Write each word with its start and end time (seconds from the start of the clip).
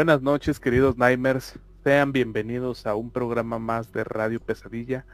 Buenas 0.00 0.22
noches 0.22 0.58
queridos 0.60 0.96
Nightmares, 0.96 1.58
sean 1.84 2.10
bienvenidos 2.12 2.86
a 2.86 2.94
un 2.94 3.10
programa 3.10 3.58
más 3.58 3.92
de 3.92 4.02
Radio 4.02 4.40
Pesadilla. 4.40 5.04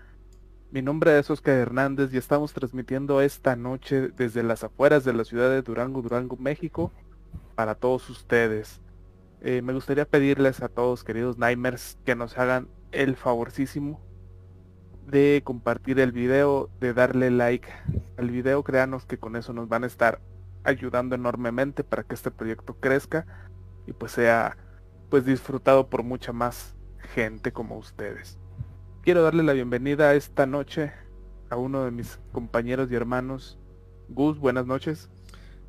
Mi 0.71 0.81
nombre 0.81 1.19
es 1.19 1.29
Oscar 1.29 1.55
Hernández 1.55 2.15
y 2.15 2.19
estamos 2.19 2.53
transmitiendo 2.53 3.21
esta 3.21 3.57
noche 3.57 4.11
desde 4.17 4.45
las 4.45 4.63
afueras 4.63 5.03
de 5.03 5.13
la 5.13 5.25
ciudad 5.25 5.51
de 5.51 5.63
Durango, 5.63 6.03
Durango, 6.03 6.37
México, 6.37 6.93
para 7.57 7.75
todos 7.75 8.09
ustedes. 8.11 8.81
Eh, 9.41 9.61
me 9.61 9.73
gustaría 9.73 10.05
pedirles 10.05 10.63
a 10.63 10.69
todos 10.69 11.03
queridos 11.03 11.37
Nightmares 11.37 11.99
que 12.05 12.15
nos 12.15 12.39
hagan 12.39 12.69
el 12.93 13.17
favorcísimo 13.17 14.01
de 15.05 15.43
compartir 15.43 15.99
el 15.99 16.13
video, 16.13 16.71
de 16.79 16.95
darle 16.95 17.33
like 17.33 17.67
al 18.19 18.31
video, 18.31 18.63
créanos 18.63 19.05
que 19.05 19.19
con 19.19 19.35
eso 19.35 19.53
nos 19.53 19.69
van 19.69 19.83
a 19.83 19.89
estar 19.89 20.21
ayudando 20.63 21.17
enormemente 21.17 21.83
para 21.83 22.05
que 22.05 22.15
este 22.15 22.31
proyecto 22.31 22.77
crezca 22.79 23.27
y 23.89 23.93
pues 23.93 24.13
sea 24.13 24.57
pues 25.09 25.25
disfrutado 25.25 25.89
por 25.89 26.03
mucha 26.03 26.33
más 26.33 26.75
gente 27.15 27.53
como 27.53 27.77
ustedes. 27.77 28.39
Quiero 29.03 29.23
darle 29.23 29.43
la 29.43 29.53
bienvenida 29.53 30.15
esta 30.15 30.47
noche 30.47 30.93
a 31.49 31.57
uno 31.57 31.85
de 31.85 31.91
mis 31.91 32.19
compañeros 32.33 32.91
y 32.91 32.95
hermanos. 32.95 33.59
Gus, 34.09 34.39
buenas 34.39 34.67
noches. 34.67 35.09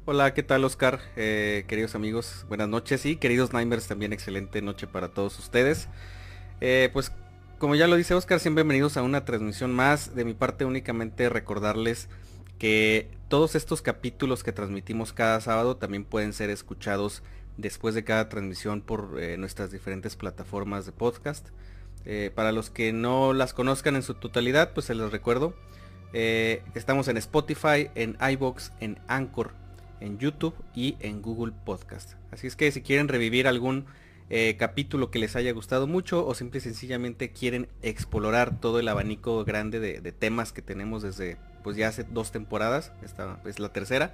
Hola, 0.05 0.33
¿qué 0.33 0.41
tal 0.41 0.63
Oscar? 0.63 0.99
Eh, 1.15 1.65
queridos 1.67 1.93
amigos, 1.93 2.45
buenas 2.47 2.69
noches 2.69 3.05
y 3.05 3.17
queridos 3.17 3.53
Nimers 3.53 3.87
también 3.87 4.13
excelente 4.13 4.61
noche 4.61 4.87
para 4.87 5.09
todos 5.09 5.37
ustedes. 5.37 5.89
Eh, 6.61 6.89
pues 6.93 7.11
como 7.59 7.75
ya 7.75 7.87
lo 7.87 7.95
dice 7.95 8.13
Oscar, 8.13 8.39
bienvenidos 8.43 8.97
a 8.97 9.03
una 9.03 9.25
transmisión 9.25 9.73
más. 9.73 10.15
De 10.15 10.25
mi 10.25 10.33
parte 10.33 10.63
únicamente 10.63 11.27
recordarles 11.27 12.07
que 12.57 13.11
todos 13.27 13.55
estos 13.55 13.81
capítulos 13.81 14.43
que 14.43 14.51
transmitimos 14.51 15.11
cada 15.11 15.41
sábado 15.41 15.77
también 15.77 16.05
pueden 16.05 16.33
ser 16.33 16.49
escuchados 16.49 17.21
después 17.57 17.95
de 17.95 18.03
cada 18.03 18.29
transmisión 18.29 18.81
por 18.81 19.17
eh, 19.19 19.37
nuestras 19.37 19.71
diferentes 19.71 20.15
plataformas 20.15 20.85
de 20.85 20.91
podcast. 20.91 21.47
Eh, 22.05 22.31
para 22.33 22.51
los 22.51 22.69
que 22.69 22.93
no 22.93 23.33
las 23.33 23.53
conozcan 23.53 23.95
en 23.95 24.03
su 24.03 24.13
totalidad, 24.13 24.73
pues 24.73 24.85
se 24.85 24.95
les 24.95 25.11
recuerdo. 25.11 25.55
Eh, 26.13 26.63
estamos 26.73 27.07
en 27.09 27.17
Spotify, 27.17 27.89
en 27.95 28.17
iBox, 28.21 28.71
en 28.79 28.99
Anchor, 29.07 29.51
en 29.99 30.17
YouTube 30.17 30.55
y 30.73 30.95
en 30.99 31.21
Google 31.21 31.53
Podcast. 31.65 32.13
Así 32.31 32.47
es 32.47 32.55
que 32.55 32.71
si 32.71 32.81
quieren 32.81 33.07
revivir 33.07 33.47
algún 33.47 33.85
capítulo 34.57 35.09
que 35.09 35.19
les 35.19 35.37
haya 35.37 35.53
gustado 35.53 35.87
mucho 35.87 36.27
o 36.27 36.35
simple 36.35 36.57
y 36.57 36.61
sencillamente 36.61 37.31
quieren 37.31 37.69
explorar 37.81 38.59
todo 38.59 38.81
el 38.81 38.89
abanico 38.89 39.45
grande 39.45 39.79
de, 39.79 40.01
de 40.01 40.11
temas 40.11 40.51
que 40.51 40.61
tenemos 40.61 41.01
desde 41.01 41.37
pues 41.67 41.75
ya 41.75 41.89
hace 41.89 42.03
dos 42.03 42.31
temporadas, 42.31 42.93
esta 43.03 43.41
es 43.45 43.59
la 43.59 43.73
tercera, 43.73 44.13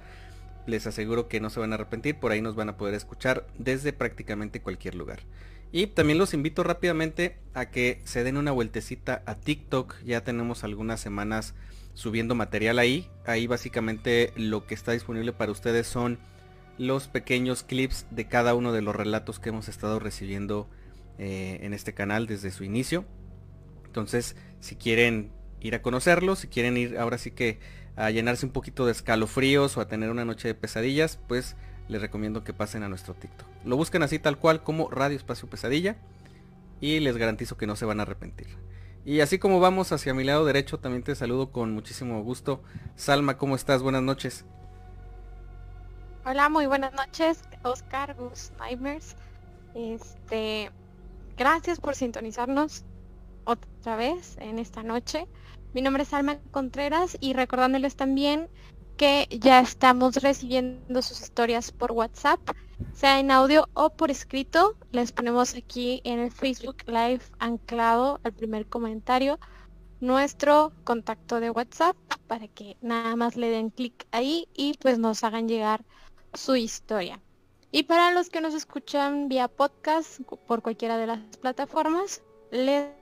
les 0.66 0.86
aseguro 0.86 1.28
que 1.28 1.40
no 1.40 1.50
se 1.50 1.60
van 1.60 1.72
a 1.72 1.74
arrepentir, 1.74 2.18
por 2.18 2.32
ahí 2.32 2.40
nos 2.40 2.54
van 2.54 2.68
a 2.68 2.76
poder 2.76 2.94
escuchar 2.94 3.46
desde 3.58 3.92
prácticamente 3.92 4.60
cualquier 4.60 4.94
lugar. 4.94 5.20
Y 5.72 5.88
también 5.88 6.18
los 6.18 6.34
invito 6.34 6.62
rápidamente 6.62 7.36
a 7.52 7.66
que 7.70 8.00
se 8.04 8.22
den 8.22 8.36
una 8.36 8.52
vueltecita 8.52 9.22
a 9.26 9.34
TikTok, 9.34 9.96
ya 10.04 10.22
tenemos 10.22 10.62
algunas 10.62 11.00
semanas 11.00 11.54
subiendo 11.94 12.34
material 12.34 12.78
ahí, 12.78 13.08
ahí 13.26 13.46
básicamente 13.46 14.32
lo 14.36 14.66
que 14.66 14.74
está 14.74 14.92
disponible 14.92 15.32
para 15.32 15.52
ustedes 15.52 15.86
son 15.86 16.18
los 16.78 17.08
pequeños 17.08 17.62
clips 17.62 18.06
de 18.10 18.26
cada 18.26 18.54
uno 18.54 18.72
de 18.72 18.82
los 18.82 18.94
relatos 18.94 19.38
que 19.38 19.50
hemos 19.50 19.68
estado 19.68 19.98
recibiendo 20.00 20.68
eh, 21.18 21.58
en 21.62 21.72
este 21.72 21.94
canal 21.94 22.26
desde 22.26 22.50
su 22.50 22.64
inicio. 22.64 23.04
Entonces, 23.86 24.36
si 24.60 24.76
quieren 24.76 25.30
ir 25.60 25.74
a 25.74 25.82
conocerlos, 25.82 26.40
si 26.40 26.48
quieren 26.48 26.76
ir 26.76 26.98
ahora 26.98 27.18
sí 27.18 27.30
que 27.30 27.58
a 27.96 28.10
llenarse 28.10 28.46
un 28.46 28.52
poquito 28.52 28.86
de 28.86 28.92
escalofríos 28.92 29.76
o 29.76 29.80
a 29.80 29.88
tener 29.88 30.10
una 30.10 30.24
noche 30.24 30.48
de 30.48 30.54
pesadillas, 30.54 31.18
pues 31.28 31.56
les 31.88 32.00
recomiendo 32.00 32.44
que 32.44 32.52
pasen 32.52 32.82
a 32.82 32.88
nuestro 32.88 33.14
TikTok. 33.14 33.46
Lo 33.64 33.76
busquen 33.76 34.02
así 34.02 34.18
tal 34.18 34.38
cual 34.38 34.62
como 34.62 34.90
Radio 34.90 35.16
Espacio 35.16 35.48
Pesadilla 35.48 35.96
y 36.80 37.00
les 37.00 37.16
garantizo 37.16 37.56
que 37.56 37.66
no 37.66 37.76
se 37.76 37.84
van 37.84 38.00
a 38.00 38.02
arrepentir. 38.02 38.48
Y 39.04 39.20
así 39.20 39.38
como 39.38 39.60
vamos 39.60 39.92
hacia 39.92 40.14
mi 40.14 40.24
lado 40.24 40.44
derecho, 40.46 40.78
también 40.78 41.02
te 41.02 41.14
saludo 41.14 41.52
con 41.52 41.72
muchísimo 41.72 42.22
gusto. 42.22 42.62
Salma, 42.96 43.36
¿cómo 43.36 43.54
estás? 43.54 43.82
Buenas 43.82 44.02
noches. 44.02 44.46
Hola, 46.24 46.48
muy 46.48 46.64
buenas 46.64 46.94
noches, 46.94 47.42
Oscar 47.62 48.14
Gus 48.14 48.52
Nightmares. 48.58 49.14
Este, 49.74 50.70
gracias 51.36 51.80
por 51.80 51.94
sintonizarnos 51.94 52.84
otra 53.44 53.96
vez 53.96 54.38
en 54.38 54.58
esta 54.58 54.82
noche. 54.82 55.26
Mi 55.74 55.82
nombre 55.82 56.04
es 56.04 56.14
Alma 56.14 56.38
Contreras 56.52 57.16
y 57.18 57.32
recordándoles 57.32 57.96
también 57.96 58.48
que 58.96 59.26
ya 59.28 59.58
estamos 59.58 60.14
recibiendo 60.22 61.02
sus 61.02 61.20
historias 61.20 61.72
por 61.72 61.90
WhatsApp, 61.90 62.38
sea 62.92 63.18
en 63.18 63.32
audio 63.32 63.68
o 63.74 63.90
por 63.90 64.12
escrito. 64.12 64.76
Les 64.92 65.10
ponemos 65.10 65.56
aquí 65.56 66.00
en 66.04 66.20
el 66.20 66.30
Facebook 66.30 66.76
Live 66.86 67.22
anclado 67.40 68.20
al 68.22 68.32
primer 68.32 68.66
comentario 68.66 69.40
nuestro 69.98 70.72
contacto 70.84 71.40
de 71.40 71.50
WhatsApp 71.50 71.96
para 72.28 72.46
que 72.46 72.76
nada 72.80 73.16
más 73.16 73.34
le 73.34 73.50
den 73.50 73.70
clic 73.70 74.06
ahí 74.12 74.46
y 74.54 74.74
pues 74.78 75.00
nos 75.00 75.24
hagan 75.24 75.48
llegar 75.48 75.84
su 76.34 76.54
historia. 76.54 77.20
Y 77.72 77.82
para 77.82 78.12
los 78.12 78.30
que 78.30 78.40
nos 78.40 78.54
escuchan 78.54 79.28
vía 79.28 79.48
podcast 79.48 80.20
por 80.46 80.62
cualquiera 80.62 80.98
de 80.98 81.08
las 81.08 81.18
plataformas, 81.40 82.22
les 82.52 82.92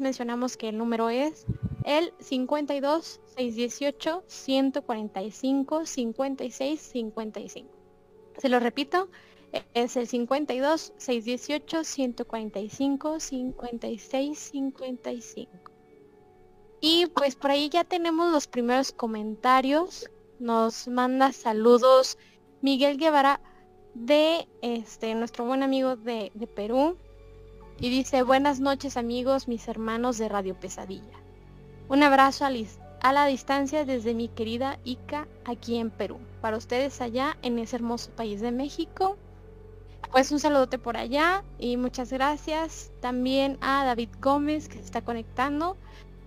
mencionamos 0.00 0.56
que 0.56 0.70
el 0.70 0.78
número 0.78 1.10
es 1.10 1.44
el 1.84 2.12
52 2.18 3.20
618 3.36 4.24
145 4.26 5.86
56 5.86 6.80
55. 6.80 7.68
Se 8.38 8.48
lo 8.48 8.60
repito, 8.60 9.08
es 9.74 9.96
el 9.96 10.06
52 10.06 10.92
618 10.96 11.84
145 11.84 13.20
56 13.20 14.38
55. 14.38 15.52
Y 16.80 17.06
pues 17.06 17.34
por 17.34 17.50
ahí 17.50 17.68
ya 17.68 17.84
tenemos 17.84 18.32
los 18.32 18.46
primeros 18.46 18.92
comentarios. 18.92 20.10
Nos 20.38 20.86
manda 20.86 21.32
saludos 21.32 22.18
Miguel 22.62 22.96
Guevara 22.96 23.40
de 23.94 24.46
este 24.62 25.14
nuestro 25.14 25.44
buen 25.44 25.62
amigo 25.62 25.96
de, 25.96 26.30
de 26.34 26.46
Perú. 26.46 26.96
Y 27.80 27.90
dice, 27.90 28.22
buenas 28.22 28.60
noches 28.60 28.96
amigos, 28.96 29.48
mis 29.48 29.66
hermanos 29.68 30.18
de 30.18 30.28
Radio 30.28 30.58
Pesadilla. 30.58 31.27
Un 31.88 32.02
abrazo 32.02 32.44
a, 32.44 33.12
la 33.12 33.26
distancia 33.26 33.86
desde 33.86 34.12
mi 34.12 34.28
querida 34.28 34.78
Ica 34.84 35.26
aquí 35.46 35.78
en 35.78 35.90
Perú. 35.90 36.18
Para 36.42 36.58
ustedes 36.58 37.00
allá 37.00 37.38
en 37.40 37.58
ese 37.58 37.76
hermoso 37.76 38.10
país 38.10 38.42
de 38.42 38.52
México. 38.52 39.16
Pues 40.12 40.30
un 40.30 40.38
saludote 40.38 40.78
por 40.78 40.98
allá 40.98 41.44
y 41.58 41.78
muchas 41.78 42.12
gracias 42.12 42.90
también 43.00 43.56
a 43.62 43.84
David 43.84 44.10
Gómez 44.20 44.68
que 44.68 44.76
se 44.76 44.84
está 44.84 45.00
conectando. 45.02 45.78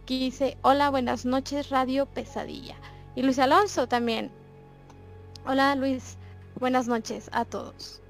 Que 0.07 0.15
dice, 0.15 0.57
hola, 0.63 0.89
buenas 0.89 1.25
noches 1.25 1.69
Radio 1.69 2.07
Pesadilla. 2.07 2.75
Y 3.15 3.21
Luis 3.21 3.37
Alonso 3.37 3.87
también. 3.87 4.31
Hola 5.45 5.75
Luis, 5.75 6.17
buenas 6.59 6.87
noches 6.87 7.29
a 7.33 7.45
todos. 7.45 8.01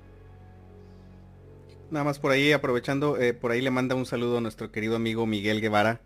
Nada 1.89 2.05
más 2.05 2.19
por 2.19 2.31
ahí, 2.31 2.53
aprovechando, 2.53 3.17
eh, 3.17 3.33
por 3.33 3.51
ahí 3.51 3.59
le 3.59 3.71
manda 3.71 3.95
un 3.95 4.05
saludo 4.05 4.37
a 4.37 4.41
nuestro 4.41 4.71
querido 4.71 4.95
amigo 4.95 5.25
Miguel 5.25 5.59
Guevara, 5.59 5.99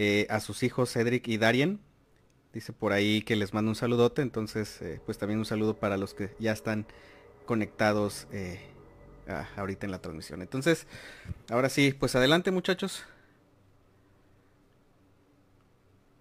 eh, 0.00 0.28
a 0.30 0.38
sus 0.38 0.62
hijos 0.62 0.92
Cedric 0.92 1.26
y 1.26 1.38
Darien. 1.38 1.80
Dice 2.52 2.72
por 2.72 2.92
ahí 2.92 3.22
que 3.22 3.34
les 3.34 3.52
manda 3.52 3.68
un 3.68 3.74
saludote, 3.74 4.22
entonces 4.22 4.80
eh, 4.80 5.00
pues 5.04 5.18
también 5.18 5.40
un 5.40 5.44
saludo 5.44 5.74
para 5.74 5.96
los 5.96 6.14
que 6.14 6.34
ya 6.38 6.52
están 6.52 6.86
conectados 7.46 8.28
ahorita 9.56 9.86
en 9.86 9.90
la 9.90 9.98
transmisión. 9.98 10.40
Entonces, 10.40 10.86
ahora 11.50 11.68
sí, 11.68 11.92
pues 11.98 12.14
adelante 12.14 12.50
muchachos. 12.50 13.02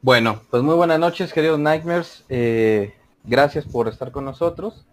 Bueno, 0.01 0.41
pues 0.49 0.63
muy 0.63 0.75
buenas 0.75 0.99
noches 0.99 1.31
queridos 1.31 1.59
Nightmares. 1.59 2.25
gracias 3.23 3.65
por 3.65 3.87
estar 3.87 4.11
con 4.11 4.25
nosotros. 4.25 4.87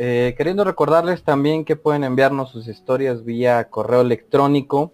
Eh, 0.00 0.36
queriendo 0.38 0.62
recordarles 0.62 1.24
también 1.24 1.64
que 1.64 1.74
pueden 1.74 2.04
enviarnos 2.04 2.52
sus 2.52 2.68
historias 2.68 3.24
vía 3.24 3.68
correo 3.68 4.02
electrónico 4.02 4.92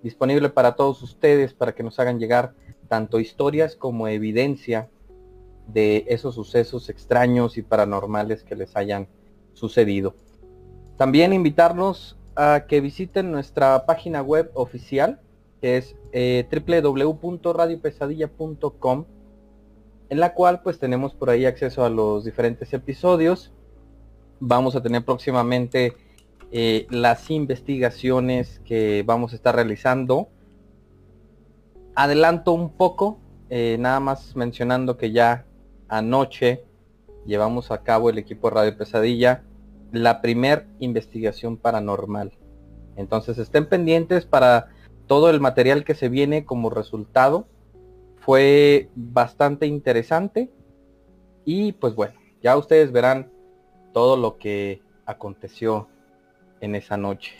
Disponible 0.03 0.49
para 0.49 0.75
todos 0.75 1.01
ustedes 1.01 1.55
para 1.55 1.77
que 1.77 1.85
nos 1.85 2.01
hagan 2.01 2.19
llegar 2.19 2.55
tanto 2.89 3.21
historias 3.21 3.77
como 3.77 4.09
evidencia 4.09 4.91
de 5.69 6.07
esos 6.09 6.35
sucesos 6.35 6.89
extraños 6.89 7.57
y 7.57 7.63
paranormales 7.63 8.43
que 8.43 8.57
les 8.57 8.77
hayan 8.77 9.07
sucedido. 9.53 10.17
También 10.97 11.33
invitarnos 11.33 12.19
a 12.35 12.65
que 12.67 12.81
visiten 12.81 13.31
nuestra 13.31 13.87
página 13.87 14.23
web 14.23 14.51
oficial, 14.55 15.21
que 15.65 15.79
es 15.79 15.97
eh, 16.13 16.47
www.radiopesadilla.com, 16.53 19.05
en 20.11 20.21
la 20.21 20.35
cual 20.35 20.61
pues 20.61 20.79
tenemos 20.79 21.15
por 21.15 21.31
ahí 21.31 21.47
acceso 21.47 21.87
a 21.87 21.89
los 21.89 22.27
diferentes 22.27 22.75
episodios. 22.75 23.51
Vamos 24.41 24.77
a 24.77 24.83
tener 24.83 25.07
próximamente 25.07 25.97
eh, 26.53 26.87
las 26.91 27.31
investigaciones 27.31 28.61
que 28.67 29.05
vamos 29.07 29.33
a 29.33 29.37
estar 29.37 29.55
realizando. 29.55 30.29
Adelanto 31.95 32.53
un 32.53 32.69
poco, 32.69 33.17
eh, 33.49 33.79
nada 33.81 34.01
más 34.01 34.37
mencionando 34.37 34.99
que 34.99 35.13
ya 35.13 35.47
anoche 35.89 36.63
llevamos 37.25 37.71
a 37.71 37.83
cabo 37.83 38.11
el 38.11 38.19
equipo 38.19 38.51
Radio 38.51 38.77
Pesadilla 38.77 39.45
la 39.93 40.21
primer 40.21 40.67
investigación 40.79 41.57
paranormal. 41.57 42.33
Entonces 42.97 43.39
estén 43.39 43.67
pendientes 43.67 44.27
para 44.27 44.74
todo 45.07 45.31
el 45.31 45.41
material 45.41 45.85
que 45.85 45.95
se 45.95 46.09
viene 46.09 46.45
como 46.45 46.71
resultado. 46.71 47.47
Fue 48.17 48.89
bastante 48.95 49.67
interesante 49.67 50.51
y 51.45 51.73
pues 51.73 51.95
bueno, 51.95 52.15
ya 52.43 52.57
ustedes 52.57 52.91
verán 52.91 53.31
todo 53.93 54.17
lo 54.17 54.39
que 54.39 54.83
aconteció 55.07 55.89
en 56.61 56.75
esa 56.75 56.97
noche. 56.97 57.35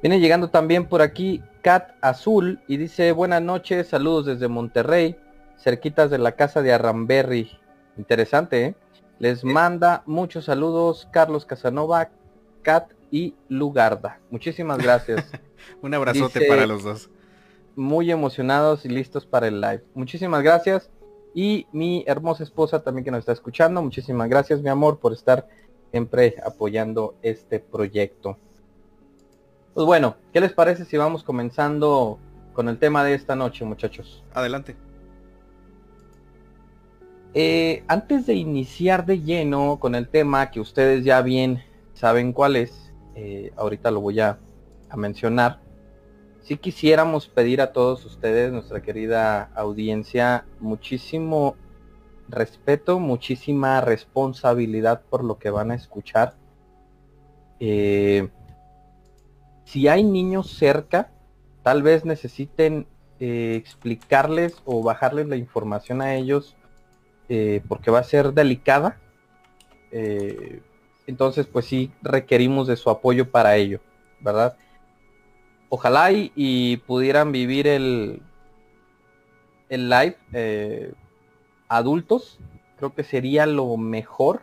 Viene 0.00 0.20
llegando 0.20 0.48
también 0.48 0.86
por 0.88 1.02
aquí 1.02 1.42
Cat 1.62 1.92
Azul 2.00 2.60
y 2.66 2.76
dice 2.76 3.12
buenas 3.12 3.42
noches, 3.42 3.88
saludos 3.88 4.26
desde 4.26 4.48
Monterrey, 4.48 5.16
cerquitas 5.58 6.10
de 6.10 6.18
la 6.18 6.32
casa 6.32 6.62
de 6.62 6.72
Arramberry. 6.72 7.50
Interesante, 7.96 8.64
¿eh? 8.64 8.74
Les 9.18 9.44
manda 9.44 10.02
muchos 10.06 10.46
saludos 10.46 11.08
Carlos 11.12 11.44
Casanova, 11.44 12.10
Cat 12.62 12.90
y 13.12 13.36
Lugarda. 13.48 14.18
Muchísimas 14.30 14.78
gracias. 14.78 15.30
Un 15.82 15.94
abrazote 15.94 16.46
para 16.46 16.66
los 16.66 16.82
dos. 16.82 17.10
Muy 17.74 18.10
emocionados 18.10 18.84
y 18.84 18.88
listos 18.88 19.26
para 19.26 19.48
el 19.48 19.60
live. 19.60 19.82
Muchísimas 19.94 20.42
gracias. 20.42 20.90
Y 21.34 21.66
mi 21.72 22.04
hermosa 22.06 22.42
esposa 22.42 22.82
también 22.82 23.04
que 23.04 23.10
nos 23.10 23.20
está 23.20 23.32
escuchando. 23.32 23.82
Muchísimas 23.82 24.28
gracias, 24.28 24.60
mi 24.60 24.68
amor, 24.68 24.98
por 24.98 25.12
estar 25.12 25.48
siempre 25.90 26.36
apoyando 26.44 27.14
este 27.22 27.60
proyecto. 27.60 28.36
Pues 29.74 29.86
bueno, 29.86 30.16
¿qué 30.32 30.40
les 30.40 30.52
parece 30.52 30.84
si 30.84 30.96
vamos 30.98 31.22
comenzando 31.22 32.18
con 32.52 32.68
el 32.68 32.78
tema 32.78 33.04
de 33.04 33.14
esta 33.14 33.34
noche, 33.34 33.64
muchachos? 33.64 34.22
Adelante. 34.34 34.76
Eh, 37.34 37.82
antes 37.88 38.26
de 38.26 38.34
iniciar 38.34 39.06
de 39.06 39.20
lleno 39.20 39.78
con 39.80 39.94
el 39.94 40.08
tema 40.08 40.50
que 40.50 40.60
ustedes 40.60 41.02
ya 41.02 41.22
bien 41.22 41.62
saben 41.94 42.34
cuál 42.34 42.56
es, 42.56 42.92
eh, 43.14 43.52
ahorita 43.56 43.90
lo 43.90 44.00
voy 44.00 44.20
a, 44.20 44.38
a 44.92 44.96
mencionar, 44.96 45.60
si 46.42 46.56
quisiéramos 46.56 47.28
pedir 47.28 47.60
a 47.60 47.72
todos 47.72 48.04
ustedes, 48.04 48.52
nuestra 48.52 48.82
querida 48.82 49.50
audiencia, 49.54 50.44
muchísimo 50.58 51.56
respeto, 52.28 52.98
muchísima 52.98 53.80
responsabilidad 53.80 55.02
por 55.08 55.24
lo 55.24 55.38
que 55.38 55.50
van 55.50 55.70
a 55.70 55.76
escuchar. 55.76 56.34
Eh, 57.60 58.28
si 59.64 59.86
hay 59.86 60.02
niños 60.02 60.50
cerca, 60.50 61.12
tal 61.62 61.82
vez 61.82 62.04
necesiten 62.04 62.88
eh, 63.20 63.54
explicarles 63.56 64.60
o 64.64 64.82
bajarles 64.82 65.28
la 65.28 65.36
información 65.36 66.02
a 66.02 66.16
ellos 66.16 66.56
eh, 67.28 67.62
porque 67.68 67.92
va 67.92 68.00
a 68.00 68.04
ser 68.04 68.32
delicada. 68.32 68.98
entonces, 71.06 71.46
pues 71.46 71.66
sí, 71.66 71.92
requerimos 72.02 72.66
de 72.66 72.76
su 72.76 72.90
apoyo 72.90 73.30
para 73.30 73.56
ello, 73.56 73.80
¿verdad? 74.20 74.56
Ojalá 75.74 76.10
y, 76.12 76.76
pudieran 76.86 77.32
vivir 77.32 77.66
el, 77.66 78.20
el 79.70 79.88
live 79.88 80.16
adultos, 81.66 82.38
creo 82.76 82.94
que 82.94 83.04
sería 83.04 83.46
lo 83.46 83.76
mejor, 83.78 84.42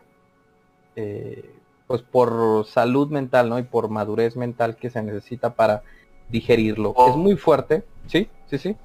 eh, 0.96 1.54
pues 1.86 2.02
por 2.02 2.66
salud 2.66 3.10
mental, 3.10 3.48
¿no? 3.48 3.60
Y 3.60 3.64
por 3.64 3.90
madurez 3.90 4.36
mental 4.36 4.76
que 4.76 4.90
se 4.90 5.04
necesita 5.04 5.54
para 5.54 5.84
digerirlo. 6.30 6.96
Es 7.08 7.16
muy 7.16 7.36
fuerte, 7.36 7.84
¿sí? 8.08 8.28
Sí, 8.48 8.58
sí. 8.58 8.76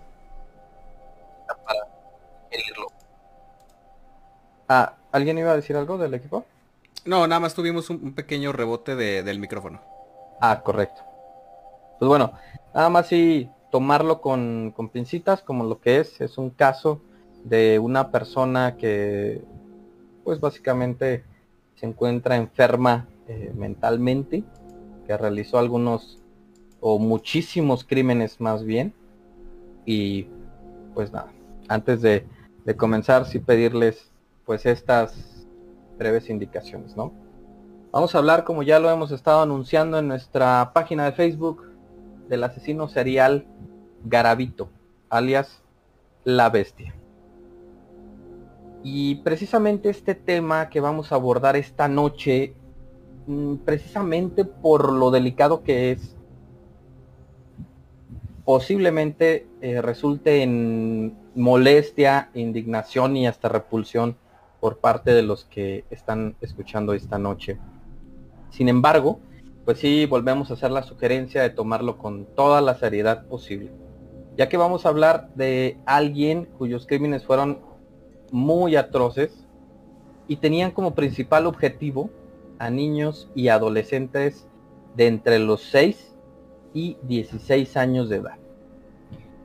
Para 1.47 1.81
digerirlo. 2.51 2.89
Ah, 4.69 4.97
¿alguien 5.13 5.39
iba 5.39 5.53
a 5.53 5.57
decir 5.57 5.77
algo 5.77 5.97
del 5.97 6.13
equipo? 6.13 6.45
No, 7.07 7.27
nada 7.27 7.41
más 7.41 7.55
tuvimos 7.55 7.89
un, 7.89 8.15
pequeño 8.15 8.53
rebote 8.53 8.97
del 8.97 9.39
micrófono. 9.39 9.81
Ah, 10.41 10.61
correcto. 10.63 11.14
Pues 11.99 12.09
bueno, 12.09 12.33
nada 12.75 12.89
más 12.89 13.09
sí 13.09 13.49
tomarlo 13.71 14.21
con, 14.21 14.73
con 14.75 14.89
pincitas 14.89 15.43
como 15.43 15.65
lo 15.65 15.81
que 15.81 16.01
es, 16.01 16.21
es 16.21 16.39
un 16.39 16.51
caso 16.51 17.01
de 17.45 17.79
una 17.79 18.11
persona 18.11 18.77
que 18.77 19.43
pues 20.25 20.41
básicamente 20.41 21.25
se 21.75 21.87
encuentra 21.87 22.37
enferma 22.37 23.07
eh, 23.29 23.53
mentalmente, 23.55 24.45
que 25.07 25.17
realizó 25.17 25.59
algunos 25.59 26.23
o 26.81 26.99
muchísimos 26.99 27.85
crímenes 27.85 28.41
más 28.41 28.65
bien. 28.65 28.95
Y 29.85 30.29
pues 30.95 31.13
nada, 31.13 31.33
antes 31.69 32.01
de 32.01 32.27
comenzar 32.77 33.27
sí 33.27 33.39
pedirles 33.39 34.11
pues 34.47 34.67
estas 34.67 35.47
breves 35.99 36.31
indicaciones, 36.31 36.97
¿no? 36.97 37.13
Vamos 37.93 38.15
a 38.15 38.19
hablar, 38.19 38.45
como 38.45 38.65
ya 38.65 38.81
lo 38.81 38.91
hemos 38.91 39.13
estado 39.13 39.43
anunciando 39.43 39.99
en 39.99 40.09
nuestra 40.09 40.73
página 40.75 41.05
de 41.05 41.13
Facebook, 41.13 41.65
del 42.29 42.45
asesino 42.45 42.89
serial 42.89 43.47
Garavito, 44.05 44.71
alias 45.09 45.63
La 46.25 46.51
Bestia. 46.51 46.95
Y 48.83 49.17
precisamente 49.17 49.89
este 49.89 50.15
tema 50.15 50.69
que 50.69 50.81
vamos 50.81 51.11
a 51.11 51.15
abordar 51.15 51.57
esta 51.57 51.89
noche, 51.89 52.55
mm, 53.27 53.57
precisamente 53.65 54.45
por 54.45 54.93
lo 54.93 55.11
delicado 55.11 55.63
que 55.63 55.93
es, 55.93 56.15
posiblemente 58.45 59.47
eh, 59.63 59.81
resulte 59.81 60.43
en 60.43 61.17
molestia, 61.35 62.31
indignación 62.35 63.17
y 63.17 63.27
hasta 63.27 63.49
repulsión 63.49 64.17
por 64.61 64.79
parte 64.79 65.13
de 65.13 65.23
los 65.23 65.45
que 65.47 65.85
están 65.91 66.37
escuchando 66.41 66.93
esta 66.93 67.19
noche. 67.19 67.59
Sin 68.51 68.69
embargo, 68.69 69.19
pues 69.65 69.79
sí, 69.79 70.07
volvemos 70.07 70.51
a 70.51 70.55
hacer 70.55 70.71
la 70.71 70.83
sugerencia 70.83 71.43
de 71.43 71.51
tomarlo 71.51 71.97
con 71.97 72.27
toda 72.27 72.61
la 72.61 72.75
seriedad 72.75 73.27
posible, 73.27 73.71
ya 74.37 74.49
que 74.49 74.57
vamos 74.57 74.85
a 74.85 74.91
hablar 74.91 75.31
de 75.35 75.79
alguien 75.87 76.47
cuyos 76.59 76.87
crímenes 76.87 77.25
fueron 77.25 77.61
muy 78.31 78.77
atroces 78.77 79.47
y 80.29 80.37
tenían 80.37 80.71
como 80.71 80.95
principal 80.95 81.47
objetivo 81.47 82.11
a 82.59 82.71
niños 82.71 83.31
y 83.35 83.49
adolescentes 83.49 84.47
de 84.97 85.07
entre 85.07 85.39
los 85.39 85.63
6 85.63 86.15
y 86.73 86.97
16 87.03 87.77
años 87.77 88.09
de 88.09 88.17
edad. 88.17 88.39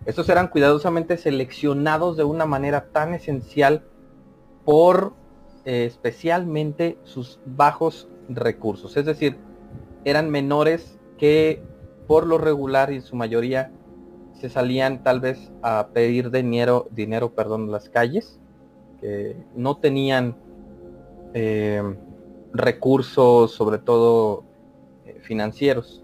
Estos 0.05 0.27
eran 0.29 0.47
cuidadosamente 0.47 1.17
seleccionados 1.17 2.17
de 2.17 2.23
una 2.23 2.45
manera 2.45 2.87
tan 2.91 3.13
esencial 3.13 3.83
por 4.65 5.13
eh, 5.65 5.85
especialmente 5.85 6.97
sus 7.03 7.39
bajos 7.45 8.07
recursos. 8.27 8.97
Es 8.97 9.05
decir, 9.05 9.37
eran 10.05 10.29
menores 10.29 10.97
que 11.17 11.61
por 12.07 12.25
lo 12.25 12.37
regular 12.37 12.91
y 12.91 12.95
en 12.95 13.01
su 13.01 13.15
mayoría 13.15 13.71
se 14.33 14.49
salían 14.49 15.03
tal 15.03 15.19
vez 15.19 15.51
a 15.61 15.89
pedir 15.93 16.31
dinero, 16.31 16.87
dinero 16.91 17.33
perdón, 17.33 17.71
las 17.71 17.89
calles 17.89 18.39
que 19.01 19.35
no 19.55 19.77
tenían 19.77 20.35
eh, 21.33 21.83
recursos, 22.53 23.51
sobre 23.51 23.77
todo 23.77 24.43
eh, 25.05 25.19
financieros. 25.21 26.03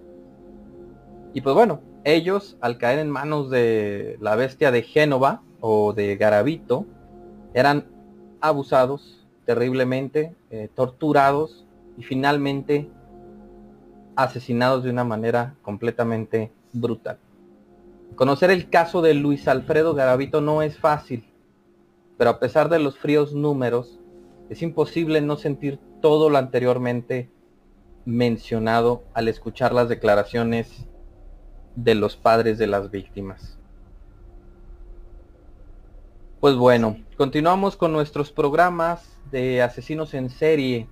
Y 1.33 1.41
pues 1.41 1.55
bueno, 1.55 1.81
ellos 2.03 2.57
al 2.61 2.77
caer 2.77 2.99
en 2.99 3.09
manos 3.09 3.49
de 3.49 4.17
la 4.21 4.35
bestia 4.35 4.71
de 4.71 4.83
Génova 4.83 5.41
o 5.59 5.93
de 5.93 6.15
Garavito, 6.15 6.85
eran 7.53 7.87
abusados 8.41 9.25
terriblemente, 9.45 10.35
eh, 10.51 10.69
torturados 10.73 11.65
y 11.97 12.03
finalmente 12.03 12.89
asesinados 14.15 14.83
de 14.83 14.89
una 14.89 15.03
manera 15.03 15.55
completamente 15.61 16.51
brutal. 16.73 17.17
Conocer 18.15 18.49
el 18.51 18.69
caso 18.69 19.01
de 19.01 19.13
Luis 19.13 19.47
Alfredo 19.47 19.93
Garavito 19.93 20.41
no 20.41 20.61
es 20.61 20.77
fácil, 20.77 21.25
pero 22.17 22.29
a 22.29 22.39
pesar 22.39 22.69
de 22.69 22.79
los 22.79 22.97
fríos 22.97 23.33
números, 23.33 23.99
es 24.49 24.61
imposible 24.61 25.21
no 25.21 25.37
sentir 25.37 25.79
todo 26.01 26.29
lo 26.29 26.37
anteriormente 26.37 27.29
mencionado 28.05 29.03
al 29.13 29.27
escuchar 29.27 29.73
las 29.73 29.89
declaraciones 29.89 30.87
de 31.75 31.95
los 31.95 32.15
padres 32.15 32.57
de 32.57 32.67
las 32.67 32.91
víctimas. 32.91 33.57
Pues 36.39 36.55
bueno, 36.55 36.97
continuamos 37.17 37.75
con 37.75 37.91
nuestros 37.91 38.31
programas 38.31 39.19
de 39.31 39.63
asesinos 39.63 40.13
en 40.13 40.29
serie. 40.29 40.87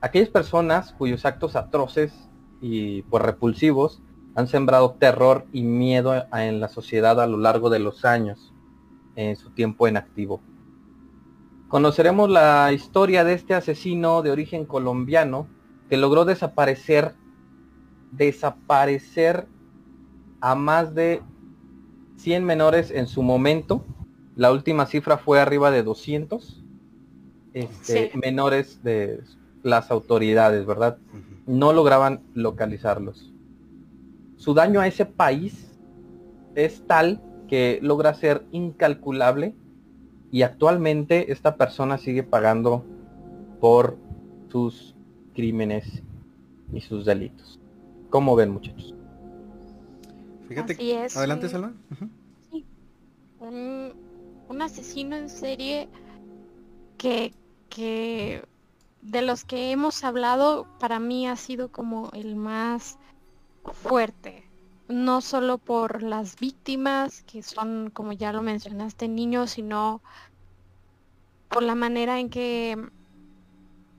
Aquellas 0.00 0.28
personas 0.28 0.92
cuyos 0.92 1.24
actos 1.24 1.56
atroces 1.56 2.12
y 2.60 3.02
pues 3.02 3.22
repulsivos 3.22 4.00
han 4.34 4.46
sembrado 4.46 4.92
terror 4.92 5.46
y 5.52 5.62
miedo 5.62 6.14
en 6.32 6.60
la 6.60 6.68
sociedad 6.68 7.20
a 7.20 7.26
lo 7.26 7.38
largo 7.38 7.70
de 7.70 7.80
los 7.80 8.04
años 8.04 8.54
en 9.16 9.34
su 9.36 9.50
tiempo 9.50 9.88
en 9.88 9.96
activo. 9.96 10.40
Conoceremos 11.68 12.30
la 12.30 12.72
historia 12.72 13.24
de 13.24 13.34
este 13.34 13.54
asesino 13.54 14.22
de 14.22 14.30
origen 14.30 14.64
colombiano 14.64 15.48
que 15.90 15.96
logró 15.96 16.24
desaparecer, 16.24 17.14
desaparecer 18.12 19.48
a 20.40 20.54
más 20.54 20.94
de 20.94 21.20
100 22.18 22.44
menores 22.44 22.90
en 22.92 23.08
su 23.08 23.22
momento. 23.22 23.84
La 24.36 24.52
última 24.52 24.86
cifra 24.86 25.18
fue 25.18 25.40
arriba 25.40 25.72
de 25.72 25.82
200 25.82 26.62
este, 27.54 28.12
menores 28.14 28.82
de 28.84 29.20
las 29.68 29.90
autoridades, 29.90 30.66
¿verdad? 30.66 30.98
No 31.46 31.72
lograban 31.72 32.20
localizarlos. 32.34 33.32
Su 34.36 34.54
daño 34.54 34.80
a 34.80 34.86
ese 34.86 35.06
país 35.06 35.70
es 36.54 36.86
tal 36.86 37.20
que 37.48 37.78
logra 37.82 38.14
ser 38.14 38.44
incalculable 38.52 39.54
y 40.30 40.42
actualmente 40.42 41.32
esta 41.32 41.56
persona 41.56 41.98
sigue 41.98 42.22
pagando 42.22 42.84
por 43.60 43.96
sus 44.50 44.94
crímenes 45.34 46.02
y 46.72 46.80
sus 46.80 47.04
delitos. 47.04 47.58
¿Cómo 48.10 48.36
ven 48.36 48.50
muchachos? 48.50 48.94
Fíjate, 50.48 50.76
adelante 51.14 51.48
Salma. 51.48 51.74
un, 53.40 53.92
un, 54.48 54.62
asesino 54.62 55.16
en 55.16 55.28
serie 55.28 55.88
que, 56.96 57.32
que 57.68 58.42
de 59.02 59.22
los 59.22 59.44
que 59.44 59.70
hemos 59.70 60.04
hablado 60.04 60.66
para 60.78 60.98
mí 60.98 61.26
ha 61.28 61.36
sido 61.36 61.70
como 61.70 62.10
el 62.12 62.36
más 62.36 62.98
fuerte 63.72 64.48
no 64.88 65.20
solo 65.20 65.58
por 65.58 66.02
las 66.02 66.38
víctimas, 66.38 67.22
que 67.22 67.42
son, 67.42 67.90
como 67.92 68.12
ya 68.12 68.32
lo 68.32 68.42
mencionaste, 68.42 69.06
niños, 69.06 69.50
sino 69.50 70.02
por 71.48 71.62
la 71.62 71.74
manera 71.74 72.18
en 72.18 72.30
que, 72.30 72.76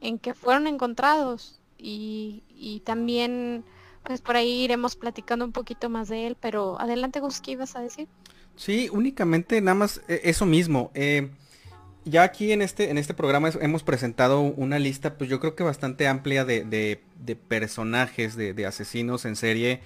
en 0.01 0.20
que 0.20 0.34
fueron 0.34 0.68
encontrados. 0.68 1.60
Y, 1.77 2.44
y 2.50 2.82
también, 2.82 3.63
pues 4.03 4.22
por 4.22 4.36
ahí 4.36 4.63
iremos 4.63 4.96
platicando 4.96 5.46
un 5.46 5.51
poquito 5.51 5.89
más 5.89 6.10
de 6.10 6.27
él, 6.27 6.38
pero 6.39 6.79
adelante 6.82 7.20
Gus, 7.20 7.39
¿qué 7.39 7.51
ibas 7.51 7.75
a 7.75 7.82
decir? 7.82 8.08
Sí, 8.56 8.89
únicamente 8.91 9.62
nada 9.62 9.75
más 9.75 10.01
eh, 10.08 10.22
eso 10.24 10.46
mismo. 10.46 10.91
Eh, 10.94 11.29
ya 12.06 12.24
aquí 12.24 12.51
en 12.51 12.62
este, 12.62 12.89
en 12.89 12.98
este 12.98 13.13
programa 13.13 13.50
hemos 13.62 13.84
presentado 13.84 14.41
una 14.41 14.79
lista, 14.79 15.18
pues 15.18 15.29
yo 15.29 15.39
creo 15.39 15.56
que 15.56 15.63
bastante 15.63 16.08
amplia 16.08 16.46
de, 16.46 16.63
de, 16.63 17.36
personajes, 17.36 18.36
de, 18.36 18.65
asesinos 18.65 19.25
en 19.25 19.36
serie 19.36 19.82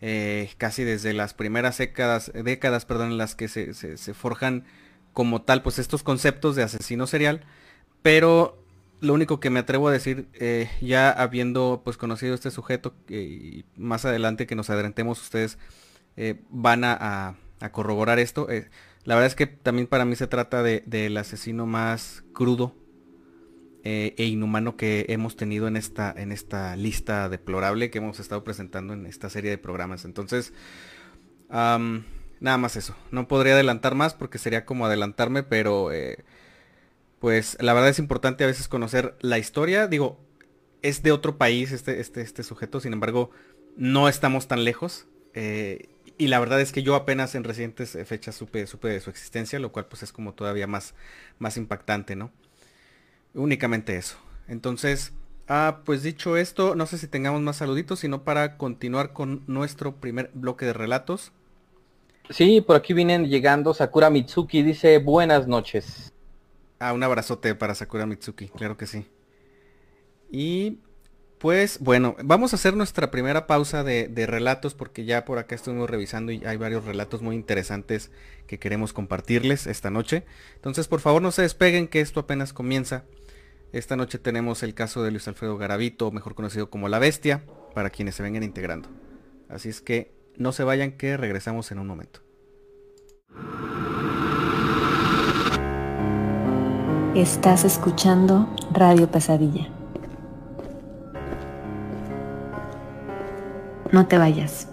eh, 0.00 0.50
casi 0.58 0.84
desde 0.84 1.12
las 1.12 1.34
primeras 1.34 1.78
décadas, 1.78 2.32
décadas 2.34 2.84
perdón, 2.84 3.12
en 3.12 3.18
las 3.18 3.34
que 3.34 3.48
se, 3.48 4.14
forjan 4.14 4.64
como 5.12 5.42
tal 5.42 5.62
pues 5.62 5.78
estos 5.78 6.02
conceptos 6.02 6.56
de 6.56 6.62
asesino 6.62 7.06
serial, 7.06 7.42
pero 8.02 8.58
lo 9.00 9.14
único 9.14 9.40
que 9.40 9.50
me 9.50 9.60
atrevo 9.60 9.88
a 9.88 9.92
decir, 9.92 10.28
eh, 10.34 10.70
ya 10.80 11.10
habiendo 11.10 11.82
pues 11.84 11.96
conocido 11.96 12.34
este 12.34 12.50
sujeto 12.50 12.94
y 13.08 13.64
más 13.76 14.04
adelante 14.04 14.46
que 14.46 14.54
nos 14.54 14.70
adelantemos 14.70 15.20
ustedes 15.20 15.58
eh, 16.16 16.40
van 16.50 16.84
a, 16.84 17.36
corroborar 17.70 18.18
esto, 18.18 18.48
la 19.04 19.14
verdad 19.14 19.26
es 19.26 19.34
que 19.34 19.46
también 19.46 19.86
para 19.86 20.04
mí 20.04 20.16
se 20.16 20.26
trata 20.26 20.62
del 20.62 21.16
asesino 21.16 21.66
más 21.66 22.24
crudo 22.32 22.74
eh, 23.84 24.14
e 24.16 24.26
inhumano 24.26 24.76
que 24.76 25.06
hemos 25.08 25.36
tenido 25.36 25.66
en 25.66 25.76
esta, 25.76 26.14
en 26.16 26.30
esta 26.30 26.76
lista 26.76 27.28
deplorable 27.28 27.90
que 27.90 27.98
hemos 27.98 28.20
estado 28.20 28.44
presentando 28.44 28.94
en 28.94 29.06
esta 29.06 29.28
serie 29.28 29.50
de 29.50 29.58
programas. 29.58 30.04
Entonces, 30.04 30.52
nada 31.48 32.58
más 32.58 32.76
eso. 32.76 32.94
No 33.10 33.26
podría 33.26 33.54
adelantar 33.54 33.96
más 33.96 34.14
porque 34.14 34.38
sería 34.38 34.64
como 34.64 34.86
adelantarme, 34.86 35.42
pero 35.42 35.90
eh, 35.90 36.24
pues 37.18 37.56
la 37.60 37.72
verdad 37.72 37.90
es 37.90 37.98
importante 37.98 38.44
a 38.44 38.48
veces 38.48 38.68
conocer 38.68 39.16
la 39.20 39.38
historia. 39.38 39.88
Digo, 39.88 40.20
es 40.82 41.02
de 41.02 41.10
otro 41.10 41.36
país 41.36 41.72
este, 41.72 42.00
este, 42.00 42.20
este 42.20 42.44
sujeto, 42.44 42.78
sin 42.78 42.92
embargo, 42.92 43.30
no 43.76 44.08
estamos 44.08 44.46
tan 44.46 44.64
lejos. 44.64 45.06
Eh, 45.34 45.88
y 46.18 46.28
la 46.28 46.40
verdad 46.40 46.60
es 46.60 46.72
que 46.72 46.82
yo 46.82 46.94
apenas 46.94 47.34
en 47.34 47.44
recientes 47.44 47.98
fechas 48.06 48.34
supe, 48.34 48.66
supe 48.66 48.88
de 48.88 49.00
su 49.00 49.10
existencia, 49.10 49.58
lo 49.58 49.72
cual 49.72 49.86
pues 49.86 50.02
es 50.02 50.12
como 50.12 50.34
todavía 50.34 50.66
más, 50.66 50.94
más 51.38 51.56
impactante, 51.56 52.16
¿no? 52.16 52.30
Únicamente 53.34 53.96
eso. 53.96 54.16
Entonces, 54.48 55.12
ah, 55.48 55.80
pues 55.84 56.02
dicho 56.02 56.36
esto, 56.36 56.74
no 56.74 56.86
sé 56.86 56.98
si 56.98 57.08
tengamos 57.08 57.40
más 57.40 57.56
saluditos, 57.56 58.00
sino 58.00 58.24
para 58.24 58.56
continuar 58.56 59.12
con 59.12 59.42
nuestro 59.46 59.96
primer 59.96 60.30
bloque 60.34 60.66
de 60.66 60.72
relatos. 60.72 61.32
Sí, 62.30 62.60
por 62.60 62.76
aquí 62.76 62.92
vienen 62.94 63.28
llegando 63.28 63.74
Sakura 63.74 64.10
Mitsuki, 64.10 64.62
dice 64.62 64.98
buenas 64.98 65.46
noches. 65.46 66.12
Ah, 66.78 66.92
un 66.92 67.02
abrazote 67.02 67.54
para 67.54 67.74
Sakura 67.74 68.06
Mitsuki, 68.06 68.48
claro 68.48 68.76
que 68.76 68.86
sí. 68.86 69.06
Y 70.30 70.78
pues 71.42 71.80
bueno, 71.80 72.14
vamos 72.22 72.52
a 72.52 72.56
hacer 72.56 72.76
nuestra 72.76 73.10
primera 73.10 73.48
pausa 73.48 73.82
de, 73.82 74.26
relatos 74.28 74.74
porque 74.74 75.04
ya 75.04 75.24
por 75.24 75.38
acá 75.38 75.56
estuvimos 75.56 75.90
revisando 75.90 76.30
y 76.30 76.44
hay 76.44 76.56
varios 76.56 76.84
relatos 76.84 77.20
muy 77.20 77.34
interesantes 77.34 78.12
que 78.46 78.60
queremos 78.60 78.92
compartirles 78.92 79.66
esta 79.66 79.90
noche. 79.90 80.24
Entonces 80.54 80.86
por 80.86 81.00
favor 81.00 81.20
no 81.20 81.32
se 81.32 81.42
despeguen 81.42 81.88
que 81.88 82.00
esto 82.00 82.20
apenas 82.20 82.52
comienza. 82.52 83.02
Esta 83.72 83.96
noche 83.96 84.20
tenemos 84.20 84.62
el 84.62 84.74
caso 84.74 85.02
de 85.02 85.10
Luis 85.10 85.26
Alfredo 85.26 85.58
Garavito, 85.58 86.12
mejor 86.12 86.36
conocido 86.36 86.70
como 86.70 86.88
La 86.88 87.00
Bestia, 87.00 87.42
para 87.74 87.90
quienes 87.90 88.14
se 88.14 88.22
vengan 88.22 88.44
integrando. 88.44 88.88
Así 89.48 89.68
es 89.68 89.80
que 89.80 90.14
no 90.36 90.52
se 90.52 90.62
vayan 90.62 90.92
que 90.92 91.16
regresamos 91.16 91.72
en 91.72 91.80
un 91.80 91.88
momento. 91.88 92.20
Estás 97.16 97.64
escuchando 97.64 98.54
Radio 98.72 99.10
Pesadilla. 99.10 99.81
No 103.92 104.06
te 104.06 104.16
vayas. 104.16 104.68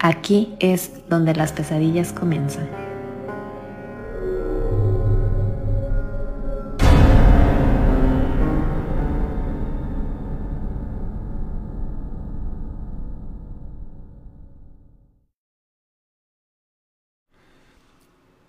Aquí 0.00 0.56
es 0.58 0.90
donde 1.08 1.32
las 1.32 1.52
pesadillas 1.52 2.12
comienzan. 2.12 2.68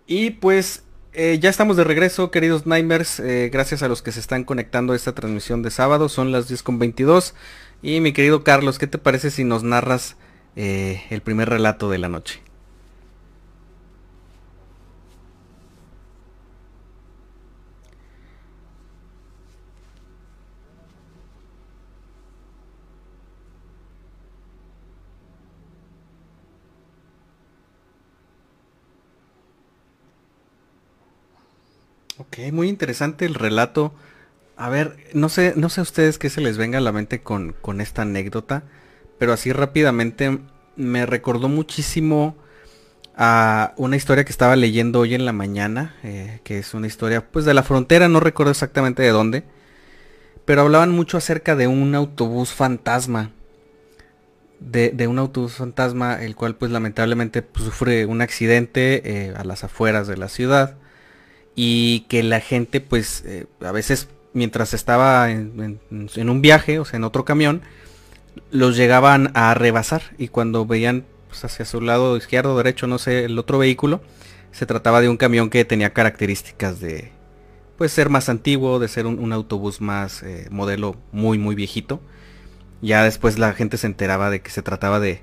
Y 0.08 0.32
pues 0.32 0.82
eh, 1.14 1.38
ya 1.40 1.52
estamos 1.52 1.78
de 1.78 1.84
regreso, 1.84 2.32
queridos 2.32 2.66
Nightmares. 2.66 3.20
Eh, 3.20 3.52
gracias 3.54 3.84
a 3.84 3.88
los 3.88 4.02
que 4.02 4.12
se 4.12 4.20
están 4.20 4.44
conectando 4.44 4.94
a 4.94 4.96
esta 4.96 5.14
transmisión 5.14 5.62
de 5.62 5.70
sábado. 5.70 6.10
Son 6.10 6.32
las 6.32 6.50
10.22. 6.50 7.34
Y 7.82 8.02
mi 8.02 8.12
querido 8.14 8.44
Carlos, 8.44 8.78
¿qué 8.78 8.88
te 8.88 8.98
parece 8.98 9.32
si 9.32 9.44
nos 9.44 9.64
narras 9.64 10.18
eh, 10.56 11.04
el 11.10 11.22
primer 11.22 11.50
relato 11.50 11.90
de 11.90 11.98
la 11.98 12.10
noche? 12.10 12.42
Ok, 32.18 32.38
muy 32.52 32.68
interesante 32.68 33.26
el 33.26 33.34
relato. 33.34 33.94
A 34.60 34.68
ver, 34.68 34.98
no 35.14 35.30
sé, 35.30 35.54
no 35.56 35.70
sé 35.70 35.80
a 35.80 35.84
ustedes 35.84 36.20
qué 36.20 36.30
se 36.30 36.42
les 36.42 36.58
venga 36.58 36.80
a 36.80 36.82
la 36.82 36.92
mente 36.92 37.22
con, 37.22 37.56
con 37.62 37.80
esta 37.80 38.02
anécdota, 38.02 38.64
pero 39.18 39.32
así 39.32 39.54
rápidamente 39.54 40.38
me 40.76 41.06
recordó 41.06 41.48
muchísimo 41.48 42.36
a 43.16 43.74
una 43.78 43.96
historia 43.96 44.26
que 44.26 44.34
estaba 44.34 44.58
leyendo 44.58 45.00
hoy 45.00 45.16
en 45.16 45.24
la 45.24 45.32
mañana, 45.32 45.96
eh, 46.04 46.42
que 46.44 46.60
es 46.60 46.74
una 46.74 46.88
historia 46.88 47.32
pues 47.32 47.46
de 47.46 47.54
la 47.54 47.64
frontera, 47.64 48.10
no 48.10 48.20
recuerdo 48.20 48.52
exactamente 48.52 49.02
de 49.02 49.12
dónde, 49.12 49.46
pero 50.44 50.64
hablaban 50.64 50.92
mucho 50.92 51.16
acerca 51.16 51.56
de 51.56 51.68
un 51.68 51.96
autobús 51.96 52.52
fantasma. 52.52 53.32
De, 54.60 54.90
de 54.90 55.08
un 55.08 55.20
autobús 55.20 55.54
fantasma, 55.54 56.22
el 56.22 56.36
cual 56.36 56.58
pues 56.58 56.70
lamentablemente 56.70 57.44
pues, 57.44 57.64
sufre 57.64 58.06
un 58.06 58.22
accidente 58.22 59.04
eh, 59.06 59.34
a 59.38 59.46
las 59.46 59.64
afueras 59.64 60.06
de 60.10 60.18
la 60.18 60.28
ciudad 60.28 60.76
y 61.56 62.02
que 62.10 62.24
la 62.24 62.42
gente 62.42 62.82
pues 62.82 63.24
eh, 63.26 63.46
a 63.62 63.72
veces 63.72 64.10
mientras 64.34 64.74
estaba 64.74 65.32
en, 65.32 65.80
un 65.90 66.42
viaje, 66.42 66.80
o 66.80 66.86
sea, 66.86 66.98
en 66.98 67.04
otro 67.04 67.26
camión, 67.26 67.62
los 68.52 68.78
llegaban 68.78 69.32
a 69.34 69.54
rebasar 69.54 70.02
y 70.18 70.28
cuando 70.28 70.66
veían 70.66 71.06
pues, 71.28 71.44
hacia 71.46 71.66
su 71.66 71.82
lado 71.82 72.18
izquierdo, 72.18 72.58
derecho, 72.58 72.88
no 72.88 73.00
sé, 73.00 73.26
el 73.26 73.38
otro 73.38 73.58
vehículo, 73.58 74.02
se 74.52 74.66
trataba 74.66 75.02
de 75.02 75.10
un 75.10 75.18
camión 75.18 75.50
que 75.50 75.66
tenía 75.66 75.94
características 75.94 76.80
de 76.80 77.12
pues 77.78 77.92
ser 77.94 78.10
más 78.10 78.28
antiguo, 78.28 78.80
de 78.80 78.90
ser 78.90 79.06
un, 79.06 79.32
autobús 79.32 79.80
más 79.80 80.22
eh, 80.24 80.48
modelo 80.52 80.98
muy 81.12 81.38
muy 81.38 81.56
viejito. 81.56 82.02
Ya 82.82 83.04
después 83.04 83.40
la 83.40 83.54
gente 83.54 83.78
se 83.78 83.88
enteraba 83.88 84.30
de 84.30 84.42
que 84.42 84.52
se 84.52 84.62
trataba 84.62 85.00
de, 85.00 85.22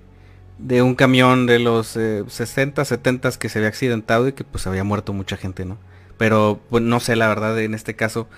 de 0.58 0.82
un 0.82 0.94
camión 0.94 1.46
de 1.46 1.58
los 1.58 1.88
60, 1.88 2.82
eh, 2.82 2.84
70 2.84 3.32
que 3.32 3.48
se 3.48 3.58
había 3.58 3.68
accidentado 3.68 4.28
y 4.28 4.32
que 4.32 4.44
pues 4.44 4.66
había 4.66 4.84
muerto 4.84 5.12
mucha 5.12 5.36
gente, 5.36 5.64
¿no? 5.64 5.78
Pero 6.16 6.60
pues, 6.70 6.82
no 6.82 7.00
sé, 7.00 7.16
la 7.16 7.28
verdad, 7.28 7.58
en 7.60 7.74
este 7.74 7.94
caso, 7.94 8.28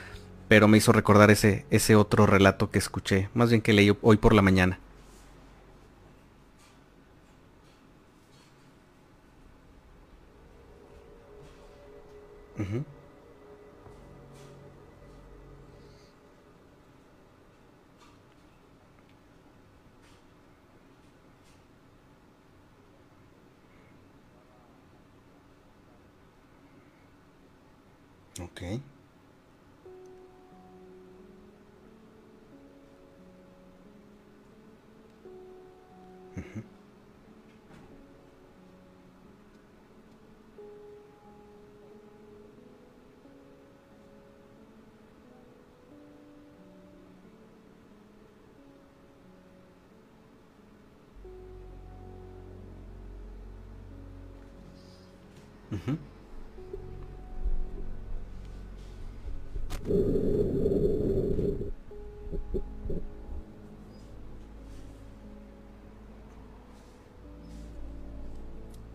pero 0.49 0.67
me 0.67 0.79
hizo 0.79 0.93
recordar 0.93 1.31
ese, 1.31 1.67
ese 1.71 1.95
otro 1.95 2.27
relato 2.27 2.71
que 2.71 2.79
escuché, 2.79 3.29
más 3.35 3.51
bien 3.51 3.63
que 3.63 3.73
leí 3.73 3.97
hoy 4.03 4.17
por 4.17 4.35
la 4.35 4.43
mañana. 4.43 4.79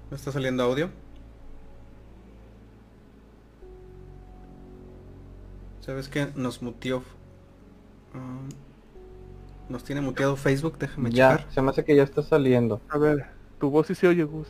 ¿Me 0.09 0.17
está 0.17 0.31
saliendo 0.31 0.63
audio? 0.63 0.89
¿Sabes 5.81 6.07
qué? 6.07 6.27
Nos 6.35 6.61
mutió. 6.61 7.03
Ah, 8.13 8.39
nos 9.69 9.83
tiene 9.83 10.01
muteado 10.01 10.35
Facebook, 10.35 10.77
déjame 10.77 11.11
ya, 11.11 11.37
checar. 11.37 11.53
se 11.53 11.61
me 11.61 11.69
hace 11.71 11.83
que 11.83 11.95
ya 11.95 12.03
está 12.03 12.21
saliendo. 12.21 12.79
A 12.89 12.97
ver, 12.97 13.25
tu 13.59 13.69
voz 13.69 13.87
sí 13.87 13.95
se 13.95 14.07
oye, 14.07 14.23
Gus. 14.23 14.47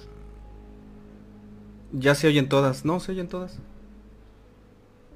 Ya 1.94 2.16
se 2.16 2.28
oyen 2.28 2.50
todas. 2.50 2.84
No, 2.86 3.00
se 3.00 3.12
oyen 3.14 3.28
todas. 3.28 3.60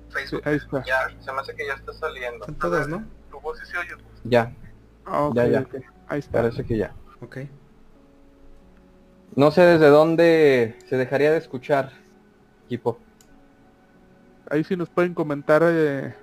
Sí, 0.10 0.38
ahí 0.46 0.56
está. 0.56 0.84
Ya, 0.86 1.10
se 1.20 1.32
me 1.34 1.40
hace 1.42 1.56
que 1.56 1.66
ya 1.68 1.74
está 1.74 1.94
saliendo. 1.94 2.46
Son 2.46 2.56
todas, 2.56 2.88
¿no? 2.88 3.04
Tu 3.30 3.40
voz 3.40 3.60
sí 3.60 3.66
se 3.66 3.78
oye, 3.78 3.94
Gus. 3.94 4.04
Ya, 4.24 4.54
Ah, 5.06 5.24
ok, 5.24 5.36
Ya, 5.36 5.48
ya. 5.48 5.66
Ahí 6.08 6.20
está. 6.20 6.32
parece 6.42 6.63
que 6.66 6.78
ya. 6.78 6.94
Ok. 7.22 7.38
No 9.36 9.52
sé 9.52 9.62
desde 9.62 9.88
dónde 9.90 10.78
se 10.90 10.98
dejaría 10.98 11.32
de 11.32 11.38
escuchar, 11.38 11.92
equipo. 12.66 13.00
Ahí 14.50 14.63
sí 14.63 14.76
nos 14.76 14.90
pueden 14.90 15.13
comentar 15.13 15.62
eh, 15.66 16.16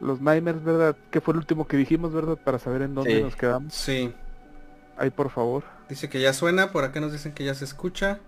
los 0.00 0.20
Nimers, 0.20 0.62
¿verdad? 0.62 0.96
¿Qué 1.10 1.20
fue 1.20 1.32
el 1.32 1.38
último 1.38 1.66
que 1.66 1.76
dijimos, 1.76 2.12
verdad? 2.12 2.36
Para 2.42 2.58
saber 2.58 2.82
en 2.82 2.94
dónde 2.94 3.16
Sí. 3.16 3.22
nos 3.22 3.36
quedamos. 3.36 3.74
Sí. 3.74 4.14
Ahí, 4.96 5.10
por 5.10 5.30
favor. 5.30 5.64
Dice 5.88 6.08
que 6.08 6.20
ya 6.20 6.32
suena, 6.32 6.70
por 6.72 6.84
acá 6.84 7.00
nos 7.00 7.12
dicen 7.12 7.32
que 7.32 7.44
ya 7.44 7.54
se 7.54 7.64
escucha. 7.64 8.20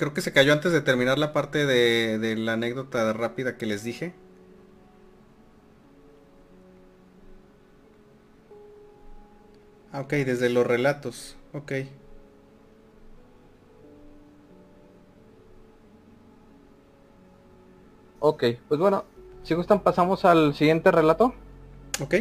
Creo 0.00 0.14
que 0.14 0.22
se 0.22 0.32
cayó 0.32 0.54
antes 0.54 0.72
de 0.72 0.80
terminar 0.80 1.18
la 1.18 1.34
parte 1.34 1.66
de, 1.66 2.18
de 2.18 2.34
la 2.34 2.54
anécdota 2.54 3.12
rápida 3.12 3.58
que 3.58 3.66
les 3.66 3.84
dije. 3.84 4.14
Ah, 9.92 10.00
ok, 10.00 10.10
desde 10.10 10.48
los 10.48 10.66
relatos. 10.66 11.36
Ok. 11.52 11.72
Ok, 18.20 18.44
pues 18.68 18.80
bueno, 18.80 19.04
si 19.42 19.52
gustan 19.52 19.80
pasamos 19.80 20.24
al 20.24 20.54
siguiente 20.54 20.90
relato. 20.90 21.34
Ok. 22.02 22.14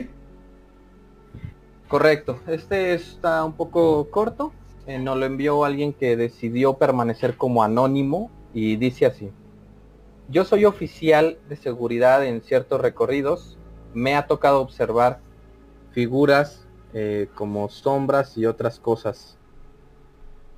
Correcto, 1.88 2.42
este 2.48 2.94
está 2.94 3.46
un 3.46 3.54
poco 3.54 4.12
corto. 4.12 4.52
Eh, 4.88 5.00
nos 5.00 5.18
lo 5.18 5.26
envió 5.26 5.64
alguien 5.66 5.94
que 5.94 6.16
decidió 6.16 6.76
permanecer 6.76 7.38
como 7.38 7.64
anónimo 7.64 8.32
y 8.54 8.76
dice 8.76 9.06
así. 9.06 9.32
Yo 10.30 10.46
soy 10.46 10.66
oficial 10.66 11.38
de 11.50 11.56
seguridad 11.56 12.26
en 12.26 12.42
ciertos 12.42 12.82
recorridos. 12.82 13.58
Me 13.94 14.16
ha 14.16 14.28
tocado 14.28 14.62
observar 14.62 15.20
figuras 15.92 16.68
eh, 16.94 17.28
como 17.36 17.70
sombras 17.70 18.38
y 18.38 18.46
otras 18.46 18.80
cosas. 18.80 19.38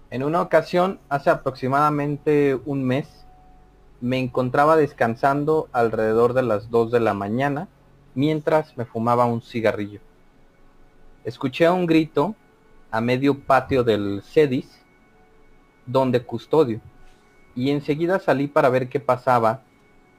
En 0.09 0.23
una 0.23 0.41
ocasión, 0.41 0.99
hace 1.07 1.29
aproximadamente 1.29 2.59
un 2.65 2.83
mes, 2.83 3.25
me 4.01 4.19
encontraba 4.19 4.75
descansando 4.75 5.69
alrededor 5.71 6.33
de 6.33 6.43
las 6.43 6.69
2 6.69 6.91
de 6.91 6.99
la 6.99 7.13
mañana 7.13 7.69
mientras 8.13 8.75
me 8.77 8.85
fumaba 8.85 9.25
un 9.25 9.41
cigarrillo. 9.41 10.01
Escuché 11.23 11.69
un 11.69 11.85
grito 11.85 12.35
a 12.91 13.01
medio 13.01 13.39
patio 13.39 13.83
del 13.83 14.21
CEDIS, 14.21 14.83
donde 15.85 16.23
custodio, 16.23 16.81
y 17.55 17.71
enseguida 17.71 18.19
salí 18.19 18.47
para 18.47 18.69
ver 18.69 18.89
qué 18.89 18.99
pasaba 18.99 19.61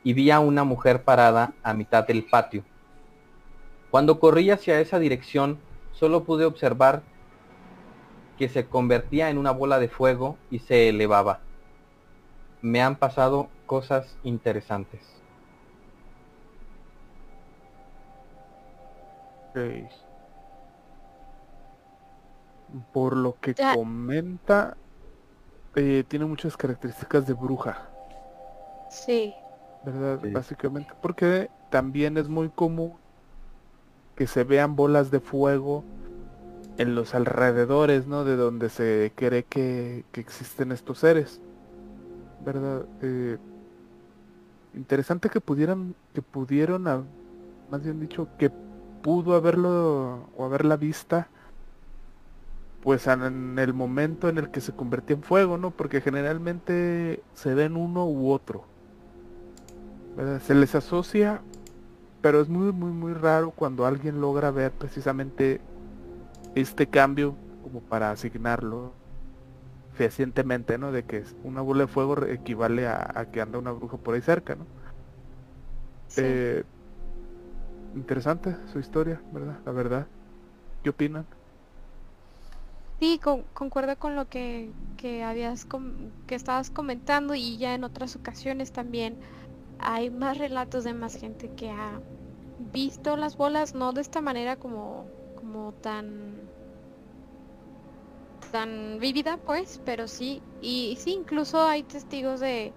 y 0.02 0.14
vi 0.14 0.30
a 0.30 0.40
una 0.40 0.64
mujer 0.64 1.04
parada 1.04 1.52
a 1.62 1.74
mitad 1.74 2.06
del 2.06 2.24
patio. 2.24 2.64
Cuando 3.90 4.18
corrí 4.18 4.50
hacia 4.50 4.80
esa 4.80 4.98
dirección, 4.98 5.58
solo 5.92 6.24
pude 6.24 6.44
observar 6.44 7.02
que 8.38 8.48
se 8.48 8.66
convertía 8.66 9.30
en 9.30 9.38
una 9.38 9.50
bola 9.50 9.78
de 9.78 9.88
fuego 9.88 10.38
y 10.50 10.60
se 10.60 10.88
elevaba. 10.88 11.40
Me 12.62 12.82
han 12.82 12.96
pasado 12.96 13.48
cosas 13.66 14.16
interesantes. 14.24 15.00
Por 22.92 23.16
lo 23.16 23.36
que 23.40 23.54
Ya. 23.54 23.74
comenta, 23.74 24.76
eh, 25.76 26.04
tiene 26.08 26.24
muchas 26.24 26.56
características 26.56 27.26
de 27.26 27.34
bruja, 27.34 27.88
Sí. 28.90 29.34
¿verdad? 29.84 30.20
Sí. 30.22 30.30
Básicamente, 30.32 30.92
porque 31.00 31.50
también 31.70 32.16
es 32.16 32.28
muy 32.28 32.48
común 32.50 32.94
que 34.16 34.26
se 34.26 34.44
vean 34.44 34.76
bolas 34.76 35.10
de 35.10 35.20
fuego 35.20 35.84
en 36.78 36.94
los 36.94 37.14
alrededores, 37.14 38.06
¿no? 38.06 38.24
De 38.24 38.36
donde 38.36 38.68
se 38.68 39.12
cree 39.14 39.44
que, 39.44 40.04
que 40.12 40.20
existen 40.20 40.72
estos 40.72 40.98
seres, 40.98 41.40
¿verdad? 42.44 42.86
Eh, 43.02 43.38
interesante 44.74 45.28
que 45.28 45.40
pudieran, 45.40 45.94
que 46.14 46.22
pudieron, 46.22 46.84
más 46.84 47.82
bien 47.82 48.00
dicho, 48.00 48.28
que 48.38 48.50
pudo 49.02 49.34
haberlo 49.34 50.28
o 50.36 50.44
haberla 50.44 50.76
vista 50.76 51.28
pues 52.82 53.06
en 53.06 53.58
el 53.58 53.74
momento 53.74 54.28
en 54.28 54.38
el 54.38 54.50
que 54.50 54.60
se 54.60 54.72
convertía 54.74 55.16
en 55.16 55.22
fuego, 55.22 55.58
¿no? 55.58 55.70
Porque 55.70 56.00
generalmente 56.00 57.22
se 57.34 57.54
ven 57.54 57.76
uno 57.76 58.06
u 58.06 58.30
otro. 58.30 58.64
¿verdad? 60.16 60.40
Se 60.42 60.54
les 60.54 60.74
asocia, 60.74 61.42
pero 62.20 62.40
es 62.40 62.48
muy, 62.48 62.72
muy, 62.72 62.92
muy 62.92 63.14
raro 63.14 63.52
cuando 63.52 63.86
alguien 63.86 64.20
logra 64.20 64.50
ver 64.50 64.72
precisamente 64.72 65.60
este 66.54 66.88
cambio 66.88 67.36
como 67.62 67.80
para 67.82 68.10
asignarlo 68.10 68.92
fehacientemente, 69.94 70.78
¿no? 70.78 70.92
De 70.92 71.04
que 71.04 71.24
una 71.44 71.60
bola 71.62 71.82
de 71.84 71.88
fuego 71.88 72.24
equivale 72.26 72.86
a, 72.88 73.12
a 73.14 73.30
que 73.30 73.40
anda 73.40 73.58
una 73.58 73.72
bruja 73.72 73.98
por 73.98 74.14
ahí 74.14 74.22
cerca, 74.22 74.56
¿no? 74.56 74.66
sí. 76.08 76.22
Eh, 76.24 76.64
interesante 77.94 78.56
su 78.72 78.78
historia, 78.78 79.22
¿verdad? 79.32 79.60
La 79.64 79.72
verdad. 79.72 80.06
¿Qué 80.82 80.90
opinan? 80.90 81.26
Sí, 83.02 83.18
con- 83.18 83.44
concuerdo 83.52 83.98
con 83.98 84.14
lo 84.16 84.26
que, 84.28 84.74
que 84.96 85.22
habías 85.24 85.66
que 86.26 86.34
estabas 86.36 86.70
comentando 86.70 87.34
y 87.34 87.58
ya 87.58 87.74
en 87.74 87.82
otras 87.84 88.14
ocasiones 88.16 88.70
también 88.72 89.18
hay 89.78 90.10
más 90.10 90.38
relatos 90.38 90.84
de 90.84 90.94
más 90.94 91.16
gente 91.16 91.50
que 91.50 91.70
ha 91.70 92.02
visto 92.58 93.16
las 93.18 93.36
bolas, 93.36 93.74
no 93.74 93.92
de 93.94 94.02
esta 94.02 94.20
manera 94.22 94.56
como, 94.58 95.12
como 95.34 95.74
tan 95.74 96.52
tan 98.50 98.98
vívida 99.00 99.38
pues, 99.38 99.80
pero 99.84 100.06
sí, 100.08 100.44
y 100.60 100.96
sí, 101.00 101.12
incluso 101.12 101.60
hay 101.62 101.82
testigos 101.84 102.38
de 102.40 102.76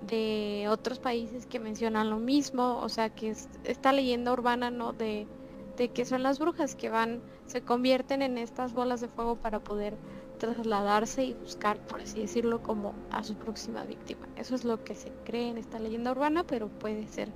de 0.00 0.66
otros 0.70 0.98
países 1.00 1.46
que 1.46 1.58
mencionan 1.60 2.10
lo 2.10 2.18
mismo, 2.18 2.78
o 2.80 2.88
sea 2.88 3.10
que 3.10 3.30
es 3.30 3.48
esta 3.62 3.92
leyenda 3.92 4.32
urbana, 4.32 4.70
¿no? 4.70 4.92
De, 4.92 5.30
de 5.76 5.90
que 5.90 6.04
son 6.04 6.22
las 6.22 6.38
brujas 6.38 6.74
que 6.76 6.90
van, 6.90 7.24
se 7.46 7.62
convierten 7.62 8.22
en 8.22 8.38
estas 8.38 8.72
bolas 8.72 9.00
de 9.00 9.08
fuego 9.08 9.36
para 9.36 9.60
poder 9.60 9.96
trasladarse 10.38 11.24
y 11.24 11.34
buscar, 11.34 11.78
por 11.78 12.00
así 12.00 12.20
decirlo, 12.20 12.62
como 12.62 12.94
a 13.10 13.24
su 13.24 13.34
próxima 13.36 13.84
víctima. 13.84 14.26
Eso 14.36 14.54
es 14.54 14.64
lo 14.64 14.84
que 14.84 14.94
se 14.94 15.12
cree 15.24 15.48
en 15.48 15.58
esta 15.58 15.78
leyenda 15.78 16.12
urbana, 16.12 16.44
pero 16.44 16.68
puede 16.68 17.06
ser 17.08 17.28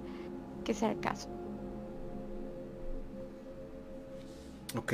que 0.64 0.74
sea 0.74 0.90
el 0.90 1.00
caso. 1.00 1.28
Ok, 4.76 4.92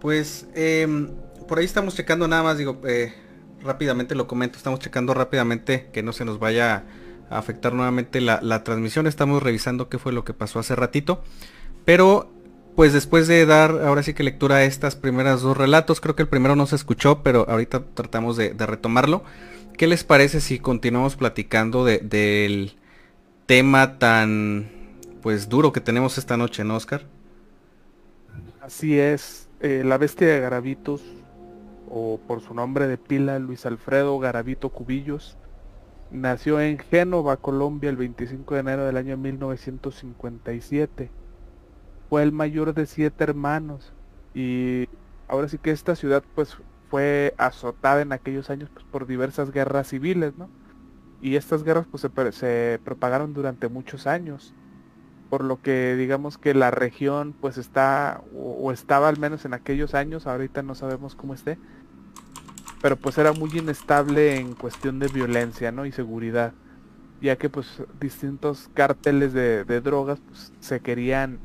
pues 0.00 0.46
em, 0.54 1.10
por 1.46 1.58
ahí 1.58 1.64
estamos 1.64 1.94
checando 1.94 2.26
nada 2.26 2.42
más, 2.42 2.58
digo, 2.58 2.80
eh, 2.84 3.12
rápidamente 3.62 4.14
lo 4.14 4.26
comento, 4.26 4.56
estamos 4.56 4.80
checando 4.80 5.14
rápidamente 5.14 5.88
que 5.92 6.02
no 6.02 6.12
se 6.12 6.24
nos 6.24 6.40
vaya 6.40 6.84
a 7.30 7.38
afectar 7.38 7.74
nuevamente 7.74 8.20
la, 8.20 8.40
la 8.42 8.64
transmisión, 8.64 9.06
estamos 9.06 9.42
revisando 9.42 9.88
qué 9.88 9.98
fue 9.98 10.12
lo 10.12 10.24
que 10.24 10.34
pasó 10.34 10.58
hace 10.58 10.74
ratito, 10.74 11.22
pero 11.84 12.31
pues 12.74 12.92
después 12.92 13.28
de 13.28 13.44
dar 13.46 13.70
ahora 13.82 14.02
sí 14.02 14.14
que 14.14 14.22
lectura 14.22 14.56
a 14.56 14.64
estas 14.64 14.96
primeras 14.96 15.42
dos 15.42 15.56
relatos, 15.56 16.00
creo 16.00 16.16
que 16.16 16.22
el 16.22 16.28
primero 16.28 16.56
no 16.56 16.66
se 16.66 16.76
escuchó, 16.76 17.22
pero 17.22 17.48
ahorita 17.48 17.84
tratamos 17.94 18.36
de, 18.36 18.54
retomarlo. 18.54 19.22
¿Qué 19.76 19.86
les 19.86 20.04
parece 20.04 20.40
si 20.40 20.58
continuamos 20.58 21.16
platicando 21.16 21.84
del 21.84 22.74
tema 23.46 23.98
tan 23.98 24.70
pues 25.22 25.48
duro 25.48 25.72
que 25.72 25.80
tenemos 25.80 26.18
esta 26.18 26.36
noche, 26.36 26.64
¿no, 26.64 26.76
Oscar? 26.76 27.02
Así 28.60 28.98
es, 28.98 29.48
eh, 29.60 29.82
la 29.84 29.98
bestia 29.98 30.28
de 30.28 30.40
Garavitos, 30.40 31.02
o 31.88 32.18
por 32.26 32.40
su 32.40 32.54
nombre 32.54 32.86
de 32.86 32.96
pila, 32.96 33.38
Luis 33.38 33.66
Alfredo 33.66 34.18
Garavito 34.18 34.70
Cubillos, 34.70 35.36
nació 36.10 36.60
en 36.60 36.78
Génova, 36.78 37.36
Colombia, 37.36 37.90
el 37.90 37.96
25 37.96 38.54
de 38.54 38.60
enero 38.60 38.84
del 38.84 38.96
año 38.96 39.16
1957 39.16 41.21
fue 42.12 42.22
el 42.22 42.32
mayor 42.32 42.74
de 42.74 42.84
siete 42.84 43.24
hermanos 43.24 43.94
y 44.34 44.86
ahora 45.28 45.48
sí 45.48 45.56
que 45.56 45.70
esta 45.70 45.96
ciudad 45.96 46.22
pues 46.34 46.58
fue 46.90 47.32
azotada 47.38 48.02
en 48.02 48.12
aquellos 48.12 48.50
años 48.50 48.68
pues, 48.68 48.84
por 48.84 49.06
diversas 49.06 49.50
guerras 49.50 49.88
civiles, 49.88 50.34
¿no? 50.36 50.50
Y 51.22 51.36
estas 51.36 51.64
guerras 51.64 51.86
pues 51.90 52.06
se, 52.34 52.80
propagaron 52.84 53.32
durante 53.32 53.68
muchos 53.68 54.06
años, 54.06 54.52
por 55.30 55.42
lo 55.42 55.62
que 55.62 55.96
digamos 55.96 56.36
que 56.36 56.52
la 56.52 56.70
región 56.70 57.34
pues 57.40 57.56
está 57.56 58.22
o, 58.36 58.72
estaba 58.72 59.08
al 59.08 59.18
menos 59.18 59.46
en 59.46 59.54
aquellos 59.54 59.94
años, 59.94 60.26
ahorita 60.26 60.60
no 60.60 60.74
sabemos 60.74 61.14
cómo 61.14 61.32
esté, 61.32 61.56
pero 62.82 62.96
pues 62.96 63.16
era 63.16 63.32
muy 63.32 63.48
inestable 63.56 64.36
en 64.36 64.52
cuestión 64.52 64.98
de 64.98 65.08
violencia, 65.08 65.72
¿no? 65.72 65.86
Y 65.86 65.92
seguridad, 65.92 66.52
ya 67.22 67.36
que 67.36 67.48
pues 67.48 67.82
distintos 67.98 68.68
cárteles 68.74 69.32
de, 69.32 69.64
de 69.64 69.80
drogas 69.80 70.20
pues, 70.20 70.52
se 70.60 70.80
querían 70.80 71.38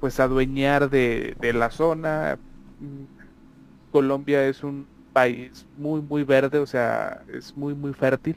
pues 0.00 0.18
adueñar 0.18 0.90
de, 0.90 1.36
la 1.54 1.70
zona. 1.70 2.38
Colombia 3.92 4.46
es 4.46 4.64
un 4.64 4.86
país 5.12 5.66
muy 5.76 6.00
muy 6.00 6.24
verde, 6.24 6.58
o 6.58 6.66
sea, 6.66 7.22
es 7.32 7.56
muy 7.56 7.74
muy 7.74 7.92
fértil. 7.92 8.36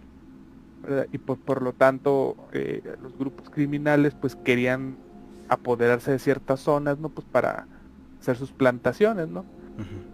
Y 1.13 1.17
por, 1.17 1.37
por, 1.39 1.61
lo 1.61 1.71
tanto 1.71 2.35
eh, 2.51 2.81
los 3.01 3.17
grupos 3.17 3.49
criminales 3.49 4.13
pues 4.19 4.35
querían 4.35 4.97
apoderarse 5.47 6.11
de 6.11 6.19
ciertas 6.19 6.59
zonas, 6.59 6.99
¿no? 6.99 7.07
Pues 7.07 7.25
para 7.31 7.67
hacer 8.19 8.35
sus 8.35 8.51
plantaciones, 8.51 9.29
¿no? 9.29 9.45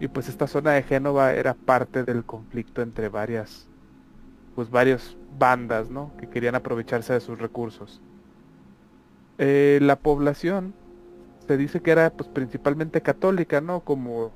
Y 0.00 0.08
pues 0.08 0.28
esta 0.28 0.46
zona 0.46 0.72
de 0.72 0.82
Génova 0.82 1.34
era 1.34 1.52
parte 1.54 2.02
del 2.04 2.24
conflicto 2.24 2.80
entre 2.80 3.08
varias, 3.08 3.68
pues 4.54 4.70
varias 4.70 5.16
bandas, 5.38 5.90
¿no? 5.90 6.12
Que 6.18 6.28
querían 6.28 6.54
aprovecharse 6.54 7.12
de 7.12 7.20
sus 7.20 7.38
recursos. 7.38 8.00
Eh, 9.36 9.78
la 9.82 9.96
población 9.96 10.72
se 11.50 11.56
dice 11.56 11.80
que 11.80 11.90
era 11.90 12.10
pues 12.10 12.28
principalmente 12.28 13.00
católica, 13.00 13.60
¿no? 13.60 13.80
Como 13.80 14.30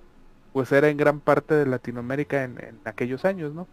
pues 0.53 0.73
era 0.73 0.89
en 0.89 0.97
gran 0.97 1.21
parte 1.21 1.55
de 1.55 1.65
Latinoamérica 1.65 2.43
en, 2.43 2.59
aquellos 2.85 3.25
años, 3.25 3.55
¿no? 3.55 3.69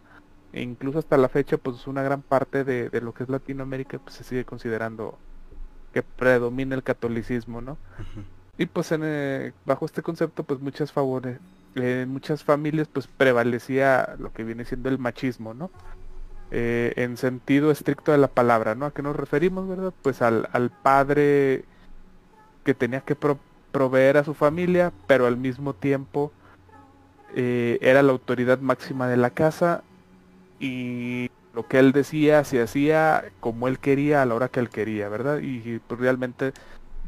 E 0.52 0.62
incluso 0.62 1.00
hasta 1.00 1.16
la 1.16 1.28
fecha 1.28 1.56
pues 1.56 1.88
una 1.88 2.04
gran 2.04 2.22
parte 2.22 2.62
de, 2.62 3.00
lo 3.00 3.12
que 3.12 3.24
es 3.24 3.28
Latinoamérica 3.28 3.98
pues 3.98 4.14
se 4.14 4.22
sigue 4.22 4.44
considerando 4.44 5.18
que 5.92 6.04
predomina 6.04 6.76
el 6.76 6.84
catolicismo, 6.84 7.60
¿no? 7.60 7.78
Y 8.58 8.66
pues 8.66 8.92
en, 8.92 9.00
eh, 9.02 9.52
bajo 9.66 9.86
este 9.86 10.02
concepto 10.02 10.44
pues 10.44 10.60
muchas 10.60 10.92
favores, 10.92 11.40
en 11.74 12.10
muchas 12.10 12.44
familias 12.44 12.86
pues 12.86 13.08
prevalecía 13.08 14.14
lo 14.20 14.32
que 14.32 14.44
viene 14.44 14.64
siendo 14.64 14.88
el 14.88 15.00
machismo, 15.00 15.52
¿no? 15.52 15.68
Eh, 16.52 16.92
en 16.94 17.16
sentido 17.16 17.72
estricto 17.72 18.12
de 18.12 18.18
la 18.18 18.28
palabra, 18.28 18.76
¿no? 18.76 18.86
¿A 18.86 18.92
qué 18.92 19.02
nos 19.02 19.16
referimos, 19.16 19.66
verdad? 19.66 19.92
Pues 20.00 20.22
al, 20.22 20.48
al 20.52 20.70
padre 20.70 21.64
que 22.64 22.74
tenía 22.74 23.00
que 23.00 23.16
proveer 23.72 24.16
a 24.16 24.24
su 24.24 24.34
familia, 24.34 24.92
pero 25.06 25.26
al 25.26 25.36
mismo 25.36 25.74
tiempo 25.74 26.32
eh, 27.34 27.78
era 27.80 28.02
la 28.02 28.12
autoridad 28.12 28.60
máxima 28.60 29.08
de 29.08 29.16
la 29.16 29.30
casa 29.30 29.82
y 30.60 31.30
lo 31.54 31.66
que 31.66 31.78
él 31.78 31.92
decía 31.92 32.44
se 32.44 32.62
hacía 32.62 33.24
como 33.40 33.68
él 33.68 33.78
quería 33.78 34.22
a 34.22 34.26
la 34.26 34.34
hora 34.34 34.48
que 34.48 34.60
él 34.60 34.68
quería, 34.68 35.08
¿verdad? 35.08 35.40
Y, 35.40 35.80
pues 35.80 36.00
realmente 36.00 36.52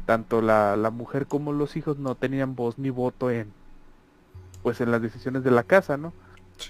tanto 0.05 0.41
la, 0.41 0.75
mujer 0.91 1.25
como 1.27 1.53
los 1.53 1.75
hijos 1.75 1.97
no 1.97 2.15
tenían 2.15 2.55
voz 2.55 2.77
ni 2.77 2.89
voto 2.89 3.31
en 3.31 3.51
pues 4.61 4.81
en 4.81 4.91
las 4.91 5.01
decisiones 5.01 5.43
de 5.43 5.51
la 5.51 5.63
casa, 5.63 5.95
¿no? 5.95 6.11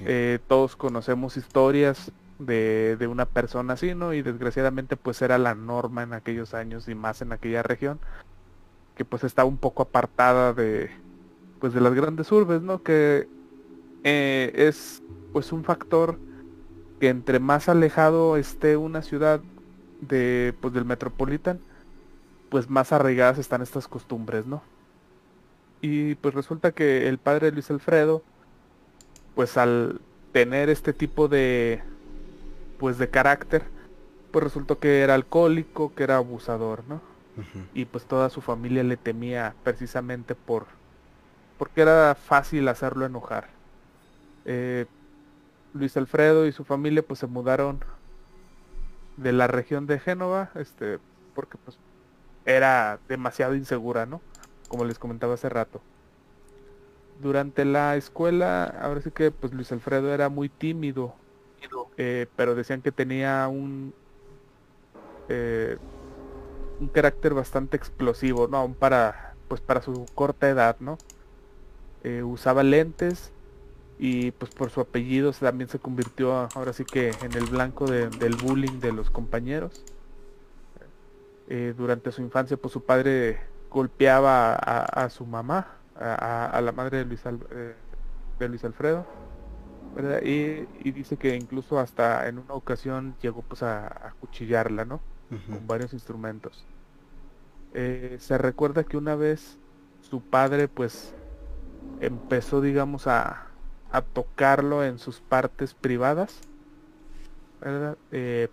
Eh, 0.02 0.40
todos 0.48 0.76
conocemos 0.76 1.38
historias 1.38 2.12
de, 2.40 2.98
de, 2.98 3.08
una 3.08 3.26
persona 3.26 3.74
así, 3.74 3.96
¿no? 3.96 4.14
Y 4.14 4.22
desgraciadamente 4.22 4.98
pues 4.98 5.22
era 5.22 5.38
la 5.38 5.56
norma 5.56 6.04
en 6.04 6.14
aquellos 6.14 6.54
años 6.54 6.90
y 6.90 6.96
más 6.96 7.22
en 7.22 7.32
aquella 7.32 7.64
región 7.64 8.00
que 8.96 9.06
pues 9.06 9.24
está 9.24 9.46
un 9.46 9.58
poco 9.58 9.84
apartada 9.84 10.54
de 10.54 10.90
pues 11.60 11.74
de 11.74 11.82
las 11.82 11.94
grandes 11.94 12.32
urbes, 12.32 12.62
¿no? 12.62 12.84
Que 12.84 13.28
eh, 14.04 14.52
es 14.56 15.02
pues 15.34 15.52
un 15.52 15.64
factor 15.64 16.20
que 17.00 17.10
entre 17.10 17.40
más 17.40 17.70
alejado 17.70 18.38
esté 18.38 18.78
una 18.78 19.02
ciudad 19.02 19.42
de 20.02 20.54
pues 20.62 20.74
del 20.74 20.86
metropolitan, 20.86 21.60
pues 22.50 22.70
más 22.70 22.92
arraigadas 22.92 23.38
están 23.38 23.62
estas 23.62 23.88
costumbres, 23.88 24.46
¿no? 24.46 24.62
Y 25.82 26.16
pues 26.16 26.34
resulta 26.34 26.72
que 26.72 27.08
el 27.08 27.18
padre 27.18 27.52
Luis 27.52 27.70
Alfredo, 27.70 28.24
pues 29.36 29.58
al 29.58 30.00
tener 30.32 30.70
este 30.70 30.94
tipo 30.94 31.28
de 31.28 31.82
pues 32.80 32.98
de 32.98 33.10
carácter, 33.10 33.64
pues 34.32 34.44
resultó 34.44 34.80
que 34.80 35.02
era 35.02 35.16
alcohólico, 35.16 35.94
que 35.96 36.04
era 36.04 36.18
abusador, 36.18 36.84
¿no? 36.88 37.15
Y 37.74 37.86
pues 37.86 38.06
toda 38.06 38.30
su 38.30 38.42
familia 38.42 38.84
le 38.84 38.98
temía 38.98 39.56
precisamente 39.64 40.36
por 40.36 40.68
porque 41.58 41.82
era 41.82 42.16
fácil 42.16 42.68
hacerlo 42.68 43.06
enojar. 43.06 43.48
Eh, 44.46 44.86
Luis 45.74 45.96
Alfredo 45.98 46.46
y 46.46 46.52
su 46.52 46.64
familia 46.64 47.04
pues 47.04 47.20
se 47.20 47.28
mudaron 47.28 47.84
de 49.18 49.32
la 49.32 49.48
región 49.48 49.88
de 49.88 50.00
Génova, 50.00 50.52
este, 50.56 51.00
porque 51.34 51.58
pues 51.58 51.78
era 52.46 53.00
demasiado 53.08 53.56
insegura, 53.56 54.06
¿no? 54.06 54.22
Como 54.68 54.86
les 54.86 55.00
comentaba 55.00 55.36
hace 55.36 55.50
rato. 55.50 55.82
Durante 57.22 57.64
la 57.64 57.96
escuela, 57.96 58.66
ahora 58.82 59.02
sí 59.02 59.12
que 59.12 59.32
pues 59.32 59.54
Luis 59.54 59.72
Alfredo 59.72 60.14
era 60.14 60.30
muy 60.30 60.50
tímido, 60.50 61.16
eh, 61.98 62.28
pero 62.36 62.56
decían 62.56 62.82
que 62.82 62.92
tenía 62.92 63.48
un 63.48 63.94
eh, 65.30 65.78
un 66.80 66.88
carácter 66.88 67.34
bastante 67.34 67.78
explosivo, 67.78 68.48
¿no? 68.48 68.74
Para, 68.74 69.34
pues 69.48 69.62
para 69.62 69.82
su 69.82 70.06
corta 70.16 70.50
edad, 70.50 70.78
¿no? 70.80 70.98
Eh, 72.04 72.24
usaba 72.24 72.64
lentes 72.64 73.32
y 73.98 74.32
pues 74.32 74.52
por 74.54 74.70
su 74.70 74.82
apellido 74.82 75.32
también 75.32 75.70
se 75.70 75.80
convirtió 75.80 76.50
ahora 76.54 76.74
sí 76.74 76.84
que 76.86 77.12
en 77.22 77.34
el 77.34 77.46
blanco 77.46 77.86
del 77.86 78.36
bullying 78.36 78.80
de 78.80 78.92
los 78.92 79.10
compañeros. 79.10 79.84
Eh, 81.48 81.74
durante 81.78 82.12
su 82.12 82.22
infancia 82.22 82.58
pues 82.58 82.74
su 82.74 82.84
padre 82.84 83.40
golpeaba 83.70 84.54
a, 84.56 85.10
su 85.10 85.26
mamá, 85.26 85.78
a, 85.96 86.60
la 86.64 86.72
madre 86.72 87.00
de 87.00 87.06
Luis, 87.06 87.22
eh, 87.26 87.76
de 88.40 88.50
Luis 88.50 88.64
Alfredo. 88.64 89.06
Y, 90.24 90.92
dice 90.92 91.18
que 91.18 91.36
incluso 91.36 91.80
hasta 91.80 92.28
en 92.28 92.40
una 92.40 92.54
ocasión 92.54 93.16
llegó 93.22 93.42
pues 93.42 93.64
a, 93.64 93.88
a 93.88 94.14
cuchillarla, 94.20 94.86
¿no? 94.86 95.00
Con 95.30 95.68
varios 95.68 95.94
instrumentos. 95.94 96.66
Eh, 97.78 98.16
se 98.22 98.38
recuerda 98.38 98.86
que 98.86 98.96
una 98.96 99.16
vez 99.16 99.58
su 100.00 100.22
padre 100.22 100.70
pues 100.70 101.14
empezó 102.00 102.62
digamos 102.62 103.06
a, 103.06 103.48
a 103.92 104.02
tocarlo 104.02 104.86
en 104.86 104.98
sus 104.98 105.20
partes 105.20 105.74
privadas 105.74 106.40
eh, 108.14 108.48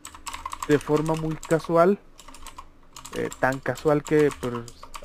de 0.66 0.78
forma 0.80 1.14
muy 1.14 1.36
casual 1.36 2.00
eh, 3.14 3.28
tan 3.38 3.60
casual 3.60 4.02
que 4.02 4.30
pues 4.40 4.54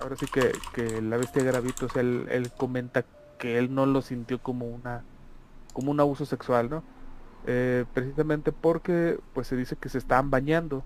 ahora 0.01 0.15
sí 0.15 0.25
que, 0.25 0.51
que 0.73 0.99
la 0.99 1.17
bestia 1.17 1.43
Gravitos 1.43 1.95
él, 1.95 2.25
él 2.32 2.51
comenta 2.58 3.06
que 3.38 3.60
él 3.60 3.75
no 3.75 3.86
lo 3.86 4.01
sintió 4.01 4.41
como 4.41 4.65
una 4.65 5.03
como 5.73 5.91
un 5.91 5.99
abuso 5.99 6.25
sexual 6.25 6.71
no 6.71 6.84
precisamente 7.93 8.51
porque 8.51 9.19
pues 9.36 9.45
se 9.45 9.56
dice 9.56 9.75
que 9.75 9.89
se 9.89 9.99
estaban 9.99 10.32
bañando 10.32 10.84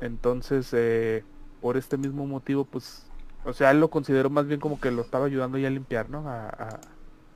entonces, 0.00 0.68
eh, 0.72 1.24
por 1.60 1.76
este 1.76 1.96
mismo 1.96 2.26
motivo, 2.26 2.64
pues, 2.64 3.06
o 3.44 3.52
sea, 3.52 3.70
él 3.70 3.80
lo 3.80 3.88
consideró 3.90 4.30
más 4.30 4.46
bien 4.46 4.60
como 4.60 4.80
que 4.80 4.90
lo 4.90 5.02
estaba 5.02 5.26
ayudando 5.26 5.58
ya 5.58 5.68
a 5.68 5.70
limpiar, 5.70 6.08
¿no? 6.10 6.28
A, 6.28 6.78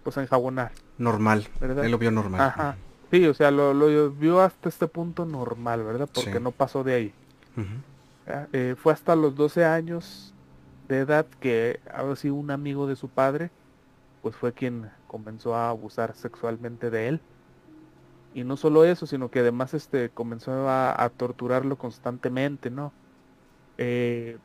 pues 0.03 0.17
enjabonar. 0.19 0.73
Normal, 0.99 1.47
¿verdad? 1.61 1.85
él 1.85 1.91
lo 1.91 1.99
vio 1.99 2.11
normal. 2.11 2.41
Ajá. 2.41 2.77
Sí, 3.11 3.27
o 3.27 3.35
sea, 3.35 3.51
lo, 3.51 3.73
lo 3.75 4.11
vio 4.11 4.41
hasta 4.41 4.69
este 4.69 4.87
punto 4.87 5.25
normal, 5.25 5.83
¿verdad? 5.85 6.09
Porque 6.13 6.33
Sí. 6.33 6.41
no 6.41 6.51
pasó 6.51 6.85
de 6.85 6.95
ahí. 6.95 7.15
¿ya? 8.27 8.49
Eh, 8.53 8.75
fue 8.77 8.93
hasta 8.93 9.15
los 9.17 9.35
12 9.37 9.65
años 9.65 10.35
de 10.89 10.99
edad 10.99 11.27
que 11.41 11.81
ahora 11.93 12.17
sí 12.17 12.29
un 12.31 12.51
amigo 12.51 12.87
de 12.87 12.97
su 12.97 13.09
padre, 13.09 13.51
pues 14.23 14.35
fue 14.37 14.53
quien 14.53 14.91
comenzó 15.07 15.55
a 15.55 15.69
abusar 15.71 16.15
sexualmente 16.15 16.91
de 16.91 17.09
él. 17.09 17.21
Y 18.35 18.45
no 18.45 18.57
solo 18.59 18.85
eso, 18.85 19.07
sino 19.09 19.31
que 19.31 19.41
además 19.41 19.75
este 19.75 20.13
comenzó 20.13 20.69
a, 20.69 21.03
a 21.05 21.11
torturarlo 21.11 21.79
constantemente, 21.79 22.71
¿no? 22.71 22.97
Eh, 23.79 24.41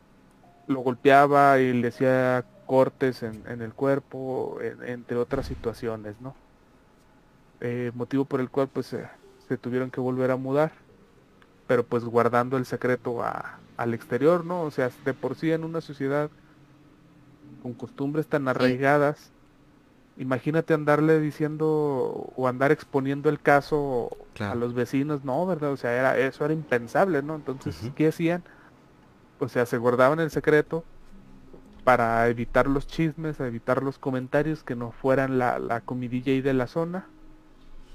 lo 0.68 0.82
golpeaba 0.82 1.60
y 1.60 1.74
le 1.74 1.90
hacía 1.90 2.48
cortes 2.66 3.24
en, 3.24 3.48
en 3.48 3.62
el 3.64 3.76
cuerpo, 3.76 4.62
en- 4.62 4.84
entre 4.88 5.18
otras 5.18 5.48
situaciones, 5.48 6.20
¿no? 6.22 6.40
Eh, 7.62 7.92
motivo 7.94 8.26
por 8.26 8.40
el 8.42 8.50
cual 8.52 8.70
pues 8.70 8.88
se- 8.88 9.10
se 9.38 9.58
tuvieron 9.58 9.92
que 9.92 10.00
volver 10.02 10.32
a 10.32 10.38
mudar 10.38 10.74
pero 11.68 11.88
pues 11.88 12.04
guardando 12.06 12.58
el 12.58 12.66
secreto 12.66 13.24
a- 13.24 13.64
al 13.78 13.94
exterior, 13.96 14.46
¿no? 14.46 14.64
O 14.64 14.72
sea, 14.72 14.92
de 15.00 15.14
por 15.16 15.36
sí 15.36 15.52
en 15.52 15.64
una 15.66 15.82
sociedad 15.82 16.32
con 17.60 17.76
costumbres 17.76 18.28
tan 18.28 18.48
arraigadas, 18.48 19.34
imagínate 20.20 20.74
andarle 20.74 21.20
diciendo 21.20 22.32
o 22.36 22.48
andar 22.48 22.72
exponiendo 22.72 23.30
el 23.30 23.40
caso 23.42 24.10
Claro. 24.36 24.52
a 24.54 24.56
los 24.56 24.74
vecinos, 24.74 25.26
no, 25.26 25.46
¿verdad? 25.48 25.72
O 25.72 25.78
sea, 25.78 25.94
era, 25.98 26.18
eso 26.18 26.46
era 26.46 26.54
impensable, 26.54 27.24
¿no? 27.24 27.36
Entonces. 27.36 27.92
¿qué 27.96 28.10
hacían? 28.10 28.44
O 29.40 29.48
sea, 29.48 29.66
se 29.66 29.78
guardaban 29.78 30.20
el 30.20 30.30
secreto 30.32 30.84
para 31.84 32.28
evitar 32.28 32.68
los 32.68 32.86
chismes, 32.88 33.40
evitar 33.40 33.82
los 33.82 33.98
comentarios 33.98 34.64
que 34.64 34.76
no 34.76 34.92
fueran 34.92 35.40
la, 35.40 35.58
la 35.60 35.82
comidilla 35.82 36.32
ahí 36.34 36.42
de 36.42 36.54
la 36.54 36.68
zona. 36.68 37.08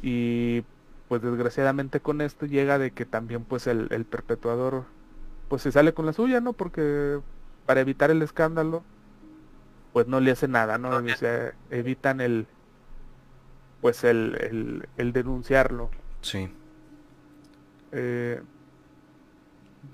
Y 0.03 0.65
pues 1.09 1.23
desgraciadamente 1.23 2.01
con 2.01 2.21
esto 2.21 2.47
llega 2.47 2.79
de 2.79 2.91
que 2.91 3.05
también 3.05 3.45
pues 3.45 3.67
el, 3.67 3.89
el 3.91 4.05
perpetuador 4.05 4.85
pues 5.49 5.63
se 5.63 5.73
sale 5.73 5.93
con 5.95 6.07
la 6.07 6.13
suya, 6.13 6.41
¿no? 6.41 6.55
Porque 6.55 7.21
para 7.67 7.81
evitar 7.81 8.11
el 8.11 8.23
escándalo 8.23 8.83
pues 9.95 10.09
no 10.09 10.19
le 10.19 10.33
hace 10.33 10.49
nada, 10.49 10.77
¿no? 10.77 10.91
O 10.91 11.09
sea, 11.17 11.55
evitan 11.71 12.21
el 12.21 12.47
pues 13.81 14.03
el, 14.03 14.37
el, 14.41 14.89
el 14.97 15.13
denunciarlo. 15.13 15.89
Sí. 16.21 16.51
Eh, 17.93 18.43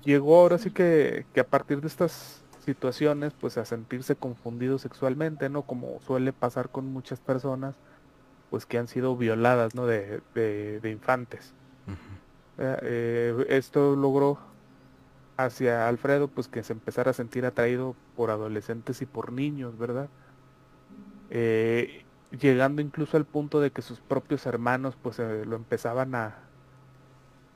llegó 0.03 0.41
ahora 0.41 0.57
sí 0.57 0.71
que, 0.71 1.25
que 1.33 1.39
a 1.39 1.45
partir 1.45 1.81
de 1.81 1.87
estas 1.87 2.43
situaciones 2.65 3.33
pues 3.39 3.57
a 3.57 3.65
sentirse 3.65 4.15
confundido 4.15 4.79
sexualmente, 4.79 5.49
¿no? 5.49 5.61
Como 5.61 6.01
suele 6.01 6.33
pasar 6.33 6.69
con 6.69 6.87
muchas 6.87 7.19
personas 7.19 7.75
pues 8.49 8.65
que 8.65 8.79
han 8.79 8.87
sido 8.87 9.15
violadas, 9.15 9.75
¿no? 9.75 9.85
De, 9.85 10.21
de, 10.33 10.79
de 10.79 10.89
infantes. 10.89 11.53
Eh, 12.57 12.77
eh, 12.81 13.45
esto 13.49 13.95
logró 13.95 14.39
hacia 15.45 15.87
Alfredo 15.87 16.27
pues 16.27 16.47
que 16.47 16.63
se 16.63 16.73
empezara 16.73 17.11
a 17.11 17.13
sentir 17.13 17.45
atraído 17.45 17.95
por 18.15 18.31
adolescentes 18.31 19.01
y 19.01 19.05
por 19.05 19.31
niños, 19.31 19.77
¿verdad? 19.77 20.09
Eh, 21.29 22.03
llegando 22.39 22.81
incluso 22.81 23.17
al 23.17 23.25
punto 23.25 23.59
de 23.59 23.71
que 23.71 23.81
sus 23.81 23.99
propios 23.99 24.45
hermanos 24.45 24.95
pues 25.01 25.19
eh, 25.19 25.43
lo 25.45 25.55
empezaban 25.55 26.15
a 26.15 26.35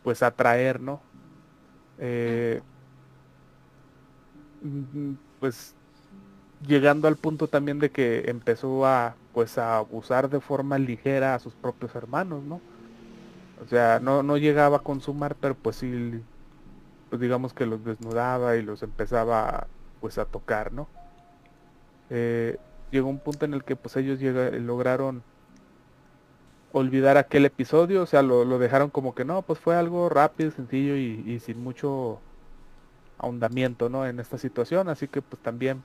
pues 0.03 0.23
atraer, 0.23 0.79
¿no? 0.81 1.01
Eh, 1.97 2.61
mm, 4.61 5.13
pues 5.39 5.75
llegando 6.67 7.07
al 7.07 7.17
punto 7.17 7.47
también 7.47 7.79
de 7.79 7.91
que 7.91 8.29
empezó 8.29 8.85
a 8.85 9.15
pues 9.33 9.57
a 9.57 9.77
abusar 9.77 10.29
de 10.29 10.39
forma 10.39 10.77
ligera 10.77 11.35
a 11.35 11.39
sus 11.39 11.53
propios 11.55 11.93
hermanos, 11.95 12.43
¿no? 12.43 12.61
O 13.63 13.67
sea, 13.67 13.99
no, 13.99 14.23
no 14.23 14.37
llegaba 14.37 14.77
a 14.77 14.79
consumar, 14.81 15.35
pero 15.35 15.55
pues 15.55 15.77
sí, 15.77 16.21
pues 17.09 17.21
digamos 17.21 17.53
que 17.53 17.65
los 17.65 17.83
desnudaba 17.83 18.55
y 18.57 18.61
los 18.63 18.83
empezaba 18.83 19.67
pues 19.99 20.17
a 20.17 20.25
tocar, 20.25 20.71
¿no? 20.73 20.87
Eh, 22.09 22.57
llegó 22.91 23.09
un 23.09 23.19
punto 23.19 23.45
en 23.45 23.53
el 23.53 23.63
que 23.63 23.75
pues 23.75 23.95
ellos 23.97 24.19
llega- 24.19 24.51
lograron 24.51 25.23
olvidar 26.71 27.17
aquel 27.17 27.45
episodio, 27.45 28.03
o 28.03 28.05
sea, 28.05 28.21
lo, 28.21 28.43
lo 28.43 28.59
dejaron 28.59 28.89
como 28.89 29.15
que 29.15 29.23
no, 29.25 29.41
pues 29.43 29.59
fue 29.59 29.75
algo 29.75 30.09
rápido, 30.09 30.51
sencillo 30.51 30.97
y, 30.97 31.39
sin 31.39 31.63
mucho 31.63 32.19
ahondamiento, 33.17 33.89
¿no? 33.89 34.05
En 34.05 34.19
esta 34.19 34.37
situación, 34.37 34.89
así 34.89 35.07
que 35.07 35.21
pues 35.21 35.41
también 35.41 35.81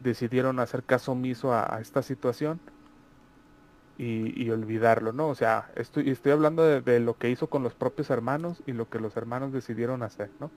decidieron 0.00 0.58
hacer 0.58 0.84
caso 0.84 1.12
omiso 1.12 1.52
a 1.52 1.78
esta 1.80 2.02
situación 2.02 2.60
y, 4.00 4.32
y 4.42 4.50
olvidarlo, 4.50 5.12
¿no? 5.12 5.28
O 5.28 5.34
sea, 5.34 5.70
estoy, 5.76 6.08
estoy 6.10 6.32
hablando 6.32 6.62
de, 6.64 6.80
de 6.80 7.00
lo 7.00 7.18
que 7.18 7.28
hizo 7.30 7.48
con 7.48 7.62
los 7.62 7.74
propios 7.74 8.08
hermanos 8.10 8.62
y 8.66 8.72
lo 8.72 8.88
que 8.88 8.98
los 8.98 9.16
hermanos 9.16 9.52
decidieron 9.52 10.02
hacer, 10.02 10.30
¿no? 10.40 10.50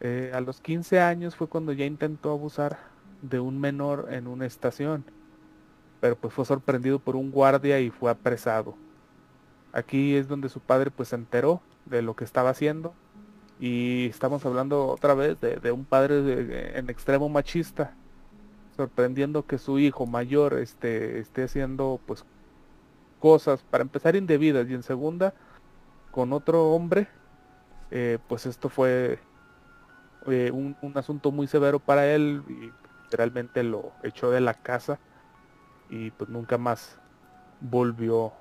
Eh, 0.00 0.30
a 0.34 0.40
los 0.40 0.60
15 0.60 1.00
años 1.00 1.36
fue 1.36 1.46
cuando 1.48 1.72
ya 1.72 1.84
intentó 1.84 2.30
abusar 2.30 2.78
de 3.22 3.40
un 3.40 3.60
menor 3.60 4.08
en 4.10 4.26
una 4.28 4.46
estación, 4.46 5.04
pero 6.00 6.16
pues 6.16 6.32
fue 6.34 6.44
sorprendido 6.44 6.98
por 6.98 7.16
un 7.16 7.30
guardia 7.30 7.80
y 7.80 7.90
fue 7.90 8.10
apresado. 8.10 8.74
Aquí 9.72 10.14
es 10.16 10.28
donde 10.28 10.48
su 10.48 10.60
padre 10.60 10.90
pues 10.90 11.08
se 11.10 11.16
enteró 11.16 11.60
de 11.84 12.02
lo 12.02 12.14
que 12.16 12.24
estaba 12.24 12.50
haciendo 12.50 12.94
y 13.60 14.06
estamos 14.06 14.44
hablando 14.46 14.86
otra 14.86 15.14
vez 15.14 15.40
de, 15.40 15.56
de 15.56 15.72
un 15.72 15.84
padre 15.84 16.22
de- 16.22 16.78
en 16.78 16.88
extremo 16.90 17.28
machista, 17.28 17.94
sorprendiendo 18.76 19.46
que 19.46 19.58
su 19.58 19.78
hijo 19.78 20.06
mayor 20.06 20.54
este, 20.54 21.18
esté 21.18 21.44
haciendo 21.44 22.00
pues 22.06 22.24
cosas 23.20 23.62
para 23.62 23.82
empezar 23.82 24.16
indebidas 24.16 24.68
y 24.68 24.74
en 24.74 24.82
segunda 24.82 25.34
con 26.10 26.32
otro 26.32 26.70
hombre, 26.70 27.08
eh, 27.90 28.18
pues 28.28 28.46
esto 28.46 28.68
fue 28.68 29.18
eh, 30.26 30.50
un, 30.52 30.76
un 30.80 30.98
asunto 30.98 31.30
muy 31.30 31.46
severo 31.46 31.78
para 31.78 32.06
él 32.06 32.42
y 32.48 32.72
literalmente 33.04 33.62
lo 33.62 33.92
echó 34.02 34.30
de 34.30 34.40
la 34.40 34.54
casa 34.54 34.98
y 35.90 36.10
pues 36.12 36.30
nunca 36.30 36.58
más 36.58 36.98
volvió 37.60 38.32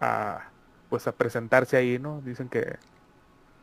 a 0.00 0.50
pues 0.88 1.06
a 1.06 1.12
presentarse 1.12 1.76
ahí, 1.76 1.98
¿no? 2.00 2.20
Dicen 2.22 2.48
que 2.48 2.76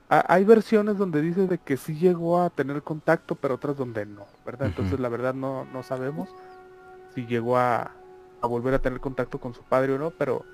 hay 0.09 0.45
versiones 0.45 0.97
donde 0.97 1.21
dice 1.21 1.47
de 1.47 1.57
que 1.57 1.75
sí 1.75 1.95
llegó 1.95 2.41
a 2.41 2.49
tener 2.49 2.81
contacto, 2.81 3.35
pero 3.35 3.55
otras 3.55 3.75
donde 3.75 4.05
no, 4.05 4.25
¿verdad? 4.45 4.67
Entonces 4.67 4.99
la 4.99 5.09
verdad 5.09 5.33
no, 5.33 5.65
no 5.65 5.83
sabemos 5.83 6.29
si 7.13 7.25
llegó 7.25 7.57
a, 7.57 7.91
a 8.41 8.47
volver 8.47 8.73
a 8.73 8.79
tener 8.79 8.99
contacto 9.01 9.39
con 9.39 9.53
su 9.53 9.63
padre 9.63 9.93
o 9.93 9.97
no, 9.97 10.11
pero 10.11 10.45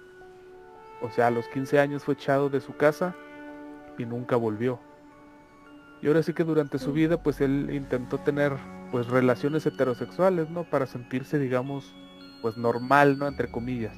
o 1.02 1.10
sea, 1.12 1.28
a 1.28 1.32
los 1.32 1.48
15 1.50 1.80
años 1.80 2.04
fue 2.04 2.16
echado 2.16 2.50
de 2.50 2.62
su 2.62 2.76
casa 2.76 3.16
y 3.98 4.06
nunca 4.06 4.38
volvió. 4.38 4.80
Y 6.02 6.08
ahora 6.08 6.24
sí 6.24 6.34
que 6.34 6.44
durante 6.44 6.80
su 6.80 6.92
vida 6.92 7.22
pues 7.22 7.40
él 7.40 7.70
intentó 7.72 8.18
tener 8.20 8.58
pues 8.92 9.08
relaciones 9.08 9.66
heterosexuales, 9.66 10.50
¿no? 10.50 10.64
Para 10.64 10.88
sentirse 10.88 11.38
digamos 11.38 11.94
pues 12.42 12.58
normal, 12.58 13.20
¿no? 13.20 13.28
Entre 13.28 13.52
comillas. 13.52 13.96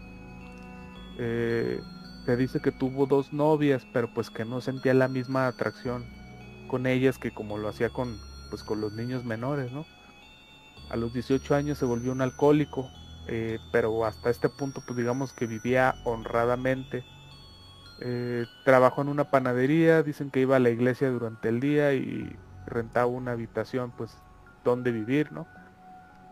Eh, 1.17 1.79
se 2.25 2.35
dice 2.35 2.59
que 2.59 2.71
tuvo 2.71 3.05
dos 3.05 3.33
novias, 3.33 3.85
pero 3.93 4.11
pues 4.13 4.29
que 4.29 4.45
no 4.45 4.59
sentía 4.59 4.93
la 4.93 5.07
misma 5.07 5.47
atracción 5.47 6.03
con 6.67 6.87
ellas 6.87 7.19
que 7.19 7.31
como 7.31 7.57
lo 7.57 7.69
hacía 7.69 7.89
con 7.89 8.17
pues 8.49 8.63
con 8.63 8.81
los 8.81 8.93
niños 8.93 9.23
menores, 9.25 9.71
¿no? 9.71 9.85
A 10.89 10.95
los 10.95 11.13
18 11.13 11.55
años 11.55 11.77
se 11.77 11.85
volvió 11.85 12.11
un 12.11 12.21
alcohólico, 12.21 12.89
eh, 13.27 13.59
pero 13.71 14.05
hasta 14.05 14.29
este 14.29 14.49
punto 14.49 14.81
pues 14.85 14.97
digamos 14.97 15.33
que 15.33 15.45
vivía 15.45 15.95
honradamente. 16.03 17.03
Eh, 18.01 18.45
trabajó 18.65 19.03
en 19.03 19.09
una 19.09 19.25
panadería, 19.25 20.03
dicen 20.03 20.31
que 20.31 20.41
iba 20.41 20.57
a 20.57 20.59
la 20.59 20.69
iglesia 20.69 21.09
durante 21.09 21.47
el 21.49 21.59
día 21.59 21.93
y 21.93 22.35
rentaba 22.65 23.05
una 23.05 23.31
habitación 23.31 23.91
pues 23.95 24.17
donde 24.63 24.91
vivir, 24.91 25.31
¿no? 25.31 25.47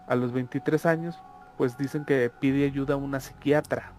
A 0.08 0.16
los 0.16 0.34
23 0.34 0.86
años 0.88 1.16
pues 1.58 1.78
dicen 1.78 2.04
que 2.04 2.32
pide 2.40 2.66
ayuda 2.66 2.96
a 2.96 2.98
una 2.98 3.20
psiquiatra 3.20 3.94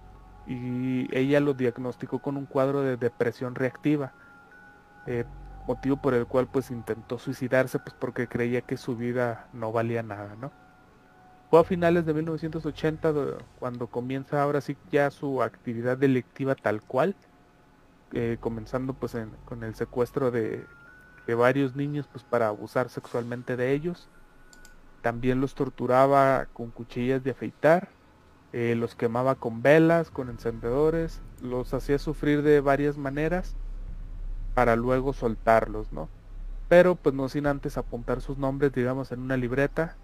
y 0.44 1.08
ella 1.16 1.40
lo 1.40 1.54
diagnosticó 1.54 2.20
con 2.20 2.36
un 2.36 2.46
cuadro 2.46 2.82
de 2.82 2.96
depresión 2.96 3.54
reactiva, 3.54 4.14
eh, 5.06 5.26
motivo 5.66 5.98
por 5.98 6.14
el 6.14 6.26
cual 6.26 6.48
pues 6.50 6.70
intentó 6.70 7.18
suicidarse 7.18 7.78
pues 7.80 7.94
porque 7.98 8.28
creía 8.28 8.62
que 8.62 8.76
su 8.78 8.96
vida 8.96 9.48
no 9.52 9.72
valía 9.72 10.02
nada, 10.02 10.36
¿no? 10.36 10.54
Fue 11.50 11.60
a 11.60 11.64
finales 11.64 12.04
de 12.04 12.14
1980 12.14 13.12
do- 13.12 13.50
cuando 13.54 13.88
comienza 13.88 14.42
ahora 14.42 14.60
sí 14.60 14.78
ya 14.84 15.10
su 15.10 15.42
actividad 15.42 15.96
delictiva 15.98 16.54
tal 16.56 16.82
cual, 16.84 17.18
eh, 18.12 18.38
comenzando 18.40 18.94
pues 18.98 19.16
con 19.44 19.64
el 19.64 19.74
secuestro 19.74 20.30
de, 20.30 20.68
de 21.26 21.34
varios 21.34 21.74
niños 21.76 22.08
pues 22.08 22.24
para 22.24 22.48
abusar 22.48 22.90
sexualmente 22.90 23.56
de 23.56 23.72
ellos. 23.74 24.10
También 25.02 25.40
los 25.40 25.54
torturaba 25.54 26.48
con 26.52 26.72
cuchillas 26.72 27.22
de 27.22 27.32
afeitar, 27.32 27.96
eh, 28.56 28.76
los 28.76 28.94
quemaba 28.94 29.34
con 29.34 29.62
velas, 29.62 30.12
con 30.12 30.30
encendedores, 30.30 31.20
los 31.42 31.74
hacía 31.74 31.98
sufrir 31.98 32.42
de 32.42 32.60
varias 32.60 32.96
maneras 32.96 33.56
para 34.54 34.76
luego 34.76 35.12
soltarlos, 35.12 35.92
¿no? 35.92 36.08
Pero 36.68 36.94
pues 36.94 37.16
no 37.16 37.28
sin 37.28 37.48
antes 37.48 37.76
apuntar 37.76 38.20
sus 38.20 38.38
nombres, 38.38 38.72
digamos, 38.72 39.10
en 39.10 39.22
una 39.22 39.36
libreta, 39.36 39.96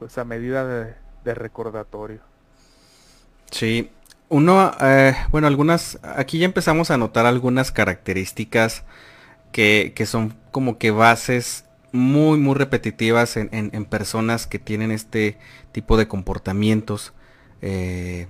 pues 0.00 0.18
a 0.18 0.24
medida 0.24 0.66
de, 0.66 1.34
recordatorio. 1.34 2.18
Sí, 3.52 3.92
uno, 4.28 4.72
eh, 4.80 5.14
bueno, 5.30 5.46
algunas, 5.46 6.00
aquí 6.02 6.40
ya 6.40 6.46
empezamos 6.46 6.90
a 6.90 6.96
notar 6.96 7.24
algunas 7.24 7.70
características 7.70 8.82
que, 9.52 9.92
que 9.94 10.06
son 10.06 10.34
como 10.50 10.76
que 10.76 10.90
bases 10.90 11.66
muy, 11.92 12.40
muy 12.40 12.56
repetitivas 12.56 13.36
en, 13.36 13.48
en, 13.52 13.84
personas 13.84 14.48
que 14.48 14.58
tienen 14.58 14.90
este 14.90 15.38
tipo 15.70 15.96
de 15.96 16.08
comportamientos. 16.08 17.12
Eh, 17.62 18.26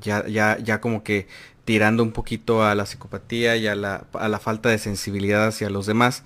ya, 0.00 0.26
ya, 0.26 0.58
ya 0.58 0.80
como 0.80 1.02
que 1.02 1.26
tirando 1.64 2.02
un 2.02 2.12
poquito 2.12 2.64
a 2.64 2.74
la 2.74 2.86
psicopatía 2.86 3.56
y 3.56 3.66
a 3.66 3.74
la, 3.74 4.04
a 4.12 4.28
la 4.28 4.38
falta 4.38 4.68
de 4.68 4.78
sensibilidad 4.78 5.46
hacia 5.46 5.68
los 5.70 5.86
demás. 5.86 6.22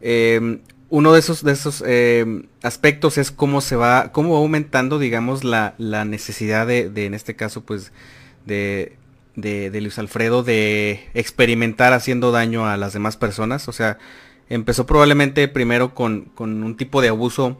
Em, 0.00 0.60
uno 0.90 1.12
de 1.12 1.20
esos, 1.20 1.44
de 1.44 1.52
esos 1.52 1.82
em, 1.86 2.44
aspectos 2.62 3.18
es 3.18 3.30
cómo 3.30 3.60
se 3.60 3.76
va, 3.76 4.12
cómo 4.12 4.32
va 4.32 4.38
aumentando, 4.38 4.98
digamos, 4.98 5.44
la, 5.44 5.74
la 5.78 6.04
necesidad 6.04 6.66
de, 6.66 6.88
de, 6.88 7.06
en 7.06 7.14
este 7.14 7.36
caso, 7.36 7.62
pues, 7.64 7.92
de, 8.46 8.96
de, 9.36 9.80
Luis 9.80 9.98
Alfredo 9.98 10.42
de 10.42 11.08
experimentar 11.14 11.92
haciendo 11.92 12.32
daño 12.32 12.66
a 12.66 12.76
las 12.76 12.92
demás 12.92 13.16
personas. 13.16 13.68
O 13.68 13.72
sea, 13.72 13.98
empezó 14.48 14.86
probablemente 14.86 15.46
primero 15.48 15.94
con, 15.94 16.32
un 16.38 16.76
tipo 16.76 17.00
de 17.00 17.08
abuso 17.08 17.58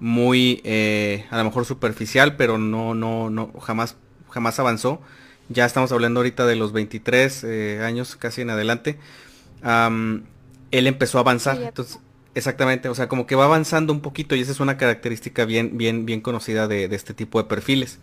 muy, 0.00 0.60
eh, 0.64 1.26
a 1.30 1.38
lo 1.38 1.44
mejor 1.44 1.64
superficial, 1.64 2.36
pero 2.36 2.58
no, 2.58 2.94
no, 2.94 3.30
no, 3.30 3.52
jamás, 3.60 3.96
jamás 4.30 4.58
avanzó. 4.58 5.00
Ya 5.48 5.64
estamos 5.64 5.92
hablando 5.92 6.20
ahorita 6.20 6.46
de 6.46 6.56
los 6.56 6.72
23 6.72 7.44
eh, 7.44 7.80
años 7.82 8.16
casi 8.16 8.42
en 8.42 8.50
adelante. 8.50 8.98
él 9.62 10.86
empezó 10.86 11.18
a 11.18 11.20
avanzar. 11.20 11.60
entonces, 11.60 11.98
exactamente, 12.34 12.88
o 12.88 12.94
sea, 12.94 13.08
como 13.08 13.26
que 13.26 13.34
va 13.34 13.44
avanzando 13.44 13.92
un 13.92 14.00
poquito 14.00 14.34
y 14.34 14.40
esa 14.40 14.52
es 14.52 14.60
una 14.60 14.76
característica 14.76 15.44
bien, 15.44 15.76
bien, 15.76 16.06
bien 16.06 16.20
conocida 16.20 16.66
de, 16.66 16.88
de 16.88 16.96
este 16.96 17.14
tipo 17.14 17.40
de 17.42 17.48
perfiles 17.48 18.00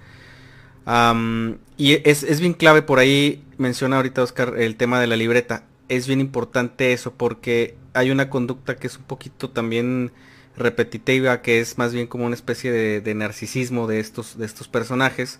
y 1.77 1.93
es, 2.03 2.39
bien 2.39 2.53
clave 2.53 2.81
por 2.81 2.99
ahí, 2.99 3.43
menciona 3.57 3.97
ahorita 3.97 4.23
Oscar 4.23 4.55
el 4.57 4.75
tema 4.75 4.99
de 4.99 5.07
la 5.07 5.15
libreta. 5.15 5.63
Es 5.89 6.07
bien 6.07 6.21
importante 6.21 6.93
eso 6.93 7.13
porque 7.13 7.75
hay 7.93 8.11
una 8.11 8.29
conducta 8.29 8.75
que 8.75 8.87
es 8.87 8.97
un 8.97 9.03
poquito 9.03 9.49
también 9.49 10.11
repetitiva, 10.55 11.41
que 11.41 11.59
es 11.59 11.77
más 11.77 11.93
bien 11.93 12.07
como 12.07 12.25
una 12.25 12.35
especie 12.35 12.71
de, 12.71 13.15
narcisismo 13.15 13.87
de 13.87 13.99
estos, 13.99 14.37
de 14.37 14.45
estos 14.45 14.67
personajes, 14.67 15.39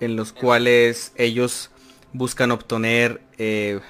En, 0.00 0.16
los 0.16 0.32
cuales 0.32 1.12
ellos 1.16 1.70
buscan 2.12 2.50
obtener 2.50 3.22
eh, 3.38 3.80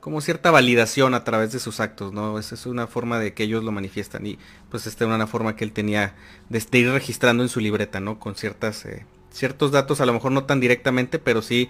como 0.00 0.20
cierta 0.20 0.50
validación 0.50 1.14
a 1.14 1.24
través 1.24 1.52
de 1.52 1.58
sus 1.58 1.80
actos, 1.80 2.12
¿no? 2.12 2.38
Esa 2.38 2.54
es 2.54 2.66
una 2.66 2.86
forma 2.86 3.18
de 3.18 3.34
que 3.34 3.42
ellos 3.42 3.64
lo 3.64 3.72
manifiestan 3.72 4.26
y 4.26 4.38
pues 4.70 4.86
esta 4.86 5.04
era 5.04 5.14
una 5.14 5.26
forma 5.26 5.56
que 5.56 5.64
él 5.64 5.72
tenía 5.72 6.14
de, 6.48 6.62
ir 6.78 6.90
registrando 6.90 7.42
en 7.42 7.48
su 7.48 7.58
libreta, 7.58 7.98
¿no? 7.98 8.20
Con 8.20 8.36
ciertas 8.36 8.84
eh, 8.84 9.04
ciertos 9.30 9.72
datos, 9.72 10.00
a 10.00 10.06
lo 10.06 10.12
mejor 10.12 10.32
no 10.32 10.44
tan 10.44 10.60
directamente, 10.60 11.18
pero 11.18 11.42
sí 11.42 11.68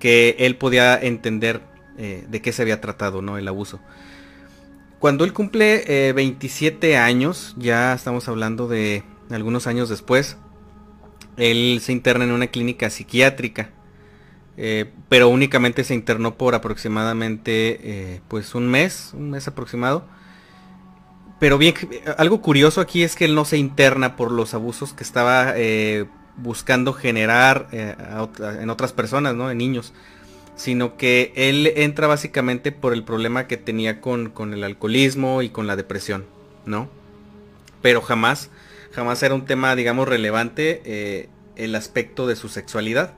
que 0.00 0.36
él 0.38 0.56
podía 0.56 0.96
entender 0.96 1.62
eh, 1.96 2.24
de 2.28 2.42
qué 2.42 2.52
se 2.52 2.62
había 2.62 2.80
tratado, 2.80 3.22
¿no? 3.22 3.38
El 3.38 3.48
abuso. 3.48 3.80
Cuando 4.98 5.24
él 5.24 5.32
cumple 5.32 6.12
27 6.12 6.90
eh, 6.90 6.96
años, 6.96 7.54
ya 7.58 7.94
estamos 7.94 8.28
hablando 8.28 8.68
de 8.68 9.04
algunos 9.30 9.66
años 9.66 9.88
después, 9.88 10.36
él 11.36 11.78
se 11.82 11.92
interna 11.92 12.24
en 12.24 12.32
una 12.32 12.48
clínica 12.48 12.90
psiquiátrica, 12.90 13.70
eh, 14.56 14.90
pero 15.08 15.28
únicamente 15.28 15.84
se 15.84 15.94
internó 15.94 16.34
por 16.34 16.54
aproximadamente 16.54 18.20
pues 18.28 18.54
un 18.54 18.66
mes, 18.68 19.12
un 19.14 19.30
mes 19.30 19.46
aproximado. 19.46 20.04
Pero 21.38 21.58
bien, 21.58 21.74
algo 22.16 22.42
curioso 22.42 22.80
aquí 22.80 23.04
es 23.04 23.14
que 23.14 23.24
él 23.24 23.36
no 23.36 23.44
se 23.44 23.58
interna 23.58 24.16
por 24.16 24.32
los 24.32 24.54
abusos 24.54 24.92
que 24.92 25.04
estaba 25.04 25.54
buscando 26.38 26.92
generar 26.92 27.68
eh, 27.72 27.94
en 28.60 28.70
otras 28.70 28.92
personas, 28.92 29.34
¿no? 29.34 29.50
En 29.50 29.58
niños. 29.58 29.92
Sino 30.58 30.98
que 30.98 31.32
él 31.34 31.72
entra 31.76 32.06
básicamente 32.06 32.70
por 32.70 32.92
el 32.92 33.02
problema 33.02 33.46
que 33.46 33.56
tenía 33.56 34.02
con, 34.02 34.52
el 34.52 34.62
alcoholismo 34.62 35.40
y 35.40 35.48
con 35.48 35.66
la 35.66 35.76
depresión, 35.76 36.26
¿no? 36.66 36.90
Pero 37.80 38.02
jamás, 38.02 38.50
jamás 38.92 39.22
era 39.22 39.34
un 39.34 39.46
tema, 39.46 39.74
digamos, 39.74 40.06
relevante 40.06 40.82
eh, 40.84 41.28
el 41.56 41.74
aspecto 41.74 42.26
de 42.26 42.36
su 42.36 42.50
sexualidad. 42.50 43.14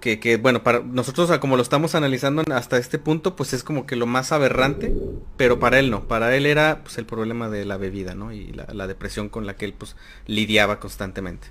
Que, 0.00 0.38
bueno, 0.40 0.62
para 0.62 0.80
nosotros 0.80 1.30
como 1.38 1.56
lo 1.56 1.62
estamos 1.62 1.94
analizando 1.94 2.42
hasta 2.52 2.78
este 2.78 2.98
punto, 2.98 3.36
pues 3.36 3.52
es 3.52 3.62
como 3.62 3.84
que 3.84 3.94
lo 3.94 4.06
más 4.06 4.32
aberrante, 4.32 4.90
pero 5.36 5.60
para 5.60 5.78
él 5.78 5.90
no, 5.90 6.08
para 6.08 6.34
él 6.34 6.46
era 6.46 6.82
pues 6.82 6.96
el 6.96 7.04
problema 7.04 7.50
de 7.50 7.66
la 7.66 7.76
bebida, 7.76 8.14
¿no? 8.14 8.32
Y 8.32 8.52
la, 8.52 8.66
la 8.72 8.86
depresión 8.86 9.28
con 9.28 9.44
la 9.44 9.56
que 9.56 9.66
él 9.66 9.74
pues 9.76 9.96
lidiaba 10.26 10.80
constantemente. 10.80 11.48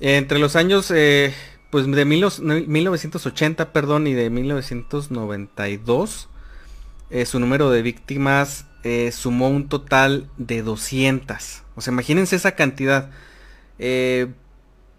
Entre 0.00 0.38
los 0.38 0.56
años 0.56 0.90
eh, 0.90 1.34
pues 1.70 1.90
de 1.90 2.04
1980 2.04 3.72
perdón, 3.72 4.06
y 4.06 4.14
de 4.14 4.30
1992, 4.30 6.28
eh, 7.10 7.26
su 7.26 7.40
número 7.40 7.70
de 7.70 7.82
víctimas 7.82 8.66
eh, 8.82 9.12
sumó 9.12 9.48
un 9.48 9.68
total 9.68 10.28
de 10.36 10.62
200. 10.62 11.62
O 11.76 11.80
sea, 11.80 11.92
imagínense 11.92 12.36
esa 12.36 12.52
cantidad. 12.52 13.10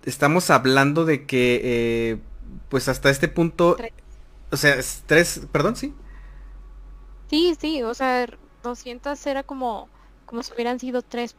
estamos 0.06 0.50
hablando 0.50 1.06
de 1.06 1.26
que, 1.26 2.20
pues 2.70 2.88
hasta 2.88 3.10
este 3.10 3.28
punto, 3.28 3.78
o 4.52 4.58
sea, 4.58 4.78
tres, 5.06 5.42
perdón, 5.52 5.76
sí. 5.76 5.94
Sí, 7.30 7.56
sí, 7.60 7.84
o 7.84 7.94
sea, 7.94 8.28
200 8.64 9.26
era 9.26 9.44
como, 9.44 9.88
como 10.26 10.44
si 10.44 10.54
hubieran 10.54 10.80
sido 10.80 11.02
tres 11.02 11.36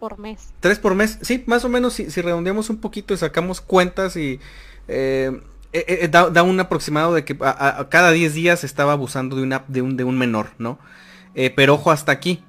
por 0.00 0.18
mes. 0.18 0.52
Tres 0.58 0.80
por 0.80 0.96
mes, 0.96 1.18
sí, 1.20 1.44
más 1.46 1.64
o 1.64 1.68
menos 1.68 1.92
si, 1.92 2.08
redondeamos 2.08 2.70
un 2.70 2.78
poquito 2.78 3.14
y 3.14 3.18
sacamos 3.18 3.60
cuentas 3.60 4.16
y 4.16 4.40
eh, 4.88 5.40
eh, 5.72 5.84
eh, 6.02 6.08
da, 6.08 6.42
un 6.42 6.58
aproximado 6.58 7.14
de 7.14 7.24
que 7.24 7.36
a, 7.40 7.86
cada 7.90 8.10
10 8.10 8.34
días 8.34 8.64
estaba 8.64 8.92
abusando 8.92 9.36
de, 9.36 9.42
una, 9.42 9.64
de, 9.68 9.82
un, 9.82 10.18
menor, 10.18 10.48
¿no? 10.58 10.78
pero 11.54 11.74
ojo 11.74 11.92
hasta 11.92 12.10
aquí. 12.10 12.42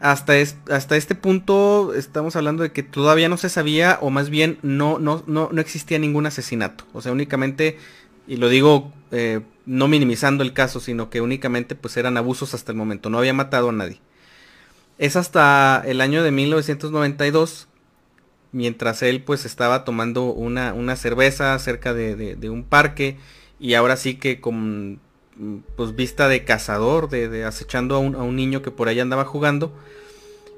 Hasta, 0.00 0.32
hasta 0.70 0.96
este 0.96 1.14
punto 1.14 1.94
estamos 1.94 2.34
hablando 2.34 2.64
de 2.64 2.72
que 2.72 2.82
todavía 2.82 3.28
no 3.28 3.36
se 3.36 3.48
sabía 3.48 3.98
o 4.00 4.10
más 4.10 4.30
bien 4.30 4.58
no, 4.62 4.98
no, 4.98 5.22
no, 5.28 5.50
no 5.52 5.60
existía 5.60 5.98
ningún 5.98 6.26
asesinato. 6.26 6.84
O 6.92 7.00
sea, 7.02 7.12
únicamente, 7.12 7.78
y 8.26 8.36
lo 8.36 8.48
digo 8.48 8.90
no 9.64 9.86
minimizando 9.86 10.42
el 10.42 10.52
caso, 10.52 10.80
sino 10.80 11.08
que 11.08 11.20
únicamente 11.20 11.76
pues 11.76 11.96
eran 11.96 12.16
abusos 12.16 12.54
hasta 12.54 12.72
el 12.72 12.78
momento. 12.78 13.10
No 13.10 13.18
había 13.18 13.34
matado 13.34 13.68
a 13.68 13.72
nadie. 13.72 14.00
Es 15.02 15.16
hasta 15.16 15.82
el 15.84 16.00
año 16.00 16.22
de 16.22 16.30
1992, 16.30 17.66
mientras 18.52 19.02
él 19.02 19.20
pues 19.20 19.44
estaba 19.44 19.82
tomando 19.82 20.26
una, 20.26 20.74
una 20.74 20.94
cerveza 20.94 21.58
cerca 21.58 21.92
de, 21.92 22.48
un 22.48 22.62
parque 22.62 23.16
y 23.58 23.74
ahora 23.74 23.96
sí 23.96 24.14
que 24.14 24.40
con 24.40 25.00
pues 25.74 25.96
vista 25.96 26.28
de 26.28 26.44
cazador, 26.44 27.08
de, 27.08 27.44
acechando 27.44 27.96
a 27.96 27.98
un, 27.98 28.36
niño 28.36 28.62
que 28.62 28.70
por 28.70 28.86
ahí 28.86 29.00
andaba 29.00 29.24
jugando, 29.24 29.72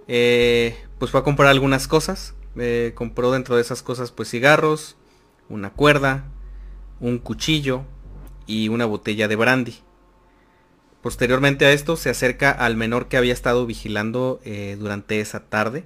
eh, 0.09 0.77
pues 0.99 1.11
fue 1.11 1.21
a 1.21 1.25
comprar 1.25 1.49
algunas 1.49 1.89
cosas. 1.89 2.35
Eh, 2.57 2.93
compró 2.95 3.33
dentro 3.33 3.57
de 3.57 3.63
esas 3.63 3.83
cosas 3.83 4.13
pues 4.13 4.29
cigarros, 4.29 4.99
una 5.49 5.71
cuerda, 5.71 6.27
un 7.01 7.17
cuchillo 7.19 7.85
y 8.47 8.69
una 8.69 8.85
botella 8.85 9.27
de 9.27 9.37
brandy. 9.37 9.79
Posteriormente 11.05 11.67
a 11.67 11.73
esto 11.73 11.99
se 11.99 12.09
acerca 12.09 12.51
al 12.51 12.77
menor 12.77 13.09
que 13.09 13.19
había 13.19 13.35
estado 13.35 13.67
vigilando 13.67 14.41
eh, 14.43 14.79
durante 14.81 15.21
esa 15.21 15.41
tarde 15.41 15.85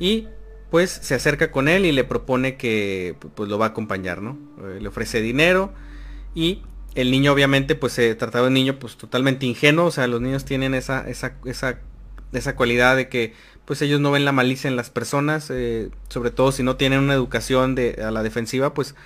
y 0.00 0.26
pues 0.72 0.90
se 0.90 1.14
acerca 1.14 1.52
con 1.52 1.68
él 1.68 1.86
y 1.86 1.92
le 1.92 2.02
propone 2.02 2.56
que 2.56 3.14
pues 3.36 3.48
lo 3.48 3.60
va 3.60 3.66
a 3.66 3.68
acompañar, 3.68 4.20
¿no? 4.20 4.36
Eh, 4.64 4.80
le 4.80 4.88
ofrece 4.88 5.20
dinero 5.20 5.72
y 6.34 6.62
el 6.96 7.12
niño 7.12 7.32
obviamente 7.32 7.76
pues 7.76 7.92
se 7.92 8.12
trataba 8.16 8.46
de 8.46 8.48
un 8.48 8.54
niño 8.54 8.80
pues 8.80 8.96
totalmente 8.96 9.46
ingenuo, 9.46 9.84
o 9.84 9.90
sea, 9.92 10.08
los 10.08 10.20
niños 10.20 10.44
tienen 10.44 10.74
esa, 10.74 11.08
esa, 11.08 11.36
esa, 11.44 11.78
esa 12.32 12.56
cualidad 12.56 12.96
de 12.96 13.08
que 13.08 13.34
pues 13.66 13.82
ellos 13.82 14.00
no 14.00 14.10
ven 14.10 14.24
la 14.24 14.32
malicia 14.32 14.66
en 14.66 14.74
las 14.74 14.90
personas, 14.90 15.48
eh, 15.50 15.90
sobre 16.08 16.32
todo 16.32 16.50
si 16.50 16.64
no 16.64 16.74
tienen 16.74 16.98
una 16.98 17.14
educación 17.14 17.76
de, 17.76 18.02
a 18.04 18.10
la 18.10 18.24
defensiva, 18.24 18.74
pues 18.74 18.96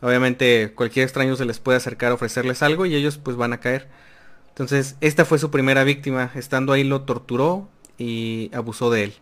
obviamente 0.00 0.74
cualquier 0.76 1.02
extraño 1.02 1.34
se 1.34 1.44
les 1.44 1.58
puede 1.58 1.78
acercar 1.78 2.12
a 2.12 2.14
ofrecerles 2.14 2.62
algo 2.62 2.86
y 2.86 2.94
ellos 2.94 3.18
pues 3.18 3.36
van 3.36 3.52
a 3.52 3.58
caer. 3.58 3.88
Entonces, 4.50 4.96
esta 5.00 5.24
fue 5.24 5.38
su 5.38 5.50
primera 5.50 5.84
víctima. 5.84 6.30
Estando 6.34 6.72
ahí 6.72 6.84
lo 6.84 7.02
torturó 7.02 7.68
y 7.98 8.50
abusó 8.54 8.90
de 8.90 9.04
él. 9.04 9.14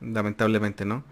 Lamentablemente, 0.00 0.84
¿no? 0.84 1.04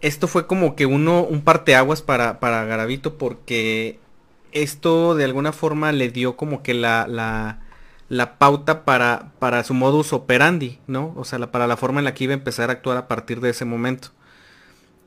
esto 0.00 0.26
fue 0.26 0.46
como 0.48 0.74
que 0.74 0.86
uno, 0.86 1.22
un 1.22 1.42
parteaguas 1.42 2.02
para, 2.02 2.40
para 2.40 2.64
Garavito 2.64 3.16
porque 3.16 4.00
esto 4.52 5.14
de 5.14 5.24
alguna 5.24 5.52
forma 5.52 5.92
le 5.92 6.10
dio 6.10 6.36
como 6.36 6.62
que 6.62 6.74
la, 6.74 7.06
la, 7.06 7.60
la 8.08 8.38
pauta 8.38 8.84
para, 8.84 9.32
para 9.38 9.64
su 9.64 9.72
modus 9.74 10.12
operandi, 10.12 10.78
¿no? 10.86 11.12
O 11.16 11.24
sea, 11.24 11.38
para 11.50 11.66
la 11.66 11.76
forma 11.76 12.00
en 12.00 12.04
la 12.04 12.14
que 12.14 12.24
iba 12.24 12.32
a 12.32 12.36
empezar 12.36 12.70
a 12.70 12.74
actuar 12.74 12.96
a 12.96 13.08
partir 13.08 13.40
de 13.40 13.50
ese 13.50 13.64
momento. 13.64 14.08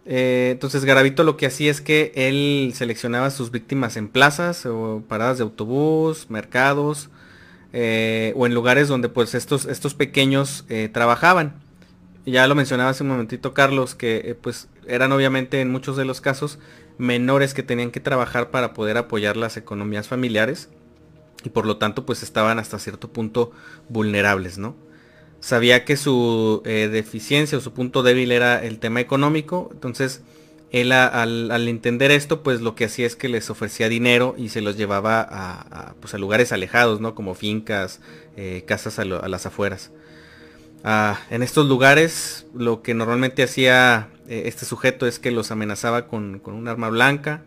Eh, 0.10 0.52
entonces 0.54 0.86
Garavito 0.86 1.26
lo 1.26 1.36
que 1.36 1.46
hacía 1.46 1.70
es 1.70 1.82
que 1.82 2.14
él 2.16 2.72
seleccionaba 2.74 3.30
sus 3.30 3.52
víctimas 3.52 3.98
en 3.98 4.08
plazas 4.08 4.66
o 4.66 5.04
paradas 5.06 5.38
de 5.38 5.44
autobús, 5.44 6.30
mercados 6.30 7.10
eh, 7.74 8.32
o 8.38 8.46
en 8.46 8.54
lugares 8.54 8.88
donde 8.88 9.10
pues 9.10 9.36
estos, 9.36 9.66
estos 9.66 9.94
pequeños 9.94 10.64
eh, 10.70 10.90
trabajaban. 10.92 11.56
ya 12.26 12.48
lo 12.48 12.56
mencionaba 12.56 12.92
hace 12.92 13.04
un 13.04 13.10
momentito 13.10 13.54
Carlos, 13.54 13.96
que 13.96 14.38
pues 14.42 14.70
eran 14.88 15.12
obviamente 15.12 15.60
en 15.60 15.70
muchos 15.70 15.98
de 15.98 16.06
los 16.06 16.22
casos 16.22 16.58
menores 16.98 17.54
que 17.54 17.64
tenían 17.64 17.92
que 17.92 18.00
trabajar 18.00 18.50
para 18.50 18.74
poder 18.74 18.98
apoyar 18.98 19.36
las 19.36 19.58
economías 19.58 20.08
familiares 20.08 20.70
y 21.44 21.50
por 21.50 21.66
lo 21.66 21.78
tanto 21.78 22.06
pues 22.06 22.24
estaban 22.24 22.60
hasta 22.60 22.80
cierto 22.80 23.12
punto 23.12 23.52
vulnerables, 23.90 24.58
¿no? 24.58 24.76
Sabía 25.40 25.86
que 25.86 25.98
su 25.98 26.62
eh, 26.66 26.90
deficiencia 26.92 27.58
o 27.58 27.62
su 27.62 27.72
punto 27.72 28.02
débil 28.02 28.32
era 28.32 28.64
el 28.64 28.80
tema 28.80 29.02
económico, 29.02 29.70
entonces 29.72 30.22
él 30.72 30.92
al, 30.92 31.68
entender 31.68 32.12
esto 32.12 32.44
pues 32.44 32.60
lo 32.60 32.76
que 32.76 32.86
hacía 32.86 33.06
es 33.06 33.16
que 33.16 33.30
les 33.30 33.50
ofrecía 33.50 33.88
dinero 33.88 34.36
y 34.38 34.50
se 34.50 34.62
los 34.62 34.76
llevaba 34.78 35.22
a, 35.22 35.94
pues, 36.02 36.14
lugares 36.16 36.52
alejados, 36.52 37.00
¿no? 37.00 37.16
Como 37.16 37.36
fincas, 37.36 38.02
eh, 38.36 38.64
casas 38.66 39.00
a, 39.00 39.06
las 39.06 39.46
afueras. 39.46 39.92
Ah, 40.84 41.20
en 41.30 41.44
estos 41.44 41.68
lugares 41.68 42.48
lo 42.54 42.82
que 42.82 42.94
normalmente 42.94 43.44
hacía 43.44 44.10
eh, 44.28 44.44
este 44.46 44.66
sujeto 44.66 45.08
es 45.08 45.20
que 45.20 45.32
los 45.32 45.52
amenazaba 45.52 46.08
con, 46.08 46.42
un 46.44 46.68
arma 46.68 46.90
blanca. 46.90 47.44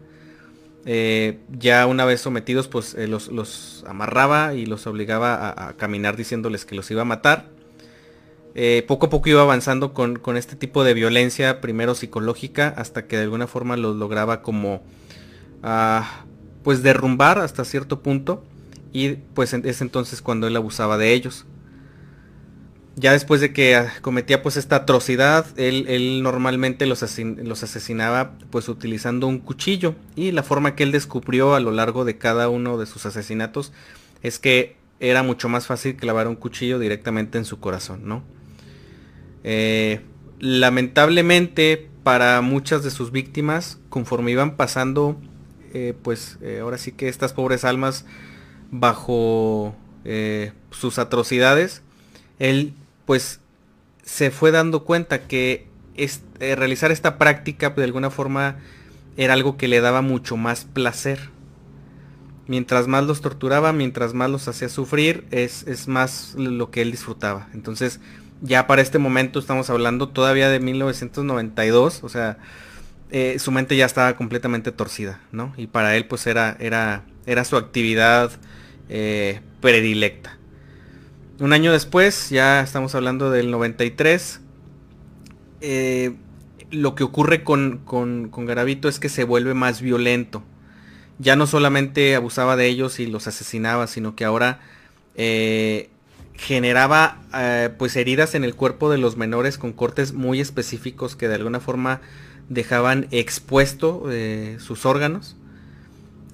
Ya 0.87 1.87
una 1.87 2.07
vez 2.07 2.23
sometidos 2.23 2.67
pues 2.69 2.95
los, 2.95 3.85
amarraba 3.87 4.55
y 4.55 4.65
los 4.65 4.87
obligaba 4.87 5.51
a, 5.51 5.77
caminar 5.77 6.17
diciéndoles 6.17 6.65
que 6.65 6.77
los 6.77 6.91
iba 6.91 7.03
a 7.03 7.05
matar. 7.05 7.60
Poco 8.87 9.07
a 9.07 9.11
poco 9.11 9.29
iba 9.29 9.43
avanzando 9.43 9.93
con, 9.95 10.19
con, 10.19 10.37
este 10.37 10.57
tipo 10.57 10.85
de 10.85 10.95
violencia, 10.95 11.61
primero 11.61 11.95
psicológica, 11.95 12.75
hasta 12.77 13.07
que 13.07 13.17
de 13.17 13.23
alguna 13.23 13.47
forma 13.47 13.77
los 13.77 13.97
lograba 13.97 14.43
como 14.43 14.83
ah, 15.63 16.25
pues 16.63 16.83
derrumbar 16.83 17.39
hasta 17.39 17.65
cierto 17.65 18.01
punto. 18.03 18.45
Y 18.93 19.11
pues 19.35 19.53
es 19.55 19.81
entonces 19.83 20.21
cuando 20.21 20.49
él 20.49 20.57
abusaba 20.57 20.99
de 20.99 21.13
ellos 21.13 21.47
ya 23.01 23.13
después 23.13 23.41
de 23.41 23.53
que 23.53 23.77
ah, 23.77 23.93
cometía 24.03 24.43
pues 24.43 24.57
esta 24.57 24.77
atrocidad, 24.77 25.47
él, 25.59 26.23
normalmente 26.23 26.87
los, 26.87 27.03
los, 27.19 27.63
asesinaba 27.63 28.33
pues 28.51 28.69
utilizando 28.69 29.27
un 29.27 29.39
cuchillo. 29.39 29.95
Y 30.17 30.33
la 30.33 30.43
forma 30.43 30.75
que 30.77 30.83
él 30.83 30.93
descubrió 30.93 31.55
a 31.55 31.61
lo 31.61 31.71
largo 31.71 32.05
de 32.05 32.19
cada 32.19 32.49
uno 32.49 32.79
de 32.79 32.87
sus 32.87 33.07
asesinatos 33.07 33.73
es 34.23 34.39
que 34.39 34.77
era 35.01 35.23
mucho 35.23 35.49
más 35.49 35.67
fácil 35.67 35.97
clavar 35.97 36.29
un 36.29 36.37
cuchillo 36.37 36.79
directamente 36.79 37.39
en 37.39 37.45
su 37.45 37.59
corazón, 37.59 38.03
¿no? 38.05 38.23
Eh, 39.45 40.01
lamentablemente 40.39 41.89
para 42.03 42.41
muchas 42.41 42.83
de 42.83 42.91
sus 42.91 43.13
víctimas, 43.13 43.79
conforme 43.89 44.31
iban 44.31 44.57
pasando, 44.57 45.21
eh, 45.75 45.95
pues 46.03 46.39
eh, 46.41 46.61
ahora 46.63 46.79
sí 46.79 46.93
que 46.93 47.09
estas 47.09 47.33
pobres 47.33 47.65
almas 47.65 48.05
bajo 48.71 49.75
sus 50.71 50.99
atrocidades, 50.99 51.83
él 52.39 52.73
pues 53.05 53.41
se 54.03 54.31
fue 54.31 54.51
dando 54.51 54.85
cuenta 54.85 55.27
que 55.27 55.67
realizar 56.39 56.91
esta 56.91 57.19
práctica 57.19 57.71
de 57.71 57.85
alguna 57.85 58.09
forma 58.09 58.57
era 59.17 59.35
algo 59.35 59.57
que 59.57 59.69
le 59.69 59.81
daba 59.81 60.03
mucho 60.03 60.37
más 60.37 60.65
placer. 60.65 61.31
Mientras 62.47 62.89
más 62.89 63.05
los 63.05 63.21
torturaba, 63.21 63.73
mientras 63.73 64.15
más 64.15 64.31
los 64.31 64.49
hacía 64.49 64.69
sufrir, 64.69 65.27
es, 65.31 65.87
más 65.89 66.35
lo 66.37 66.71
que 66.71 66.83
él 66.83 66.91
disfrutaba. 66.91 67.49
Entonces, 67.55 68.01
ya 68.43 68.67
para 68.67 68.83
este 68.83 68.99
momento 68.99 69.39
estamos 69.39 69.71
hablando 69.71 70.09
todavía 70.09 70.49
de 70.49 70.61
1992, 70.61 72.03
o 72.03 72.09
sea, 72.09 72.39
eh, 73.11 73.39
su 73.39 73.51
mente 73.51 73.77
ya 73.77 73.87
estaba 73.87 74.17
completamente 74.17 74.73
torcida, 74.73 75.21
¿no? 75.33 75.53
Y 75.57 75.67
para 75.67 75.97
él 75.97 76.07
pues 76.07 76.27
era, 76.27 76.57
era, 76.61 77.05
era 77.27 77.45
su 77.45 77.57
actividad 77.57 78.31
eh, 78.89 79.41
predilecta. 79.61 80.39
Un 81.39 81.53
año 81.53 81.73
después, 81.73 82.31
ya 82.31 82.61
estamos 82.61 82.95
hablando 82.95 83.31
del 83.31 83.51
93, 83.51 84.41
eh, 85.61 86.15
lo 86.71 86.95
que 86.95 87.03
ocurre 87.03 87.43
con, 87.43 87.79
con, 87.79 88.31
Garavito 88.47 88.89
es 88.89 89.01
que 89.01 89.09
se 89.09 89.25
vuelve 89.25 89.55
más 89.55 89.81
violento. 89.81 90.43
Ya 91.19 91.37
no 91.37 91.47
solamente 91.47 92.15
abusaba 92.15 92.57
de 92.57 92.67
ellos 92.67 93.01
y 93.01 93.07
los 93.07 93.27
asesinaba, 93.27 93.87
sino 93.87 94.15
que 94.15 94.25
ahora 94.25 94.61
generaba 96.41 97.21
eh, 97.35 97.69
pues 97.77 97.97
heridas 97.97 98.35
en 98.35 98.45
el 98.45 98.55
cuerpo 98.55 98.91
de 98.91 98.97
los 98.97 99.19
menores 99.19 99.59
con 99.59 99.75
cortes 99.75 100.15
muy 100.15 100.41
específicos 100.41 101.15
que 101.15 101.29
de 101.29 101.35
alguna 101.35 101.61
forma 101.61 102.01
dejaban 102.49 103.09
expuesto 103.11 104.07
sus 104.59 104.87
órganos. 104.87 105.37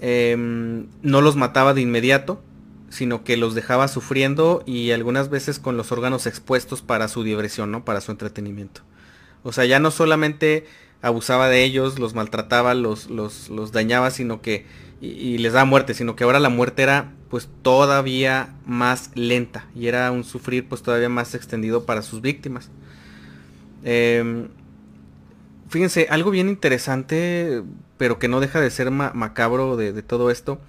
Em, 0.01 0.87
no 1.03 1.21
los 1.21 1.35
mataba 1.35 1.75
de 1.75 1.81
inmediato, 1.81 2.41
sino 2.89 3.25
que 3.25 3.37
los 3.37 3.55
dejaba 3.57 3.89
sufriendo 3.89 4.63
y 4.65 4.93
algunas 4.93 5.29
veces 5.29 5.59
con 5.59 5.77
los 5.77 5.91
órganos 5.91 6.27
expuestos 6.27 6.83
para 6.83 7.09
su 7.09 7.25
diversión, 7.25 7.73
¿no? 7.73 7.85
Para 7.85 8.01
su 8.01 8.13
entretenimiento. 8.13 8.83
O 9.43 9.53
sea, 9.53 9.65
ya 9.65 9.81
no 9.81 9.91
solamente 9.91 10.67
abusaba 11.03 11.49
de 11.49 11.65
ellos, 11.65 11.99
los 11.99 12.15
maltrataba, 12.15 12.75
los, 12.75 13.11
los 13.11 13.73
dañaba, 13.73 14.11
sino 14.13 14.41
que, 14.41 14.67
y, 15.01 15.39
les 15.39 15.53
daba 15.53 15.65
muerte, 15.65 15.95
sino 15.95 16.17
que 16.17 16.25
ahora 16.25 16.41
la 16.41 16.49
muerte 16.49 16.83
era 16.83 17.13
pues 17.29 17.49
todavía 17.63 18.55
más 18.65 19.11
lenta 19.15 19.67
y 19.75 19.89
era 19.89 20.11
un 20.11 20.25
sufrir 20.25 20.69
pues 20.69 20.83
todavía 20.83 21.09
más 21.09 21.35
extendido 21.35 21.85
para 21.85 22.03
sus 22.03 22.21
víctimas. 22.21 22.71
Em, 23.85 24.49
fíjense, 25.69 26.07
algo 26.11 26.31
bien 26.31 26.49
interesante, 26.49 27.63
pero 27.99 28.19
que 28.19 28.29
no 28.29 28.41
deja 28.41 28.61
de 28.61 28.71
ser 28.71 28.91
macabro 28.91 29.77
de 29.77 30.03
todo 30.03 30.31
esto, 30.31 30.61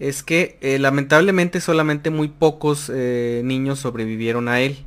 es 0.00 0.22
que 0.22 0.58
eh, 0.62 0.78
lamentablemente 0.78 1.60
solamente 1.60 2.08
muy 2.08 2.28
pocos 2.28 2.90
eh, 2.92 3.42
niños 3.44 3.78
sobrevivieron 3.78 4.48
a 4.48 4.60
él. 4.60 4.86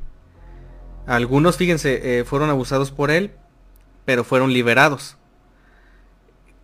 Algunos, 1.06 1.56
fíjense, 1.56 2.20
eh, 2.20 2.24
fueron 2.26 2.50
abusados 2.50 2.90
por 2.92 3.12
él, 3.12 3.32
pero 4.06 4.24
fueron 4.24 4.52
liberados. 4.52 5.18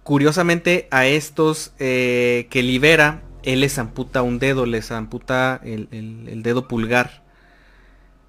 Curiosamente 0.10 0.88
a 0.90 1.06
estos 1.06 1.72
que 1.78 2.50
libera, 2.64 3.22
él 3.44 3.60
les 3.60 3.78
amputa 3.78 4.24
un 4.24 4.40
dedo, 4.40 4.66
les 4.66 4.90
amputa 4.90 5.62
el, 5.64 6.42
dedo 6.42 6.68
pulgar. 6.68 7.22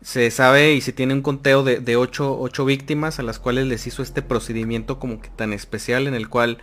Se 0.03 0.31
sabe 0.31 0.74
y 0.74 0.83
se 0.83 0.93
tiene 0.93 1.14
un 1.14 1.22
conteo 1.22 1.64
de, 1.64 1.81
de 1.81 1.97
ocho, 1.97 2.39
ocho 2.39 2.66
víctimas 2.66 3.18
a 3.18 3.22
las 3.22 3.39
cuales 3.39 3.66
les 3.66 3.87
hizo 3.87 4.03
este 4.03 4.20
procedimiento 4.20 4.99
como 4.99 5.22
que 5.22 5.31
tan 5.31 5.55
especial 5.55 6.07
en 6.07 6.12
el 6.12 6.28
cual 6.28 6.59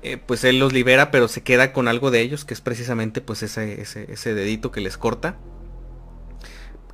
eh, 0.00 0.16
pues 0.16 0.42
él 0.44 0.58
los 0.58 0.72
libera, 0.72 1.10
pero 1.10 1.28
se 1.28 1.42
queda 1.42 1.74
con 1.74 1.86
algo 1.86 2.10
de 2.10 2.22
ellos, 2.22 2.46
que 2.46 2.54
es 2.54 2.62
precisamente 2.62 3.20
pues 3.20 3.42
ese, 3.42 3.82
ese, 3.82 4.34
dedito 4.34 4.70
que 4.70 4.80
les 4.80 4.96
corta. 4.96 5.36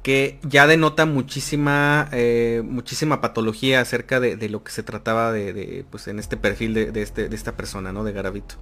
Que 0.06 0.38
ya 0.42 0.68
denota 0.68 1.04
muchísima, 1.04 2.08
eh, 2.12 2.62
muchísima 2.64 3.20
patología 3.20 3.80
acerca 3.80 4.20
de, 4.20 4.48
lo 4.48 4.62
que 4.62 4.70
se 4.70 4.84
trataba 4.84 5.32
de, 5.32 5.84
pues 5.90 6.06
en 6.06 6.20
este 6.20 6.36
perfil 6.36 6.74
de, 6.74 7.02
este, 7.02 7.28
de 7.28 7.34
esta 7.34 7.56
persona, 7.56 7.92
¿no? 7.92 8.04
De 8.04 8.12
Garavito. 8.12 8.54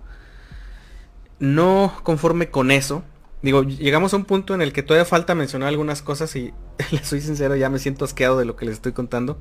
No 1.38 1.92
conforme 2.02 2.48
con 2.48 2.70
eso, 2.70 3.02
digo, 3.42 3.62
llegamos 3.62 4.14
a 4.14 4.16
un 4.16 4.24
punto 4.24 4.54
en 4.54 4.62
el 4.62 4.72
que 4.72 4.82
todavía 4.82 5.04
falta 5.04 5.34
mencionar 5.34 5.68
algunas 5.68 6.00
cosas 6.00 6.34
y 6.36 6.54
les 6.92 7.06
soy 7.06 7.20
sincero, 7.20 7.56
ya 7.56 7.68
me 7.68 7.78
siento 7.78 8.06
asqueado 8.06 8.38
de 8.38 8.46
lo 8.46 8.56
que 8.56 8.64
les 8.64 8.76
estoy 8.76 8.92
contando 8.92 9.38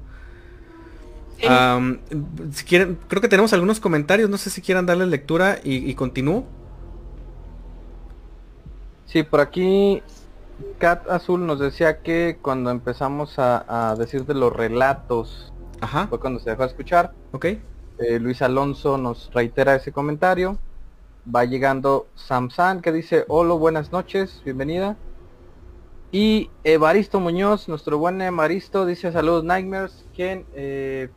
si 2.53 2.65
quieren, 2.65 2.97
creo 3.07 3.21
que 3.21 3.27
tenemos 3.27 3.53
algunos 3.53 3.79
comentarios, 3.79 4.29
no 4.29 4.37
sé 4.37 4.49
si 4.49 4.61
quieran 4.61 4.85
darle 4.85 5.05
lectura 5.05 5.59
y, 5.63 5.93
continúo. 5.95 6.45
Sí, 9.07 9.23
por 9.23 9.41
aquí 9.41 10.01
Cat 10.77 11.09
Azul 11.09 11.45
nos 11.45 11.59
decía 11.59 12.01
que 12.01 12.37
cuando 12.41 12.69
empezamos 12.69 13.35
a, 13.37 13.95
decir 13.97 14.25
de 14.25 14.33
los 14.33 14.53
relatos, 14.53 15.53
fue 16.09 16.19
cuando 16.19 16.39
se 16.39 16.49
dejó 16.49 16.63
de 16.63 16.69
escuchar. 16.69 17.13
Ok. 17.31 17.45
Eh, 17.45 18.19
Luis 18.19 18.41
Alonso 18.41 18.97
nos 18.97 19.31
reitera 19.33 19.75
ese 19.75 19.91
comentario. 19.91 20.57
Va 21.33 21.45
llegando 21.45 22.07
Samsan 22.15 22.81
que 22.81 22.91
dice, 22.91 23.25
hola, 23.27 23.53
buenas 23.53 23.91
noches, 23.91 24.41
bienvenida. 24.43 24.97
Y 26.11 26.49
Evaristo 26.63 27.19
Muñoz, 27.19 27.67
nuestro 27.67 27.97
buen 27.97 28.21
Evaristo, 28.21 28.85
dice 28.85 29.11
saludos 29.11 29.43
Nightmares, 29.43 30.05
quien 30.13 30.45
eh, 30.53 31.09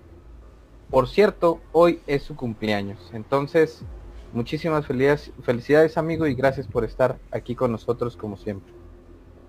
por 0.90 1.08
cierto, 1.08 1.60
hoy 1.72 2.00
es 2.06 2.22
su 2.22 2.36
cumpleaños. 2.36 3.10
Entonces, 3.12 3.82
muchísimas 4.32 4.86
felicidades, 4.86 5.32
felicidades 5.42 5.98
amigo 5.98 6.26
y 6.26 6.34
gracias 6.34 6.68
por 6.68 6.84
estar 6.84 7.18
aquí 7.32 7.54
con 7.54 7.72
nosotros 7.72 8.16
como 8.16 8.36
siempre. 8.36 8.72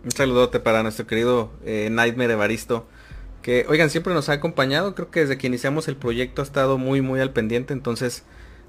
Un 0.07 0.11
saludote 0.13 0.61
para 0.61 0.83
nuestro 0.83 1.05
querido 1.05 1.51
eh, 1.65 1.89
Nightmare 1.91 2.31
Evaristo. 2.31 2.87
Que, 3.41 3.65
oigan, 3.67 3.89
siempre 3.89 4.13
nos 4.13 4.29
ha 4.29 4.33
acompañado. 4.33 4.95
Creo 4.95 5.11
que 5.11 5.19
desde 5.19 5.37
que 5.37 5.47
iniciamos 5.47 5.89
el 5.89 5.97
proyecto 5.97 6.41
ha 6.41 6.45
estado 6.45 6.77
muy, 6.77 7.01
muy 7.01 7.19
al 7.19 7.33
pendiente. 7.33 7.73
Entonces, 7.73 8.23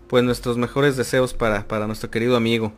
pues 0.09 0.24
nuestros 0.24 0.57
mejores 0.57 0.97
deseos 0.97 1.34
para, 1.34 1.68
para 1.68 1.86
nuestro 1.86 2.11
querido 2.11 2.36
amigo. 2.36 2.72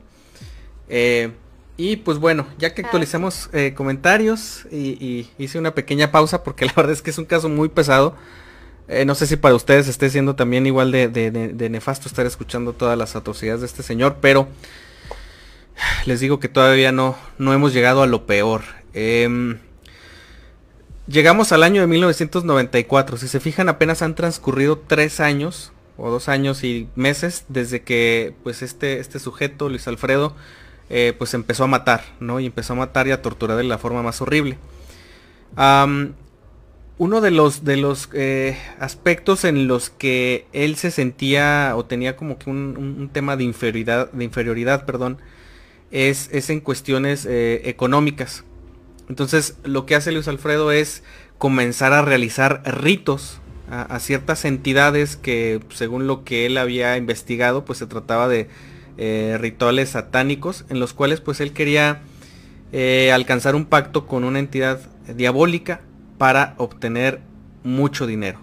Eh, 0.91 1.33
y 1.79 1.97
pues 1.97 2.19
bueno, 2.19 2.47
ya 2.59 2.75
que 2.75 2.83
actualizamos 2.83 3.49
eh, 3.55 3.73
comentarios 3.75 4.67
y, 4.71 5.31
hice 5.39 5.59
una 5.59 5.75
pequeña 5.75 6.11
pausa 6.11 6.43
porque 6.45 6.65
la 6.67 6.75
verdad 6.77 6.93
es 6.93 7.01
que 7.01 7.09
es 7.09 7.17
un 7.17 7.25
caso 7.25 7.49
muy 7.49 7.71
pesado. 7.71 8.15
Eh, 8.89 9.07
no 9.07 9.15
sé 9.15 9.27
si 9.27 9.37
para 9.37 9.55
ustedes 9.55 9.89
esté 9.89 10.11
siendo 10.11 10.37
también 10.37 10.67
igual 10.67 10.93
de, 10.93 11.69
nefasto 11.71 12.09
estar 12.09 12.27
escuchando 12.27 12.75
todas 12.75 12.99
las 12.99 13.17
atrocidades 13.17 13.63
de 13.63 13.69
este 13.69 13.83
señor, 13.83 14.19
pero 14.21 14.49
les 16.07 16.21
digo 16.21 16.41
que 16.41 16.49
todavía 16.49 16.93
no, 16.93 17.17
no 17.39 17.53
hemos 17.53 17.73
llegado 17.73 18.03
a 18.03 18.07
lo 18.07 18.27
peor. 18.27 18.63
Em, 18.95 19.59
llegamos 21.07 21.53
al 21.53 21.63
año 21.63 21.81
de 21.81 21.87
1994. 21.87 23.17
Si 23.17 23.29
se 23.29 23.41
fijan, 23.41 23.69
apenas 23.69 24.03
han 24.03 24.15
transcurrido 24.15 24.79
tres 24.79 25.21
años 25.21 25.73
o 25.97 26.11
dos 26.11 26.29
años 26.29 26.65
y 26.65 26.89
meses 26.95 27.45
desde 27.49 27.83
que 27.83 28.35
pues 28.43 28.63
este, 28.63 29.01
este 29.01 29.19
sujeto, 29.19 29.69
Luis 29.69 29.87
Alfredo, 29.87 30.35
eh, 30.89 31.15
pues 31.17 31.35
empezó 31.35 31.65
a 31.65 31.67
matar, 31.69 32.05
¿no? 32.21 32.41
Y 32.41 32.47
empezó 32.47 32.73
a 32.73 32.77
matar 32.77 33.07
y 33.07 33.13
a 33.13 33.23
torturar 33.23 33.57
de 33.57 33.65
la 33.65 33.79
forma 33.79 34.03
más 34.03 34.21
horrible. 34.21 34.59
uno 36.99 37.21
de 37.21 37.31
los, 37.31 37.65
de 37.65 37.77
los 37.77 38.09
eh, 38.13 38.59
aspectos 38.79 39.45
en 39.45 39.69
los 39.69 39.91
que 39.91 40.47
él 40.53 40.77
se 40.77 40.91
sentía 40.91 41.75
o 41.77 41.85
tenía 41.85 42.17
como 42.17 42.39
que 42.39 42.51
un, 42.51 43.09
tema 43.13 43.37
de 43.37 43.45
inferioridad, 43.45 44.11
de 44.13 44.25
inferioridad 44.25 44.85
perdón, 44.85 45.19
es, 45.91 46.29
es 46.33 46.51
en 46.51 46.61
cuestiones 46.61 47.27
eh, 47.27 47.63
económicas. 47.65 48.45
Entonces 49.09 49.57
lo 49.65 49.87
que 49.87 49.95
hace 49.95 50.13
Luis 50.13 50.29
Alfredo 50.29 50.73
es 50.73 51.03
comenzar 51.39 51.93
a 51.93 52.03
realizar 52.03 52.63
ritos 52.65 53.41
a, 53.71 53.99
ciertas 54.01 54.45
entidades 54.45 55.17
que 55.17 55.61
según 55.71 56.09
lo 56.09 56.25
que 56.25 56.45
él 56.45 56.59
había 56.59 56.97
investigado 56.97 57.65
pues 57.65 57.79
se 57.79 57.87
trataba 57.87 58.27
de 58.29 58.49
eh, 58.99 59.37
rituales 59.41 59.91
satánicos 59.91 60.65
en 60.69 60.81
los 60.81 60.93
cuales 60.93 61.21
pues 61.21 61.41
él 61.41 61.53
quería 61.53 62.03
eh, 62.73 63.13
alcanzar 63.13 63.55
un 63.55 63.67
pacto 63.67 64.07
con 64.07 64.25
una 64.25 64.41
entidad 64.41 64.81
diabólica 65.15 65.83
para 66.19 66.55
obtener 66.59 67.21
mucho 67.63 68.07
dinero. 68.07 68.41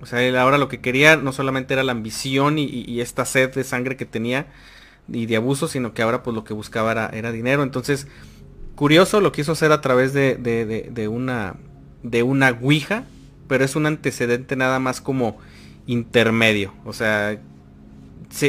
O 0.00 0.06
sea, 0.06 0.22
él 0.22 0.36
ahora 0.36 0.58
lo 0.58 0.68
que 0.68 0.80
quería 0.80 1.16
no 1.16 1.32
solamente 1.32 1.74
era 1.74 1.82
la 1.82 1.92
ambición 1.92 2.58
y, 2.58 3.00
esta 3.00 3.24
sed 3.24 3.52
de 3.54 3.64
sangre 3.64 3.96
que 3.96 4.04
tenía 4.04 4.46
y 5.08 5.26
de 5.26 5.36
abuso, 5.36 5.68
sino 5.68 5.94
que 5.94 6.02
ahora 6.02 6.22
pues 6.22 6.34
lo 6.34 6.44
que 6.44 6.54
buscaba 6.54 7.10
era, 7.12 7.32
dinero. 7.32 7.62
Entonces, 7.62 8.06
curioso, 8.74 9.20
lo 9.20 9.32
quiso 9.32 9.52
hacer 9.52 9.72
a 9.72 9.80
través 9.80 10.12
de, 10.12 10.36
de, 10.36 10.90
de 10.90 11.08
una 11.08 11.56
de 12.02 12.22
una 12.22 12.50
Ouija 12.50 13.04
pero 13.46 13.64
es 13.64 13.76
un 13.76 13.86
antecedente 13.86 14.56
nada 14.56 14.78
más 14.78 15.00
como 15.00 15.38
intermedio. 15.86 16.72
O 16.84 16.92
sea, 16.92 17.38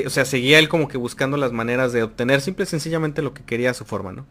o 0.05 0.09
sea, 0.09 0.25
seguía 0.25 0.59
él 0.59 0.69
como 0.69 0.87
que 0.87 0.97
buscando 0.97 1.37
las 1.37 1.51
maneras 1.51 1.93
de 1.93 2.03
obtener 2.03 2.41
simple 2.41 2.63
y 2.63 2.67
sencillamente 2.67 3.21
lo 3.21 3.33
que 3.33 3.43
quería 3.43 3.71
a 3.71 3.73
su 3.73 3.85
forma, 3.85 4.13
¿no? 4.13 4.25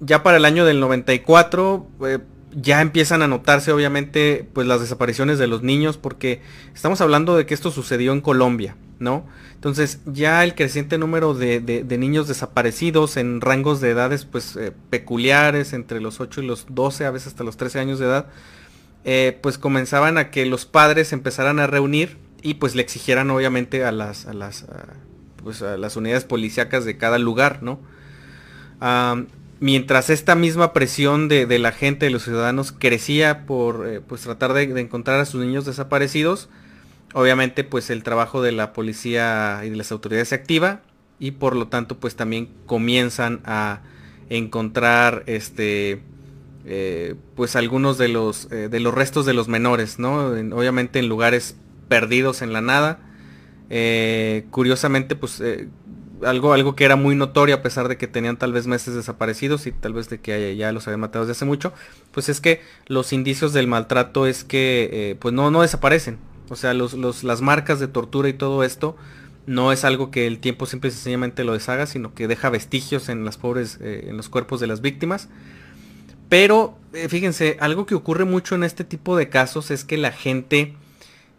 ya 0.00 0.22
para 0.22 0.38
el 0.38 0.46
año 0.46 0.64
del 0.64 0.80
94 0.80 1.86
eh, 2.06 2.20
ya 2.52 2.80
empiezan 2.80 3.20
a 3.20 3.26
notarse 3.26 3.70
obviamente 3.70 4.48
pues 4.54 4.66
las 4.66 4.80
desapariciones 4.80 5.38
de 5.38 5.46
los 5.46 5.62
niños 5.62 5.98
porque 5.98 6.40
estamos 6.74 7.02
hablando 7.02 7.36
de 7.36 7.44
que 7.44 7.52
esto 7.52 7.70
sucedió 7.70 8.14
en 8.14 8.22
Colombia, 8.22 8.76
¿no? 8.98 9.26
Entonces 9.54 10.00
ya 10.06 10.44
el 10.44 10.54
creciente 10.54 10.98
número 10.98 11.34
de, 11.34 11.84
niños 11.98 12.28
desaparecidos 12.28 13.16
en 13.16 13.40
rangos 13.40 13.80
de 13.80 13.90
edades 13.90 14.24
pues 14.24 14.56
eh, 14.56 14.72
peculiares 14.90 15.72
entre 15.72 16.00
los 16.00 16.20
8 16.20 16.42
y 16.42 16.46
los 16.46 16.66
12, 16.68 17.06
a 17.06 17.10
veces 17.10 17.28
hasta 17.28 17.44
los 17.44 17.56
13 17.56 17.80
años 17.80 17.98
de 17.98 18.06
edad, 18.06 18.26
eh, 19.04 19.38
pues 19.42 19.58
comenzaban 19.58 20.18
a 20.18 20.30
que 20.30 20.46
los 20.46 20.66
padres 20.66 21.12
empezaran 21.12 21.58
a 21.58 21.66
reunir 21.66 22.18
y 22.42 22.54
pues 22.54 22.74
le 22.74 22.82
exigieran 22.82 23.30
obviamente 23.30 23.84
a 23.84 23.92
las, 23.92 24.26
a 24.26 24.32
las, 24.32 24.66
pues 25.42 25.62
a 25.62 25.76
las 25.76 25.96
unidades 25.96 26.24
policíacas 26.24 26.84
de 26.84 26.96
cada 26.96 27.18
lugar, 27.18 27.62
¿no? 27.62 27.80
mientras 29.60 30.10
esta 30.10 30.34
misma 30.34 30.72
presión 30.72 31.28
de, 31.28 31.58
la 31.58 31.72
gente, 31.72 32.06
de 32.06 32.12
los 32.12 32.24
ciudadanos, 32.24 32.72
crecía 32.72 33.46
por 33.46 33.88
eh, 33.88 34.00
pues 34.06 34.22
tratar 34.22 34.52
de, 34.52 34.62
encontrar 34.80 35.20
a 35.20 35.24
sus 35.24 35.44
niños 35.44 35.64
desaparecidos, 35.64 36.48
obviamente 37.16 37.64
pues 37.64 37.88
el 37.88 38.02
trabajo 38.02 38.42
de 38.42 38.52
la 38.52 38.74
policía 38.74 39.62
y 39.64 39.70
de 39.70 39.76
las 39.76 39.90
autoridades 39.90 40.28
se 40.28 40.34
activa 40.34 40.82
y 41.18 41.30
por 41.30 41.56
lo 41.56 41.66
tanto 41.68 41.98
pues 41.98 42.14
también 42.14 42.50
comienzan 42.66 43.40
a 43.46 43.80
encontrar 44.28 45.22
este 45.24 46.02
eh, 46.66 47.14
pues 47.34 47.56
algunos 47.56 47.96
de 47.96 48.08
los, 48.08 48.52
eh, 48.52 48.68
de 48.68 48.80
los 48.80 48.92
restos 48.92 49.24
de 49.24 49.32
los 49.32 49.48
menores, 49.48 49.98
¿no? 49.98 50.26
obviamente 50.26 50.98
en 50.98 51.08
lugares 51.08 51.56
perdidos 51.88 52.42
en 52.42 52.52
la 52.52 52.60
nada. 52.60 52.98
Eh, 53.70 54.44
curiosamente, 54.50 55.16
pues 55.16 55.42
algo, 56.22 56.52
algo 56.52 56.76
que 56.76 56.84
era 56.84 56.96
muy 56.96 57.16
notorio 57.16 57.54
a 57.54 57.62
pesar 57.62 57.88
de 57.88 57.96
que 57.96 58.08
tenían 58.08 58.36
tal 58.36 58.52
vez 58.52 58.66
meses 58.66 58.94
desaparecidos 58.94 59.66
y 59.66 59.72
tal 59.72 59.94
vez 59.94 60.10
de 60.10 60.20
que 60.20 60.54
ya 60.54 60.70
los 60.70 60.86
habían 60.86 61.00
matado 61.00 61.24
desde 61.24 61.38
hace 61.38 61.46
mucho, 61.46 61.72
pues 62.10 62.28
es 62.28 62.42
que 62.42 62.60
los 62.88 63.14
indicios 63.14 63.54
del 63.54 63.68
maltrato 63.68 64.26
es 64.26 64.44
que 64.44 65.16
pues 65.18 65.32
no, 65.32 65.50
no 65.50 65.62
desaparecen. 65.62 66.18
O 66.48 66.56
sea, 66.56 66.74
los, 66.74 66.94
las 67.24 67.40
marcas 67.42 67.80
de 67.80 67.88
tortura 67.88 68.28
y 68.28 68.32
todo 68.32 68.64
esto 68.64 68.96
no 69.46 69.72
es 69.72 69.84
algo 69.84 70.10
que 70.10 70.26
el 70.26 70.38
tiempo 70.38 70.66
simple 70.66 70.88
y 70.88 70.92
sencillamente 70.92 71.44
lo 71.44 71.52
deshaga, 71.52 71.86
sino 71.86 72.14
que 72.14 72.28
deja 72.28 72.50
vestigios 72.50 73.08
en 73.08 73.24
las 73.24 73.36
pobres, 73.36 73.78
en 73.80 74.16
los 74.16 74.28
cuerpos 74.28 74.60
de 74.60 74.66
las 74.66 74.80
víctimas. 74.80 75.28
Pero 76.28 76.76
eh, 76.92 77.08
fíjense, 77.08 77.56
algo 77.60 77.86
que 77.86 77.94
ocurre 77.94 78.24
mucho 78.24 78.54
en 78.54 78.64
este 78.64 78.84
tipo 78.84 79.16
de 79.16 79.28
casos 79.28 79.70
es 79.70 79.84
que 79.84 79.96
la 79.96 80.12
gente 80.12 80.74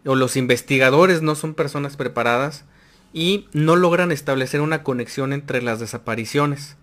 o 0.04 0.14
los 0.14 0.36
investigadores 0.36 1.20
no 1.20 1.34
son 1.34 1.54
personas 1.54 1.96
preparadas 1.96 2.64
y 3.12 3.48
no 3.52 3.76
logran 3.76 4.12
establecer 4.12 4.60
una 4.60 4.82
conexión 4.82 5.32
entre 5.32 5.60
las 5.60 5.80
desapariciones. 5.80 6.76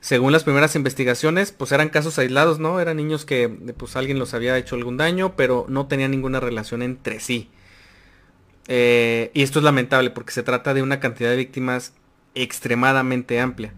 Según 0.00 0.32
las 0.32 0.44
primeras 0.44 0.76
investigaciones, 0.76 1.52
pues 1.52 1.72
eran 1.72 1.90
casos 1.90 2.18
aislados, 2.18 2.58
¿no? 2.58 2.80
Eran 2.80 2.96
niños 2.96 3.24
que 3.24 3.48
pues 3.48 3.96
alguien 3.96 4.18
los 4.18 4.34
había 4.34 4.56
hecho 4.56 4.76
algún 4.76 4.96
daño, 4.96 5.36
pero 5.36 5.66
no 5.68 5.86
tenían 5.86 6.10
ninguna 6.10 6.40
relación 6.40 6.82
entre 6.82 7.20
sí. 7.20 7.50
Eh, 8.68 9.30
y 9.34 9.42
esto 9.42 9.58
es 9.58 9.64
lamentable 9.64 10.10
porque 10.10 10.32
se 10.32 10.42
trata 10.42 10.74
de 10.74 10.82
una 10.82 11.00
cantidad 11.00 11.30
de 11.30 11.36
víctimas 11.36 11.92
extremadamente 12.34 13.40
amplia 13.40 13.74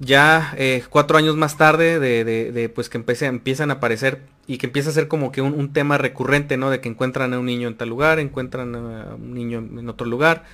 ya 0.00 0.54
eh, 0.56 0.82
cuatro 0.88 1.18
años 1.18 1.36
más 1.36 1.56
tarde 1.56 1.98
de, 1.98 2.68
pues 2.68 2.88
que 2.88 2.98
empiezan 2.98 3.70
a 3.70 3.74
aparecer 3.74 4.22
y 4.46 4.58
que 4.58 4.66
empieza 4.66 4.90
a 4.90 4.92
ser 4.92 5.08
como 5.08 5.32
que 5.32 5.40
un, 5.40 5.72
tema 5.72 5.98
recurrente, 5.98 6.56
¿no? 6.56 6.70
De 6.70 6.80
que 6.80 6.88
encuentran 6.88 7.32
a 7.32 7.38
un 7.38 7.46
niño 7.46 7.68
en 7.68 7.76
tal 7.76 7.88
lugar, 7.88 8.18
encuentran 8.18 8.74
a 8.74 9.14
un 9.14 9.34
niño 9.34 9.58
en 9.58 9.88
otro 9.88 10.06
lugar. 10.06 10.44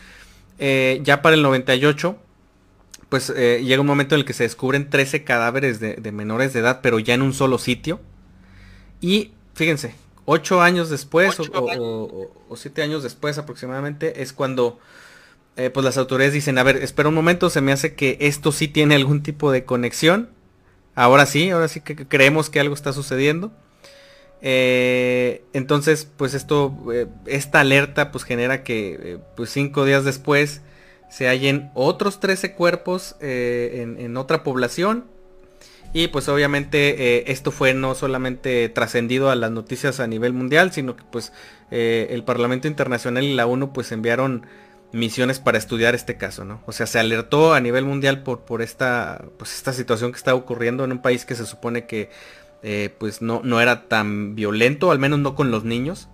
Eh, 0.58 1.00
ya 1.02 1.22
para 1.22 1.34
el 1.34 1.42
98, 1.42 2.16
pues 3.10 3.30
eh, 3.36 3.62
llega 3.62 3.82
un 3.82 3.86
momento 3.86 4.14
en 4.14 4.20
el 4.20 4.24
que 4.24 4.32
se 4.32 4.44
descubren 4.44 4.88
13 4.88 5.24
cadáveres 5.24 5.80
de, 5.80 6.12
menores 6.12 6.54
de 6.54 6.60
edad, 6.60 6.80
pero 6.82 6.98
ya 6.98 7.12
en 7.12 7.22
un 7.22 7.34
solo 7.34 7.58
sitio. 7.58 8.00
Y 9.02 9.32
fíjense, 9.54 9.94
ocho 10.24 10.62
años 10.62 10.88
después 10.88 11.38
o, 11.40 12.32
o 12.48 12.56
siete 12.56 12.82
años 12.82 13.02
después 13.02 13.36
aproximadamente 13.36 14.22
es 14.22 14.32
cuando 14.32 14.78
eh, 15.56 15.68
pues 15.68 15.84
las 15.84 15.98
autoridades 15.98 16.32
dicen, 16.32 16.56
a 16.56 16.62
ver, 16.62 16.76
espera 16.76 17.10
un 17.10 17.14
momento, 17.14 17.50
se 17.50 17.60
me 17.60 17.72
hace 17.72 17.94
que 17.94 18.16
esto 18.20 18.50
sí 18.50 18.68
tiene 18.68 18.94
algún 18.94 19.22
tipo 19.22 19.52
de 19.52 19.64
conexión. 19.64 20.30
Ahora 20.94 21.26
sí, 21.26 21.50
ahora 21.50 21.68
sí 21.68 21.80
que 21.80 21.96
creemos 22.06 22.48
que 22.48 22.60
algo 22.60 22.74
está 22.74 22.92
sucediendo. 22.92 23.52
Eh, 24.42 25.44
entonces, 25.52 26.08
pues 26.16 26.32
esto, 26.34 26.74
eh, 26.94 27.08
esta 27.26 27.60
alerta 27.60 28.10
pues 28.10 28.24
genera 28.24 28.62
que 28.64 29.18
pues 29.36 29.50
cinco 29.50 29.84
días 29.84 30.04
después 30.04 30.62
se 31.10 31.28
hallen 31.28 31.70
otros 31.74 32.20
13 32.20 32.54
cuerpos 32.54 33.16
en, 33.20 34.16
otra 34.16 34.42
población. 34.42 35.04
Y 35.92 36.06
pues 36.08 36.28
obviamente 36.28 37.30
esto 37.32 37.50
fue 37.50 37.74
no 37.74 37.96
solamente 37.96 38.68
trascendido 38.68 39.28
a 39.28 39.34
las 39.34 39.50
noticias 39.50 39.98
a 39.98 40.06
nivel 40.06 40.32
mundial, 40.32 40.72
sino 40.72 40.94
que 40.94 41.02
pues 41.10 41.32
el 41.70 42.22
Parlamento 42.22 42.68
Internacional 42.68 43.24
y 43.24 43.34
la 43.34 43.46
ONU 43.46 43.72
pues 43.72 43.90
enviaron 43.90 44.46
misiones 44.92 45.38
para 45.38 45.58
estudiar 45.58 45.94
este 45.94 46.16
caso, 46.16 46.44
¿no? 46.44 46.62
O 46.66 46.72
sea, 46.72 46.86
se 46.86 46.98
alertó 46.98 47.54
a 47.54 47.60
nivel 47.60 47.84
mundial 47.84 48.22
por, 48.22 48.40
por 48.40 48.62
esta, 48.62 49.24
pues 49.38 49.54
esta 49.54 49.72
situación 49.72 50.12
que 50.12 50.18
está 50.18 50.34
ocurriendo 50.34 50.84
en 50.84 50.92
un 50.92 51.02
país 51.02 51.24
que 51.24 51.34
se 51.34 51.46
supone 51.46 51.86
que 51.86 52.10
eh, 52.62 52.94
pues 52.98 53.22
no, 53.22 53.40
no 53.44 53.60
era 53.60 53.88
tan 53.88 54.34
violento, 54.34 54.90
al 54.90 54.98
menos 54.98 55.18
no 55.20 55.34
con 55.34 55.50
los 55.50 55.64
niños. 55.64 56.08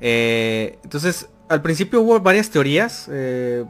Eh, 0.00 0.78
entonces, 0.84 1.28
al 1.48 1.62
principio 1.62 2.02
hubo 2.02 2.20
varias 2.20 2.50
teorías, 2.50 3.08
eh, 3.10 3.64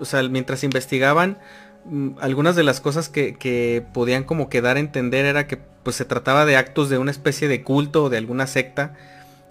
o 0.00 0.04
sea, 0.04 0.22
mientras 0.24 0.64
investigaban, 0.64 1.38
mm, 1.84 2.10
algunas 2.20 2.56
de 2.56 2.62
las 2.62 2.80
cosas 2.80 3.08
que, 3.08 3.36
que, 3.36 3.84
podían 3.92 4.24
como 4.24 4.48
quedar 4.48 4.76
a 4.76 4.80
entender 4.80 5.24
era 5.24 5.46
que 5.46 5.58
pues 5.82 5.96
se 5.96 6.04
trataba 6.04 6.44
de 6.44 6.56
actos 6.56 6.90
de 6.90 6.98
una 6.98 7.10
especie 7.10 7.48
de 7.48 7.62
culto 7.62 8.04
o 8.04 8.10
de 8.10 8.18
alguna 8.18 8.46
secta 8.46 8.94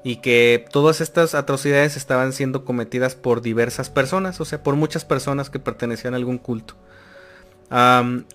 y 0.03 0.17
que 0.17 0.65
todas 0.71 1.01
estas 1.01 1.35
atrocidades 1.35 1.97
estaban 1.97 2.31
siendo 2.31 2.63
cometidas 2.63 3.15
por 3.15 3.41
diversas 3.41 3.89
personas, 3.89 4.39
o 4.39 4.45
sea, 4.45 4.63
por 4.63 4.75
muchas 4.75 5.03
personas 5.03 5.49
que 5.49 5.59
pertenecían 5.59 6.13
a 6.13 6.17
algún 6.17 6.37
culto. 6.37 6.75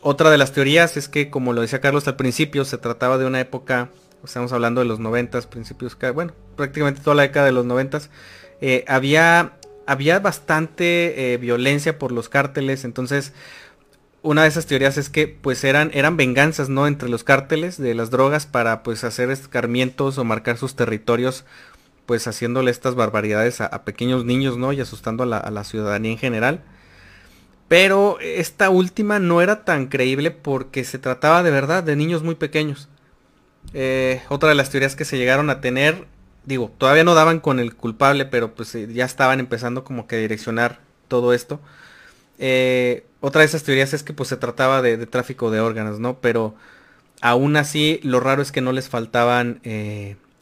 otra 0.02 0.30
de 0.30 0.36
las 0.36 0.52
teorías 0.52 0.98
es 0.98 1.08
que, 1.08 1.30
como 1.30 1.54
lo 1.54 1.62
decía 1.62 1.80
Carlos 1.80 2.06
al 2.08 2.16
principio, 2.16 2.66
se 2.66 2.76
trataba 2.76 3.16
de 3.16 3.24
una 3.24 3.40
época, 3.40 3.88
estamos 4.22 4.52
hablando 4.52 4.82
de 4.82 4.86
los 4.86 5.00
noventas, 5.00 5.46
principios, 5.46 5.96
bueno, 6.14 6.34
prácticamente 6.56 7.00
toda 7.00 7.16
la 7.16 7.22
década 7.22 7.46
de 7.46 7.52
los 7.52 7.64
noventas, 7.64 8.10
eh, 8.60 8.84
había, 8.86 9.54
había 9.87 10.18
bastante 10.18 11.35
eh, 11.35 11.37
violencia 11.39 11.99
por 11.99 12.12
los 12.12 12.28
cárteles, 12.28 12.85
entonces 12.85 13.33
una 14.22 14.43
de 14.43 14.49
esas 14.49 14.66
teorías 14.66 14.97
es 14.99 15.11
que 15.11 15.26
pues 15.26 15.64
eran, 15.64 15.91
eran 15.95 16.16
venganzas, 16.16 16.68
¿no? 16.68 16.87
Entre 16.87 17.09
los 17.09 17.24
cárteles 17.24 17.76
de 17.76 17.95
las 17.95 18.11
drogas 18.11 18.47
para 18.47 18.83
pues 18.83 19.05
hacer 19.05 19.30
escarmientos 19.30 20.16
o 20.16 20.24
marcar 20.24 20.57
sus 20.59 20.76
territorios, 20.76 21.45
pues 22.07 22.26
haciéndole 22.26 22.70
estas 22.70 22.95
barbaridades 22.95 23.61
a, 23.61 23.85
pequeños 23.85 24.24
niños, 24.24 24.57
¿no? 24.57 24.72
Y 24.72 24.80
asustando 24.80 25.24
a 25.24 25.26
la, 25.26 25.64
ciudadanía 25.64 26.12
en 26.12 26.18
general. 26.18 26.61
Pero 27.68 28.18
esta 28.20 28.70
última 28.70 29.18
no 29.18 29.41
era 29.43 29.64
tan 29.64 29.87
creíble 29.87 30.30
porque 30.30 30.85
se 30.85 30.99
trataba 30.99 31.43
de 31.43 31.51
verdad 31.51 31.83
de 31.83 31.97
niños 31.97 32.22
muy 32.22 32.35
pequeños. 32.35 32.89
Eh, 33.74 34.22
otra 34.28 34.51
de 34.51 34.55
las 34.55 34.70
teorías 34.70 34.95
que 34.95 35.05
se 35.05 35.16
llegaron 35.16 35.49
a 35.51 35.61
tener, 35.61 36.07
digo, 36.45 36.70
todavía 36.78 37.05
no 37.05 37.14
daban 37.14 37.40
con 37.40 37.61
el 37.61 37.74
culpable, 37.74 38.26
pero 38.26 38.55
pues 38.55 38.74
eh, 38.74 38.88
ya 38.93 39.05
estaban 39.05 39.40
empezando 39.40 39.84
como 39.84 40.07
que 40.07 40.16
a 40.16 40.18
direccionar 40.18 40.80
todo 41.09 41.32
esto. 41.32 41.61
Eh, 42.38 43.07
otra 43.20 43.40
de 43.40 43.47
esas 43.47 43.62
teorías 43.62 43.95
es 43.95 44.03
que 44.03 44.12
pues 44.12 44.28
se 44.28 44.36
trataba 44.36 44.82
de, 44.82 45.07
tráfico 45.07 45.51
de 45.51 45.61
órganos, 45.61 46.01
¿no? 46.01 46.18
Pero 46.20 46.55
aún 47.20 47.57
así 47.57 48.01
lo 48.03 48.20
raro 48.20 48.43
es 48.43 48.53
que 48.53 48.61
no 48.61 48.72
les 48.72 48.88
faltaban, 48.88 49.61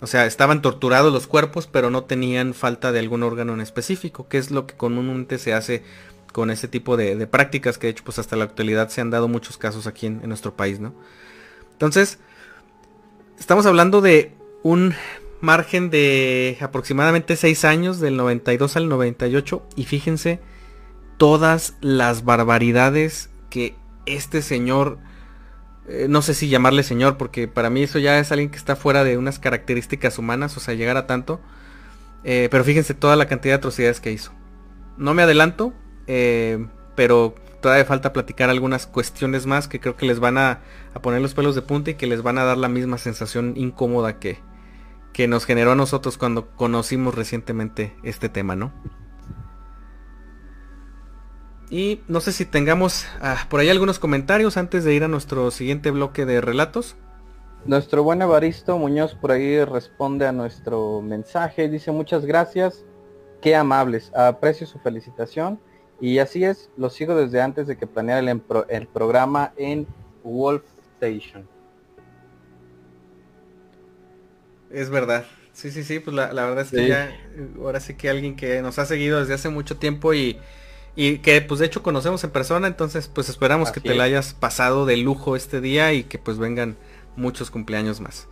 o 0.00 0.06
sea, 0.06 0.24
estaban 0.24 0.62
torturados 0.62 1.12
los 1.12 1.26
cuerpos, 1.26 1.66
pero 1.66 1.90
no 1.90 2.04
tenían 2.04 2.54
falta 2.54 2.90
de 2.92 3.00
algún 3.00 3.22
órgano 3.22 3.52
en 3.52 3.60
específico, 3.60 4.28
que 4.28 4.38
es 4.38 4.50
lo 4.50 4.66
que 4.66 4.74
comúnmente 4.74 5.38
se 5.38 5.52
hace 5.52 5.82
con 6.32 6.50
ese 6.50 6.68
tipo 6.68 6.96
de, 6.96 7.26
prácticas 7.26 7.78
que 7.78 7.88
de 7.88 7.92
hecho 7.92 8.04
pues 8.04 8.18
hasta 8.18 8.36
la 8.36 8.44
actualidad 8.44 8.88
se 8.88 9.00
han 9.00 9.10
dado 9.10 9.28
muchos 9.28 9.58
casos 9.58 9.86
aquí 9.86 10.06
en, 10.06 10.26
nuestro 10.28 10.54
país, 10.54 10.80
¿no? 10.80 10.94
Entonces, 11.72 12.18
estamos 13.38 13.66
hablando 13.66 14.00
de 14.00 14.32
un 14.62 14.94
margen 15.40 15.90
de 15.90 16.58
aproximadamente 16.60 17.36
6 17.36 17.64
años, 17.64 18.00
del 18.00 18.16
92 18.16 18.76
al 18.76 18.88
98, 18.88 19.66
y 19.76 19.84
fíjense 19.84 20.40
todas 21.16 21.74
las 21.80 22.24
barbaridades 22.24 23.30
que 23.50 23.74
este 24.06 24.42
señor, 24.42 24.98
eh, 25.88 26.06
no 26.08 26.22
sé 26.22 26.34
si 26.34 26.48
llamarle 26.48 26.82
señor, 26.82 27.16
porque 27.16 27.48
para 27.48 27.70
mí 27.70 27.82
eso 27.82 27.98
ya 27.98 28.18
es 28.18 28.32
alguien 28.32 28.50
que 28.50 28.58
está 28.58 28.76
fuera 28.76 29.04
de 29.04 29.18
unas 29.18 29.38
características 29.38 30.18
humanas, 30.18 30.56
o 30.56 30.60
sea, 30.60 30.74
llegar 30.74 30.96
a 30.96 31.06
tanto, 31.06 31.40
eh, 32.24 32.48
pero 32.50 32.64
fíjense 32.64 32.94
toda 32.94 33.16
la 33.16 33.26
cantidad 33.26 33.54
de 33.54 33.58
atrocidades 33.58 34.00
que 34.00 34.12
hizo. 34.12 34.32
No 34.96 35.14
me 35.14 35.22
adelanto, 35.22 35.72
eh, 36.06 36.66
pero 36.94 37.34
todavía 37.60 37.84
falta 37.84 38.12
platicar 38.12 38.50
algunas 38.50 38.86
cuestiones 38.86 39.46
más 39.46 39.68
que 39.68 39.80
creo 39.80 39.96
que 39.96 40.06
les 40.06 40.20
van 40.20 40.38
a, 40.38 40.60
poner 41.02 41.20
los 41.20 41.34
pelos 41.34 41.54
de 41.54 41.62
punta 41.62 41.90
y 41.90 41.94
que 41.94 42.06
les 42.06 42.22
van 42.22 42.38
a 42.38 42.44
dar 42.44 42.58
la 42.58 42.68
misma 42.68 42.98
sensación 42.98 43.54
incómoda 43.56 44.18
que, 44.18 44.38
que 45.12 45.28
nos 45.28 45.44
generó 45.44 45.72
a 45.72 45.76
nosotros 45.76 46.18
cuando 46.18 46.48
conocimos 46.56 47.14
recientemente 47.14 47.96
este 48.02 48.28
tema, 48.28 48.56
¿no? 48.56 48.72
Y 51.70 52.02
no 52.08 52.20
sé 52.20 52.32
si 52.32 52.44
tengamos 52.44 53.06
ah, 53.20 53.46
por 53.48 53.60
ahí 53.60 53.68
algunos 53.68 53.98
comentarios 53.98 54.56
antes 54.56 54.82
de 54.84 54.92
ir 54.92 55.04
a 55.04 55.08
nuestro 55.08 55.50
siguiente 55.52 55.90
bloque 55.92 56.26
de 56.26 56.40
relatos. 56.40 56.96
Nuestro 57.64 58.02
buen 58.02 58.22
Evaristo 58.22 58.76
Muñoz 58.78 59.14
por 59.14 59.30
ahí 59.30 59.64
responde 59.64 60.26
a 60.26 60.32
nuestro 60.32 61.00
mensaje. 61.00 61.68
Dice 61.68 61.92
muchas 61.92 62.26
gracias. 62.26 62.84
Qué 63.40 63.54
amables. 63.54 64.10
Aprecio 64.14 64.66
su 64.66 64.80
felicitación 64.80 65.60
y 66.00 66.18
así 66.18 66.44
es, 66.44 66.70
lo 66.76 66.88
sigo 66.88 67.14
desde 67.14 67.42
antes 67.42 67.66
de 67.66 67.76
que 67.76 67.86
planeara 67.86 68.20
el, 68.20 68.42
el 68.68 68.86
programa 68.86 69.52
en 69.56 69.86
Wolf 70.24 70.64
Station. 70.94 71.46
Es 74.70 74.90
verdad. 74.90 75.24
Sí, 75.52 75.70
sí, 75.70 75.82
sí, 75.82 75.98
pues 75.98 76.14
la, 76.14 76.28
verdad 76.32 76.60
es 76.60 76.70
que 76.70 76.86
ya, 76.86 77.14
ahora 77.58 77.80
sí 77.80 77.94
que 77.94 78.08
alguien 78.08 78.36
que 78.36 78.62
nos 78.62 78.78
ha 78.78 78.86
seguido 78.86 79.20
desde 79.20 79.34
hace 79.34 79.48
mucho 79.48 79.76
tiempo 79.76 80.14
y, 80.14 80.38
y 80.96 81.18
que 81.18 81.40
pues 81.42 81.60
de 81.60 81.66
hecho 81.66 81.82
conocemos 81.82 82.22
en 82.24 82.30
persona, 82.30 82.68
entonces 82.68 83.08
pues 83.08 83.28
esperamos 83.28 83.72
que 83.72 83.80
te 83.80 83.94
la 83.94 84.04
hayas 84.04 84.32
pasado 84.32 84.86
de 84.86 84.96
lujo 84.96 85.36
este 85.36 85.60
día 85.60 85.92
y 85.92 86.04
que 86.04 86.18
pues 86.18 86.38
vengan 86.38 86.76
muchos 87.16 87.50
cumpleaños 87.50 88.00
más. 88.00 88.28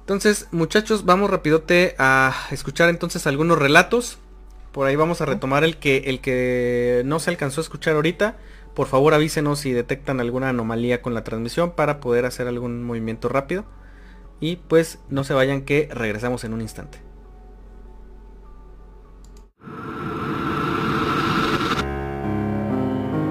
Entonces, 0.00 0.48
muchachos, 0.52 1.04
vamos 1.04 1.30
rapidote 1.30 1.94
a 1.98 2.34
escuchar 2.50 2.88
entonces 2.88 3.26
algunos 3.26 3.58
relatos. 3.58 4.18
Por 4.72 4.86
ahí 4.86 4.96
vamos 4.96 5.20
a 5.20 5.26
retomar 5.26 5.64
el 5.64 5.76
que, 5.76 6.04
el 6.06 6.20
que 6.20 7.02
no 7.04 7.20
se 7.20 7.28
alcanzó 7.28 7.60
a 7.60 7.64
escuchar 7.64 7.94
ahorita. 7.94 8.36
Por 8.74 8.86
favor 8.86 9.12
avísenos 9.12 9.60
si 9.60 9.72
detectan 9.72 10.20
alguna 10.20 10.48
anomalía 10.48 11.02
con 11.02 11.12
la 11.12 11.24
transmisión 11.24 11.72
para 11.72 12.00
poder 12.00 12.24
hacer 12.24 12.48
algún 12.48 12.84
movimiento 12.84 13.28
rápido. 13.28 13.66
Y 14.40 14.56
pues 14.56 14.98
no 15.08 15.24
se 15.24 15.34
vayan 15.34 15.62
que 15.62 15.88
regresamos 15.92 16.44
en 16.44 16.52
un 16.52 16.60
instante. 16.60 16.98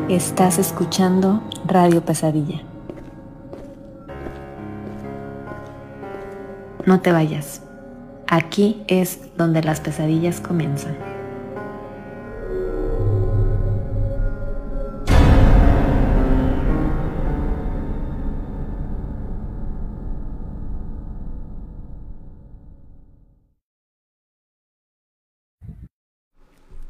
Estás 0.09 0.57
escuchando 0.57 1.43
Radio 1.65 2.01
Pesadilla. 2.01 2.61
No 6.85 7.01
te 7.01 7.11
vayas. 7.11 7.61
Aquí 8.27 8.83
es 8.87 9.19
donde 9.37 9.61
las 9.61 9.81
pesadillas 9.81 10.39
comienzan. 10.39 11.16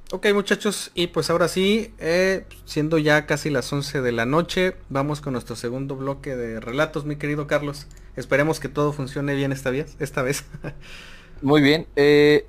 Ok 0.10 0.26
muchachos, 0.34 0.90
y 0.94 1.08
pues 1.08 1.30
ahora 1.30 1.50
sí, 1.50 1.94
eh, 2.00 2.46
siendo 2.64 2.98
ya 2.98 3.26
casi 3.26 3.50
las 3.50 3.74
11 3.74 4.02
de 4.02 4.14
la 4.14 4.26
noche, 4.26 4.76
vamos 4.88 5.20
con 5.20 5.34
nuestro 5.34 5.58
segundo 5.58 5.98
bloque 5.98 6.38
de 6.38 6.62
relatos, 6.62 7.04
mi 7.04 7.18
querido 7.18 7.46
Carlos. 7.46 7.88
Esperemos 8.16 8.62
que 8.62 8.70
todo 8.70 8.94
funcione 8.94 9.36
bien 9.36 9.52
esta 9.52 9.70
vez. 9.70 9.98
Esta 10.00 10.22
vez. 10.22 10.46
Muy 11.42 11.62
bien. 11.62 11.88
Eh, 11.98 12.48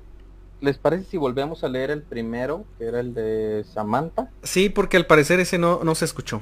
¿Les 0.61 0.77
parece 0.77 1.03
si 1.03 1.17
volvemos 1.17 1.65
a 1.65 1.67
leer 1.67 1.91
el 1.91 2.01
primero, 2.01 2.63
que 2.77 2.85
era 2.85 3.01
el 3.01 3.13
de 3.13 3.65
Samantha? 3.73 4.31
Sí, 4.41 4.69
porque 4.69 4.95
al 4.95 5.05
parecer 5.05 5.41
ese 5.41 5.57
no, 5.57 5.81
no 5.83 5.95
se 5.95 6.05
escuchó. 6.05 6.41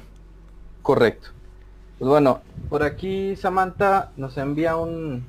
Correcto. 0.84 1.30
Pues 1.98 2.10
bueno, 2.10 2.42
por 2.70 2.84
aquí 2.84 3.36
Samantha 3.36 4.12
nos 4.18 4.38
envía 4.38 4.76
un, 4.76 5.26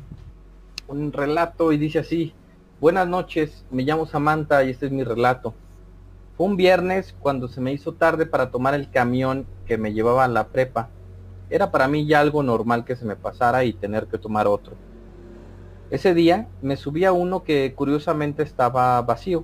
un 0.86 1.12
relato 1.14 1.72
y 1.72 1.78
dice 1.78 2.01
así. 2.01 2.34
Buenas 2.78 3.09
noches, 3.09 3.64
me 3.70 3.84
llamo 3.84 4.07
Samantha 4.07 4.62
y 4.64 4.70
este 4.70 4.84
es 4.84 4.93
mi 4.93 5.03
relato. 5.03 5.55
Fue 6.39 6.47
un 6.47 6.57
viernes 6.57 7.16
cuando 7.18 7.49
se 7.49 7.61
me 7.61 7.72
hizo 7.72 7.95
tarde 7.95 8.24
para 8.24 8.53
tomar 8.53 8.72
el 8.74 8.89
camión 8.93 9.45
que 9.66 9.76
me 9.76 9.93
llevaba 9.93 10.22
a 10.22 10.28
la 10.28 10.47
prepa. 10.47 10.89
Era 11.51 11.72
para 11.72 11.89
mí 11.89 12.07
ya 12.07 12.20
algo 12.20 12.45
normal 12.45 12.84
que 12.84 12.95
se 12.95 13.05
me 13.05 13.16
pasara 13.16 13.64
y 13.64 13.72
tener 13.72 14.07
que 14.07 14.18
tomar 14.18 14.47
otro. 14.47 14.76
Ese 15.91 16.14
día 16.14 16.47
me 16.62 16.76
subí 16.76 17.05
a 17.05 17.11
uno 17.11 17.43
que 17.43 17.74
curiosamente 17.74 18.45
estaba 18.45 19.03
vacío, 19.03 19.43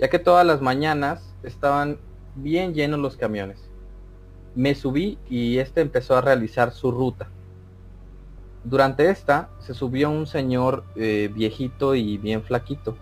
ya 0.00 0.10
que 0.10 0.18
todas 0.18 0.44
las 0.44 0.60
mañanas 0.60 1.32
estaban 1.44 1.98
bien 2.34 2.74
llenos 2.74 2.98
los 2.98 3.16
camiones. 3.16 3.60
Me 4.56 4.74
subí 4.74 5.18
y 5.30 5.58
este 5.58 5.82
empezó 5.82 6.16
a 6.16 6.20
realizar 6.20 6.72
su 6.72 6.90
ruta. 6.90 7.28
Durante 8.64 9.08
esta 9.08 9.50
se 9.60 9.72
subió 9.72 10.10
un 10.10 10.26
señor 10.26 10.82
eh, 10.96 11.30
viejito 11.32 11.94
y 11.94 12.18
bien 12.18 12.42
flaquito 12.42 12.96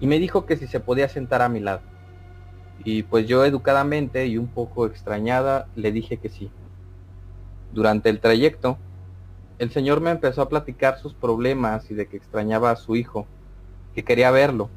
y 0.00 0.06
me 0.06 0.18
dijo 0.18 0.46
que 0.46 0.56
si 0.56 0.66
se 0.66 0.80
podía 0.80 1.08
sentar 1.08 1.42
a 1.42 1.48
mi 1.48 1.60
lado. 1.60 1.80
Y 2.84 3.04
pues 3.04 3.26
yo 3.26 3.44
educadamente 3.44 4.26
y 4.26 4.36
un 4.36 4.48
poco 4.48 4.86
extrañada 4.86 5.68
le 5.76 5.92
dije 5.92 6.18
que 6.18 6.28
sí. 6.28 6.50
Durante 7.72 8.08
el 8.08 8.20
trayecto, 8.20 8.78
el 9.58 9.70
señor 9.70 10.00
me 10.00 10.10
empezó 10.10 10.42
a 10.42 10.48
platicar 10.48 10.98
sus 10.98 11.14
problemas 11.14 11.90
y 11.90 11.94
de 11.94 12.06
que 12.06 12.16
extrañaba 12.16 12.70
a 12.70 12.76
su 12.76 12.96
hijo, 12.96 13.26
que 13.94 14.04
quería 14.04 14.30
verlo. 14.30 14.68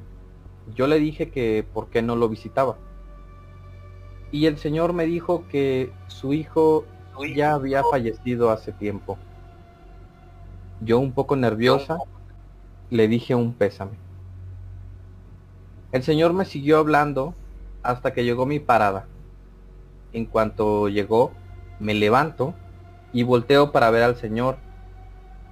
Yo 0.75 0.87
le 0.87 0.99
dije 0.99 1.29
que 1.29 1.65
por 1.73 1.89
qué 1.89 2.01
no 2.01 2.15
lo 2.15 2.29
visitaba. 2.29 2.77
Y 4.31 4.45
el 4.45 4.57
señor 4.57 4.93
me 4.93 5.05
dijo 5.05 5.47
que 5.47 5.91
su 6.07 6.33
hijo 6.33 6.85
ya 7.35 7.53
había 7.53 7.83
fallecido 7.83 8.51
hace 8.51 8.71
tiempo. 8.71 9.17
Yo 10.81 10.99
un 10.99 11.11
poco 11.11 11.35
nerviosa 11.35 11.97
le 12.89 13.07
dije 13.07 13.35
un 13.35 13.53
pésame. 13.53 14.06
El 15.97 16.03
señor 16.03 16.31
me 16.31 16.45
siguió 16.45 16.77
hablando 16.77 17.33
hasta 17.81 18.13
que 18.13 18.23
llegó 18.23 18.45
mi 18.45 18.59
parada. 18.59 19.07
En 20.13 20.27
cuanto 20.27 20.89
llegó, 20.89 21.31
me 21.79 21.95
levanto 21.95 22.53
y 23.13 23.23
volteo 23.23 23.71
para 23.71 23.89
ver 23.89 24.03
al 24.03 24.15
señor, 24.15 24.57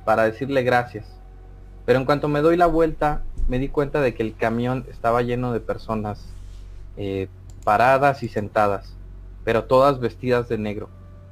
para 0.05 0.25
decirle 0.25 0.61
gracias. 0.61 1.07
Pero 1.87 1.97
en 1.97 2.05
cuanto 2.05 2.27
me 2.27 2.41
doy 2.41 2.57
la 2.57 2.67
vuelta, 2.67 3.23
me 3.47 3.57
di 3.57 3.69
cuenta 3.69 4.01
de 4.01 4.13
que 4.13 4.21
el 4.21 4.35
camión 4.35 4.85
estaba 4.87 5.23
lleno 5.23 5.51
de 5.51 5.61
personas 5.61 6.23
eh, 6.95 7.27
paradas 7.63 8.21
y 8.21 8.27
sentadas, 8.27 8.93
pero 9.45 9.63
todas 9.63 9.99
vestidas 9.99 10.47
de 10.47 10.59
negro 10.59 10.89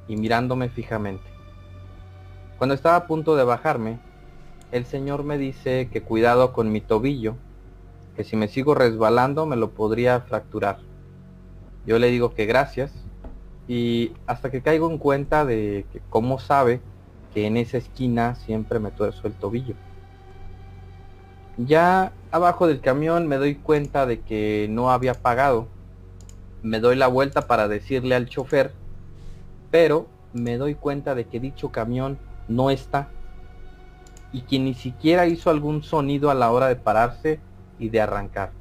y 0.07 0.15
mirándome 0.15 0.69
fijamente. 0.69 1.29
Cuando 2.57 2.73
estaba 2.73 2.95
a 2.95 3.05
punto 3.05 3.35
de 3.35 3.43
bajarme, 3.43 3.99
el 4.71 4.87
señor 4.87 5.23
me 5.23 5.37
dice 5.37 5.87
que 5.93 6.01
cuidado 6.01 6.51
con 6.51 6.71
mi 6.71 6.81
tobillo, 6.81 7.35
que 8.15 8.23
si 8.23 8.35
me 8.35 8.47
sigo 8.47 8.75
resbalando 8.75 9.45
me 9.45 9.55
lo 9.55 9.71
podría 9.71 10.21
fracturar. 10.21 10.79
Yo 11.85 11.99
le 11.99 12.09
digo 12.11 12.33
que 12.33 12.45
gracias 12.45 12.93
y 13.67 14.13
hasta 14.27 14.51
que 14.51 14.61
caigo 14.61 14.89
en 14.89 14.97
cuenta 14.97 15.45
de 15.45 15.85
que 15.91 16.01
cómo 16.09 16.39
sabe 16.39 16.81
que 17.33 17.47
en 17.47 17.57
esa 17.57 17.77
esquina 17.77 18.35
siempre 18.35 18.79
me 18.79 18.91
tuerzo 18.91 19.27
el 19.27 19.33
tobillo. 19.35 19.77
Ya 21.57 22.13
abajo 22.31 22.67
del 22.67 22.81
camión 22.81 23.27
me 23.27 23.37
doy 23.37 23.55
cuenta 23.55 24.05
de 24.05 24.21
que 24.21 24.67
no 24.69 24.91
había 24.91 25.13
pagado. 25.15 25.67
Me 26.63 26.79
doy 26.79 26.95
la 26.95 27.07
vuelta 27.07 27.47
para 27.47 27.67
decirle 27.67 28.15
al 28.15 28.27
chofer, 28.29 28.73
pero 29.71 30.07
me 30.33 30.57
doy 30.57 30.75
cuenta 30.75 31.15
de 31.15 31.25
que 31.27 31.39
dicho 31.39 31.71
camión 31.71 32.19
no 32.47 32.69
está. 32.71 33.09
y 34.31 34.41
que 34.41 34.59
ni 34.59 34.73
siquiera 34.73 35.27
hizo 35.27 35.49
algún 35.49 35.83
sonido 35.83 36.31
a 36.31 36.33
la 36.35 36.51
hora 36.51 36.67
de 36.67 36.75
pararse 36.75 37.39
y 37.79 37.89
de 37.89 38.01
arrancar. 38.01 38.51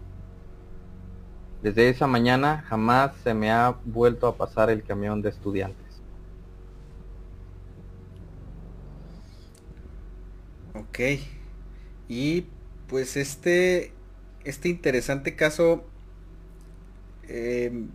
Desde 1.62 1.88
esa 1.88 2.06
mañana 2.06 2.64
jamás 2.68 3.12
se 3.22 3.34
me 3.34 3.52
ha 3.52 3.76
vuelto 3.84 4.26
a 4.26 4.36
pasar 4.36 4.68
el 4.70 4.82
camión 4.82 5.22
de 5.22 5.28
estudiantes. 5.28 6.02
Ok. 10.74 10.98
Y 12.08 12.46
pues 12.88 13.16
este, 13.16 13.92
este 14.44 14.68
interesante 14.68 15.36
caso, 15.36 15.84
em, 17.28 17.88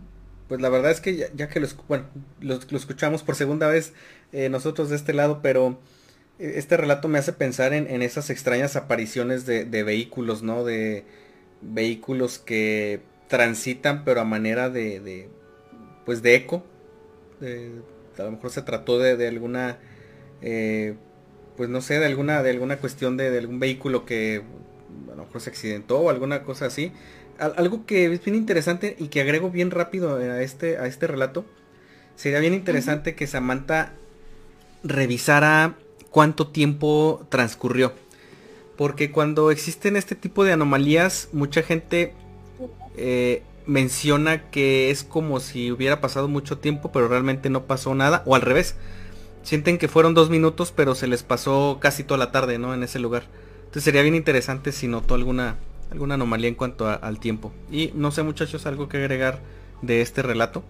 pues 0.48 0.60
la 0.60 0.70
verdad 0.70 0.90
es 0.90 1.00
que 1.00 1.30
ya, 1.34 1.48
que 1.48 1.60
lo, 1.60 1.68
bueno, 1.86 2.06
lo, 2.40 2.54
escuchamos 2.76 3.22
por 3.22 3.34
segunda 3.36 3.68
vez 3.68 3.92
eh, 4.32 4.48
nosotros 4.48 4.88
de 4.88 4.96
este 4.96 5.12
lado, 5.12 5.40
pero 5.42 5.78
este 6.38 6.76
relato 6.76 7.08
me 7.08 7.18
hace 7.18 7.32
pensar 7.32 7.72
en, 7.72 8.02
esas 8.02 8.30
extrañas 8.30 8.76
apariciones 8.76 9.44
de, 9.44 9.64
vehículos, 9.82 10.42
¿no? 10.42 10.64
De 10.64 11.04
vehículos 11.60 12.38
que 12.38 13.00
transitan 13.26 14.04
pero 14.04 14.20
a 14.20 14.24
manera 14.24 14.70
de, 14.70 15.28
pues 16.04 16.22
de 16.22 16.36
eco. 16.36 16.64
a 18.18 18.22
lo 18.22 18.30
mejor 18.30 18.50
se 18.50 18.62
trató 18.62 18.98
de, 18.98 19.26
alguna, 19.26 19.78
eh, 20.40 20.94
pues 21.56 21.68
no 21.68 21.80
sé, 21.80 21.98
de 21.98 22.06
alguna, 22.06 22.42
de 22.42 22.50
alguna 22.50 22.78
cuestión 22.78 23.16
de, 23.16 23.36
algún 23.36 23.58
vehículo 23.58 24.04
que 24.06 24.42
a 25.12 25.16
lo 25.16 25.24
mejor 25.24 25.40
se 25.40 25.50
accidentó 25.50 25.98
o 25.98 26.10
alguna 26.10 26.44
cosa 26.44 26.66
así. 26.66 26.92
algo 27.38 27.84
que 27.84 28.12
es 28.12 28.24
bien 28.24 28.36
interesante 28.36 28.94
y 28.98 29.08
que 29.08 29.20
agrego 29.20 29.50
bien 29.50 29.72
rápido 29.72 30.16
a 30.16 30.40
este, 30.40 30.78
a 30.78 30.86
este 30.86 31.08
relato. 31.08 31.44
Sería 32.14 32.38
bien 32.38 32.54
interesante 32.54 33.14
que 33.14 33.26
Samantha 33.26 33.92
revisara 34.82 35.76
cuánto 36.18 36.48
tiempo 36.48 37.24
transcurrió. 37.28 37.92
Porque 38.76 39.12
cuando 39.12 39.52
existen 39.52 39.94
este 39.94 40.16
tipo 40.16 40.42
de 40.42 40.52
anomalías, 40.52 41.28
mucha 41.32 41.62
gente 41.62 42.12
eh, 42.96 43.44
menciona 43.66 44.50
que 44.50 44.90
es 44.90 45.04
como 45.04 45.38
si 45.38 45.70
hubiera 45.70 46.00
pasado 46.00 46.26
mucho 46.26 46.58
tiempo, 46.58 46.90
pero 46.90 47.06
realmente 47.06 47.50
no 47.50 47.66
pasó 47.66 47.94
nada. 47.94 48.24
O 48.26 48.34
al 48.34 48.42
revés. 48.42 48.74
Sienten 49.44 49.78
que 49.78 49.86
fueron 49.86 50.12
dos 50.12 50.28
minutos, 50.28 50.72
pero 50.74 50.96
se 50.96 51.06
les 51.06 51.22
pasó 51.22 51.78
casi 51.80 52.02
toda 52.02 52.18
la 52.18 52.32
tarde, 52.32 52.58
¿no? 52.58 52.74
En 52.74 52.82
ese 52.82 52.98
lugar. 52.98 53.22
Entonces 53.60 53.84
sería 53.84 54.02
bien 54.02 54.16
interesante 54.16 54.72
si 54.72 54.88
notó 54.88 55.14
alguna, 55.14 55.54
alguna 55.92 56.14
anomalía 56.14 56.48
en 56.48 56.56
cuanto 56.56 56.88
al 56.88 57.20
tiempo. 57.20 57.52
Y 57.70 57.92
no 57.94 58.10
sé 58.10 58.24
muchachos, 58.24 58.66
algo 58.66 58.88
que 58.88 58.96
agregar 58.96 59.38
de 59.82 60.00
este 60.00 60.22
relato. 60.22 60.64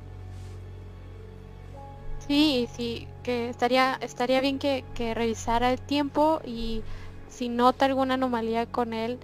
Sí, 2.28 2.68
sí, 2.76 3.08
que 3.24 3.48
estaría, 3.48 3.98
estaría 4.02 4.42
bien 4.42 4.58
que, 4.58 4.84
revisara 5.14 5.72
el 5.72 5.80
tiempo 5.80 6.42
y 6.44 6.82
si 7.30 7.48
nota 7.48 7.86
alguna 7.86 8.14
anomalía 8.14 8.66
con 8.66 8.92
él, 8.92 9.18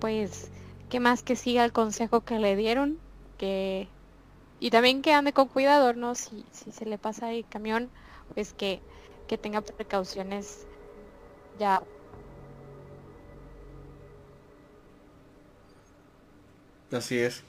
pues 0.00 0.50
que 0.90 1.00
más 1.00 1.22
que 1.22 1.34
siga 1.34 1.64
el 1.64 1.72
consejo 1.72 2.20
que 2.20 2.38
le 2.38 2.54
dieron, 2.54 2.98
que 3.38 3.88
y 4.60 4.70
también 4.70 5.02
que 5.02 5.12
ande 5.12 5.32
con 5.32 5.48
cuidado, 5.48 5.94
¿no? 5.94 6.14
Si, 6.14 6.44
si 6.52 6.72
se 6.72 6.84
le 6.86 6.98
pasa 6.98 7.32
el 7.32 7.46
camión, 7.48 7.90
pues 8.34 8.52
que, 8.52 8.80
que 9.28 9.38
tenga 9.38 9.62
precauciones 9.62 10.66
ya. 11.58 11.82
Así 16.92 17.18
es. 17.18 17.42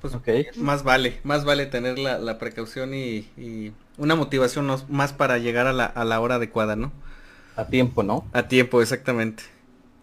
Pues 0.00 0.14
más 0.58 0.82
vale, 0.82 1.18
más 1.24 1.46
vale 1.46 1.64
tener 1.64 1.98
la, 1.98 2.38
precaución 2.38 2.92
y, 2.92 3.72
una 3.98 4.14
motivación 4.14 4.70
más 4.88 5.12
para 5.12 5.38
llegar 5.38 5.66
a 5.66 5.72
la, 5.72 5.84
a 5.84 6.04
la 6.04 6.20
hora 6.20 6.36
adecuada, 6.36 6.76
¿no? 6.76 6.92
A 7.56 7.66
tiempo, 7.66 8.02
¿no? 8.02 8.24
A 8.32 8.48
tiempo, 8.48 8.82
exactamente. 8.82 9.44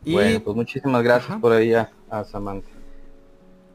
Y... 0.06 0.14
Bueno, 0.14 0.40
pues 0.40 0.56
muchísimas 0.56 1.04
gracias 1.04 1.40
por 1.40 1.52
ahí 1.52 1.74
a, 1.74 1.92
Samantha. 2.26 2.70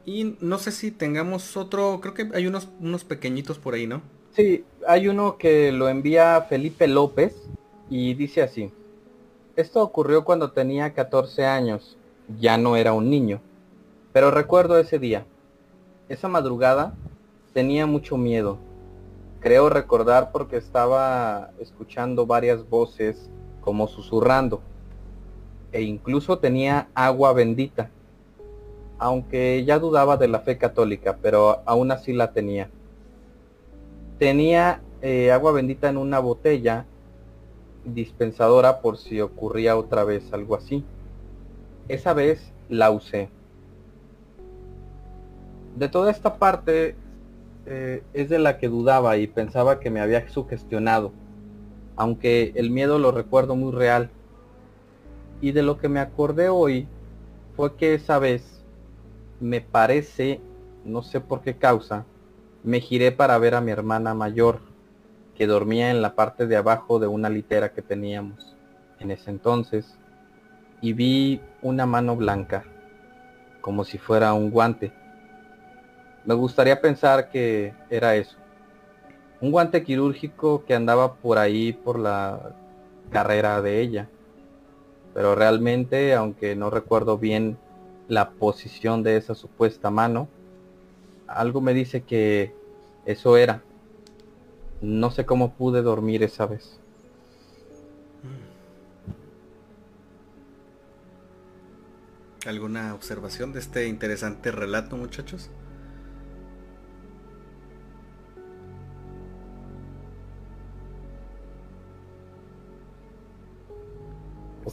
Y 0.05 0.37
no 0.39 0.57
sé 0.57 0.71
si 0.71 0.91
tengamos 0.91 1.57
otro, 1.57 1.99
creo 2.01 2.13
que 2.13 2.29
hay 2.33 2.47
unos, 2.47 2.69
unos 2.79 3.03
pequeñitos 3.03 3.59
por 3.59 3.73
ahí, 3.73 3.87
¿no? 3.87 4.01
Sí, 4.31 4.63
hay 4.87 5.07
uno 5.07 5.37
que 5.37 5.71
lo 5.71 5.89
envía 5.89 6.45
Felipe 6.47 6.87
López 6.87 7.35
y 7.89 8.13
dice 8.13 8.41
así. 8.41 8.71
Esto 9.55 9.81
ocurrió 9.81 10.23
cuando 10.23 10.51
tenía 10.51 10.93
14 10.93 11.45
años, 11.45 11.97
ya 12.39 12.57
no 12.57 12.75
era 12.75 12.93
un 12.93 13.09
niño, 13.09 13.41
pero 14.13 14.31
recuerdo 14.31 14.77
ese 14.77 14.99
día. 14.99 15.25
Esa 16.09 16.27
madrugada 16.27 16.93
tenía 17.53 17.85
mucho 17.85 18.17
miedo. 18.17 18.59
Creo 19.39 19.69
recordar 19.69 20.31
porque 20.31 20.57
estaba 20.57 21.51
escuchando 21.59 22.25
varias 22.25 22.67
voces 22.69 23.29
como 23.61 23.87
susurrando. 23.87 24.61
E 25.71 25.81
incluso 25.81 26.39
tenía 26.39 26.87
agua 26.93 27.33
bendita. 27.33 27.89
Aunque 28.99 29.63
ya 29.65 29.77
dudaba 29.77 30.17
de 30.17 30.27
la 30.27 30.39
fe 30.39 30.57
católica, 30.57 31.17
pero 31.21 31.61
aún 31.65 31.91
así 31.91 32.13
la 32.13 32.31
tenía. 32.31 32.69
Tenía 34.17 34.81
eh, 35.01 35.31
agua 35.31 35.51
bendita 35.51 35.89
en 35.89 35.97
una 35.97 36.19
botella 36.19 36.85
dispensadora 37.85 38.81
por 38.81 38.97
si 38.97 39.21
ocurría 39.21 39.77
otra 39.77 40.03
vez 40.03 40.33
algo 40.33 40.55
así. 40.55 40.83
Esa 41.87 42.13
vez 42.13 42.51
la 42.69 42.89
usé 42.89 43.29
de 45.77 45.89
toda 45.89 46.09
esta 46.09 46.37
parte 46.37 46.95
eh, 47.69 48.01
es 48.13 48.29
de 48.29 48.39
la 48.39 48.57
que 48.57 48.69
dudaba 48.69 49.17
y 49.17 49.27
pensaba 49.27 49.81
que 49.81 49.89
me 49.89 49.99
había 49.99 50.27
sugestionado, 50.29 51.11
aunque 51.97 52.53
el 52.55 52.71
miedo 52.71 52.97
lo 52.97 53.11
recuerdo 53.11 53.57
muy 53.57 53.73
real. 53.73 54.09
Y 55.41 55.51
de 55.51 55.63
lo 55.63 55.77
que 55.77 55.89
me 55.89 55.99
acordé 55.99 56.47
hoy 56.47 56.87
fue 57.57 57.75
que 57.75 57.93
esa 57.93 58.19
vez 58.19 58.63
me 59.41 59.59
parece, 59.59 60.39
no 60.85 61.03
sé 61.03 61.19
por 61.19 61.41
qué 61.41 61.57
causa, 61.57 62.05
me 62.63 62.79
giré 62.79 63.11
para 63.11 63.37
ver 63.37 63.53
a 63.53 63.61
mi 63.61 63.71
hermana 63.71 64.13
mayor, 64.13 64.61
que 65.35 65.45
dormía 65.45 65.91
en 65.91 66.01
la 66.01 66.15
parte 66.15 66.47
de 66.47 66.55
abajo 66.55 66.99
de 66.99 67.07
una 67.07 67.29
litera 67.29 67.73
que 67.73 67.81
teníamos 67.81 68.55
en 68.99 69.11
ese 69.11 69.29
entonces, 69.29 69.97
y 70.79 70.93
vi 70.93 71.41
una 71.61 71.85
mano 71.85 72.15
blanca, 72.15 72.63
como 73.59 73.83
si 73.83 73.97
fuera 73.97 74.33
un 74.33 74.51
guante 74.51 74.93
me 76.27 76.33
gustaría 76.33 76.81
pensar 76.81 77.29
que 77.29 77.73
era 77.89 78.17
eso. 78.17 78.35
Un 79.39 79.49
guante 79.49 79.81
quirúrgico 79.83 80.65
que 80.65 80.75
andaba 80.75 81.15
por 81.15 81.37
ahí 81.37 81.71
por 81.71 81.97
la 81.97 82.53
carrera 83.09 83.61
de 83.61 83.79
ella. 83.79 84.09
Pero 85.13 85.35
realmente, 85.35 86.13
aunque 86.13 86.53
no 86.57 86.69
recuerdo 86.69 87.17
bien 87.17 87.57
la 88.09 88.31
posición 88.31 89.03
de 89.03 89.15
esa 89.15 89.35
supuesta 89.35 89.89
mano, 89.89 90.27
algo 91.27 91.61
me 91.61 91.73
dice 91.73 92.01
que 92.01 92.53
eso 93.05 93.37
era. 93.37 93.63
No 94.81 95.11
sé 95.11 95.25
cómo 95.25 95.53
pude 95.53 95.81
dormir 95.81 96.23
esa 96.23 96.45
vez. 96.45 96.77
¿Alguna 102.45 102.93
observación 102.93 103.53
de 103.53 103.59
este 103.59 103.87
interesante 103.87 104.51
relato, 104.51 104.97
muchachos? 104.97 105.49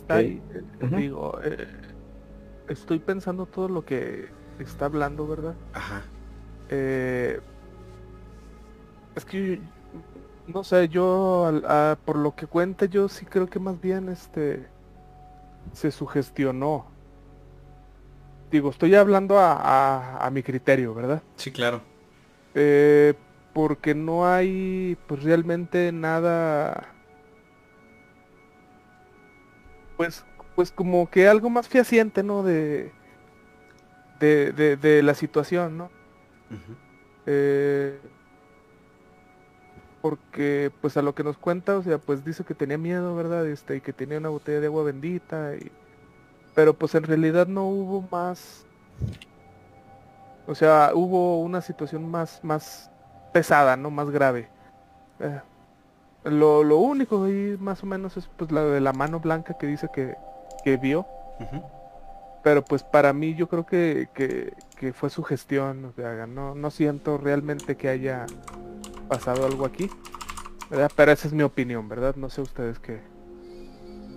Eh, 0.09 0.41
digo, 0.97 1.39
eh, 1.43 1.67
estoy 2.69 2.99
pensando 2.99 3.47
todo 3.47 3.69
lo 3.69 3.85
que 3.85 4.29
está 4.59 4.87
hablando, 4.87 5.27
¿verdad? 5.27 5.55
Ajá. 5.73 6.03
Eh, 6.69 7.41
es 9.15 9.25
que 9.25 9.61
no 10.47 10.65
sé, 10.65 10.89
yo 10.89 11.53
por 12.05 12.17
lo 12.17 12.35
que 12.35 12.47
cuenta 12.47 12.87
yo 12.87 13.09
sí 13.09 13.25
creo 13.25 13.49
que 13.49 13.59
más 13.59 13.81
bien 13.81 14.09
este 14.09 14.67
se 15.73 15.91
sugestionó. 15.91 16.87
Digo, 18.51 18.71
estoy 18.71 18.95
hablando 18.95 19.37
a, 19.39 20.29
mi 20.33 20.43
criterio, 20.43 20.95
¿verdad? 20.95 21.23
Sí, 21.37 21.51
claro. 21.51 21.83
porque 23.53 23.95
no 23.95 24.27
hay 24.27 24.97
pues 25.07 25.23
realmente 25.23 25.93
nada 25.93 26.94
pues, 29.97 30.25
pues 30.55 30.71
como 30.71 31.09
que 31.11 31.29
algo 31.29 31.51
más 31.51 31.69
fehaciente, 31.69 32.23
¿no? 32.23 32.43
De, 32.43 32.93
de, 34.21 34.77
de, 34.77 35.03
la 35.03 35.15
situación, 35.15 35.77
¿no? 35.77 35.91
Eh, 37.27 37.99
porque 40.01 40.71
pues 40.81 40.97
a 40.97 41.03
lo 41.03 41.15
que 41.15 41.25
nos 41.25 41.39
cuenta, 41.39 41.79
o 41.79 41.83
sea, 41.83 41.99
pues 41.99 42.25
dice 42.25 42.45
que 42.45 42.55
tenía 42.55 42.79
miedo, 42.79 43.15
¿verdad? 43.17 43.47
Este, 43.47 43.77
y 43.77 43.81
que 43.81 43.93
tenía 43.93 44.19
una 44.19 44.29
botella 44.29 44.61
de 44.61 44.67
agua 44.67 44.85
bendita, 44.85 45.55
y... 45.57 45.73
pero 46.55 46.75
pues 46.75 46.95
en 46.95 47.05
realidad 47.05 47.47
no 47.47 47.67
hubo 47.67 48.03
más, 48.11 48.67
o 50.47 50.55
sea, 50.55 50.91
hubo 50.95 51.41
una 51.41 51.61
situación 51.63 52.11
más, 52.11 52.41
más 52.43 52.91
pesada, 53.33 53.77
¿no? 53.77 53.91
Más 53.91 54.11
grave. 54.11 54.49
Eh, 55.21 55.41
lo, 56.25 56.65
lo 56.65 56.79
único 56.79 57.25
ahí 57.25 57.57
más 57.59 57.83
o 57.83 57.87
menos 57.87 58.17
es 58.17 58.29
pues 58.37 58.51
la 58.51 58.63
de 58.65 58.81
la 58.81 58.93
mano 58.93 59.21
blanca 59.21 59.57
que 59.59 59.67
dice 59.67 59.89
que, 59.93 60.15
que 60.65 60.77
vio. 60.77 61.07
Pero 62.43 62.65
pues 62.65 62.83
para 62.83 63.13
mí 63.13 63.35
yo 63.35 63.49
creo 63.49 63.65
que, 63.65 64.09
que, 64.15 64.93
fue 64.93 65.11
su 65.11 65.23
gestión. 65.23 65.85
O 65.87 65.93
sea, 65.93 66.27
no, 66.27 66.55
no 66.55 66.71
siento 66.71 67.19
realmente 67.19 67.77
que 67.77 67.89
haya 67.89 68.27
pasado 69.09 69.47
algo 69.47 69.65
aquí. 69.65 69.89
¿verdad? 70.71 70.91
Pero 70.95 71.13
esa 71.13 71.29
es 71.29 71.35
mi 71.35 71.43
opinión, 71.43 71.89
¿verdad? 71.89 72.17
No 72.17 72.31
sé 72.31 72.41
ustedes 72.41 72.79
qué, 72.79 73.01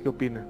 qué 0.02 0.10
opinan. 0.10 0.48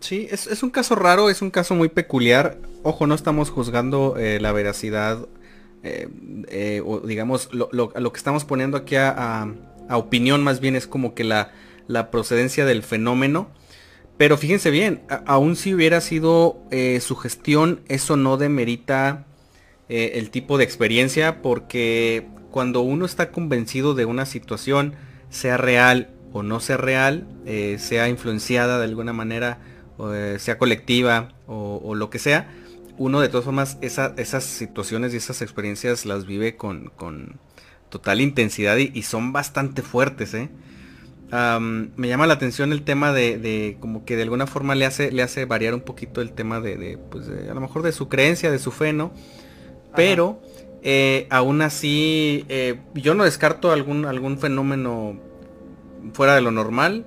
Sí, 0.00 0.26
es, 0.30 0.62
un 0.62 0.70
caso 0.70 0.94
raro, 0.94 1.28
es 1.28 1.42
un 1.42 1.50
caso 1.50 1.74
muy 1.74 1.88
peculiar. 1.88 2.56
Ojo, 2.82 3.06
no 3.06 3.14
estamos 3.14 3.50
juzgando 3.50 4.16
eh, 4.16 4.40
la 4.40 4.52
veracidad, 4.52 5.26
eh, 5.82 6.08
eh, 6.48 6.82
o 6.84 7.00
digamos, 7.00 7.48
lo, 7.52 7.70
lo, 7.72 8.12
que 8.12 8.16
estamos 8.16 8.44
poniendo 8.44 8.76
aquí 8.76 8.96
a, 8.96 9.48
a, 9.88 9.96
opinión 9.96 10.42
más 10.42 10.60
bien 10.60 10.76
es 10.76 10.86
como 10.86 11.14
que 11.14 11.24
la, 11.24 11.52
la 11.86 12.10
procedencia 12.10 12.64
del 12.64 12.82
fenómeno. 12.82 13.48
Pero 14.16 14.36
fíjense 14.36 14.70
bien, 14.70 15.02
aún 15.26 15.56
si 15.56 15.72
hubiera 15.72 16.02
sido 16.02 16.62
su 17.00 17.16
gestión, 17.16 17.80
eso 17.88 18.18
no 18.18 18.36
demerita 18.36 19.24
el 19.88 20.30
tipo 20.30 20.58
de 20.58 20.64
experiencia, 20.64 21.40
porque 21.40 22.26
cuando 22.50 22.82
uno 22.82 23.06
está 23.06 23.30
convencido 23.30 23.94
de 23.94 24.04
una 24.04 24.26
situación, 24.26 24.94
sea 25.30 25.56
real 25.56 26.10
o 26.34 26.42
no 26.42 26.60
sea 26.60 26.76
real, 26.76 27.26
sea 27.78 28.10
influenciada 28.10 28.78
de 28.78 28.84
alguna 28.84 29.14
manera 29.14 29.58
eh, 30.08 30.36
sea 30.38 30.56
colectiva 30.56 31.28
o, 31.46 31.94
lo 31.94 32.08
que 32.10 32.18
sea, 32.18 32.48
uno 33.00 33.22
de 33.22 33.30
todas 33.30 33.46
formas 33.46 33.78
esas 33.80 34.44
situaciones 34.44 35.14
y 35.14 35.16
esas 35.16 35.40
experiencias 35.40 36.04
las 36.04 36.26
vive 36.26 36.56
con, 36.56 36.92
total 37.88 38.20
intensidad 38.20 38.76
y, 38.76 39.02
son 39.04 39.32
bastante 39.32 39.80
fuertes. 39.80 40.34
¿eh? 40.34 40.50
me 41.96 42.08
llama 42.08 42.26
la 42.26 42.34
atención 42.34 42.72
el 42.72 42.82
tema 42.82 43.14
de, 43.14 43.78
como 43.80 44.04
que 44.04 44.16
de 44.16 44.22
alguna 44.24 44.46
forma 44.46 44.74
le 44.74 44.84
hace, 44.84 45.10
le 45.12 45.22
hace 45.22 45.46
variar 45.46 45.72
un 45.72 45.80
poquito 45.80 46.20
el 46.20 46.32
tema 46.32 46.60
de, 46.60 46.98
pues 47.10 47.26
a 47.26 47.54
lo 47.54 47.60
mejor 47.62 47.80
de 47.80 47.92
su 47.92 48.10
creencia, 48.10 48.50
de 48.50 48.58
su 48.58 48.70
fe, 48.70 48.92
¿no? 48.92 49.12
Pero 49.96 50.42
eh, 50.82 51.26
aún 51.30 51.62
así 51.62 52.44
yo 52.92 53.14
no 53.14 53.24
descarto 53.24 53.72
algún, 53.72 54.04
algún 54.04 54.36
fenómeno 54.36 55.18
fuera 56.12 56.34
de 56.34 56.42
lo 56.42 56.50
normal. 56.50 57.06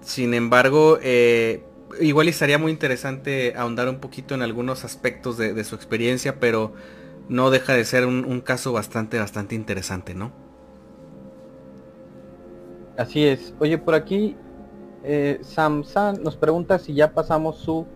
Sin 0.00 0.32
embargo, 0.32 0.98
eh, 1.02 1.64
igual 2.00 2.28
estaría 2.28 2.58
muy 2.58 2.72
interesante 2.72 3.54
ahondar 3.56 3.88
un 3.88 3.98
poquito 3.98 4.34
en 4.34 4.42
algunos 4.42 4.84
aspectos 4.84 5.36
de, 5.36 5.64
su 5.64 5.74
experiencia, 5.74 6.38
pero 6.40 6.74
no 7.28 7.50
deja 7.50 7.74
de 7.74 7.84
ser 7.84 8.06
un, 8.06 8.40
caso 8.40 8.72
bastante, 8.72 9.18
bastante 9.18 9.54
interesante, 9.54 10.14
¿no? 10.14 10.32
Así 12.96 13.24
es. 13.24 13.54
Oye, 13.58 13.78
por 13.78 13.94
aquí 13.94 14.36
eh, 15.04 15.38
Samsan 15.42 16.22
nos 16.22 16.36
pregunta 16.36 16.78
si 16.78 16.94
ya 16.94 17.12
pasamos 17.12 17.58
su 17.58 17.86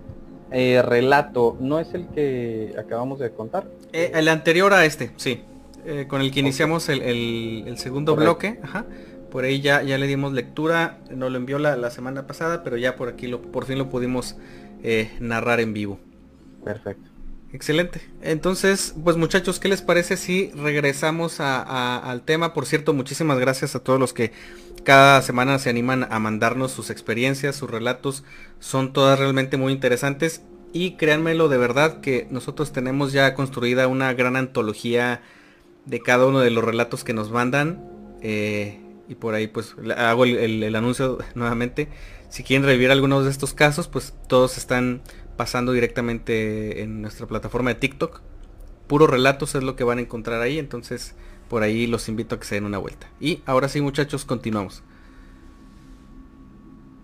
eh, 0.50 0.82
relato. 0.82 1.56
¿No 1.60 1.78
es 1.78 1.94
el 1.94 2.08
que 2.08 2.74
acabamos 2.78 3.18
de 3.18 3.30
contar? 3.30 3.68
Eh, 3.92 4.12
el 4.14 4.28
anterior 4.28 4.72
a 4.72 4.84
este, 4.84 5.12
sí. 5.16 5.44
Eh, 5.86 6.06
con 6.08 6.20
el 6.20 6.30
que 6.30 6.40
iniciamos 6.40 6.88
el, 6.88 7.74
segundo 7.78 8.16
bloque. 8.16 8.58
Ajá. 8.62 8.84
Por 9.30 9.44
ahí 9.44 9.60
ya, 9.60 9.82
ya 9.82 9.98
le 9.98 10.06
dimos 10.06 10.32
lectura, 10.32 10.98
nos 11.10 11.30
lo 11.30 11.38
envió 11.38 11.58
la, 11.58 11.90
semana 11.90 12.26
pasada, 12.26 12.62
pero 12.62 12.76
ya 12.76 12.96
por 12.96 13.08
aquí 13.08 13.26
lo, 13.26 13.40
por 13.40 13.64
fin 13.64 13.78
lo 13.78 13.88
pudimos 13.88 14.36
eh, 14.82 15.10
narrar 15.20 15.60
en 15.60 15.72
vivo. 15.72 16.00
Perfecto. 16.64 17.10
Excelente. 17.52 18.00
Entonces, 18.22 18.94
pues 19.02 19.16
muchachos, 19.16 19.58
¿qué 19.58 19.68
les 19.68 19.82
parece 19.82 20.16
si 20.16 20.50
regresamos 20.52 21.40
al 21.40 22.22
tema? 22.22 22.54
Por 22.54 22.64
cierto, 22.64 22.92
muchísimas 22.94 23.38
gracias 23.40 23.74
a 23.74 23.80
todos 23.80 23.98
los 23.98 24.12
que 24.12 24.32
cada 24.84 25.20
semana 25.22 25.58
se 25.58 25.68
animan 25.68 26.06
a 26.10 26.18
mandarnos 26.20 26.70
sus 26.70 26.90
experiencias, 26.90 27.56
sus 27.56 27.68
relatos. 27.68 28.22
Son 28.60 28.92
todas 28.92 29.18
realmente 29.18 29.56
muy 29.56 29.72
interesantes. 29.72 30.42
Y 30.72 30.92
créanmelo 30.92 31.48
de 31.48 31.58
verdad 31.58 32.00
que 32.00 32.28
nosotros 32.30 32.72
tenemos 32.72 33.12
ya 33.12 33.34
construida 33.34 33.88
una 33.88 34.12
gran 34.12 34.36
antología 34.36 35.20
de 35.86 36.00
cada 36.00 36.26
uno 36.26 36.38
de 36.38 36.50
los 36.50 36.62
relatos 36.62 37.02
que 37.02 37.12
nos 37.12 37.32
mandan. 37.32 37.84
Eh, 38.22 38.80
y 39.10 39.16
por 39.16 39.34
ahí 39.34 39.48
pues 39.48 39.74
hago 39.96 40.24
el, 40.24 40.74
anuncio 40.76 41.18
nuevamente. 41.34 41.88
Si 42.28 42.44
quieren 42.44 42.64
revivir 42.64 42.92
algunos 42.92 43.24
de 43.24 43.30
estos 43.30 43.52
casos, 43.54 43.88
pues 43.88 44.14
todos 44.28 44.56
están 44.56 45.02
pasando 45.36 45.72
directamente 45.72 46.82
en 46.82 47.02
nuestra 47.02 47.26
plataforma 47.26 47.70
de 47.70 47.74
TikTok. 47.74 48.20
Puros 48.86 49.10
relatos 49.10 49.56
es 49.56 49.64
lo 49.64 49.74
que 49.74 49.82
van 49.82 49.98
a 49.98 50.02
encontrar 50.02 50.40
ahí, 50.40 50.60
entonces 50.60 51.16
por 51.48 51.64
ahí 51.64 51.88
los 51.88 52.08
invito 52.08 52.36
a 52.36 52.38
que 52.38 52.46
se 52.46 52.54
den 52.54 52.66
una 52.66 52.78
vuelta. 52.78 53.08
Y 53.18 53.42
ahora 53.46 53.68
sí 53.68 53.80
muchachos, 53.80 54.24
continuamos. 54.24 54.84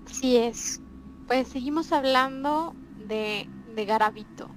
Así 0.08 0.36
es. 0.36 0.80
Pues 1.26 1.48
seguimos 1.48 1.90
hablando 1.90 2.72
de, 3.08 3.48
de 3.74 3.84
Garavito. 3.84 4.48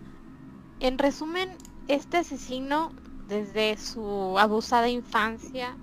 En 0.80 1.00
resumen, 1.00 1.50
este 1.88 2.18
asesino 2.18 2.93
desde 3.28 3.76
su 3.78 4.38
abusada 4.38 4.88
infancia 4.88 5.76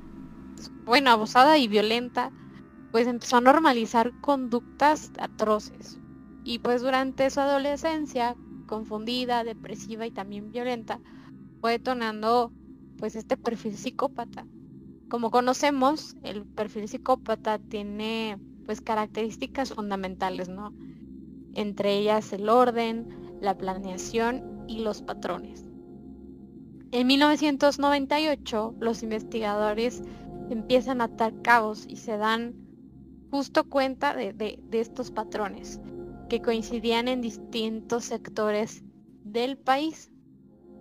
bueno, 0.86 1.10
abusada 1.10 1.58
y 1.58 1.68
violenta, 1.68 2.32
pues 2.92 3.06
empezó 3.08 3.36
a 3.36 3.40
normalizar 3.40 4.12
conductas 4.20 5.10
atroces. 5.18 5.98
Y 6.44 6.60
pues 6.60 6.80
durante 6.80 7.28
su 7.28 7.40
adolescencia, 7.40 8.36
confundida, 8.66 9.44
depresiva 9.44 10.06
y 10.06 10.12
también 10.12 10.52
violenta, 10.52 11.00
fue 11.60 11.72
detonando 11.72 12.52
pues 12.98 13.16
este 13.16 13.36
perfil 13.36 13.76
psicópata. 13.76 14.46
Como 15.08 15.30
conocemos, 15.30 16.16
el 16.22 16.46
perfil 16.46 16.88
psicópata 16.88 17.58
tiene 17.58 18.38
pues 18.64 18.80
características 18.80 19.72
fundamentales, 19.74 20.48
¿no? 20.48 20.72
Entre 21.54 21.98
ellas 21.98 22.32
el 22.32 22.48
orden, 22.48 23.38
la 23.40 23.56
planeación 23.56 24.64
y 24.68 24.80
los 24.80 25.02
patrones. 25.02 25.66
En 26.92 27.06
1998, 27.08 28.74
los 28.80 29.02
investigadores 29.02 30.02
empiezan 30.50 31.00
a 31.00 31.04
atar 31.04 31.42
cabos 31.42 31.86
y 31.88 31.96
se 31.96 32.16
dan 32.16 32.54
justo 33.30 33.68
cuenta 33.68 34.14
de, 34.14 34.58
estos 34.72 35.10
patrones 35.10 35.80
que 36.28 36.42
coincidían 36.42 37.08
en 37.08 37.20
distintos 37.20 38.04
sectores 38.04 38.82
del 39.24 39.56
país. 39.56 40.10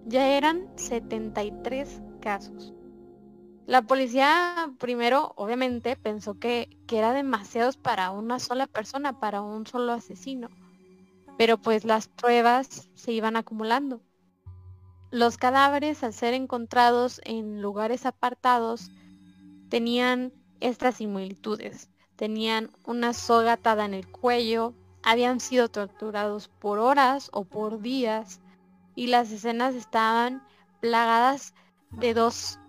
Ya 0.05 0.37
eran 0.37 0.67
73 0.75 2.01
casos. 2.21 2.73
La 3.65 3.81
policía 3.81 4.71
primero, 4.77 5.33
obviamente, 5.35 5.95
pensó 5.95 6.39
que, 6.39 6.77
que, 6.85 6.99
era 6.99 7.13
demasiados 7.13 7.77
para 7.77 8.11
una 8.11 8.39
sola 8.39 8.67
persona, 8.67 9.19
para 9.19 9.41
un 9.41 9.65
solo 9.65 9.91
asesino. 9.93 10.49
Pero 11.37 11.57
pues 11.57 11.83
las 11.83 12.07
pruebas 12.07 12.89
se 12.93 13.11
iban 13.11 13.35
acumulando. 13.35 14.01
Los 15.09 15.37
cadáveres, 15.37 16.03
al 16.03 16.13
ser 16.13 16.33
encontrados 16.35 17.19
en 17.25 17.61
lugares 17.61 18.05
apartados, 18.05 18.91
tenían 19.69 20.31
estas 20.59 20.95
similitudes. 20.95 21.89
Tenían 22.15 22.71
una 22.85 23.13
soga 23.13 23.53
atada 23.53 23.85
en 23.85 23.93
el 23.93 24.07
cuello, 24.07 24.73
habían 25.03 25.39
sido 25.39 25.69
torturados 25.69 26.47
por 26.47 26.79
horas 26.79 27.29
o 27.33 27.43
por 27.43 27.81
días 27.81 28.39
y 28.95 29.07
las 29.07 29.31
escenas 29.31 29.75
estaban 29.75 30.41
plagadas 30.79 31.53
de 31.91 32.13
dos 32.13 32.59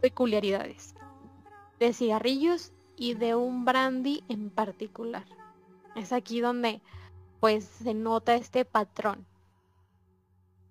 peculiaridades, 0.00 0.94
de 1.78 1.92
cigarrillos 1.92 2.72
y 2.96 3.14
de 3.14 3.34
un 3.34 3.64
brandy 3.64 4.22
en 4.28 4.50
particular. 4.50 5.24
Es 5.96 6.12
aquí 6.12 6.40
donde 6.40 6.80
pues 7.40 7.64
se 7.64 7.94
nota 7.94 8.36
este 8.36 8.64
patrón. 8.64 9.26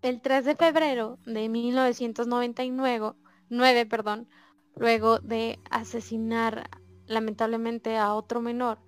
El 0.02 0.22
3 0.22 0.46
de 0.46 0.56
febrero 0.56 1.20
de 1.26 1.48
1999, 1.50 3.14
9, 3.50 3.86
perdón, 3.86 4.28
luego 4.76 5.20
de 5.20 5.60
asesinar 5.70 6.70
lamentablemente 7.06 7.98
a 7.98 8.14
otro 8.14 8.42
menor, 8.42 8.80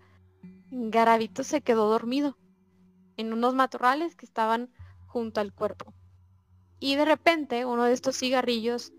Garavito 0.71 1.43
se 1.43 1.61
quedó 1.61 1.89
dormido 1.89 2.38
en 3.17 3.34
unos 3.34 3.53
matorrales 3.53 4.15
que 4.15 4.25
estaban 4.25 4.71
junto 5.05 5.39
al 5.39 5.53
cuerpo. 5.53 5.93
Y 6.79 6.95
de 6.95 7.05
repente 7.05 7.65
uno 7.65 7.84
de 7.84 7.93
estos 7.93 8.17
cigarrillos 8.17 8.91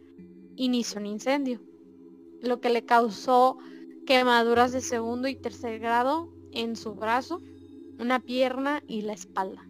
inició 0.57 1.01
un 1.01 1.07
incendio, 1.07 1.61
lo 2.41 2.61
que 2.61 2.70
le 2.70 2.85
causó 2.85 3.59
quemaduras 4.07 4.72
de 4.72 4.80
segundo 4.80 5.28
y 5.28 5.35
tercer 5.35 5.80
grado 5.80 6.32
en 6.53 6.76
su 6.76 6.95
brazo, 6.95 7.41
una 7.99 8.20
pierna 8.20 8.82
y 8.87 9.03
la 9.03 9.12
espalda. 9.14 9.68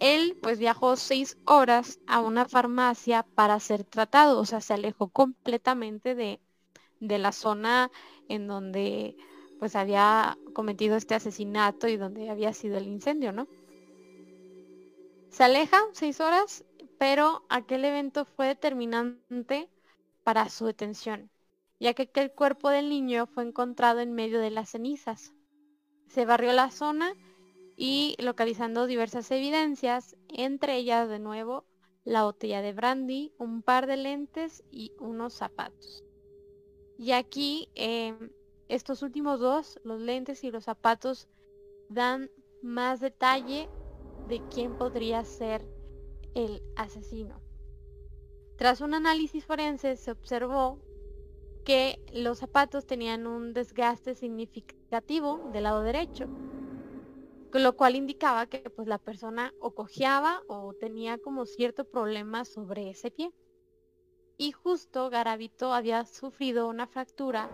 Él 0.00 0.36
pues 0.42 0.58
viajó 0.58 0.96
seis 0.96 1.38
horas 1.46 2.00
a 2.06 2.20
una 2.20 2.46
farmacia 2.46 3.22
para 3.34 3.60
ser 3.60 3.84
tratado, 3.84 4.40
o 4.40 4.44
sea, 4.44 4.60
se 4.60 4.74
alejó 4.74 5.08
completamente 5.08 6.14
de, 6.14 6.40
de 7.00 7.18
la 7.18 7.32
zona 7.32 7.90
en 8.28 8.46
donde 8.46 9.16
pues 9.58 9.76
había 9.76 10.36
cometido 10.52 10.96
este 10.96 11.14
asesinato 11.14 11.88
y 11.88 11.96
donde 11.96 12.30
había 12.30 12.52
sido 12.52 12.76
el 12.76 12.86
incendio, 12.86 13.32
¿no? 13.32 13.48
Se 15.28 15.44
aleja 15.44 15.78
seis 15.92 16.20
horas, 16.20 16.64
pero 16.98 17.44
aquel 17.48 17.84
evento 17.84 18.24
fue 18.24 18.46
determinante 18.46 19.68
para 20.22 20.48
su 20.48 20.66
detención, 20.66 21.30
ya 21.80 21.94
que 21.94 22.08
el 22.14 22.32
cuerpo 22.32 22.70
del 22.70 22.88
niño 22.88 23.26
fue 23.26 23.44
encontrado 23.44 24.00
en 24.00 24.12
medio 24.12 24.40
de 24.40 24.50
las 24.50 24.70
cenizas. 24.70 25.32
se 26.08 26.24
barrió 26.24 26.52
la 26.52 26.70
zona 26.70 27.14
y 27.76 28.16
localizando 28.18 28.86
diversas 28.86 29.30
evidencias, 29.30 30.16
entre 30.28 30.76
ellas 30.76 31.08
de 31.08 31.18
nuevo 31.18 31.64
la 32.04 32.24
botella 32.24 32.60
de 32.60 32.72
brandy, 32.72 33.32
un 33.38 33.62
par 33.62 33.86
de 33.86 33.96
lentes 33.96 34.62
y 34.70 34.92
unos 34.98 35.32
zapatos. 35.34 36.04
Y 36.98 37.12
aquí 37.12 37.68
em, 37.74 38.30
estos 38.68 39.02
últimos 39.02 39.40
dos, 39.40 39.80
los 39.84 40.00
lentes 40.00 40.44
y 40.44 40.50
los 40.50 40.64
zapatos, 40.64 41.28
dan 41.88 42.30
más 42.62 43.00
detalle 43.00 43.68
de 44.28 44.42
quién 44.48 44.76
podría 44.76 45.24
ser 45.24 45.66
el 46.34 46.62
asesino. 46.76 47.40
Tras 48.56 48.80
un 48.80 48.94
análisis 48.94 49.44
forense 49.44 49.96
se 49.96 50.10
observó 50.10 50.78
que 51.64 51.98
los 52.12 52.38
zapatos 52.38 52.86
tenían 52.86 53.26
un 53.26 53.52
desgaste 53.54 54.14
significativo 54.14 55.50
del 55.52 55.64
lado 55.64 55.82
derecho, 55.82 56.28
lo 57.62 57.76
cual 57.76 57.94
indicaba 57.94 58.46
que 58.46 58.58
pues 58.70 58.88
la 58.88 58.98
persona 58.98 59.52
o 59.60 59.74
cojeaba 59.74 60.42
o 60.48 60.74
tenía 60.74 61.18
como 61.18 61.46
cierto 61.46 61.84
problema 61.84 62.44
sobre 62.44 62.90
ese 62.90 63.10
pie. 63.10 63.32
Y 64.36 64.52
justo 64.52 65.10
Garavito 65.10 65.72
había 65.72 66.04
sufrido 66.04 66.68
una 66.68 66.86
fractura 66.86 67.48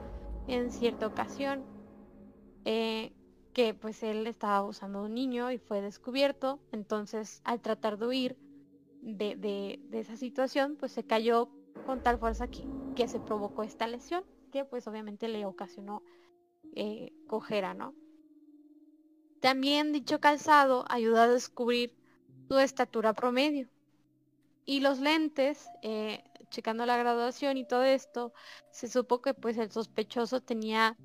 en 0.49 0.71
cierta 0.71 1.07
ocasión, 1.07 1.65
eh, 2.65 3.13
que 3.53 3.75
pues 3.75 4.03
él 4.03 4.27
estaba 4.27 4.59
abusando 4.59 5.01
de 5.01 5.07
un 5.07 5.15
niño 5.15 5.51
y 5.51 5.59
fue 5.59 5.83
descubierto, 5.83 6.61
entonces 6.73 7.43
al 7.45 7.61
tratar 7.61 7.99
de 7.99 8.07
huir 8.07 8.37
de, 9.03 9.81
esa 9.93 10.17
situación, 10.17 10.77
pues 10.79 10.93
se 10.93 11.05
cayó 11.05 11.51
con 11.87 12.03
tal 12.03 12.19
fuerza 12.19 12.49
que, 12.49 12.67
que, 12.95 13.09
se 13.09 13.21
provocó 13.21 13.63
esta 13.63 13.87
lesión, 13.87 14.25
que 14.53 14.65
pues 14.65 14.87
obviamente 14.87 15.29
le 15.29 15.45
ocasionó 15.47 16.03
eh, 16.75 17.13
cojera, 17.27 17.75
¿no? 17.75 17.95
También 19.41 19.93
dicho 19.93 20.21
calzado 20.21 20.85
ayuda 20.89 21.25
a 21.25 21.29
descubrir 21.29 21.97
su 22.49 22.59
estatura 22.59 23.15
promedio. 23.15 23.69
Y 24.67 24.81
los 24.81 25.01
lentes, 25.01 25.67
eh, 25.83 26.23
checando 26.51 26.85
la 26.85 26.99
graduación 26.99 27.57
y 27.57 27.67
todo 27.67 27.83
esto, 27.83 28.33
se 28.71 28.89
supo 28.89 29.23
que 29.23 29.35
pues 29.35 29.57
el 29.57 29.71
sospechoso 29.71 30.41
tenía 30.41 30.97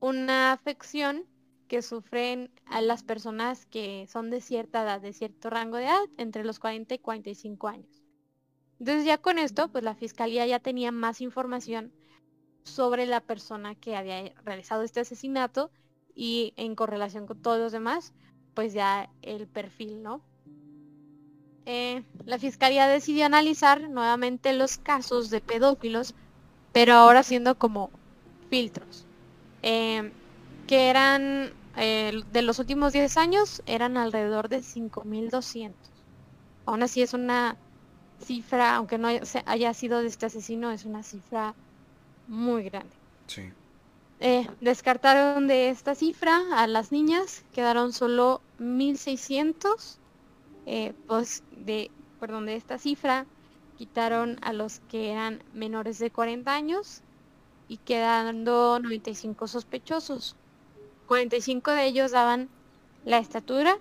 una 0.00 0.52
afección 0.52 1.24
que 1.66 1.82
sufren 1.82 2.52
a 2.66 2.80
las 2.80 3.02
personas 3.02 3.66
que 3.66 4.06
son 4.06 4.30
de 4.30 4.40
cierta 4.40 4.82
edad, 4.82 5.00
de 5.00 5.12
cierto 5.12 5.50
rango 5.50 5.78
de 5.78 5.84
edad, 5.84 6.04
entre 6.16 6.44
los 6.44 6.60
40 6.60 6.94
y 6.94 6.98
45 6.98 7.68
años. 7.68 8.02
Entonces 8.78 9.04
ya 9.04 9.18
con 9.18 9.38
esto, 9.38 9.68
pues 9.68 9.82
la 9.82 9.94
fiscalía 9.94 10.46
ya 10.46 10.60
tenía 10.60 10.92
más 10.92 11.20
información 11.20 11.92
sobre 12.62 13.06
la 13.06 13.20
persona 13.20 13.74
que 13.74 13.96
había 13.96 14.32
realizado 14.44 14.82
este 14.82 15.00
asesinato 15.00 15.70
y 16.16 16.54
en 16.56 16.74
correlación 16.74 17.26
con 17.26 17.40
todos 17.40 17.58
los 17.58 17.72
demás, 17.72 18.14
pues 18.54 18.72
ya 18.72 19.10
el 19.22 19.46
perfil, 19.46 20.02
¿no? 20.02 20.22
Eh, 21.66 22.02
la 22.24 22.38
fiscalía 22.38 22.88
decidió 22.88 23.26
analizar 23.26 23.90
nuevamente 23.90 24.52
los 24.54 24.78
casos 24.78 25.30
de 25.30 25.40
pedófilos, 25.40 26.14
pero 26.72 26.94
ahora 26.94 27.22
siendo 27.22 27.58
como 27.58 27.90
filtros, 28.48 29.04
eh, 29.62 30.10
que 30.66 30.88
eran 30.88 31.52
eh, 31.76 32.22
de 32.32 32.42
los 32.42 32.58
últimos 32.58 32.92
10 32.92 33.16
años, 33.16 33.62
eran 33.66 33.96
alrededor 33.96 34.48
de 34.48 34.62
5.200. 34.62 35.90
Aún 36.64 36.82
así 36.82 37.02
es 37.02 37.12
una 37.12 37.56
cifra, 38.24 38.76
aunque 38.76 38.96
no 38.96 39.08
haya 39.08 39.74
sido 39.74 40.00
de 40.00 40.08
este 40.08 40.26
asesino, 40.26 40.70
es 40.70 40.84
una 40.84 41.02
cifra 41.02 41.54
muy 42.26 42.62
grande. 42.64 42.94
Sí. 43.26 43.52
Eh, 44.18 44.48
descartaron 44.62 45.46
de 45.46 45.68
esta 45.68 45.94
cifra 45.94 46.40
a 46.54 46.66
las 46.66 46.90
niñas, 46.90 47.44
quedaron 47.52 47.92
solo 47.92 48.40
1600. 48.58 49.98
Eh, 50.64 50.94
pues 51.06 51.42
de, 51.52 51.90
perdón, 52.18 52.46
de 52.46 52.56
esta 52.56 52.78
cifra 52.78 53.26
quitaron 53.76 54.38
a 54.42 54.52
los 54.52 54.80
que 54.88 55.12
eran 55.12 55.42
menores 55.52 55.98
de 55.98 56.10
40 56.10 56.52
años 56.52 57.02
y 57.68 57.76
quedando 57.76 58.80
95 58.80 59.48
sospechosos. 59.48 60.34
45 61.08 61.72
de 61.72 61.84
ellos 61.86 62.10
daban 62.10 62.48
la 63.04 63.18
estatura 63.18 63.78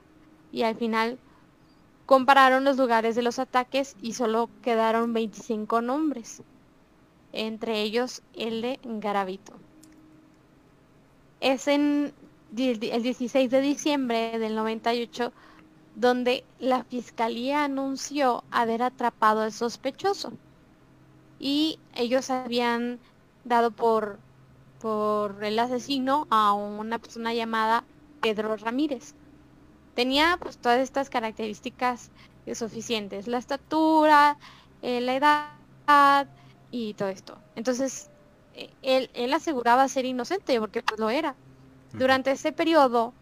y 0.51 0.63
al 0.63 0.75
final 0.75 1.17
compararon 2.05 2.65
los 2.65 2.77
lugares 2.77 3.15
de 3.15 3.23
los 3.23 3.39
ataques 3.39 3.95
y 4.01 4.13
solo 4.13 4.49
quedaron 4.61 5.13
25 5.13 5.81
nombres, 5.81 6.43
entre 7.31 7.81
ellos 7.81 8.21
el 8.35 8.61
de 8.61 8.79
Garavito 8.83 9.53
es 11.45 11.67
en 11.67 12.11
el 12.57 12.79
16 12.79 13.51
de 13.51 13.61
diciembre 13.61 14.39
del 14.39 14.55
98 14.55 15.31
donde 15.95 16.43
la 16.59 16.83
fiscalía 16.85 17.63
anunció 17.63 18.43
haber 18.49 18.81
atrapado 18.81 19.41
al 19.41 19.51
sospechoso 19.51 20.33
y 21.37 21.77
ellos 21.93 22.31
habían 22.31 22.99
dado 23.43 23.69
por 23.69 24.17
por 24.79 25.43
el 25.43 25.59
asesino 25.59 26.27
a 26.31 26.53
una 26.53 26.99
persona 26.99 27.33
llamada 27.33 27.85
Pedro 28.21 28.55
Ramírez. 28.57 29.13
Tenía 29.93 30.37
pues 30.41 30.57
todas 30.57 30.79
estas 30.79 31.09
características 31.09 32.11
suficientes, 32.53 33.27
la 33.27 33.37
estatura, 33.37 34.37
eh, 34.81 34.99
la 35.01 35.15
edad 35.15 36.27
y 36.71 36.93
todo 36.95 37.09
esto. 37.09 37.37
Entonces 37.55 38.09
él, 38.81 39.09
él 39.13 39.33
aseguraba 39.33 39.87
ser 39.87 40.05
inocente 40.05 40.59
porque 40.59 40.81
pues 40.81 40.99
lo 40.99 41.09
era. 41.09 41.35
Durante 41.93 42.31
ese 42.31 42.51
periodo 42.51 43.13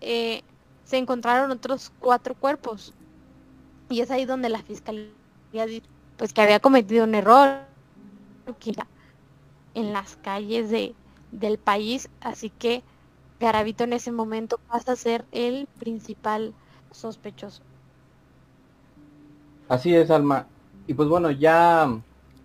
eh, 0.00 0.42
se 0.84 0.98
encontraron 0.98 1.50
otros 1.50 1.92
cuatro 1.98 2.34
cuerpos 2.34 2.94
y 3.88 4.00
es 4.00 4.10
ahí 4.10 4.24
donde 4.24 4.48
la 4.48 4.62
fiscalía 4.62 5.10
pues 6.16 6.32
que 6.32 6.42
había 6.42 6.60
cometido 6.60 7.04
un 7.04 7.14
error 7.14 7.60
en 9.74 9.92
las 9.92 10.16
calles 10.16 10.70
de, 10.70 10.94
del 11.32 11.58
país, 11.58 12.08
así 12.20 12.50
que 12.50 12.82
Garavito 13.40 13.84
en 13.84 13.94
ese 13.94 14.12
momento 14.12 14.58
pasa 14.68 14.92
a 14.92 14.96
ser 14.96 15.24
el 15.32 15.66
principal 15.78 16.52
sospechoso. 16.90 17.62
Así 19.68 19.94
es, 19.94 20.10
Alma. 20.10 20.46
Y 20.86 20.94
pues 20.94 21.08
bueno, 21.08 21.30
ya 21.30 21.88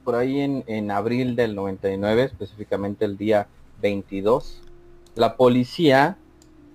por 0.05 0.15
ahí 0.15 0.39
en, 0.39 0.91
abril 0.91 1.35
del 1.35 1.55
99, 1.55 2.23
específicamente 2.23 3.03
el 3.05 3.17
día 3.17 3.47
22, 3.81 4.61
la 5.15 5.35
policía 5.35 6.17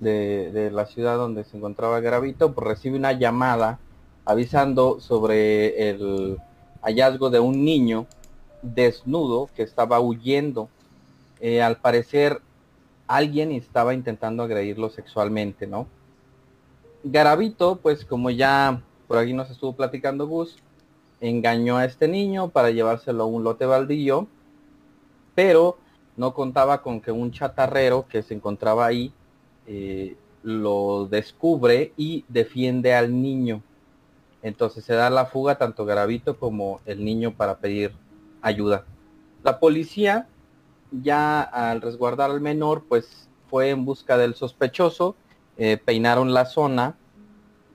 de, 0.00 0.70
la 0.72 0.86
ciudad 0.86 1.16
donde 1.16 1.44
se 1.44 1.56
encontraba 1.56 2.00
Gravito 2.00 2.52
pues, 2.52 2.66
recibe 2.66 2.98
una 2.98 3.12
llamada 3.12 3.78
avisando 4.24 5.00
sobre 5.00 5.90
el 5.90 6.38
hallazgo 6.82 7.30
de 7.30 7.38
un 7.38 7.64
niño 7.64 8.06
desnudo 8.62 9.48
que 9.54 9.62
estaba 9.62 10.00
huyendo. 10.00 10.68
Eh, 11.40 11.62
al 11.62 11.76
parecer 11.76 12.40
alguien 13.06 13.52
estaba 13.52 13.94
intentando 13.94 14.42
agredirlo 14.42 14.90
sexualmente, 14.90 15.66
¿no? 15.66 15.86
Garavito, 17.04 17.76
pues 17.76 18.04
como 18.04 18.30
ya 18.30 18.82
por 19.08 19.18
aquí 19.18 19.32
nos 19.32 19.50
estuvo 19.50 19.72
platicando 19.72 20.26
Gus, 20.26 20.56
engañó 21.20 21.76
a 21.76 21.84
este 21.84 22.08
niño 22.08 22.48
para 22.50 22.70
llevárselo 22.70 23.24
a 23.24 23.26
un 23.26 23.44
lote 23.44 23.66
baldío, 23.66 24.26
pero 25.34 25.78
no 26.16 26.34
contaba 26.34 26.82
con 26.82 27.00
que 27.00 27.12
un 27.12 27.30
chatarrero 27.30 28.06
que 28.08 28.22
se 28.22 28.34
encontraba 28.34 28.86
ahí 28.86 29.12
eh, 29.66 30.16
lo 30.42 31.06
descubre 31.06 31.92
y 31.96 32.24
defiende 32.28 32.94
al 32.94 33.20
niño. 33.20 33.62
Entonces 34.42 34.84
se 34.84 34.94
da 34.94 35.10
la 35.10 35.26
fuga 35.26 35.58
tanto 35.58 35.84
Garavito 35.84 36.38
como 36.38 36.80
el 36.86 37.04
niño 37.04 37.32
para 37.32 37.58
pedir 37.58 37.92
ayuda. 38.40 38.84
La 39.42 39.60
policía, 39.60 40.28
ya 40.90 41.42
al 41.42 41.80
resguardar 41.80 42.30
al 42.30 42.40
menor, 42.40 42.84
pues 42.88 43.28
fue 43.48 43.70
en 43.70 43.84
busca 43.84 44.16
del 44.16 44.34
sospechoso, 44.34 45.14
eh, 45.56 45.78
peinaron 45.82 46.32
la 46.32 46.46
zona 46.46 46.96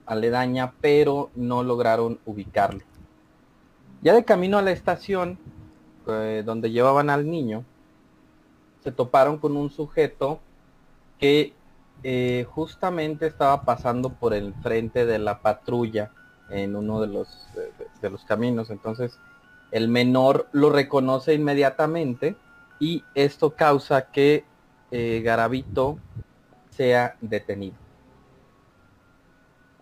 aledaña, 0.06 0.72
pero 0.80 1.30
no 1.34 1.62
lograron 1.62 2.18
ubicarlo. 2.24 2.82
Ya 4.06 4.14
de 4.14 4.24
camino 4.24 4.56
a 4.56 4.62
la 4.62 4.70
estación, 4.70 5.36
eh, 6.06 6.44
donde 6.46 6.70
llevaban 6.70 7.10
al 7.10 7.28
niño, 7.28 7.64
se 8.84 8.92
toparon 8.92 9.38
con 9.38 9.56
un 9.56 9.68
sujeto 9.68 10.38
que 11.18 11.54
eh, 12.04 12.46
justamente 12.48 13.26
estaba 13.26 13.64
pasando 13.64 14.10
por 14.10 14.32
el 14.32 14.54
frente 14.62 15.06
de 15.06 15.18
la 15.18 15.40
patrulla 15.40 16.12
en 16.50 16.76
uno 16.76 17.00
de 17.00 17.08
los, 17.08 17.48
de, 18.00 18.08
los 18.08 18.24
caminos. 18.24 18.70
Entonces, 18.70 19.18
el 19.72 19.88
menor 19.88 20.46
lo 20.52 20.70
reconoce 20.70 21.34
inmediatamente 21.34 22.36
y 22.78 23.02
esto 23.16 23.56
causa 23.56 24.12
que 24.12 24.44
eh, 24.92 25.20
Garavito 25.24 25.98
sea 26.70 27.16
detenido. 27.20 27.74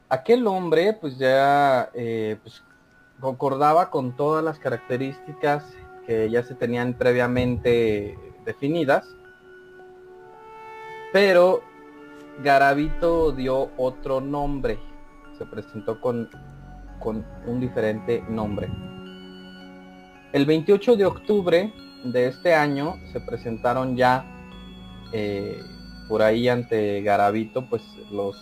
Aquel 0.08 0.46
hombre, 0.46 0.94
pues 0.94 1.18
ya, 1.18 1.90
pues, 1.92 2.62
concordaba 3.20 3.90
con 3.90 4.16
todas 4.16 4.44
las 4.44 4.58
características 4.58 5.64
que 6.06 6.28
ya 6.30 6.42
se 6.42 6.54
tenían 6.54 6.94
previamente 6.94 8.18
definidas, 8.44 9.06
pero 11.12 11.62
Garavito 12.42 13.32
dio 13.32 13.70
otro 13.76 14.20
nombre. 14.20 14.78
Se 15.38 15.46
presentó 15.46 16.00
con, 16.00 16.28
con 17.00 17.24
un 17.46 17.60
diferente 17.60 18.22
nombre. 18.28 18.68
El 20.32 20.46
28 20.46 20.96
de 20.96 21.06
octubre 21.06 21.72
de 22.04 22.26
este 22.26 22.54
año 22.54 22.98
se 23.12 23.20
presentaron 23.20 23.96
ya 23.96 24.24
eh, 25.12 25.62
por 26.08 26.22
ahí 26.22 26.48
ante 26.48 27.02
Garavito 27.02 27.68
pues 27.68 27.82
los 28.10 28.36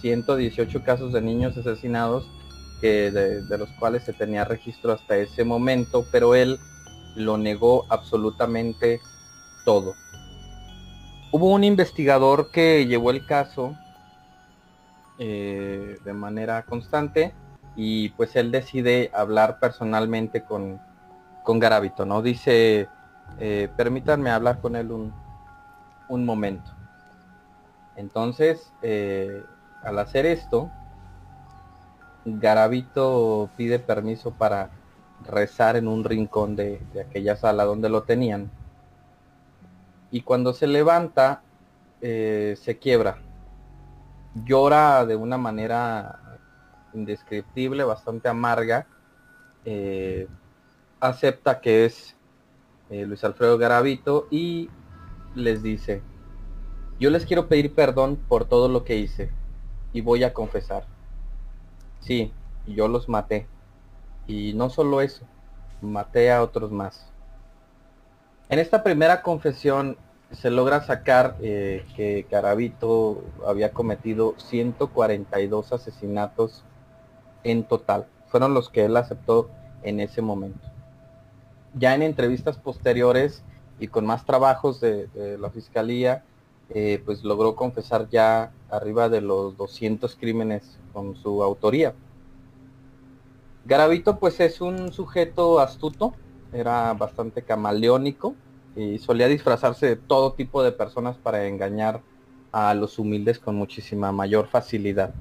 118 0.00 0.82
casos 0.84 1.12
de 1.12 1.22
niños 1.22 1.56
asesinados 1.56 2.30
que 2.80 3.10
de, 3.10 3.58
los 3.58 3.68
cuales 3.78 4.04
se 4.04 4.12
tenía 4.12 4.44
registro 4.44 4.92
hasta 4.92 5.16
ese 5.16 5.44
momento, 5.44 6.04
pero 6.10 6.34
él 6.34 6.58
lo 7.16 7.38
negó 7.38 7.86
absolutamente 7.88 9.00
todo. 9.64 9.94
Hubo 11.32 11.50
un 11.50 11.64
investigador 11.64 12.50
que 12.50 12.86
llevó 12.86 13.10
el 13.10 13.26
caso 13.26 13.76
eh, 15.18 15.98
de 16.04 16.12
manera 16.12 16.62
constante 16.64 17.34
y 17.76 18.10
pues 18.10 18.36
él 18.36 18.50
decide 18.50 19.10
hablar 19.14 19.58
personalmente 19.58 20.44
con, 20.44 20.80
con 21.42 21.58
Garavito, 21.58 22.04
¿no? 22.04 22.22
Dice, 22.22 22.88
eh, 23.38 23.68
permítanme 23.76 24.30
hablar 24.30 24.60
con 24.60 24.76
él 24.76 24.92
un, 24.92 25.12
un 26.08 26.24
momento. 26.24 26.70
Entonces, 27.96 28.72
eh, 28.82 29.42
al 29.82 29.98
hacer 29.98 30.26
esto, 30.26 30.70
Garavito 32.24 33.50
pide 33.56 33.78
permiso 33.78 34.32
para 34.32 34.70
rezar 35.26 35.76
en 35.76 35.88
un 35.88 36.04
rincón 36.04 36.56
de, 36.56 36.80
aquella 37.06 37.36
sala 37.36 37.64
donde 37.64 37.88
lo 37.88 38.02
tenían. 38.02 38.50
Y 40.10 40.22
cuando 40.22 40.52
se 40.52 40.66
levanta, 40.66 41.42
eh, 42.00 42.56
se 42.60 42.78
quiebra. 42.78 43.18
Llora 44.44 45.04
de 45.06 45.16
una 45.16 45.38
manera 45.38 46.38
indescriptible, 46.94 47.84
bastante 47.84 48.28
amarga. 48.28 48.86
Eh, 49.64 50.28
acepta 51.00 51.60
que 51.60 51.84
es 51.84 52.16
eh, 52.90 53.06
Luis 53.06 53.24
Alfredo 53.24 53.58
Garavito 53.58 54.28
y 54.30 54.70
les 55.34 55.62
dice, 55.62 56.02
yo 57.00 57.10
les 57.10 57.26
quiero 57.26 57.48
pedir 57.48 57.74
perdón 57.74 58.16
por 58.16 58.44
todo 58.44 58.68
lo 58.68 58.84
que 58.84 58.96
hice 58.96 59.30
y 59.92 60.00
voy 60.00 60.24
a 60.24 60.32
confesar. 60.32 60.93
Sí, 62.04 62.32
yo 62.66 62.86
los 62.88 63.08
maté. 63.08 63.46
Y 64.26 64.52
no 64.54 64.68
solo 64.68 65.00
eso, 65.00 65.24
maté 65.80 66.30
a 66.30 66.42
otros 66.42 66.70
más. 66.70 67.10
En 68.50 68.58
esta 68.58 68.82
primera 68.82 69.22
confesión 69.22 69.96
se 70.30 70.50
logra 70.50 70.82
sacar 70.82 71.36
eh, 71.40 71.86
que 71.96 72.26
Garavito 72.30 73.22
había 73.46 73.72
cometido 73.72 74.34
142 74.36 75.72
asesinatos 75.72 76.64
en 77.42 77.64
total. 77.64 78.06
Fueron 78.28 78.52
los 78.52 78.68
que 78.68 78.84
él 78.84 78.96
aceptó 78.96 79.48
en 79.82 80.00
ese 80.00 80.20
momento. 80.20 80.68
Ya 81.74 81.94
en 81.94 82.02
entrevistas 82.02 82.58
posteriores 82.58 83.42
y 83.78 83.88
con 83.88 84.04
más 84.04 84.26
trabajos 84.26 84.80
de, 84.80 85.06
de 85.08 85.38
la 85.38 85.50
fiscalía, 85.50 86.22
eh, 86.70 87.02
pues 87.04 87.24
logró 87.24 87.54
confesar 87.56 88.08
ya 88.08 88.52
arriba 88.76 89.08
de 89.08 89.20
los 89.20 89.56
200 89.56 90.16
crímenes 90.16 90.78
con 90.92 91.16
su 91.16 91.42
autoría. 91.42 91.94
Garavito 93.64 94.18
pues 94.18 94.40
es 94.40 94.60
un 94.60 94.92
sujeto 94.92 95.60
astuto, 95.60 96.14
era 96.52 96.92
bastante 96.94 97.42
camaleónico 97.42 98.34
y 98.76 98.98
solía 98.98 99.28
disfrazarse 99.28 99.86
de 99.86 99.96
todo 99.96 100.32
tipo 100.34 100.62
de 100.62 100.72
personas 100.72 101.16
para 101.16 101.46
engañar 101.46 102.02
a 102.52 102.74
los 102.74 102.98
humildes 102.98 103.38
con 103.38 103.56
muchísima 103.56 104.12
mayor 104.12 104.46
facilidad. 104.48 105.14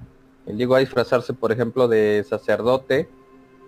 Él 0.46 0.58
llegó 0.58 0.76
a 0.76 0.80
disfrazarse, 0.80 1.34
por 1.34 1.52
ejemplo, 1.52 1.88
de 1.88 2.26
sacerdote, 2.28 3.10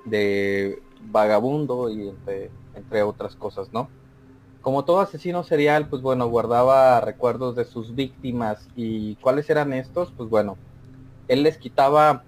de 0.04 0.82
vagabundo 1.02 1.90
y 1.90 2.10
entre, 2.10 2.52
entre 2.76 3.04
otras 3.04 3.36
cosas, 3.36 3.72
¿no? 3.72 3.90
Como 4.66 4.84
todo 4.84 5.00
asesino 5.00 5.44
serial, 5.44 5.90
pues 5.90 6.02
bueno, 6.02 6.28
guardaba 6.28 7.00
recuerdos 7.00 7.56
de 7.56 7.66
sus 7.66 7.94
víctimas 7.94 8.68
y 8.76 9.14
cuáles 9.18 9.48
eran 9.52 9.74
estos, 9.74 10.12
pues 10.12 10.28
bueno, 10.28 10.58
él 11.28 11.44
les 11.44 11.60
quitaba, 11.60 12.24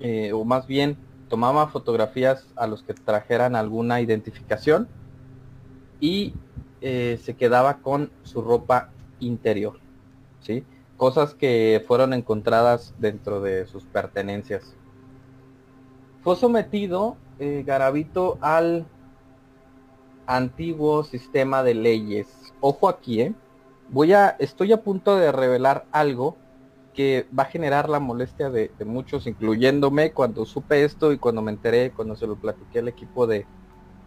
eh, 0.00 0.32
o 0.32 0.46
más 0.46 0.66
bien 0.66 0.96
tomaba 1.28 1.68
fotografías 1.68 2.48
a 2.56 2.66
los 2.66 2.82
que 2.82 2.94
trajeran 2.94 3.56
alguna 3.56 4.00
identificación 4.00 4.88
y 6.00 6.32
eh, 6.80 7.20
se 7.22 7.34
quedaba 7.36 7.82
con 7.82 8.10
su 8.22 8.40
ropa 8.40 8.88
interior, 9.20 9.80
¿sí? 10.40 10.64
Cosas 10.96 11.34
que 11.34 11.84
fueron 11.86 12.14
encontradas 12.14 12.94
dentro 12.96 13.42
de 13.42 13.66
sus 13.66 13.84
pertenencias. 13.84 14.74
Fue 16.22 16.36
sometido 16.36 17.18
eh, 17.38 17.64
Garavito 17.66 18.38
al 18.40 18.86
antiguo 20.26 21.04
sistema 21.04 21.62
de 21.62 21.74
leyes. 21.74 22.28
Ojo 22.60 22.88
aquí, 22.88 23.20
¿eh? 23.20 23.34
Voy 23.90 24.12
a, 24.12 24.28
estoy 24.38 24.72
a 24.72 24.82
punto 24.82 25.16
de 25.16 25.32
revelar 25.32 25.86
algo 25.92 26.36
que 26.94 27.26
va 27.36 27.44
a 27.44 27.46
generar 27.46 27.88
la 27.88 28.00
molestia 28.00 28.50
de, 28.50 28.70
de, 28.78 28.84
muchos, 28.84 29.26
incluyéndome 29.26 30.12
cuando 30.12 30.44
supe 30.44 30.84
esto 30.84 31.12
y 31.12 31.18
cuando 31.18 31.42
me 31.42 31.50
enteré, 31.50 31.90
cuando 31.90 32.16
se 32.16 32.26
lo 32.26 32.36
platiqué 32.36 32.80
al 32.80 32.88
equipo 32.88 33.26
de, 33.26 33.46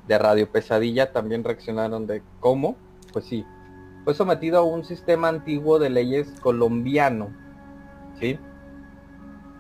de 0.08 0.18
Radio 0.18 0.52
Pesadilla, 0.52 1.12
también 1.12 1.44
reaccionaron 1.44 2.08
de 2.08 2.22
cómo, 2.40 2.76
pues 3.12 3.26
sí, 3.26 3.46
fue 4.04 4.14
sometido 4.14 4.60
a 4.60 4.64
un 4.64 4.86
sistema 4.86 5.30
antiguo 5.30 5.80
de 5.80 5.90
leyes 5.90 6.32
colombiano, 6.42 7.30
¿sí? 8.20 8.38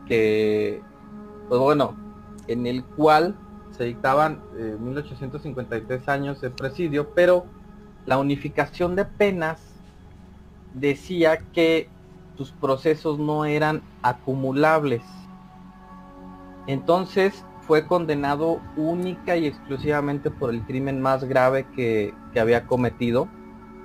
Que, 0.07 0.81
pues 1.49 1.59
bueno, 1.59 1.97
en 2.47 2.67
el 2.67 2.83
cual 2.83 3.35
se 3.75 3.83
dictaban 3.83 4.41
eh, 4.57 4.77
1853 4.79 6.07
años 6.07 6.41
de 6.41 6.49
presidio, 6.49 7.09
pero 7.13 7.45
la 8.05 8.17
unificación 8.17 8.95
de 8.95 9.05
penas 9.05 9.59
decía 10.73 11.39
que 11.53 11.89
sus 12.37 12.51
procesos 12.51 13.19
no 13.19 13.45
eran 13.45 13.81
acumulables. 14.01 15.01
Entonces 16.67 17.43
fue 17.67 17.85
condenado 17.87 18.61
única 18.77 19.35
y 19.37 19.47
exclusivamente 19.47 20.29
por 20.31 20.53
el 20.53 20.61
crimen 20.63 21.01
más 21.01 21.23
grave 21.23 21.65
que, 21.75 22.13
había 22.39 22.67
cometido 22.67 23.29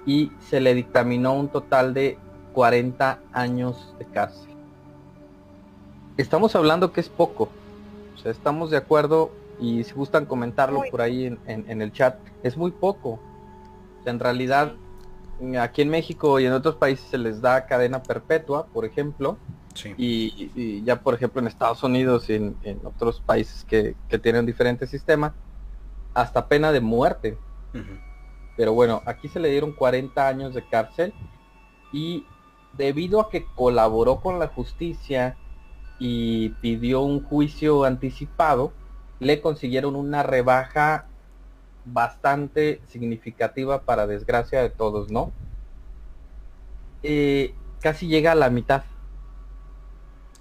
y 0.07 0.33
se 0.41 0.61
le 0.61 0.75
dictaminó 0.75 1.35
un 1.35 1.49
total 1.49 1.95
de 1.95 2.19
40 2.53 3.21
años 3.33 3.95
de 3.97 4.07
cárcel. 4.07 4.51
Estamos 6.17 6.57
hablando 6.57 6.93
que 6.93 7.01
es 7.01 7.09
poco. 7.09 7.49
O 8.17 8.19
sea, 8.19 8.33
estamos 8.33 8.71
de 8.71 8.77
acuerdo 8.77 9.31
y 9.61 9.85
si 9.85 9.93
gustan 9.93 10.27
comentarlo 10.27 10.83
por 10.91 11.01
ahí 11.01 11.27
en, 11.27 11.39
en, 11.47 11.65
en 11.69 11.83
el 11.83 11.93
chat, 11.93 12.19
es 12.43 12.57
muy 12.57 12.71
poco. 12.71 13.21
O 14.01 14.03
sea, 14.03 14.13
en 14.13 14.21
realidad 14.21 14.75
aquí 15.61 15.83
en 15.83 15.89
México 15.89 16.39
y 16.39 16.47
en 16.47 16.53
otros 16.53 16.77
países 16.77 17.07
se 17.11 17.19
les 17.19 17.41
da 17.41 17.67
cadena 17.67 18.03
perpetua, 18.03 18.67
por 18.67 18.85
ejemplo. 18.85 19.39
Sí. 19.75 19.95
Y, 19.97 20.51
y, 20.55 20.83
ya, 20.83 21.01
por 21.01 21.15
ejemplo, 21.15 21.41
en 21.41 21.47
Estados 21.47 21.83
Unidos 21.83 22.29
y 22.29 22.35
en, 22.35 22.57
en 22.63 22.81
otros 22.85 23.21
países 23.21 23.65
que, 23.65 23.95
que, 24.09 24.19
tienen 24.19 24.45
diferentes 24.45 24.91
sistemas, 24.91 25.33
hasta 26.13 26.49
pena 26.49 26.73
de 26.73 26.81
muerte. 26.81 27.39
Uh 27.73 27.79
-huh. 27.79 28.01
Pero 28.57 28.75
bueno, 28.75 29.01
aquí 29.07 29.29
se 29.29 29.41
le 29.41 29.49
dieron 29.49 29.73
40 29.73 30.27
años 30.27 30.55
de 30.55 30.67
cárcel 30.67 31.15
y 31.93 32.27
debido 32.77 33.21
a 33.21 33.31
que 33.31 33.47
colaboró 33.55 34.21
con 34.21 34.39
la 34.39 34.49
justicia 34.49 35.37
y 35.99 36.51
pidió 36.61 37.03
un 37.03 37.23
juicio 37.23 37.85
anticipado, 37.85 38.73
le 39.21 39.41
consiguieron 39.41 39.95
una 39.95 40.23
rebaja 40.23 41.07
bastante 41.85 42.81
significativa 42.89 43.83
para 43.83 44.07
desgracia 44.07 44.63
de 44.63 44.71
todos, 44.71 45.11
¿no? 45.11 45.31
Eh, 47.03 47.55
casi 47.81 48.09
llega 48.09 48.33
a 48.33 48.35
la 48.35 48.51
mitad. 48.51 48.83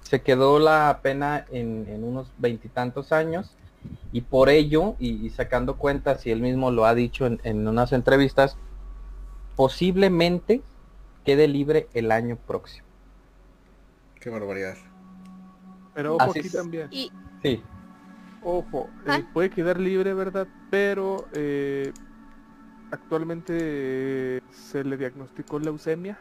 Se 0.01 0.21
quedó 0.21 0.59
la 0.59 0.99
pena 1.03 1.45
en, 1.51 1.85
en 1.87 2.03
unos 2.03 2.31
veintitantos 2.37 3.11
años 3.11 3.55
y 4.11 4.21
por 4.21 4.49
ello, 4.49 4.95
y, 4.99 5.25
y, 5.25 5.29
sacando 5.29 5.77
cuentas, 5.77 6.25
y 6.25 6.31
él 6.31 6.41
mismo 6.41 6.71
lo 6.71 6.85
ha 6.85 6.95
dicho 6.95 7.25
en, 7.25 7.39
en, 7.43 7.67
unas 7.67 7.93
entrevistas, 7.93 8.57
posiblemente 9.55 10.61
quede 11.23 11.47
libre 11.47 11.87
el 11.93 12.11
año 12.11 12.37
próximo. 12.37 12.87
Qué 14.19 14.29
barbaridad. 14.29 14.75
Pero 15.93 16.15
ojo 16.15 16.31
Así 16.31 16.39
aquí 16.39 16.49
también. 16.49 16.87
Y... 16.91 17.11
Sí. 17.41 17.63
Ojo, 18.41 18.89
¿Ah? 19.07 19.17
eh, 19.17 19.25
puede 19.33 19.49
quedar 19.49 19.79
libre, 19.79 20.13
¿verdad? 20.13 20.47
Pero 20.69 21.27
eh, 21.33 21.91
actualmente 22.91 23.53
eh, 23.57 24.41
se 24.51 24.83
le 24.83 24.97
diagnosticó 24.97 25.59
leucemia. 25.59 26.17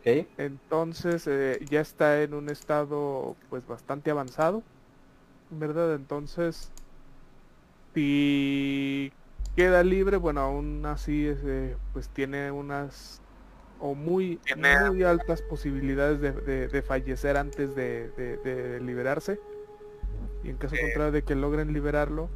Okay. 0.00 0.26
Entonces 0.38 1.26
eh, 1.26 1.58
ya 1.68 1.80
está 1.80 2.22
en 2.22 2.34
un 2.34 2.48
estado 2.48 3.36
pues 3.50 3.66
bastante 3.66 4.10
avanzado, 4.10 4.62
¿verdad? 5.50 5.94
Entonces, 5.94 6.70
si 7.94 9.12
queda 9.56 9.82
libre, 9.82 10.16
bueno, 10.16 10.40
aún 10.40 10.86
así 10.86 11.30
pues 11.92 12.08
tiene 12.08 12.50
unas 12.50 13.20
o 13.80 13.94
muy, 13.94 14.40
muy 14.56 15.02
altas 15.02 15.42
posibilidades 15.42 16.20
de, 16.20 16.82
fallecer 16.82 17.36
antes 17.36 17.74
de, 17.74 18.80
liberarse. 18.82 19.38
Y 20.44 20.50
en 20.50 20.56
caso 20.56 20.76
contrario 20.80 21.12
de 21.12 21.22
que 21.22 21.34
logren 21.34 21.72
liberarlo, 21.72 22.28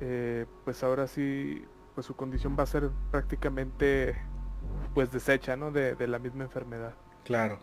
eh, 0.00 0.46
pues 0.64 0.82
ahora 0.82 1.06
sí, 1.06 1.64
pues 1.94 2.06
su 2.06 2.16
condición 2.16 2.56
va 2.58 2.62
a 2.62 2.66
ser 2.66 2.90
prácticamente 3.10 4.16
pues 4.94 5.10
deshecha, 5.12 5.56
¿no? 5.56 5.70
De, 5.70 5.94
la 6.06 6.18
misma 6.18 6.44
enfermedad. 6.44 6.94
Claro. 7.24 7.58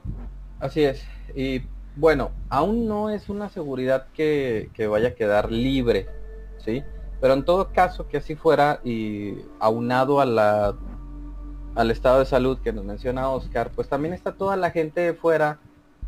Así 0.60 0.84
es. 0.84 1.06
Y 1.36 1.64
bueno, 1.96 2.32
aún 2.50 2.88
no 2.88 3.10
es 3.10 3.30
una 3.30 3.50
seguridad 3.50 4.08
que, 4.14 4.70
que 4.74 4.88
vaya 4.88 5.10
a 5.10 5.16
quedar 5.16 5.52
libre, 5.52 6.08
¿sí? 6.60 6.84
Pero 7.20 7.34
en 7.34 7.46
todo 7.46 7.72
caso 7.72 8.08
que 8.08 8.18
así 8.18 8.36
fuera 8.36 8.80
y 8.84 9.38
aunado 9.60 10.20
a 10.20 10.26
la 10.26 10.76
al 11.76 11.90
estado 11.90 12.20
de 12.20 12.26
salud 12.26 12.60
que 12.60 12.72
nos 12.72 12.86
menciona 12.86 13.30
Oscar, 13.30 13.72
pues 13.74 13.90
también 13.90 14.14
está 14.14 14.34
toda 14.34 14.56
la 14.56 14.72
gente 14.72 15.02
de 15.02 15.14
fuera 15.14 15.60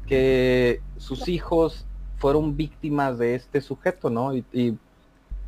que 0.06 0.82
sus 0.98 1.28
hijos 1.28 1.88
fueron 2.18 2.56
víctimas 2.56 3.18
de 3.18 3.36
este 3.36 3.62
sujeto, 3.62 4.10
¿no? 4.10 4.36
Y, 4.36 4.78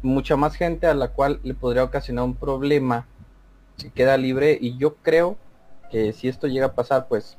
mucha 0.03 0.35
más 0.35 0.55
gente 0.55 0.85
a 0.85 0.93
la 0.93 1.07
cual 1.07 1.39
le 1.43 1.55
podría 1.55 1.83
ocasionar 1.83 2.23
un 2.23 2.35
problema 2.35 3.07
si 3.77 3.89
queda 3.89 4.15
libre 4.15 4.55
y 4.61 4.77
yo 4.77 4.95
creo 4.97 5.37
que 5.89 6.13
si 6.13 6.27
esto 6.27 6.45
llega 6.45 6.67
a 6.67 6.73
pasar, 6.73 7.07
pues 7.07 7.35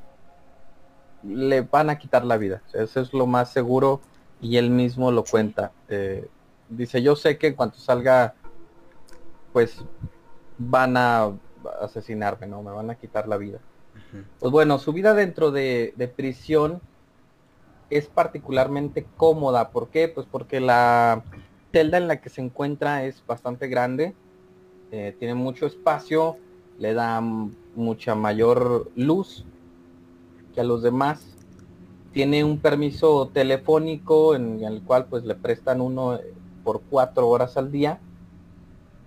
le 1.22 1.60
van 1.60 1.88
a 1.88 1.98
quitar 1.98 2.24
la 2.24 2.36
vida. 2.36 2.62
eso 2.74 3.00
es 3.00 3.14
lo 3.14 3.26
más 3.26 3.52
seguro 3.52 4.00
y 4.40 4.56
él 4.56 4.70
mismo 4.70 5.12
lo 5.12 5.24
cuenta. 5.24 5.70
Eh, 5.88 6.28
dice, 6.68 7.00
yo 7.00 7.14
sé 7.14 7.38
que 7.38 7.46
en 7.46 7.54
cuanto 7.54 7.78
salga, 7.78 8.34
pues 9.52 9.84
van 10.58 10.96
a 10.96 11.30
asesinarme, 11.80 12.46
¿no? 12.46 12.62
Me 12.62 12.72
van 12.72 12.90
a 12.90 12.96
quitar 12.96 13.28
la 13.28 13.36
vida. 13.36 13.60
Pues 14.38 14.52
bueno, 14.52 14.78
su 14.78 14.92
vida 14.92 15.12
dentro 15.12 15.50
de, 15.50 16.12
prisión 16.16 16.80
es 17.90 18.06
particularmente 18.06 19.06
cómoda. 19.16 19.70
¿Por 19.70 19.88
qué? 19.88 20.08
Pues 20.08 20.26
porque 20.30 20.60
la 20.60 21.24
celda 21.72 21.98
en 21.98 22.08
la 22.08 22.20
que 22.20 22.30
se 22.30 22.40
encuentra 22.40 23.04
es 23.04 23.24
bastante 23.26 23.68
grande, 23.68 24.14
eh, 24.90 25.14
tiene 25.18 25.34
mucho 25.34 25.66
espacio, 25.66 26.36
le 26.78 26.94
da 26.94 27.20
mucha 27.20 28.14
mayor 28.14 28.90
luz 28.94 29.44
que 30.54 30.60
a 30.60 30.64
los 30.64 30.82
demás. 30.82 31.36
Tiene 32.12 32.42
un 32.42 32.58
permiso 32.58 33.28
telefónico 33.32 34.34
en 34.34 34.62
el 34.64 34.82
cual 34.82 35.06
pues 35.06 35.24
le 35.24 35.34
prestan 35.34 35.80
uno 35.80 36.18
por 36.64 36.80
cuatro 36.88 37.28
horas 37.28 37.56
al 37.56 37.70
día 37.70 38.00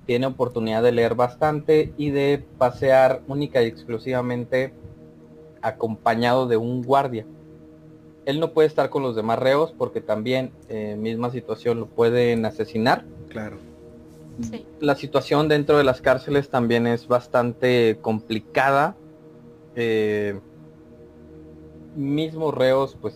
tiene 0.05 0.25
oportunidad 0.25 0.83
de 0.83 0.91
leer 0.91 1.15
bastante 1.15 1.93
y 1.97 2.09
de 2.09 2.43
pasear 2.57 3.21
única 3.27 3.61
y 3.61 3.67
exclusivamente 3.67 4.73
acompañado 5.61 6.47
de 6.47 6.57
un 6.57 6.81
guardia. 6.83 7.25
Él 8.25 8.39
no 8.39 8.53
puede 8.53 8.67
estar 8.67 8.89
con 8.89 9.03
los 9.03 9.15
demás 9.15 9.39
reos 9.39 9.73
porque 9.77 10.01
también 10.01 10.51
eh, 10.69 10.95
misma 10.97 11.31
situación 11.31 11.79
lo 11.79 11.87
pueden 11.87 12.45
asesinar. 12.45 13.05
Claro. 13.29 13.57
La 14.79 14.95
situación 14.95 15.47
dentro 15.47 15.77
de 15.77 15.83
las 15.83 16.01
cárceles 16.01 16.49
también 16.49 16.87
es 16.87 17.07
bastante 17.07 17.97
complicada. 18.01 18.95
Eh, 19.75 20.39
mismos 21.95 22.53
reos 22.53 22.97
pues 22.99 23.15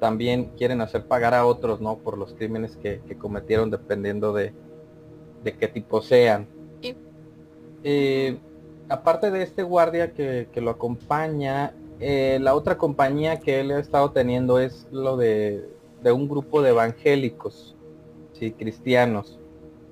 también 0.00 0.50
quieren 0.58 0.80
hacer 0.80 1.06
pagar 1.06 1.34
a 1.34 1.46
otros, 1.46 1.80
¿no? 1.80 1.98
Por 1.98 2.18
los 2.18 2.34
crímenes 2.34 2.76
que 2.76 3.00
cometieron 3.18 3.70
dependiendo 3.70 4.32
de, 4.32 4.52
de 5.46 5.56
qué 5.56 5.68
tipo 5.68 6.02
sean. 6.02 6.46
Eh, 7.84 8.36
aparte 8.88 9.30
de 9.30 9.42
este 9.42 9.62
guardia 9.62 10.12
que, 10.12 10.48
lo 10.56 10.70
acompaña, 10.70 11.72
eh, 12.00 12.38
la 12.40 12.54
otra 12.54 12.78
compañía 12.78 13.40
que 13.40 13.60
él 13.60 13.70
ha 13.70 13.78
estado 13.78 14.10
teniendo 14.10 14.58
es 14.58 14.86
lo 14.90 15.16
de, 15.16 15.68
un 16.04 16.28
grupo 16.28 16.62
de 16.62 16.70
evangélicos, 16.70 17.74
sí, 18.32 18.52
cristianos. 18.52 19.38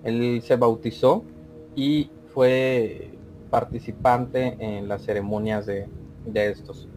Él 0.04 0.42
se 0.42 0.56
bautizó 0.56 1.24
y 1.74 2.10
fue 2.32 3.10
participante 3.50 4.56
en 4.58 4.88
las 4.88 5.02
ceremonias 5.02 5.66
de, 5.66 5.88
de 6.26 6.50
estos. 6.50 6.88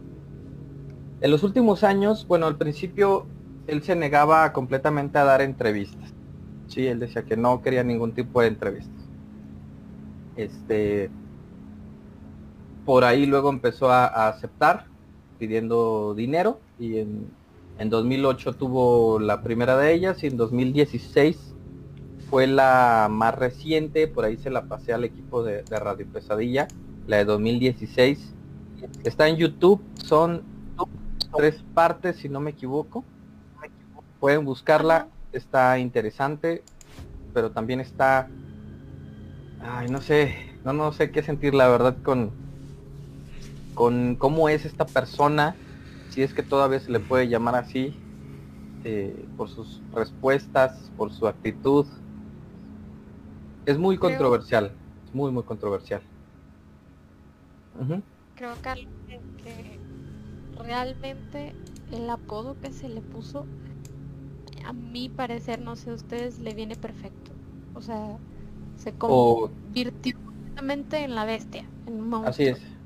En 1.20 1.30
los 1.30 1.42
últimos 1.42 1.84
años, 1.84 2.26
bueno, 2.28 2.46
al 2.46 2.56
principio 2.56 3.26
él 3.66 3.82
se 3.82 3.96
negaba 3.96 4.52
completamente 4.52 5.18
a 5.18 5.24
dar 5.24 5.42
entrevistas. 5.42 6.14
Sí, 6.68 6.86
él 6.86 7.00
decía 7.00 7.24
que 7.24 7.36
no 7.36 7.62
quería 7.62 7.82
ningún 7.82 8.12
tipo 8.12 8.40
de 8.40 8.48
entrevistas. 8.48 8.94
Este, 10.36 11.10
por 12.84 13.04
ahí 13.04 13.26
luego 13.26 13.50
empezó 13.50 13.90
a, 13.90 14.28
aceptar 14.28 14.86
pidiendo 15.38 16.14
dinero 16.14 16.60
y 16.78 16.98
en, 16.98 17.30
2008 17.78 18.54
tuvo 18.54 19.20
la 19.20 19.42
primera 19.42 19.76
de 19.76 19.94
ellas 19.94 20.24
y 20.24 20.26
en 20.26 20.36
2016 20.36 21.54
fue 22.28 22.48
la 22.48 23.06
más 23.08 23.36
reciente, 23.36 24.08
por 24.08 24.24
ahí 24.24 24.36
se 24.36 24.50
la 24.50 24.64
pasé 24.64 24.92
al 24.92 25.04
equipo 25.04 25.44
de, 25.44 25.62
Radio 25.62 26.06
Pesadilla, 26.12 26.66
la 27.06 27.18
de 27.18 27.24
2016. 27.24 28.34
Está 29.04 29.28
en 29.28 29.36
YouTube, 29.36 29.80
son 29.94 30.42
tres 31.36 31.62
partes 31.72 32.16
si 32.16 32.28
no 32.28 32.40
me 32.40 32.50
equivoco. 32.50 33.04
Pueden 34.18 34.44
buscarla 34.44 35.06
está 35.32 35.78
interesante, 35.78 36.62
pero 37.34 37.50
también 37.50 37.80
está, 37.80 38.28
ay, 39.60 39.88
no 39.88 40.00
sé, 40.00 40.34
no, 40.64 40.72
no 40.72 40.92
sé 40.92 41.10
qué 41.10 41.22
sentir 41.22 41.54
la 41.54 41.68
verdad 41.68 41.96
con, 42.02 42.30
con 43.78 44.16
cómo 44.16 44.48
es 44.48 44.64
esta 44.64 44.84
persona, 44.86 45.56
si 46.08 46.24
es 46.24 46.34
que 46.34 46.42
todavía 46.42 46.80
se 46.80 46.90
le 46.90 46.98
puede 46.98 47.28
llamar 47.28 47.54
así, 47.54 47.94
eh, 48.82 49.24
por 49.36 49.48
sus 49.48 49.80
respuestas, 49.92 50.90
por 50.96 51.12
su 51.12 51.28
actitud. 51.28 51.86
Es 53.66 53.78
muy 53.78 53.96
controversial, 53.96 54.72
es 55.06 55.14
muy, 55.14 55.30
muy 55.30 55.44
controversial. 55.44 56.02
Creo, 58.34 58.52
Carlos, 58.62 58.92
que 59.44 59.78
realmente 60.58 61.54
el 61.92 62.10
apodo 62.10 62.56
que 62.60 62.72
se 62.72 62.88
le 62.88 63.00
puso 63.00 63.46
a 64.66 64.72
mi 64.72 65.08
parecer, 65.08 65.60
no 65.60 65.76
sé, 65.76 65.90
a 65.90 65.94
ustedes 65.94 66.40
le 66.40 66.52
viene 66.52 66.74
perfecto. 66.74 67.30
O 67.76 67.80
sea, 67.80 68.18
se 68.76 68.92
convirtió 68.92 70.18
completamente 70.24 71.04
en 71.04 71.14
la 71.14 71.24
bestia, 71.24 71.64
en 71.86 72.00
un 72.00 72.08
monstruo. 72.08 72.30
Así 72.30 72.46
es. 72.46 72.77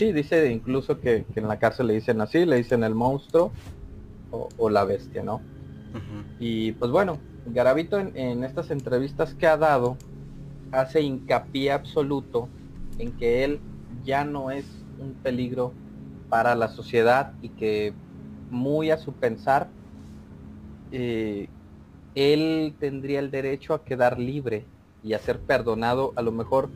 Sí, 0.00 0.12
dice 0.12 0.50
incluso 0.50 0.98
que, 0.98 1.26
en 1.34 1.46
la 1.46 1.58
cárcel 1.58 1.88
le 1.88 1.92
dicen 1.92 2.22
así, 2.22 2.46
le 2.46 2.56
dicen 2.56 2.84
el 2.84 2.94
monstruo 2.94 3.52
o, 4.30 4.70
la 4.70 4.84
bestia, 4.84 5.22
¿no? 5.22 5.42
Y 6.38 6.72
pues 6.72 6.90
bueno, 6.90 7.18
Garavito 7.44 7.98
en, 7.98 8.42
estas 8.42 8.70
entrevistas 8.70 9.34
que 9.34 9.46
ha 9.46 9.58
dado 9.58 9.98
hace 10.72 11.02
hincapié 11.02 11.72
absoluto 11.72 12.48
en 12.96 13.12
que 13.12 13.44
él 13.44 13.60
ya 14.02 14.24
no 14.24 14.50
es 14.50 14.64
un 14.98 15.12
peligro 15.22 15.74
para 16.30 16.54
la 16.54 16.68
sociedad 16.68 17.34
y 17.42 17.50
que 17.50 17.92
muy 18.48 18.90
a 18.90 18.96
su 18.96 19.12
pensar 19.12 19.68
eh, 20.92 21.46
él 22.14 22.74
tendría 22.80 23.18
el 23.18 23.30
derecho 23.30 23.74
a 23.74 23.84
quedar 23.84 24.18
libre 24.18 24.64
y 25.02 25.12
a 25.12 25.18
ser 25.18 25.40
perdonado. 25.40 26.14
A 26.16 26.22
lo 26.22 26.32
mejor 26.32 26.70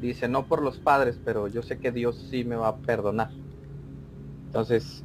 dice, 0.00 0.28
no 0.28 0.46
por 0.46 0.62
los 0.62 0.78
padres, 0.78 1.18
pero 1.24 1.48
yo 1.48 1.62
sé 1.62 1.78
que 1.78 1.92
Dios 1.92 2.26
sí 2.30 2.44
me 2.44 2.56
va 2.56 2.68
a 2.68 2.76
perdonar. 2.76 3.30
Entonces, 4.46 5.04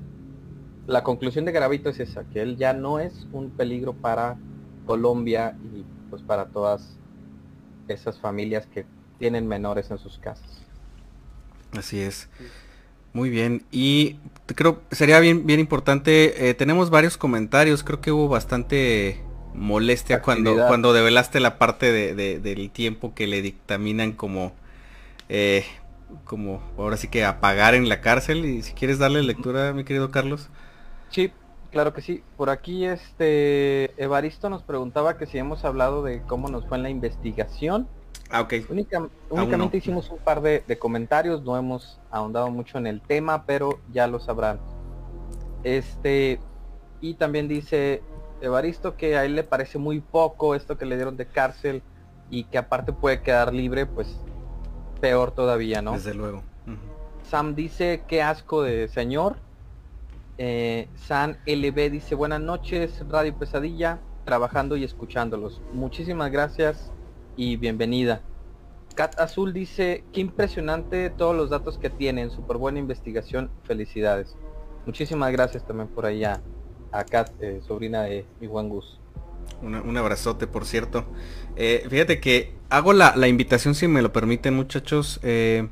la 0.87 1.03
conclusión 1.03 1.45
de 1.45 1.51
Gravito 1.51 1.89
es 1.89 1.99
esa, 1.99 2.23
que 2.25 2.41
él 2.41 2.57
ya 2.57 2.73
no 2.73 2.99
es 2.99 3.27
un 3.31 3.49
peligro 3.51 3.93
para 3.93 4.37
Colombia 4.85 5.55
y 5.73 5.83
pues 6.09 6.21
para 6.21 6.47
todas 6.47 6.97
esas 7.87 8.19
familias 8.19 8.65
que 8.67 8.85
tienen 9.19 9.47
menores 9.47 9.91
en 9.91 9.97
sus 9.97 10.17
casas. 10.17 10.63
Así 11.77 11.99
es. 11.99 12.27
Muy 13.13 13.29
bien, 13.29 13.63
y 13.71 14.17
creo 14.55 14.81
sería 14.91 15.19
bien, 15.19 15.45
bien 15.45 15.59
importante, 15.59 16.49
eh, 16.49 16.53
tenemos 16.53 16.89
varios 16.89 17.17
comentarios, 17.17 17.83
creo 17.83 17.99
que 17.99 18.11
hubo 18.11 18.29
bastante 18.29 19.21
molestia 19.53 20.21
cuando, 20.21 20.55
cuando 20.67 20.93
develaste 20.93 21.41
la 21.41 21.57
parte 21.57 21.91
de, 21.91 22.39
del 22.39 22.71
tiempo 22.71 23.13
que 23.13 23.27
le 23.27 23.41
dictaminan 23.41 24.13
como, 24.13 24.53
eh, 25.33 25.63
como 26.25 26.61
ahora 26.77 26.97
sí 26.97 27.07
que 27.07 27.23
apagar 27.23 27.73
en 27.73 27.87
la 27.87 28.01
cárcel, 28.01 28.43
y 28.43 28.61
si 28.63 28.73
quieres 28.73 28.99
darle 28.99 29.23
lectura, 29.23 29.71
mi 29.71 29.85
querido 29.85 30.11
Carlos. 30.11 30.49
Sí, 31.09 31.31
claro 31.71 31.93
que 31.93 32.01
sí. 32.01 32.21
Por 32.35 32.49
aquí 32.49 32.83
este 32.83 33.93
Evaristo 34.01 34.49
nos 34.49 34.61
preguntaba 34.61 35.17
que 35.17 35.25
si 35.25 35.37
hemos 35.37 35.63
hablado 35.63 36.03
de 36.03 36.21
cómo 36.23 36.49
nos 36.49 36.67
fue 36.67 36.75
en 36.75 36.83
la 36.83 36.89
investigación. 36.89 37.87
Ah, 38.29 38.41
ok. 38.41 38.53
únicamente 39.29 39.77
hicimos 39.77 40.09
un 40.09 40.19
par 40.19 40.41
de, 40.41 40.63
comentarios, 40.77 41.43
no 41.43 41.57
hemos 41.57 41.99
ahondado 42.11 42.49
mucho 42.49 42.77
en 42.77 42.87
el 42.87 43.01
tema, 43.01 43.45
pero 43.45 43.79
ya 43.93 44.07
lo 44.07 44.19
sabrán. 44.19 44.59
Este, 45.63 46.39
y 46.99 47.13
también 47.13 47.47
dice 47.47 48.01
Evaristo 48.41 48.97
que 48.97 49.15
a 49.15 49.23
él 49.23 49.35
le 49.35 49.43
parece 49.43 49.77
muy 49.77 50.01
poco 50.01 50.55
esto 50.55 50.77
que 50.77 50.85
le 50.85 50.95
dieron 50.95 51.15
de 51.15 51.25
cárcel 51.25 51.83
y 52.29 52.45
que 52.45 52.57
aparte 52.57 52.91
puede 52.91 53.21
quedar 53.21 53.53
libre, 53.53 53.85
pues 53.85 54.17
peor 55.01 55.31
todavía, 55.31 55.81
¿no? 55.81 55.93
Desde 55.93 56.13
luego. 56.13 56.43
Sam 57.29 57.55
dice, 57.55 58.03
qué 58.07 58.21
asco 58.21 58.61
de 58.61 58.87
señor. 58.87 59.37
Eh, 60.37 60.87
San 60.95 61.37
LB 61.45 61.91
dice, 61.91 62.15
buenas 62.15 62.41
noches, 62.41 63.03
Radio 63.09 63.35
Pesadilla, 63.35 63.99
trabajando 64.25 64.77
y 64.77 64.83
escuchándolos. 64.83 65.61
Muchísimas 65.73 66.31
gracias 66.31 66.91
y 67.35 67.57
bienvenida. 67.57 68.21
Cat 68.95 69.19
Azul 69.19 69.53
dice, 69.53 70.03
qué 70.13 70.21
impresionante 70.21 71.09
todos 71.09 71.35
los 71.35 71.49
datos 71.49 71.77
que 71.77 71.89
tienen, 71.89 72.29
súper 72.29 72.57
buena 72.57 72.79
investigación, 72.79 73.49
felicidades. 73.63 74.35
Muchísimas 74.85 75.31
gracias 75.31 75.65
también 75.65 75.87
por 75.87 76.05
ahí 76.05 76.23
a, 76.23 76.41
Kat, 77.09 77.31
eh, 77.39 77.61
sobrina 77.65 78.03
de 78.03 78.25
mi 78.39 78.47
Gus. 78.47 79.00
Un 79.61 79.97
abrazote, 79.97 80.47
por 80.47 80.65
cierto. 80.65 81.05
Eh, 81.55 81.85
fíjate 81.89 82.19
que 82.19 82.53
hago 82.69 82.93
la, 82.93 83.27
invitación, 83.27 83.75
si 83.75 83.87
me 83.87 84.01
lo 84.01 84.11
permiten, 84.11 84.55
muchachos. 84.55 85.19
Eh, 85.23 85.67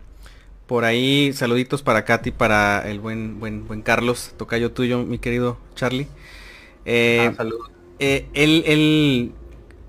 por 0.67 0.85
ahí, 0.85 1.33
saluditos 1.33 1.81
para 1.81 2.05
Katy, 2.05 2.31
para 2.31 2.89
el 2.89 2.99
buen, 2.99 3.39
buen, 3.39 3.67
buen 3.67 3.81
Carlos, 3.81 4.33
tocayo 4.37 4.71
tuyo, 4.71 5.03
mi 5.03 5.17
querido 5.17 5.57
Charlie. 5.75 6.07
ah, 6.85 7.33
saludos. 7.35 7.71
él, 7.99 8.63
él 8.65 9.33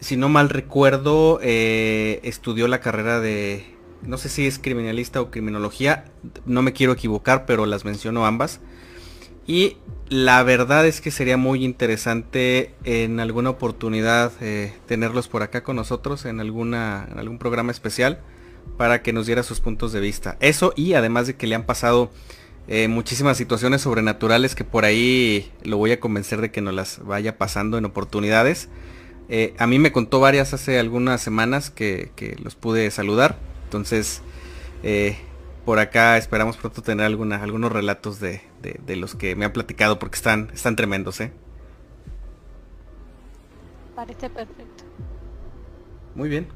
si 0.01 0.17
no 0.17 0.29
mal 0.29 0.49
recuerdo, 0.49 1.39
eh, 1.43 2.21
estudió 2.25 2.69
la 2.69 2.81
carrera 2.81 3.21
de, 3.21 3.65
no 4.03 4.19
sé 4.19 4.29
si 4.29 4.47
es 4.47 4.59
criminalista 4.59 5.21
o 5.21 5.31
criminología, 5.31 6.07
no 6.47 6.63
me 6.63 6.73
quiero 6.73 6.95
equivocar, 6.95 7.47
pero 7.47 7.67
las 7.67 7.85
menciono 7.85 8.27
ambas. 8.27 8.61
Y 9.51 9.79
la 10.09 10.45
verdad 10.45 10.87
es 10.87 11.01
que 11.01 11.11
sería 11.11 11.37
muy 11.37 11.65
interesante 11.65 12.73
en 12.85 13.19
alguna 13.19 13.51
oportunidad 13.51 14.31
eh, 14.41 14.73
tenerlos 14.87 15.27
por 15.27 15.43
acá 15.43 15.65
con 15.65 15.75
nosotros 15.75 16.25
en, 16.25 16.39
alguna, 16.39 17.03
algún 17.17 17.41
programa 17.41 17.73
especial 17.73 18.21
para 18.77 19.03
que 19.03 19.13
nos 19.13 19.27
diera 19.27 19.43
sus 19.43 19.59
puntos 19.59 19.93
de 19.93 19.99
vista. 19.99 20.37
Eso 20.39 20.73
y 20.77 20.95
además 20.95 21.27
de 21.27 21.35
que 21.35 21.49
le 21.49 21.57
han 21.57 21.65
pasado 21.65 22.13
eh, 22.69 22.87
muchísimas 22.87 23.37
situaciones 23.37 23.81
sobrenaturales 23.81 24.55
que 24.55 24.63
por 24.63 24.85
ahí 24.85 25.51
lo 25.65 25.79
voy 25.79 25.91
a 25.91 25.99
convencer 25.99 26.41
de 26.41 26.53
que 26.53 26.61
nos 26.61 26.73
las 26.73 27.05
vaya 27.05 27.37
pasando 27.37 27.77
en 27.77 27.87
oportunidades. 27.87 28.69
Eh, 29.31 29.55
a 29.59 29.67
mí 29.67 29.81
me 29.81 29.91
contó 29.91 30.21
varias 30.21 30.55
hace 30.55 30.79
algunas 30.79 31.23
semanas 31.23 31.71
que, 31.71 32.13
los 32.41 32.55
pude 32.55 32.89
saludar. 32.93 33.37
Entonces, 33.65 34.23
por 35.65 35.81
acá 35.81 36.17
esperamos 36.19 36.57
pronto 36.57 36.83
tener 36.83 37.05
algunos 37.05 37.73
relatos 37.73 38.21
de, 38.21 38.43
los 38.87 39.15
que 39.15 39.37
me 39.37 39.45
han 39.45 39.53
platicado 39.53 39.99
porque 39.99 40.17
están, 40.17 40.51
están 40.53 40.77
tremendos, 40.77 41.21
¿eh? 41.21 41.33
Parece 43.95 44.31
perfecto. 44.31 44.85
Muy 46.15 46.29
bien. 46.29 46.49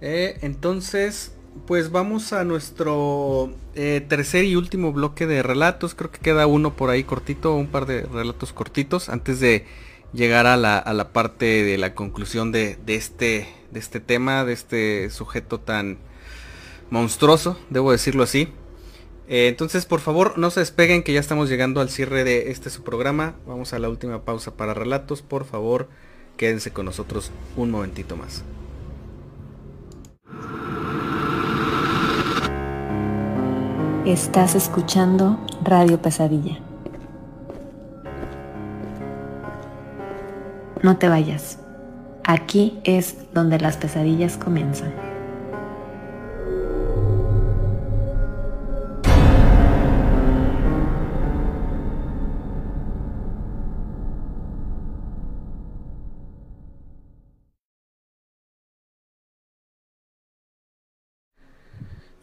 entonces, 0.00 1.34
pues 1.66 1.90
vamos 1.90 2.32
a 2.32 2.44
nuestro 2.44 3.54
tercer 3.74 4.44
y 4.44 4.56
último 4.56 4.92
bloque 4.92 5.26
de 5.26 5.42
relatos. 5.42 5.94
Creo 5.94 6.10
que 6.10 6.20
queda 6.20 6.46
uno 6.46 6.76
por 6.76 6.90
ahí 6.90 7.04
cortito, 7.04 7.54
un 7.54 7.68
par 7.68 7.86
de 7.86 8.02
relatos 8.02 8.52
cortitos 8.52 9.08
antes 9.08 9.40
de 9.40 9.66
llegar 10.14 10.46
a 10.46 10.56
la, 10.56 10.78
a 10.78 10.92
la 10.92 11.12
parte 11.12 11.64
de 11.64 11.76
la 11.76 11.94
conclusión 11.94 12.52
de, 12.52 12.76
de, 12.86 12.94
este, 12.94 13.48
de 13.70 13.80
este 13.80 14.00
tema, 14.00 14.44
de 14.44 14.52
este 14.52 15.10
sujeto 15.10 15.60
tan 15.60 15.98
monstruoso, 16.90 17.58
debo 17.70 17.92
decirlo 17.92 18.22
así. 18.22 18.48
Eh, 19.28 19.48
entonces, 19.48 19.86
por 19.86 20.00
favor, 20.00 20.36
no 20.36 20.50
se 20.50 20.60
despeguen 20.60 21.02
que 21.02 21.12
ya 21.12 21.20
estamos 21.20 21.48
llegando 21.48 21.80
al 21.80 21.88
cierre 21.88 22.24
de 22.24 22.50
este 22.50 22.70
su 22.70 22.82
programa. 22.82 23.34
Vamos 23.46 23.72
a 23.72 23.78
la 23.78 23.88
última 23.88 24.24
pausa 24.24 24.56
para 24.56 24.74
relatos. 24.74 25.22
Por 25.22 25.44
favor, 25.44 25.88
quédense 26.36 26.72
con 26.72 26.86
nosotros 26.86 27.30
un 27.56 27.70
momentito 27.70 28.16
más. 28.16 28.44
Estás 34.04 34.54
escuchando 34.54 35.38
Radio 35.62 36.02
Pesadilla. 36.02 36.58
No 40.82 40.98
te 40.98 41.08
vayas. 41.08 41.58
Aquí 42.24 42.78
es 42.84 43.16
donde 43.32 43.58
las 43.58 43.78
pesadillas 43.78 44.36
comienzan. 44.36 45.13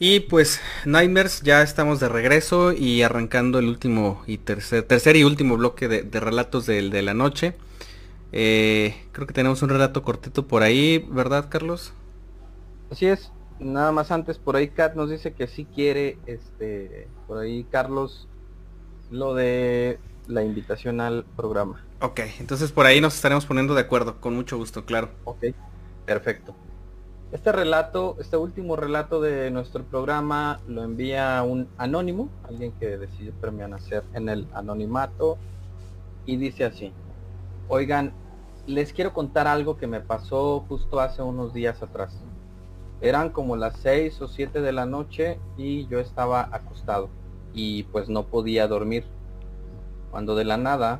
Y 0.04 0.22
pues 0.22 0.60
Nightmares 0.84 1.44
ya 1.44 1.62
estamos 1.62 2.00
de 2.00 2.10
regreso 2.10 2.74
y 2.74 3.04
arrancando 3.04 3.60
el 3.60 3.68
último 3.68 4.24
y 4.26 4.40
tercer, 4.40 4.82
tercer 4.82 5.16
y 5.16 5.24
último 5.24 5.58
bloque 5.58 5.88
de, 5.88 6.20
relatos 6.20 6.66
de 6.66 7.02
la 7.04 7.14
noche. 7.14 7.54
Eh, 8.32 8.96
creo 9.12 9.28
que 9.28 9.34
tenemos 9.34 9.62
un 9.62 9.70
relato 9.70 10.02
cortito 10.02 10.48
por 10.48 10.64
ahí, 10.64 11.08
¿verdad, 11.12 11.50
Carlos? 11.50 11.94
Así 12.90 13.06
es. 13.06 13.32
Nada 13.60 13.92
más 13.92 14.10
antes, 14.10 14.40
por 14.40 14.56
ahí 14.56 14.70
Kat 14.70 14.96
nos 14.96 15.12
dice 15.12 15.34
que 15.34 15.46
sí 15.46 15.66
quiere, 15.66 16.18
este, 16.26 17.08
por 17.28 17.38
ahí 17.38 17.64
Carlos, 17.66 18.28
lo 19.12 19.36
de 19.36 20.00
la 20.26 20.44
invitación 20.44 21.00
al 21.00 21.26
programa. 21.36 21.86
Ok, 22.00 22.22
entonces 22.40 22.72
por 22.72 22.88
ahí 22.88 23.02
nos 23.02 23.14
estaremos 23.14 23.46
poniendo 23.46 23.76
de 23.76 23.82
acuerdo, 23.82 24.20
con 24.20 24.34
mucho 24.34 24.58
gusto, 24.58 24.84
claro. 24.84 25.12
Ok, 25.26 25.46
perfecto. 26.08 26.56
Este 27.32 27.54
relato, 27.54 28.18
este 28.20 28.36
último 28.36 28.76
relato 28.76 29.22
de 29.22 29.52
nuestro 29.52 29.86
programa 29.86 30.60
lo 30.68 30.84
envía 30.84 31.42
un 31.44 31.70
anónimo, 31.78 32.28
alguien 32.44 32.74
que 32.74 32.98
decidió 32.98 33.32
permanecer 33.40 34.04
en 34.14 34.28
el 34.28 34.48
anonimato, 34.54 35.38
y 36.26 36.36
dice 36.36 36.66
así. 36.66 36.92
Oigan, 37.70 38.12
les 38.68 38.92
quiero 38.92 39.14
contar 39.14 39.48
algo 39.48 39.78
que 39.78 39.88
me 39.88 40.02
pasó 40.02 40.66
justo 40.68 41.00
hace 41.00 41.22
unos 41.22 41.54
días 41.54 41.82
atrás. 41.82 42.22
Eran 43.00 43.30
como 43.30 43.56
las 43.56 43.78
6 43.78 44.22
o 44.22 44.28
7 44.28 44.60
de 44.60 44.72
la 44.74 44.86
noche 44.86 45.40
y 45.58 45.88
yo 45.88 46.00
estaba 46.00 46.50
acostado 46.52 47.10
y 47.54 47.84
pues 47.84 48.10
no 48.10 48.24
podía 48.24 48.68
dormir. 48.68 49.06
Cuando 50.12 50.36
de 50.36 50.44
la 50.44 50.58
nada 50.58 51.00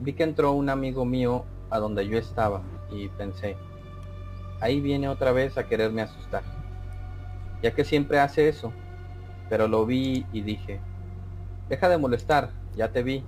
vi 0.00 0.14
que 0.14 0.24
entró 0.24 0.50
un 0.50 0.68
amigo 0.68 1.04
mío 1.04 1.44
a 1.70 1.78
donde 1.78 2.06
yo 2.08 2.18
estaba 2.18 2.62
y 2.90 3.08
pensé, 3.08 3.56
ahí 4.64 4.80
viene 4.80 5.10
otra 5.10 5.32
vez 5.32 5.58
a 5.58 5.66
quererme 5.66 6.00
asustar. 6.00 6.42
Ya 7.62 7.74
que 7.74 7.84
siempre 7.84 8.18
hace 8.18 8.48
eso. 8.48 8.72
Pero 9.50 9.68
lo 9.68 9.84
vi 9.84 10.24
y 10.32 10.40
dije, 10.40 10.80
deja 11.68 11.90
de 11.90 11.98
molestar, 11.98 12.50
ya 12.74 12.90
te 12.90 13.02
vi. 13.02 13.22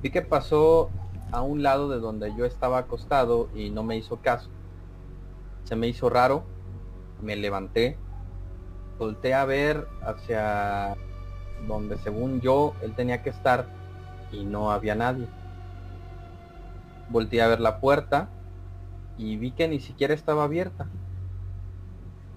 Vi 0.00 0.10
que 0.10 0.22
pasó 0.22 0.88
a 1.32 1.42
un 1.42 1.64
lado 1.64 1.88
de 1.88 1.98
donde 1.98 2.32
yo 2.36 2.44
estaba 2.44 2.78
acostado 2.78 3.48
y 3.56 3.70
no 3.70 3.82
me 3.82 3.96
hizo 3.96 4.18
caso. 4.18 4.48
Se 5.64 5.74
me 5.74 5.88
hizo 5.88 6.08
raro, 6.08 6.44
me 7.20 7.34
levanté, 7.34 7.98
volteé 9.00 9.34
a 9.34 9.44
ver 9.46 9.88
hacia 10.02 10.96
donde 11.66 11.98
según 11.98 12.40
yo 12.40 12.72
él 12.82 12.94
tenía 12.94 13.24
que 13.24 13.30
estar 13.30 13.66
y 14.30 14.44
no 14.44 14.70
había 14.70 14.94
nadie. 14.94 15.26
Volteé 17.08 17.42
a 17.42 17.48
ver 17.48 17.58
la 17.58 17.80
puerta 17.80 18.28
y 19.18 19.36
vi 19.36 19.52
que 19.52 19.68
ni 19.68 19.80
siquiera 19.80 20.14
estaba 20.14 20.44
abierta. 20.44 20.90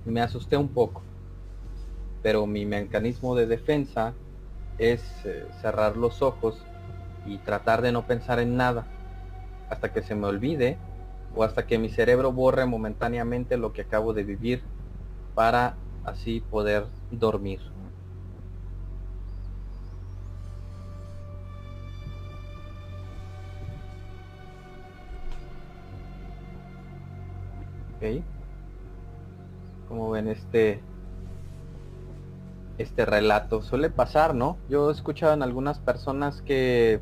Me 0.05 0.21
asusté 0.21 0.57
un 0.57 0.73
poco, 0.73 1.03
pero 2.21 2.45
mi 2.47 2.65
mecanismo 2.65 3.35
de 3.35 3.47
defensa 3.47 4.15
es 4.77 5.25
eh, 5.25 5.47
cerrar 5.51 5.97
los 5.97 6.21
ojos 6.21 6.67
y 7.23 7.39
tratar 7.39 7.81
de 7.81 7.91
no 7.91 8.05
pensar 8.07 8.39
en 8.39 8.55
nada 8.57 8.89
hasta 9.69 9.91
que 9.93 10.03
se 10.03 10.15
me 10.15 10.27
olvide 10.27 10.79
o 11.33 11.43
hasta 11.43 11.67
que 11.67 11.79
mi 11.79 11.89
cerebro 11.89 12.33
borre 12.33 12.65
momentáneamente 12.65 13.57
lo 13.57 13.73
que 13.73 13.81
acabo 13.83 14.13
de 14.13 14.23
vivir 14.25 14.69
para 15.35 15.79
así 16.03 16.41
poder 16.41 16.87
dormir. 17.11 17.61
Ok. 28.01 28.23
Como 29.87 30.09
ven 30.09 30.27
este 30.27 30.81
este 32.77 33.05
relato 33.05 33.61
suele 33.61 33.91
pasar, 33.91 34.33
¿no? 34.33 34.57
Yo 34.67 34.89
he 34.89 34.93
escuchado 34.93 35.33
en 35.33 35.43
algunas 35.43 35.77
personas 35.77 36.41
que 36.41 36.99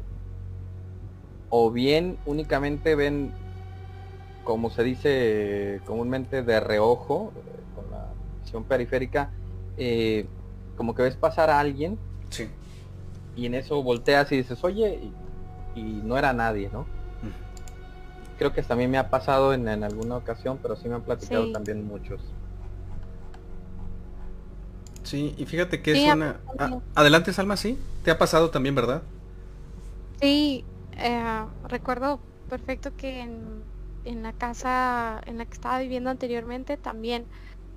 o 1.49 1.71
bien 1.71 2.17
únicamente 2.25 2.95
ven, 2.95 3.31
como 4.43 4.69
se 4.69 4.83
dice 4.83 5.81
comúnmente, 5.85 6.43
de 6.43 6.59
reojo, 6.59 7.31
con 7.75 7.89
la 7.91 8.07
visión 8.41 8.65
periférica, 8.65 9.31
eh, 9.77 10.27
como 10.75 10.93
que 10.95 11.03
ves 11.03 11.15
pasar 11.15 11.49
a 11.49 11.59
alguien 11.59 11.97
sí. 12.29 12.49
y 13.37 13.45
en 13.45 13.55
eso 13.55 13.81
volteas 13.81 14.31
y 14.31 14.37
dices, 14.37 14.63
oye, 14.63 15.11
y, 15.75 15.81
no 15.81 16.17
era 16.17 16.33
nadie, 16.33 16.69
¿no? 16.73 16.85
Creo 18.39 18.53
que 18.53 18.63
también 18.63 18.89
me 18.89 18.97
ha 18.97 19.09
pasado 19.09 19.53
en, 19.53 19.67
alguna 19.67 20.15
ocasión, 20.15 20.59
pero 20.61 20.77
sí 20.77 20.87
me 20.87 20.95
han 20.95 21.01
platicado 21.01 21.51
también 21.51 21.85
muchos. 21.85 22.21
Sí, 25.03 25.35
y 25.37 25.45
fíjate 25.45 25.81
que 25.81 25.91
es 25.91 26.13
una... 26.13 26.39
Ah, 26.57 26.79
adelante, 26.95 27.33
Salma, 27.33 27.57
sí. 27.57 27.77
Te 28.05 28.11
ha 28.11 28.17
pasado 28.17 28.49
también, 28.49 28.75
¿verdad? 28.75 29.01
Sí, 30.21 30.63
eh, 30.93 31.43
recuerdo 31.67 32.21
perfecto 32.49 32.95
que 32.95 33.19
en, 33.19 33.61
en, 34.05 34.23
la 34.23 34.31
casa 34.31 35.19
en 35.25 35.37
la 35.37 35.43
que 35.45 35.53
estaba 35.53 35.79
viviendo 35.79 36.09
anteriormente 36.09 36.77
también. 36.77 37.25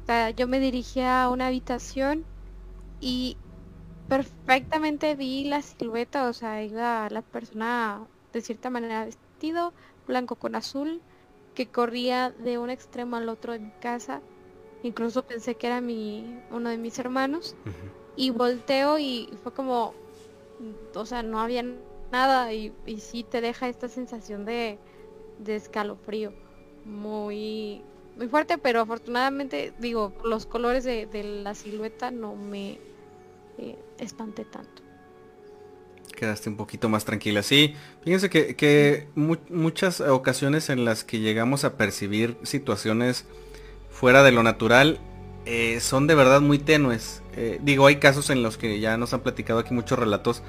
O 0.05 0.07
sea, 0.07 0.31
yo 0.31 0.47
me 0.47 0.61
dirigía 0.61 1.25
a 1.25 1.29
una 1.29 1.49
habitación 1.49 2.25
y 3.01 3.37
perfectamente 4.09 5.17
vi 5.17 5.43
la 5.43 5.61
silueta, 5.61 6.29
o 6.29 6.33
sea, 6.33 6.63
iba 6.63 7.09
la 7.11 7.23
persona 7.23 8.03
de 8.33 8.41
cierta 8.43 8.71
manera 8.71 9.05
vestido, 9.05 9.73
blanco 10.07 10.37
con 10.37 10.55
azul, 10.55 11.03
que 11.55 11.67
corría 11.67 12.31
de 12.31 12.59
un 12.59 12.71
extremo 12.71 13.17
al 13.17 13.29
otro 13.29 13.53
de 13.53 13.61
mi 13.61 13.73
casa. 13.81 14.21
Incluso 14.83 15.25
pensé 15.25 15.55
que 15.55 15.67
era 15.67 15.81
mi, 15.81 16.41
uno 16.51 16.71
de 16.71 16.79
mis 16.79 16.99
hermanos. 16.99 17.57
Y 18.17 18.31
volteo 18.31 18.99
y 18.99 19.29
fue 19.43 19.53
como, 19.53 19.95
o 20.95 21.07
sea, 21.07 21.23
no 21.23 21.41
había 21.41 21.65
nada 22.11 22.53
y, 22.53 22.73
y 22.87 23.01
sí 23.01 23.25
te 23.25 23.41
deja 23.41 23.69
esta 23.69 23.89
sensación 23.89 24.45
de, 24.45 24.79
de 25.39 25.57
escalofrío 25.57 26.33
muy, 26.85 27.83
muy 28.17 28.29
fuerte, 28.29 28.59
pero 28.59 28.81
afortunadamente, 28.81 29.73
digo, 29.79 30.13
los 30.25 30.47
colores 30.47 30.85
de, 30.85 31.09
la 31.43 31.55
silueta 31.55 32.11
no 32.11 32.35
me 32.37 32.79
eh, 33.59 33.79
espanté 33.99 34.45
tanto. 34.45 34.82
Quedaste 36.17 36.49
un 36.49 36.57
poquito 36.57 36.89
más 36.89 37.05
tranquila. 37.05 37.43
Sí, 37.43 37.75
fíjense 38.05 38.31
que, 38.31 39.09
muchas 39.15 40.01
ocasiones 40.01 40.71
en 40.71 40.85
las 40.85 41.05
que 41.05 41.21
llegamos 41.21 41.65
a 41.65 41.77
percibir 41.77 42.37
situaciones 42.43 43.27
fuera 43.91 44.23
de 44.23 44.33
lo 44.33 44.43
natural 44.43 44.99
eh, 45.45 45.81
son 45.81 46.07
de 46.07 46.15
verdad 46.15 46.41
muy 46.41 46.59
tenues. 46.59 47.23
Eh, 47.37 47.59
digo, 47.63 47.87
hay 47.87 47.97
casos 47.97 48.31
en 48.31 48.43
los 48.43 48.57
que 48.57 48.79
ya 48.81 48.97
nos 48.97 49.13
han 49.15 49.21
platicado 49.21 49.61
aquí 49.61 49.75
muchos 49.75 49.99
relatos 49.99 50.43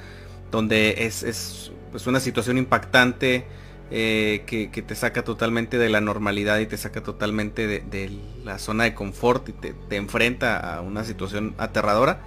donde 0.52 1.06
es, 1.06 1.72
pues 1.92 2.06
una 2.06 2.20
situación 2.20 2.58
impactante 2.58 3.46
eh, 3.90 4.44
que, 4.46 4.68
te 4.68 4.96
saca 4.96 5.24
totalmente 5.24 5.78
de 5.78 5.90
la 5.90 6.02
normalidad 6.02 6.60
y 6.60 6.68
te 6.68 6.78
saca 6.78 7.02
totalmente 7.02 7.68
de, 7.68 8.12
la 8.44 8.60
zona 8.60 8.84
de 8.84 8.94
confort 8.94 9.50
y 9.50 9.54
te, 9.54 9.74
te, 9.74 9.96
enfrenta 9.96 10.76
a 10.76 10.82
una 10.82 11.04
situación 11.04 11.56
aterradora. 11.58 12.22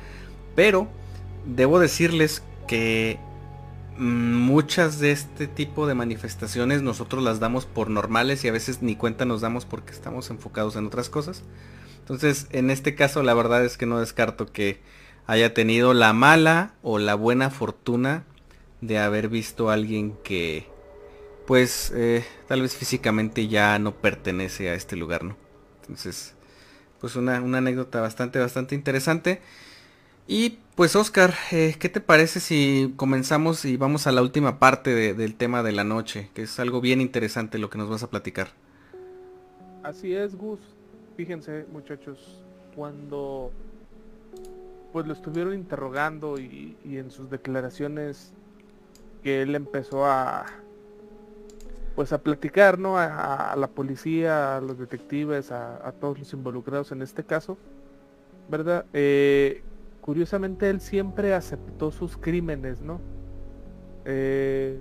Pero 0.56 0.88
debo 1.44 1.78
decirles 1.78 2.42
que 2.66 3.18
muchas 3.98 4.98
de 4.98 5.12
este 5.12 5.46
tipo 5.46 5.86
de 5.86 5.94
manifestaciones 5.94 6.82
nosotros 6.82 7.22
las 7.22 7.40
damos 7.40 7.66
por 7.66 7.90
normales 7.90 8.44
y 8.44 8.48
a 8.48 8.52
veces 8.52 8.82
ni 8.82 8.96
cuenta 8.96 9.24
nos 9.24 9.40
damos 9.40 9.64
porque 9.64 9.92
estamos 9.92 10.30
enfocados 10.30 10.76
en 10.76 10.86
otras 10.86 11.08
cosas. 11.08 11.42
Entonces, 12.00 12.46
en 12.50 12.70
este 12.70 12.94
caso 12.94 13.22
la 13.22 13.34
verdad 13.34 13.64
es 13.64 13.76
que 13.76 13.86
no 13.86 13.98
descarto 13.98 14.46
que 14.52 14.80
haya 15.26 15.54
tenido 15.54 15.94
la 15.94 16.12
mala 16.12 16.74
o 16.82 16.98
la 16.98 17.14
buena 17.14 17.50
fortuna 17.50 18.24
de 18.80 18.98
haber 18.98 19.28
visto 19.28 19.70
a 19.70 19.74
alguien 19.74 20.16
que 20.22 20.66
pues 21.46 21.92
eh, 21.94 22.24
tal 22.48 22.62
vez 22.62 22.74
físicamente 22.74 23.48
ya 23.48 23.78
no 23.78 23.94
pertenece 23.94 24.68
a 24.68 24.74
este 24.74 24.96
lugar, 24.96 25.24
¿no? 25.24 25.36
Entonces, 25.82 26.34
pues 27.00 27.16
una, 27.16 27.40
una 27.40 27.58
anécdota 27.58 28.00
bastante, 28.00 28.38
bastante 28.38 28.74
interesante. 28.74 29.40
Y 30.28 30.58
pues 30.74 30.96
Oscar, 30.96 31.34
eh, 31.52 31.76
¿qué 31.78 31.88
te 31.88 32.00
parece 32.00 32.40
si 32.40 32.92
comenzamos 32.96 33.64
y 33.64 33.76
vamos 33.76 34.06
a 34.06 34.12
la 34.12 34.22
última 34.22 34.58
parte 34.58 35.14
del 35.14 35.36
tema 35.36 35.62
de 35.62 35.72
la 35.72 35.84
noche? 35.84 36.30
Que 36.34 36.42
es 36.42 36.58
algo 36.58 36.80
bien 36.80 37.00
interesante 37.00 37.58
lo 37.58 37.70
que 37.70 37.78
nos 37.78 37.88
vas 37.88 38.02
a 38.02 38.10
platicar. 38.10 38.48
Así 39.82 40.14
es, 40.14 40.36
Gus. 40.36 40.58
Fíjense, 41.16 41.64
muchachos, 41.72 42.42
cuando 42.74 43.52
pues 44.92 45.06
lo 45.06 45.12
estuvieron 45.12 45.54
interrogando 45.54 46.38
y, 46.38 46.76
en 46.84 47.10
sus 47.10 47.30
declaraciones 47.30 48.32
que 49.22 49.42
él 49.42 49.54
empezó 49.54 50.06
a 50.06 50.46
pues 51.94 52.12
a 52.12 52.18
platicar, 52.18 52.78
¿no? 52.78 52.98
A, 52.98 53.54
la 53.56 53.68
policía, 53.68 54.56
a 54.56 54.60
los 54.60 54.78
detectives, 54.78 55.50
a, 55.52 55.92
todos 56.00 56.18
los 56.18 56.32
involucrados 56.34 56.92
en 56.92 57.00
este 57.00 57.24
caso, 57.24 57.56
¿verdad? 58.50 58.84
Eh, 58.92 59.62
curiosamente 60.06 60.70
él 60.70 60.80
siempre 60.80 61.34
aceptó 61.34 61.90
sus 61.90 62.16
crímenes, 62.16 62.80
¿no? 62.80 63.00
Eh, 64.04 64.80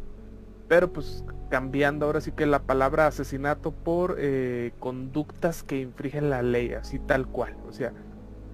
pero 0.68 0.94
pues 0.94 1.26
cambiando 1.50 2.06
ahora 2.06 2.22
sí 2.22 2.32
que 2.32 2.46
la 2.46 2.62
palabra 2.62 3.08
asesinato 3.08 3.72
por 3.72 4.18
eh, 4.20 4.72
conductas 4.80 5.64
que 5.64 5.80
infringen 5.80 6.30
la 6.30 6.44
ley, 6.44 6.74
así 6.74 7.00
tal 7.00 7.28
cual. 7.28 7.58
O 7.68 7.74
sea, 7.74 7.92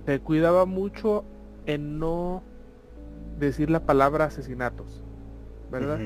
se 0.06 0.22
cuidaba 0.22 0.65
mucho 0.65 1.26
en 1.65 1.99
no 1.99 2.41
decir 3.38 3.69
la 3.69 3.85
palabra 3.85 4.26
asesinatos, 4.26 5.03
¿verdad? 5.69 5.99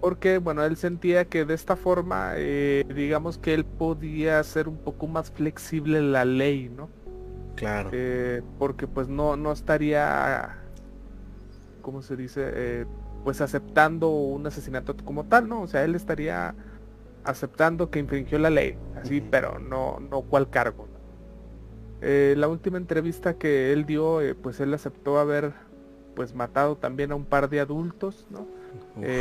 Porque, 0.00 0.38
bueno, 0.38 0.62
él 0.64 0.76
sentía 0.76 1.24
que 1.24 1.44
de 1.44 1.54
esta 1.54 1.76
forma, 1.76 2.34
eh, 2.36 2.84
digamos 2.94 3.38
que 3.38 3.54
él 3.54 3.64
podía 3.64 4.42
ser 4.44 4.68
un 4.68 4.76
poco 4.76 5.08
más 5.08 5.30
flexible 5.30 6.00
la 6.02 6.24
ley, 6.24 6.68
¿no? 6.68 6.88
Claro. 7.54 7.90
Eh, 7.92 8.42
porque 8.58 8.86
pues 8.86 9.08
no, 9.08 9.36
no 9.36 9.52
estaría, 9.52 10.56
¿cómo 11.82 12.02
se 12.02 12.16
dice? 12.16 12.50
Eh, 12.52 12.86
pues 13.22 13.40
aceptando 13.40 14.10
un 14.10 14.46
asesinato 14.46 14.96
como 15.04 15.24
tal, 15.24 15.48
¿no? 15.48 15.62
O 15.62 15.66
sea, 15.66 15.84
él 15.84 15.94
estaría 15.94 16.54
aceptando 17.24 17.90
que 17.90 17.98
infringió 17.98 18.38
la 18.38 18.50
ley, 18.50 18.76
así, 19.00 19.20
pero 19.20 19.58
no, 19.58 19.98
no 19.98 20.22
cuál 20.22 20.50
cargo. 20.50 20.88
Eh, 22.02 22.34
la 22.36 22.48
última 22.48 22.76
entrevista 22.76 23.34
que 23.34 23.72
él 23.72 23.86
dio, 23.86 24.20
pues 24.42 24.60
él 24.60 24.74
aceptó 24.74 25.18
haber 25.18 25.52
pues 26.14 26.34
matado 26.34 26.76
también 26.76 27.12
a 27.12 27.14
un 27.14 27.24
par 27.24 27.48
de 27.48 27.60
adultos, 27.60 28.26
¿no? 28.30 28.46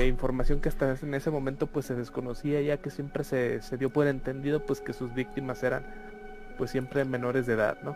información 0.08 0.62
que 0.62 0.70
hasta 0.70 0.96
en 1.00 1.14
ese 1.14 1.30
momento 1.30 1.68
pues 1.68 1.86
se 1.86 1.94
desconocía 1.94 2.60
ya 2.62 2.78
que 2.78 2.90
siempre 2.90 3.24
se, 3.24 3.62
se 3.62 3.78
dio 3.78 3.92
por 3.92 4.08
entendido 4.08 4.66
pues 4.66 4.82
que 4.82 4.94
sus 4.94 5.14
víctimas 5.14 5.62
eran 5.62 5.84
pues 6.58 6.72
siempre 6.72 7.06
menores 7.06 7.46
de 7.46 7.54
edad, 7.54 7.78
¿no? 7.84 7.96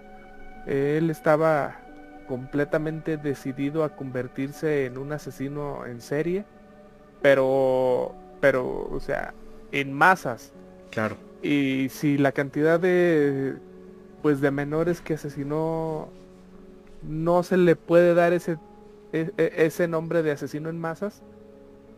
Él 0.68 1.10
estaba 1.10 1.80
completamente 2.28 3.18
decidido 3.18 3.84
a 3.84 3.96
convertirse 3.96 4.86
en 4.86 4.98
un 4.98 5.14
asesino 5.14 5.86
en 5.86 6.02
serie, 6.02 6.46
pero, 7.22 8.14
pero, 8.42 8.88
o 8.92 9.00
sea, 9.00 9.34
en 9.72 9.94
masas. 9.94 10.52
Claro. 10.92 11.16
Y 11.42 11.88
si 11.90 12.18
la 12.18 12.34
cantidad 12.34 12.80
de, 12.80 13.56
pues, 14.22 14.42
de 14.42 14.52
menores 14.52 15.02
que 15.02 15.14
asesinó, 15.14 16.10
no 17.02 17.44
se 17.44 17.58
le 17.58 17.76
puede 17.76 18.14
dar 18.14 18.34
ese, 18.34 18.58
e, 19.14 19.32
e, 19.38 19.54
ese 19.58 19.88
nombre 19.88 20.22
de 20.22 20.32
asesino 20.32 20.70
en 20.70 20.80
masas, 20.80 21.22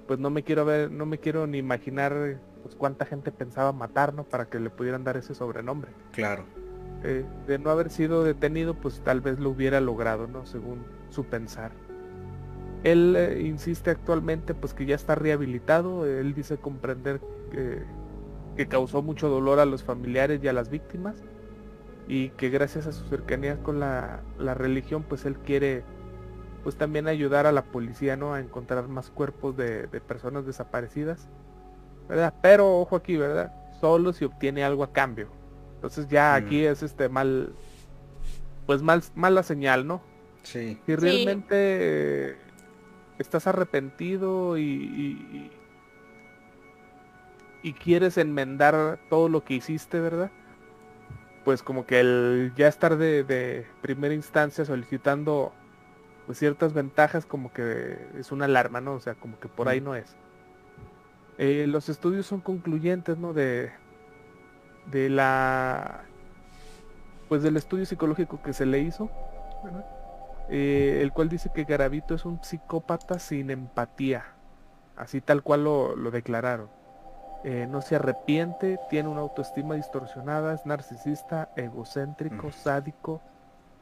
pues 0.08 0.20
no 0.20 0.30
me 0.30 0.44
quiero 0.44 0.66
ver, 0.66 0.91
no 0.91 1.06
me 1.06 1.18
quiero 1.18 1.48
ni 1.48 1.58
imaginar 1.58 2.40
pues, 2.62 2.76
cuánta 2.76 3.06
gente 3.06 3.32
pensaba 3.32 3.72
matar, 3.72 4.14
¿no? 4.14 4.24
Para 4.24 4.46
que 4.46 4.60
le 4.60 4.70
pudieran 4.70 5.04
dar 5.04 5.18
ese 5.18 5.34
sobrenombre. 5.34 5.91
Claro. 6.12 6.46
Eh, 7.04 7.26
de 7.48 7.60
no 7.60 7.70
haber 7.70 7.90
sido 7.90 8.24
detenido, 8.24 8.74
pues 8.74 9.02
tal 9.02 9.22
vez 9.22 9.40
lo 9.40 9.52
hubiera 9.52 9.80
logrado, 9.80 10.28
¿no? 10.28 10.46
Según 10.46 10.84
su 11.10 11.26
pensar. 11.26 11.72
Él 12.84 13.16
eh, 13.18 13.42
insiste 13.42 13.90
actualmente, 13.90 14.54
pues 14.54 14.74
que 14.74 14.86
ya 14.86 14.96
está 14.96 15.16
rehabilitado. 15.16 16.06
Él 16.06 16.34
dice 16.34 16.58
comprender 16.58 17.22
que, 17.52 17.84
que 18.56 18.68
causó 18.68 19.02
mucho 19.02 19.30
dolor 19.30 19.60
a 19.60 19.66
los 19.66 19.84
familiares 19.84 20.42
y 20.44 20.48
a 20.48 20.54
las 20.54 20.70
víctimas 20.70 21.24
y 22.10 22.30
que 22.32 22.50
gracias 22.50 22.88
a 22.88 22.92
su 22.92 23.06
cercanía 23.08 23.62
con 23.64 23.80
la, 23.80 24.22
la, 24.38 24.56
religión 24.56 25.04
pues 25.04 25.26
él 25.26 25.38
quiere 25.38 25.84
pues 26.64 26.76
también 26.76 27.08
ayudar 27.08 27.46
a 27.46 27.52
la 27.52 27.64
policía 27.64 28.18
no 28.18 28.34
a 28.34 28.40
encontrar 28.40 28.88
más 28.88 29.12
cuerpos 29.12 29.56
de, 29.56 29.86
de, 29.88 30.02
personas 30.02 30.46
desaparecidas 30.46 31.30
verdad 32.10 32.34
pero 32.42 32.80
ojo 32.80 32.96
aquí 32.96 33.16
verdad 33.16 33.54
solo 33.80 34.12
si 34.12 34.26
obtiene 34.26 34.64
algo 34.64 34.84
a 34.84 34.92
cambio 34.92 35.30
entonces 35.80 36.10
ya 36.10 36.34
mm. 36.34 36.45
aquí 36.45 36.65
es 36.65 36.84
este 36.84 37.07
mal, 37.07 37.53
pues 38.65 38.81
mal, 38.81 39.01
mala 39.15 39.43
señal, 39.43 39.88
¿no? 39.88 40.01
Sí. 40.43 40.77
Si 40.85 40.95
realmente 40.97 42.35
estás 43.18 43.47
arrepentido 43.47 44.57
y, 44.57 45.49
y, 47.64 47.73
quieres 47.73 48.18
enmendar 48.18 48.99
todo 49.10 49.30
lo 49.30 49.45
que 49.45 49.53
hiciste, 49.53 50.01
¿verdad? 50.01 50.31
Pues 51.45 51.64
como 51.64 51.85
que 51.85 52.01
el 52.01 52.51
ya 52.57 52.68
estar 52.68 52.97
de, 52.97 53.65
primera 53.81 54.14
instancia 54.14 54.65
solicitando 54.65 55.53
pues 56.26 56.39
ciertas 56.39 56.73
ventajas 56.73 57.26
como 57.26 57.53
que 57.53 57.97
es 58.18 58.34
una 58.34 58.45
alarma, 58.45 58.81
¿no? 58.81 58.95
O 58.95 58.99
sea, 58.99 59.15
como 59.15 59.39
que 59.39 59.47
por 59.47 59.69
ahí 59.69 59.80
mm. 59.80 59.84
no 59.85 59.95
es. 59.95 60.18
Eh, 61.38 61.68
los 61.68 61.88
estudios 61.88 62.26
son 62.26 62.41
concluyentes, 62.41 63.18
¿no? 63.18 63.31
De, 63.31 63.72
de 64.88 65.10
la 65.10 66.01
pues 67.27 67.43
del 67.43 67.57
estudio 67.57 67.85
psicológico 67.85 68.41
que 68.41 68.53
se 68.53 68.65
le 68.65 68.80
hizo 68.80 69.10
eh, 70.49 70.99
el 71.01 71.11
cual 71.14 71.30
dice 71.30 71.51
que 71.53 71.64
Garavito 71.64 72.15
es 72.15 72.26
un 72.26 72.43
psicópata 72.43 73.19
sin 73.19 73.51
empatía. 73.51 74.26
Así 74.95 75.22
tal 75.22 75.43
cual 75.43 75.64
lo, 75.64 75.95
declararon. 76.11 76.69
Eh, 77.43 77.68
no 77.69 77.81
se 77.81 77.95
arrepiente 77.95 78.80
tiene 78.89 79.07
una 79.07 79.22
autoestima 79.22 79.76
distorsionada 79.76 80.53
es 80.53 80.65
narcisista 80.65 81.49
egocéntrico 81.56 82.51
sádico 82.51 83.22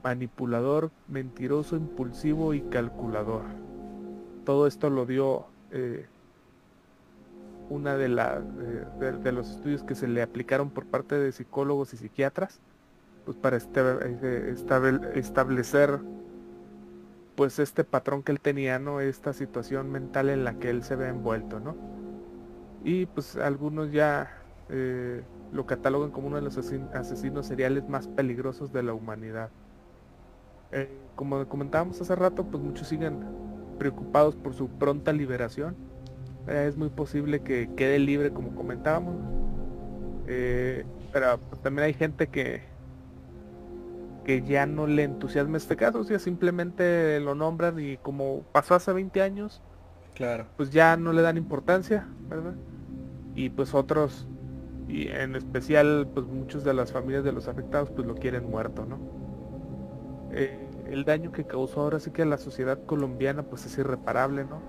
manipulador, 0.04 0.92
mentiroso, 1.08 1.76
impulsivo 1.76 2.54
y 2.54 2.62
calculador. 2.62 3.46
Todo 4.46 4.68
esto 4.68 4.92
lo 4.92 5.06
dio 5.08 5.48
eh, 5.72 6.08
una 7.70 7.98
de, 7.98 8.10
la, 8.10 8.40
de, 8.40 9.32
los 9.32 9.50
estudios 9.52 9.84
que 9.84 9.96
se 9.96 10.08
le 10.08 10.22
aplicaron 10.22 10.70
por 10.70 10.86
parte 10.86 11.18
de 11.18 11.32
psicólogos 11.32 11.94
y 11.94 11.98
psiquiatras, 11.98 12.62
pues 13.26 13.38
para 13.38 13.58
este, 13.58 13.82
eh, 13.82 14.56
establecer 15.16 16.00
pues 17.36 17.60
este 17.60 17.84
patrón 17.84 18.24
que 18.24 18.32
él 18.32 18.40
tenía, 18.40 18.80
¿no? 18.80 19.00
Esta 19.00 19.32
situación 19.32 19.92
mental 19.92 20.30
en 20.30 20.44
la 20.44 20.56
que 20.56 20.70
él 20.72 20.84
se 20.84 20.96
ve 20.96 21.10
envuelto, 21.10 21.60
¿no? 21.60 21.76
Y 22.84 23.06
pues 23.06 23.36
algunos 23.36 23.92
ya 23.92 24.32
eh, 24.70 25.24
lo 25.52 25.66
catalogan 25.66 26.12
como 26.12 26.28
uno 26.28 26.38
de 26.38 26.42
los 26.42 26.58
asesinos 26.58 27.46
seriales 27.46 27.88
más 27.88 28.08
peligrosos 28.08 28.74
de 28.74 28.84
la 28.84 28.94
humanidad. 28.94 29.50
Eh, 30.72 30.90
como 31.16 31.48
comentábamos 31.48 32.02
hace 32.02 32.16
rato, 32.16 32.44
pues 32.46 32.62
muchos 32.62 32.88
siguen 32.88 33.20
preocupados 33.78 34.36
por 34.36 34.54
su 34.54 34.68
pronta 34.68 35.14
liberación. 35.14 35.76
Eh, 36.48 36.66
es 36.68 36.78
muy 36.78 36.90
posible 36.90 37.42
que 37.42 37.70
quede 37.76 38.00
libre, 38.00 38.32
como 38.32 38.56
comentábamos. 38.56 39.16
pero 40.26 41.40
pues, 41.50 41.62
también 41.62 41.86
hay 41.86 41.94
gente 41.94 42.28
que 42.28 42.78
que 44.28 44.42
ya 44.42 44.66
no 44.66 44.88
le 44.88 45.04
entusiasma 45.04 45.56
este 45.56 45.78
caso, 45.78 46.00
o 46.00 46.04
sea, 46.04 46.20
simplemente 46.20 47.18
lo 47.22 47.34
nombran 47.34 47.80
y 47.80 47.96
como 47.96 48.44
pasó 48.52 48.76
hace 48.76 48.92
20 48.92 49.22
años, 49.22 49.62
claro. 50.16 50.48
pues 50.58 50.70
ya 50.70 50.98
no 50.98 51.14
le 51.14 51.22
dan 51.22 51.38
importancia, 51.38 52.06
¿verdad? 52.28 52.56
Y 53.36 53.50
pues 53.52 53.74
otros, 53.74 54.28
y 54.90 55.08
en 55.08 55.38
especial 55.38 56.10
pues 56.14 56.26
muchos 56.26 56.66
de 56.66 56.74
las 56.74 56.92
familias 56.92 57.24
de 57.24 57.32
los 57.32 57.48
afectados 57.48 57.90
pues 57.90 58.06
lo 58.06 58.16
quieren 58.16 58.50
muerto, 58.50 58.86
¿no? 58.86 59.00
Eh, 60.34 60.60
el 60.88 61.06
daño 61.06 61.32
que 61.32 61.46
causó 61.46 61.80
ahora 61.80 62.02
sí 62.02 62.12
que 62.12 62.24
a 62.24 62.26
la 62.26 62.38
sociedad 62.38 62.84
colombiana 62.86 63.44
pues 63.44 63.66
es 63.66 63.78
irreparable, 63.78 64.44
¿no? 64.44 64.60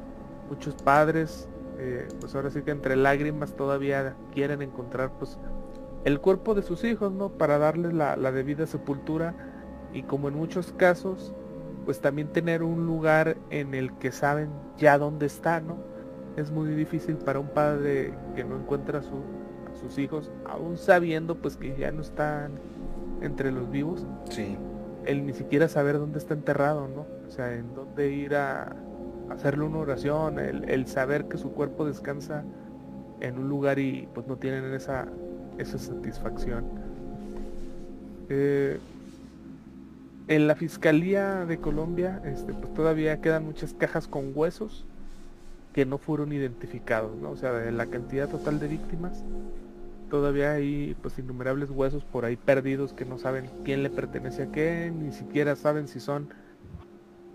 Muchos 0.49 0.77
padres, 0.77 1.49
eh, 1.79 2.09
pues 2.21 2.35
ahora 2.35 2.51
sí 2.51 2.63
que 2.63 2.73
entre 2.73 2.97
lágrimas 2.97 3.55
todavía 3.55 4.17
quieren 4.35 4.63
encontrar 4.63 5.13
pues 5.19 5.39
el 6.05 6.21
cuerpo 6.21 6.55
de 6.55 6.63
sus 6.63 6.83
hijos, 6.85 7.13
¿no? 7.13 7.31
Para 7.31 7.59
darles 7.59 7.93
la, 7.93 8.17
debida 8.33 8.67
sepultura 8.67 9.35
y 9.93 10.03
como 10.03 10.29
en 10.29 10.35
muchos 10.35 10.73
casos, 10.73 11.35
pues 11.85 12.01
también 12.01 12.29
tener 12.29 12.63
un 12.63 12.87
lugar 12.87 13.37
en 13.51 13.75
el 13.75 13.93
que 13.95 14.11
saben 14.11 14.51
ya 14.77 14.99
dónde 14.99 15.27
está, 15.27 15.61
¿no? 15.61 15.77
Es 16.37 16.51
muy 16.51 16.71
difícil 16.71 17.17
para 17.17 17.39
un 17.39 17.49
padre 17.49 18.13
que 18.35 18.45
no 18.45 18.57
encuentra 18.57 19.01
a, 19.01 19.03
sus 19.03 19.99
hijos, 19.99 20.33
aún 20.45 20.77
sabiendo 20.77 21.37
pues 21.37 21.57
que 21.57 21.77
ya 21.77 21.93
no 21.93 22.03
están 22.03 22.59
entre 23.21 23.53
los 23.53 23.71
vivos. 23.71 24.05
Sí. 24.31 24.57
El 25.05 25.25
ni 25.25 25.33
siquiera 25.33 25.69
saber 25.69 25.99
dónde 25.99 26.19
está 26.19 26.35
enterrado, 26.35 26.89
¿no? 26.89 27.07
O 27.27 27.31
sea, 27.31 27.55
en 27.55 27.75
dónde 27.75 28.11
ir 28.11 28.35
a, 28.35 28.75
hacerle 29.31 29.65
una 29.65 29.79
oración, 29.79 30.39
el, 30.39 30.69
el 30.69 30.87
saber 30.87 31.27
que 31.27 31.39
su 31.39 31.53
cuerpo 31.53 31.85
descansa 31.85 32.45
en 33.21 33.39
un 33.39 33.49
lugar 33.49 33.79
y 33.79 34.09
pues 34.15 34.27
no 34.27 34.37
tienen 34.37 34.73
esa 34.75 35.09
esa 35.59 35.79
satisfacción. 35.79 36.65
Eh, 38.29 38.79
en 40.29 40.47
la 40.47 40.55
Fiscalía 40.55 41.47
de 41.47 41.59
Colombia 41.59 42.21
este, 42.25 42.53
pues 42.53 42.73
todavía 42.75 43.21
quedan 43.21 43.45
muchas 43.45 43.73
cajas 43.75 44.07
con 44.07 44.33
huesos 44.35 44.85
que 45.75 45.85
no 45.87 45.99
fueron 45.99 46.33
identificados, 46.33 47.17
¿no? 47.17 47.31
O 47.31 47.37
sea, 47.37 47.53
de 47.53 47.73
la 47.73 47.87
cantidad 47.87 48.29
total 48.29 48.59
de 48.59 48.69
víctimas, 48.69 49.23
todavía 50.11 50.53
hay 50.53 50.97
pues 51.03 51.19
innumerables 51.19 51.71
huesos 51.71 52.05
por 52.05 52.25
ahí 52.25 52.37
perdidos 52.37 52.93
que 52.93 53.05
no 53.05 53.19
saben 53.19 53.51
quién 53.65 53.83
le 53.83 53.91
pertenece 53.91 54.45
a 54.45 54.53
qué, 54.53 54.93
ni 54.95 55.13
siquiera 55.13 55.57
saben 55.57 55.89
si 55.89 56.01
son 56.01 56.29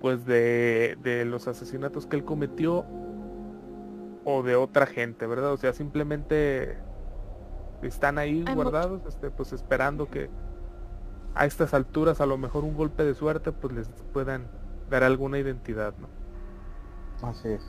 pues 0.04 0.26
de, 0.26 0.98
de 1.02 1.24
los 1.24 1.48
asesinatos 1.48 2.08
que 2.08 2.18
él 2.18 2.26
cometió 2.26 2.86
o 4.26 4.44
de 4.44 4.58
otra 4.58 4.86
gente, 4.86 5.26
¿verdad? 5.28 5.54
O 5.54 5.56
sea, 5.56 5.72
simplemente 5.72 6.78
están 7.82 8.18
ahí 8.18 8.44
guardados, 8.54 9.06
este, 9.08 9.32
pues 9.32 9.54
esperando 9.54 10.10
que 10.10 10.30
a 11.36 11.46
estas 11.46 11.74
alturas 11.74 12.20
a 12.20 12.26
lo 12.26 12.38
mejor 12.38 12.66
un 12.66 12.76
golpe 12.76 13.06
de 13.06 13.14
suerte 13.14 13.54
pues 13.54 13.74
les 13.74 13.88
puedan 14.12 14.52
dar 14.90 15.04
alguna 15.04 15.40
identidad, 15.40 15.94
¿no? 15.98 16.10
Así 17.26 17.48
es. 17.48 17.64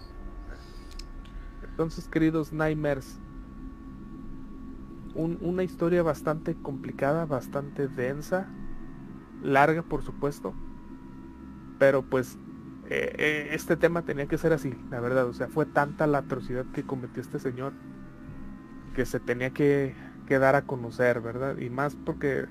Entonces, 1.63 2.09
queridos 2.09 2.53
Nightmares, 2.53 3.17
una 5.15 5.63
historia 5.63 6.03
bastante 6.03 6.57
complicada, 6.57 7.27
bastante 7.27 7.87
densa, 7.87 8.49
larga 9.41 9.83
por 9.83 10.03
supuesto, 10.03 10.53
pero 11.79 12.03
pues 12.03 12.39
eh, 12.91 13.15
eh, 13.19 13.49
este 13.53 13.77
tema 13.77 14.03
tenía 14.03 14.27
que 14.27 14.39
ser 14.39 14.53
así, 14.53 14.75
la 14.91 15.01
verdad, 15.01 15.27
o 15.27 15.33
sea, 15.33 15.49
fue 15.49 15.65
tanta 15.65 16.07
la 16.07 16.19
atrocidad 16.19 16.67
que 16.73 16.83
cometió 16.83 17.23
este 17.23 17.39
señor 17.39 17.73
que 18.95 19.07
se 19.07 19.21
tenía 19.21 19.51
que, 19.51 19.95
dar 20.29 20.55
a 20.55 20.63
conocer, 20.63 21.21
¿verdad? 21.21 21.59
Y 21.59 21.71
más 21.71 21.97
porque 21.97 22.47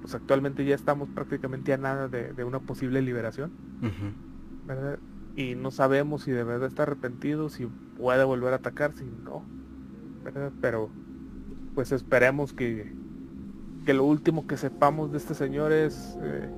pues 0.00 0.14
actualmente 0.14 0.64
ya 0.64 0.74
estamos 0.74 1.08
prácticamente 1.08 1.72
a 1.72 1.78
nada 1.78 2.08
de, 2.08 2.44
una 2.44 2.60
posible 2.60 3.02
liberación, 3.02 3.52
¿verdad? 4.66 4.98
Y 5.36 5.54
no 5.54 5.70
sabemos 5.70 6.22
si 6.22 6.32
de 6.32 6.44
verdad 6.44 6.68
está 6.68 6.84
arrepentido, 6.84 7.48
si 7.48 7.66
puede 7.98 8.24
volver 8.24 8.52
a 8.52 8.56
atacar, 8.56 8.92
si 8.94 9.04
no, 9.04 9.44
¿verdad? 10.24 10.52
Pero 10.60 10.90
pues 11.74 11.92
esperemos 11.92 12.52
que, 12.52 12.92
que 13.84 13.94
lo 13.94 14.04
último 14.04 14.46
que 14.46 14.56
sepamos 14.56 15.12
de 15.12 15.18
este 15.18 15.34
señor 15.34 15.72
es 15.72 16.16
eh, 16.22 16.50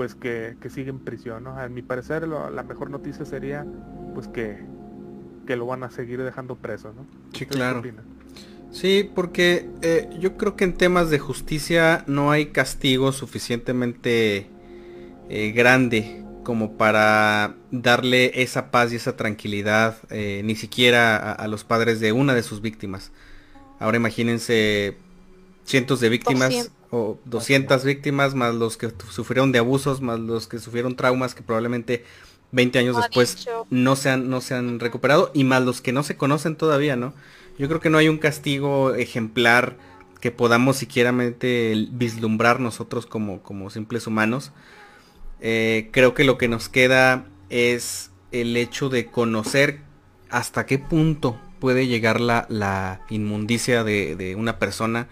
pues 0.00 0.14
que, 0.14 0.56
que, 0.62 0.70
sigue 0.70 0.88
en 0.88 0.98
prisión, 0.98 1.44
¿no? 1.44 1.58
A 1.58 1.68
mi 1.68 1.82
parecer 1.82 2.26
la 2.26 2.62
mejor 2.62 2.88
noticia 2.88 3.26
sería 3.26 3.66
pues 4.14 4.28
que 4.28 4.58
que 5.46 5.56
lo 5.56 5.66
van 5.66 5.82
a 5.82 5.90
seguir 5.90 6.22
dejando 6.22 6.56
preso, 6.56 6.94
¿no? 6.94 7.04
Sí, 7.34 7.44
claro. 7.44 7.82
Sí, 8.72 9.10
porque 9.14 9.68
eh, 9.82 10.08
yo 10.18 10.38
creo 10.38 10.56
que 10.56 10.64
en 10.64 10.72
temas 10.72 11.10
de 11.10 11.18
justicia 11.18 12.02
no 12.06 12.30
hay 12.30 12.46
castigo 12.46 13.12
suficientemente 13.12 14.46
eh, 15.28 15.52
grande 15.54 16.24
como 16.44 16.78
para 16.78 17.56
darle 17.70 18.40
esa 18.42 18.70
paz 18.70 18.94
y 18.94 18.96
esa 18.96 19.18
tranquilidad 19.18 19.98
eh, 20.08 20.40
ni 20.46 20.56
siquiera 20.56 21.30
a, 21.30 21.46
los 21.46 21.64
padres 21.64 22.00
de 22.00 22.12
una 22.12 22.32
de 22.32 22.42
sus 22.42 22.62
víctimas. 22.62 23.12
Ahora 23.78 23.98
imagínense 23.98 24.96
cientos 25.64 26.00
de 26.00 26.08
víctimas 26.08 26.70
o 26.90 27.18
200 27.24 27.84
víctimas 27.84 28.34
más 28.34 28.54
los 28.54 28.76
que 28.76 28.90
sufrieron 29.10 29.52
de 29.52 29.58
abusos, 29.58 30.00
más 30.00 30.18
los 30.18 30.46
que 30.46 30.58
sufrieron 30.58 30.96
traumas 30.96 31.34
que 31.34 31.42
probablemente 31.42 32.04
20 32.52 32.78
años 32.78 32.96
después 32.96 33.48
no 33.70 33.96
se, 33.96 34.10
han, 34.10 34.28
no 34.28 34.40
se 34.40 34.54
han 34.54 34.80
recuperado 34.80 35.30
y 35.34 35.44
más 35.44 35.62
los 35.62 35.80
que 35.80 35.92
no 35.92 36.02
se 36.02 36.16
conocen 36.16 36.56
todavía, 36.56 36.96
¿no? 36.96 37.14
Yo 37.58 37.68
creo 37.68 37.80
que 37.80 37.90
no 37.90 37.98
hay 37.98 38.08
un 38.08 38.18
castigo 38.18 38.94
ejemplar 38.94 39.76
que 40.20 40.30
podamos 40.30 40.76
siquiera 40.76 41.12
vislumbrar 41.12 42.60
nosotros 42.60 43.06
como, 43.06 43.42
como 43.42 43.70
simples 43.70 44.06
humanos. 44.06 44.52
Eh, 45.40 45.88
creo 45.92 46.14
que 46.14 46.24
lo 46.24 46.38
que 46.38 46.48
nos 46.48 46.68
queda 46.68 47.26
es 47.48 48.10
el 48.32 48.56
hecho 48.56 48.88
de 48.88 49.06
conocer 49.06 49.80
hasta 50.28 50.66
qué 50.66 50.78
punto 50.78 51.40
puede 51.58 51.86
llegar 51.86 52.20
la, 52.20 52.46
la 52.48 53.02
inmundicia 53.10 53.84
de, 53.84 54.34
una 54.36 54.58
persona, 54.58 55.08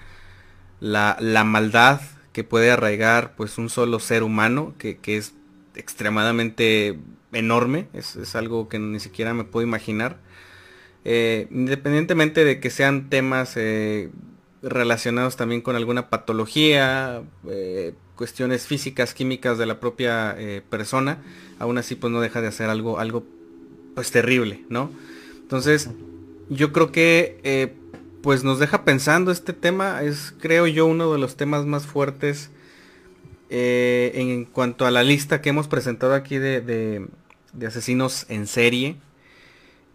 la, 0.80 1.16
la, 1.20 1.44
maldad 1.44 2.00
que 2.32 2.44
puede 2.44 2.70
arraigar 2.70 3.34
pues 3.36 3.58
un 3.58 3.68
solo 3.68 3.98
ser 3.98 4.22
humano, 4.22 4.74
que, 4.78 4.98
que 4.98 5.16
es 5.16 5.34
extremadamente 5.74 6.98
enorme, 7.32 7.88
es, 7.92 8.34
algo 8.34 8.68
que 8.68 8.78
ni 8.78 9.00
siquiera 9.00 9.34
me 9.34 9.44
puedo 9.44 9.66
imaginar. 9.66 10.18
Eh, 11.04 11.46
independientemente 11.50 12.44
de 12.44 12.60
que 12.60 12.70
sean 12.70 13.08
temas 13.08 13.54
eh, 13.56 14.10
relacionados 14.62 15.36
también 15.36 15.60
con 15.60 15.76
alguna 15.76 16.10
patología, 16.10 17.22
eh, 17.48 17.94
cuestiones 18.16 18.66
físicas, 18.66 19.14
químicas 19.14 19.58
de 19.58 19.66
la 19.66 19.78
propia 19.78 20.36
persona, 20.68 21.22
aún 21.60 21.78
así 21.78 21.94
pues 21.94 22.12
no 22.12 22.20
deja 22.20 22.40
de 22.40 22.48
hacer 22.48 22.68
algo, 22.68 22.98
algo 22.98 23.24
pues 23.94 24.10
terrible, 24.10 24.64
¿no? 24.68 24.90
Entonces, 25.40 25.88
yo 26.48 26.72
creo 26.72 26.90
que 26.90 27.72
pues 28.22 28.44
nos 28.44 28.58
deja 28.58 28.84
pensando 28.84 29.30
este 29.30 29.52
tema, 29.52 30.02
es 30.02 30.34
creo 30.40 30.66
yo 30.66 30.86
uno 30.86 31.12
de 31.12 31.18
los 31.18 31.36
temas 31.36 31.66
más 31.66 31.86
fuertes 31.86 32.50
eh, 33.50 34.12
en 34.14 34.44
cuanto 34.44 34.86
a 34.86 34.90
la 34.90 35.02
lista 35.02 35.40
que 35.40 35.50
hemos 35.50 35.68
presentado 35.68 36.14
aquí 36.14 36.38
de, 36.38 37.08
asesinos 37.66 38.26
en 38.28 38.46
serie. 38.46 38.96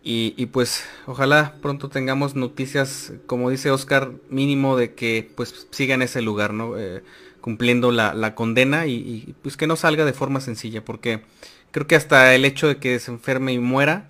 Y, 0.06 0.48
pues 0.48 0.84
ojalá 1.06 1.56
pronto 1.62 1.88
tengamos 1.88 2.36
noticias, 2.36 3.14
como 3.26 3.50
dice 3.50 3.72
Oscar, 3.72 4.12
mínimo 4.30 4.76
de 4.76 4.94
que 4.96 5.32
pues 5.36 5.68
siga 5.72 5.96
en 5.96 6.02
ese 6.02 6.22
lugar, 6.22 6.54
¿no? 6.54 6.78
Eh, 6.78 7.04
cumpliendo 7.40 7.92
la, 7.92 8.36
condena 8.36 8.86
y, 8.86 9.36
pues 9.42 9.56
que 9.56 9.68
no 9.68 9.78
salga 9.78 10.04
de 10.04 10.14
forma 10.14 10.42
sencilla, 10.42 10.84
porque 10.84 11.24
creo 11.72 11.88
que 11.88 11.96
hasta 11.96 12.36
el 12.36 12.44
hecho 12.46 12.68
de 12.68 12.78
que 12.78 13.00
se 13.00 13.12
enferme 13.12 13.54
y 13.54 13.60
muera 13.60 14.10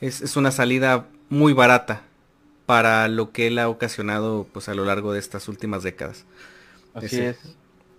es, 0.00 0.36
una 0.36 0.50
salida 0.52 1.08
muy 1.28 1.52
barata 1.52 2.02
para 2.66 3.08
lo 3.08 3.32
que 3.32 3.48
él 3.48 3.58
ha 3.58 3.68
ocasionado 3.68 4.46
pues 4.52 4.68
a 4.68 4.74
lo 4.74 4.84
largo 4.84 5.12
de 5.12 5.18
estas 5.18 5.48
últimas 5.48 5.82
décadas. 5.82 6.24
Así 6.94 7.20
es 7.20 7.38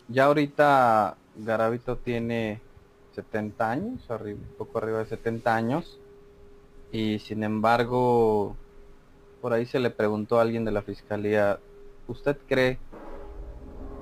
ya 0.07 0.25
ahorita 0.25 1.17
Garavito 1.37 1.97
tiene 1.97 2.59
70 3.15 3.71
años, 3.71 4.11
arriba, 4.11 4.39
poco 4.57 4.77
arriba 4.77 4.99
de 4.99 5.05
70 5.05 5.55
años. 5.55 5.99
Y 6.91 7.19
sin 7.19 7.43
embargo, 7.43 8.55
por 9.41 9.53
ahí 9.53 9.65
se 9.65 9.79
le 9.79 9.89
preguntó 9.89 10.37
a 10.37 10.43
alguien 10.43 10.65
de 10.65 10.71
la 10.71 10.81
fiscalía, 10.81 11.59
¿usted 12.07 12.37
cree 12.47 12.77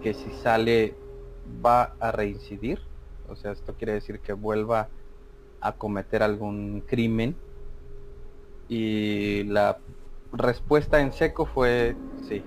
que 0.03 0.13
si 0.13 0.29
sale 0.43 0.93
va 1.65 1.93
a 1.99 2.11
reincidir? 2.11 2.79
O 3.29 3.35
sea, 3.35 3.51
esto 3.51 3.73
quiere 3.75 3.93
decir 3.93 4.19
que 4.19 4.33
vuelva 4.33 4.89
a 5.61 5.73
cometer 5.73 6.23
algún 6.23 6.81
crimen. 6.81 7.35
Y 8.67 9.43
la 9.43 9.77
respuesta 10.31 11.01
en 11.01 11.13
seco 11.13 11.45
fue 11.45 11.95
sí, 12.27 12.43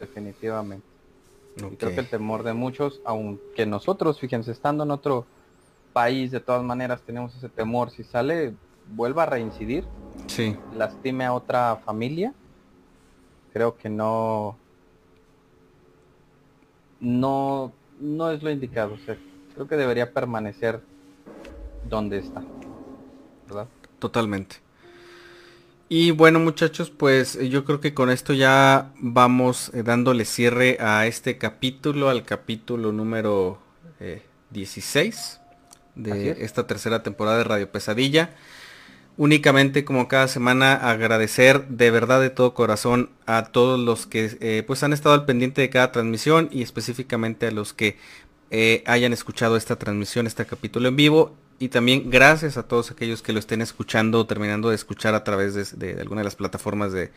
definitivamente. 0.00 0.86
Y 1.56 1.76
creo 1.76 1.94
que 1.94 2.00
el 2.00 2.08
temor 2.08 2.44
de 2.44 2.52
muchos, 2.52 3.00
aunque 3.04 3.66
nosotros, 3.66 4.20
fíjense, 4.20 4.52
estando 4.52 4.84
en 4.84 4.92
otro 4.92 5.26
país, 5.92 6.30
de 6.30 6.40
todas 6.40 6.62
maneras 6.62 7.02
tenemos 7.02 7.34
ese 7.34 7.48
temor, 7.48 7.90
si 7.90 8.04
sale, 8.04 8.54
vuelva 8.94 9.24
a 9.24 9.26
reincidir, 9.26 9.84
sí. 10.28 10.56
lastime 10.76 11.24
a 11.24 11.32
otra 11.32 11.76
familia, 11.84 12.32
creo 13.52 13.76
que 13.76 13.88
no, 13.88 14.56
no, 17.00 17.72
no 17.98 18.30
es 18.30 18.42
lo 18.42 18.50
indicado. 18.50 18.94
O 18.94 18.98
sea, 18.98 19.16
creo 19.54 19.66
que 19.66 19.76
debería 19.76 20.12
permanecer 20.12 20.80
donde 21.88 22.18
está, 22.18 22.44
¿verdad? 23.48 23.66
Totalmente. 23.98 24.56
Y 25.90 26.10
bueno 26.10 26.38
muchachos, 26.38 26.90
pues 26.90 27.34
eh, 27.36 27.48
yo 27.48 27.64
creo 27.64 27.80
que 27.80 27.94
con 27.94 28.10
esto 28.10 28.34
ya 28.34 28.92
vamos 29.00 29.70
eh, 29.72 29.82
dándole 29.82 30.26
cierre 30.26 30.76
a 30.80 31.06
este 31.06 31.38
capítulo, 31.38 32.10
al 32.10 32.24
capítulo 32.24 32.92
número 32.92 33.58
16 34.50 35.40
eh, 35.96 36.00
de 36.00 36.44
esta 36.44 36.66
tercera 36.66 37.02
temporada 37.02 37.38
de 37.38 37.44
Radio 37.44 37.72
Pesadilla. 37.72 38.34
Únicamente 39.16 39.86
como 39.86 40.08
cada 40.08 40.28
semana 40.28 40.74
agradecer 40.74 41.66
de 41.68 41.90
verdad 41.90 42.20
de 42.20 42.30
todo 42.30 42.52
corazón 42.52 43.10
a 43.24 43.46
todos 43.46 43.80
los 43.80 44.06
que 44.06 44.62
pues 44.66 44.82
han 44.82 44.92
estado 44.92 45.14
al 45.14 45.24
pendiente 45.24 45.62
de 45.62 45.70
cada 45.70 45.90
transmisión 45.90 46.50
y 46.52 46.62
específicamente 46.62 47.46
a 47.46 47.50
los 47.50 47.72
que 47.72 47.96
hayan 48.86 49.12
escuchado 49.12 49.56
esta 49.56 49.76
transmisión, 49.76 50.28
este 50.28 50.46
capítulo 50.46 50.88
en 50.88 50.96
vivo 50.96 51.34
y 51.58 51.68
también 51.68 52.08
gracias 52.10 52.56
a 52.56 52.68
todos 52.68 52.90
aquellos 52.90 53.20
que 53.20 53.32
lo 53.32 53.40
estén 53.40 53.60
escuchando 53.60 54.20
o 54.20 54.26
terminando 54.26 54.68
de 54.68 54.76
escuchar 54.76 55.14
a 55.14 55.24
través 55.24 55.78
de, 55.78 55.96
alguna 56.00 56.20
de 56.20 56.24
las 56.24 56.36
plataformas 56.36 56.92
de, 56.92 57.10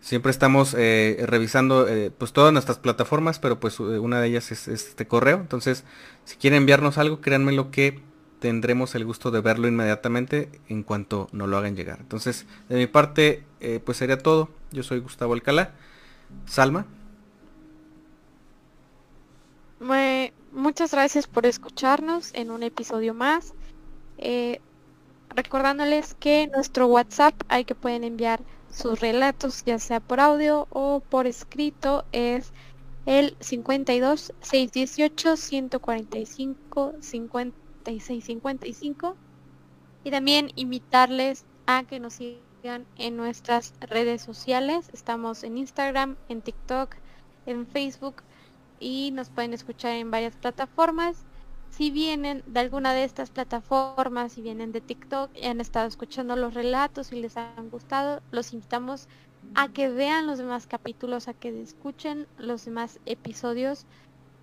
Siempre 0.00 0.30
estamos 0.30 0.76
eh, 0.78 1.24
revisando 1.26 1.88
eh, 1.88 2.12
pues 2.16 2.32
todas 2.32 2.52
nuestras 2.52 2.78
plataformas, 2.78 3.38
pero 3.38 3.58
pues 3.58 3.80
una 3.80 4.20
de 4.20 4.28
ellas 4.28 4.52
es, 4.52 4.68
es, 4.68 4.88
este 4.88 5.06
correo. 5.06 5.38
Entonces, 5.38 5.84
si 6.24 6.36
quieren 6.36 6.58
enviarnos 6.58 6.98
algo, 6.98 7.22
créanme 7.22 7.52
lo 7.52 7.70
que 7.70 8.02
tendremos 8.44 8.94
el 8.94 9.06
gusto 9.06 9.30
de 9.30 9.40
verlo 9.40 9.68
inmediatamente 9.68 10.50
en 10.68 10.82
cuanto 10.82 11.30
nos 11.32 11.48
lo 11.48 11.56
hagan 11.56 11.76
llegar. 11.76 12.00
Entonces, 12.00 12.44
de 12.68 12.76
mi 12.76 12.86
parte, 12.86 13.42
eh, 13.60 13.80
pues 13.82 13.96
sería 13.96 14.18
todo. 14.18 14.50
Yo 14.70 14.82
soy 14.82 15.00
Gustavo 15.00 15.32
Alcalá. 15.32 15.72
Salma. 16.44 16.84
muchas 20.52 20.92
gracias 20.92 21.26
por 21.26 21.46
escucharnos 21.46 22.34
en 22.34 22.50
un 22.50 22.62
episodio 22.62 23.14
más. 23.14 23.54
Eh, 24.18 24.60
recordándoles 25.30 26.12
que 26.12 26.46
nuestro 26.48 26.86
WhatsApp 26.86 27.32
hay 27.48 27.64
que 27.64 27.74
pueden 27.74 28.04
enviar 28.04 28.40
sus 28.70 29.00
relatos 29.00 29.64
ya 29.64 29.78
sea 29.78 30.00
por 30.00 30.20
audio 30.20 30.66
o 30.68 31.00
por 31.00 31.26
escrito 31.26 32.04
es 32.12 32.52
el 33.06 33.38
52 33.40 34.34
618 34.42 35.36
145 35.38 36.94
50 37.00 37.63
5655 37.84 39.16
y 40.04 40.10
también 40.10 40.50
invitarles 40.56 41.44
a 41.66 41.84
que 41.84 42.00
nos 42.00 42.14
sigan 42.14 42.86
en 42.96 43.16
nuestras 43.16 43.74
redes 43.80 44.22
sociales. 44.22 44.90
Estamos 44.92 45.44
en 45.44 45.58
Instagram, 45.58 46.16
en 46.28 46.42
TikTok, 46.42 46.94
en 47.46 47.66
Facebook 47.66 48.16
y 48.80 49.10
nos 49.12 49.30
pueden 49.30 49.54
escuchar 49.54 49.92
en 49.92 50.10
varias 50.10 50.36
plataformas. 50.36 51.16
Si 51.70 51.90
vienen 51.90 52.44
de 52.46 52.60
alguna 52.60 52.92
de 52.92 53.04
estas 53.04 53.30
plataformas, 53.30 54.32
si 54.32 54.42
vienen 54.42 54.72
de 54.72 54.80
TikTok 54.80 55.30
y 55.34 55.46
han 55.46 55.60
estado 55.60 55.88
escuchando 55.88 56.36
los 56.36 56.54
relatos 56.54 57.12
y 57.12 57.20
les 57.20 57.36
han 57.36 57.68
gustado, 57.70 58.22
los 58.30 58.52
invitamos 58.52 59.08
a 59.54 59.68
que 59.68 59.88
vean 59.88 60.26
los 60.26 60.38
demás 60.38 60.66
capítulos, 60.66 61.28
a 61.28 61.34
que 61.34 61.62
escuchen 61.62 62.26
los 62.38 62.64
demás 62.64 63.00
episodios, 63.06 63.86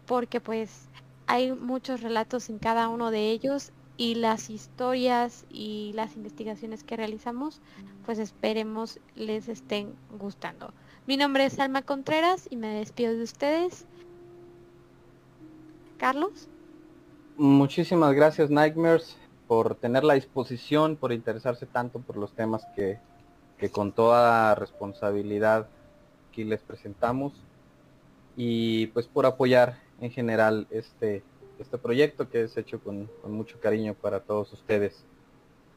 porque 0.06 0.42
pues 0.42 0.90
hay 1.32 1.54
muchos 1.54 2.02
relatos 2.02 2.50
en 2.50 2.60
cada 2.60 2.90
uno 2.90 3.10
de 3.10 3.32
ellos 3.32 3.72
y 3.96 4.16
las 4.16 4.50
historias 4.50 5.46
y 5.50 5.94
las 5.94 6.18
investigaciones 6.18 6.84
que 6.84 6.98
realizamos, 6.98 7.62
pues 8.06 8.20
esperemos 8.20 9.00
les 9.16 9.48
estén 9.48 9.94
gustando. 10.20 10.74
Mi 11.08 11.16
nombre 11.16 11.46
es 11.46 11.58
Alma 11.58 11.84
Contreras 11.84 12.48
y 12.50 12.58
me 12.58 12.68
despido 12.68 13.14
de 13.14 13.24
ustedes. 13.24 13.86
Carlos. 15.98 16.50
Muchísimas 17.38 18.14
gracias 18.14 18.50
Nightmares 18.50 19.16
por 19.48 19.76
tener 19.76 20.04
la 20.04 20.16
disposición, 20.16 20.98
por 20.98 21.14
interesarse 21.14 21.66
tanto 21.66 22.00
por 22.00 22.18
los 22.18 22.34
temas 22.34 22.68
que, 22.76 23.00
que 23.58 23.70
con 23.70 23.94
toda 23.94 24.54
responsabilidad 24.56 25.70
aquí 26.30 26.44
les 26.44 26.60
presentamos 26.60 27.32
y 28.36 28.88
pues 28.88 29.08
por 29.08 29.26
apoyar 29.26 29.78
en 30.02 30.12
general 30.12 30.68
este, 30.72 31.24
este 31.60 31.78
proyecto 31.78 32.30
que 32.30 32.44
es 32.44 32.58
hecho 32.58 32.80
con, 32.80 33.10
mucho 33.24 33.60
cariño 33.60 33.94
para 33.94 34.20
todos 34.20 34.52
ustedes. 34.52 35.06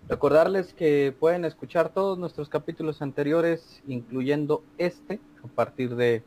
Recordarles 0.09 0.75
que 0.75 1.15
pueden 1.19 1.45
escuchar 1.45 1.91
todos 1.91 2.19
nuestros 2.19 2.49
capítulos 2.49 3.01
anteriores, 3.01 3.83
incluyendo 3.87 4.63
este, 4.77 5.21
a 5.43 5.47
partir 5.49 5.95
de 5.95 6.23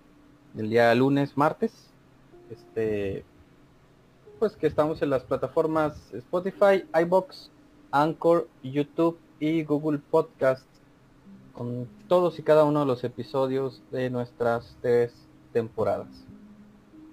del 0.54 0.70
día 0.70 0.94
lunes, 0.96 1.38
martes. 1.38 1.72
Este, 2.50 3.24
pues 4.40 4.56
que 4.56 4.68
estamos 4.68 5.02
en 5.02 5.10
las 5.10 5.24
plataformas 5.24 6.14
Spotify, 6.14 6.86
iBox, 7.02 7.52
Anchor, 7.92 8.48
YouTube 8.64 9.18
y 9.40 9.64
Google 9.64 10.00
Podcast 10.00 10.66
con 11.54 11.88
todos 12.08 12.38
y 12.40 12.44
cada 12.44 12.64
uno 12.64 12.82
de 12.82 12.86
los 12.86 13.04
episodios 13.04 13.82
de 13.92 14.10
nuestras 14.10 14.78
tres 14.82 15.14
temporadas. 15.54 16.27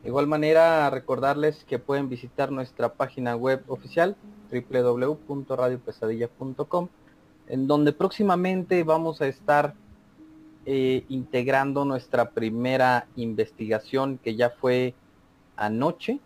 De 0.05 0.11
igual 0.11 0.27
manera, 0.27 0.91
recordarles 0.91 1.65
que 1.65 1.79
pueden 1.79 2.11
visitar 2.11 2.53
nuestra 2.53 2.93
página 2.93 3.37
web 3.37 3.65
oficial 3.69 4.17
www.radiopesadilla.com 4.53 6.89
en 7.49 7.67
donde 7.67 7.95
próximamente 7.95 8.85
vamos 8.85 9.23
a 9.23 9.29
estar 9.29 9.73
eh, 10.67 11.07
integrando 11.09 11.87
nuestra 11.87 12.33
primera 12.33 13.07
investigación 13.17 14.19
que 14.19 14.37
ya 14.37 14.51
fue 14.51 14.93
anoche. 15.57 16.21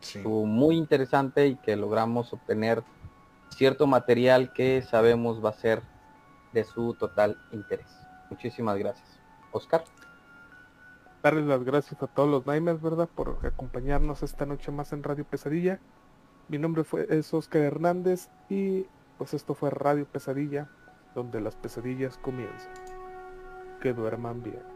Fue 0.00 0.46
muy 0.46 0.76
interesante 0.76 1.48
y 1.48 1.56
que 1.56 1.76
logramos 1.76 2.32
obtener 2.32 2.82
cierto 3.50 3.86
material 3.86 4.54
que 4.54 4.80
sabemos 4.80 5.44
va 5.44 5.50
a 5.50 5.60
ser 5.60 5.82
de 6.54 6.64
su 6.64 6.94
total 6.94 7.36
interés. 7.52 7.88
Muchísimas 8.30 8.78
gracias. 8.78 9.06
Oscar 9.52 9.84
darles 11.24 11.46
las 11.46 11.64
gracias 11.64 12.02
a 12.02 12.06
todos 12.06 12.30
los 12.30 12.46
Nightmares, 12.46 12.82
¿verdad? 12.82 13.08
Por 13.08 13.38
acompañarnos 13.46 14.22
esta 14.22 14.44
noche 14.44 14.70
más 14.70 14.92
en 14.92 15.02
Radio 15.02 15.24
Pesadilla. 15.24 15.80
Mi 16.48 16.58
nombre 16.58 16.84
fue, 16.84 17.06
es 17.08 17.32
Oscar 17.32 17.62
Hernández 17.62 18.28
y 18.50 18.86
pues 19.16 19.32
esto 19.32 19.54
fue 19.54 19.70
Radio 19.70 20.04
Pesadilla, 20.04 20.68
donde 21.14 21.40
las 21.40 21.56
pesadillas 21.56 22.18
comienzan. 22.18 22.74
Que 23.80 23.94
duerman 23.94 24.42
bien. 24.42 24.73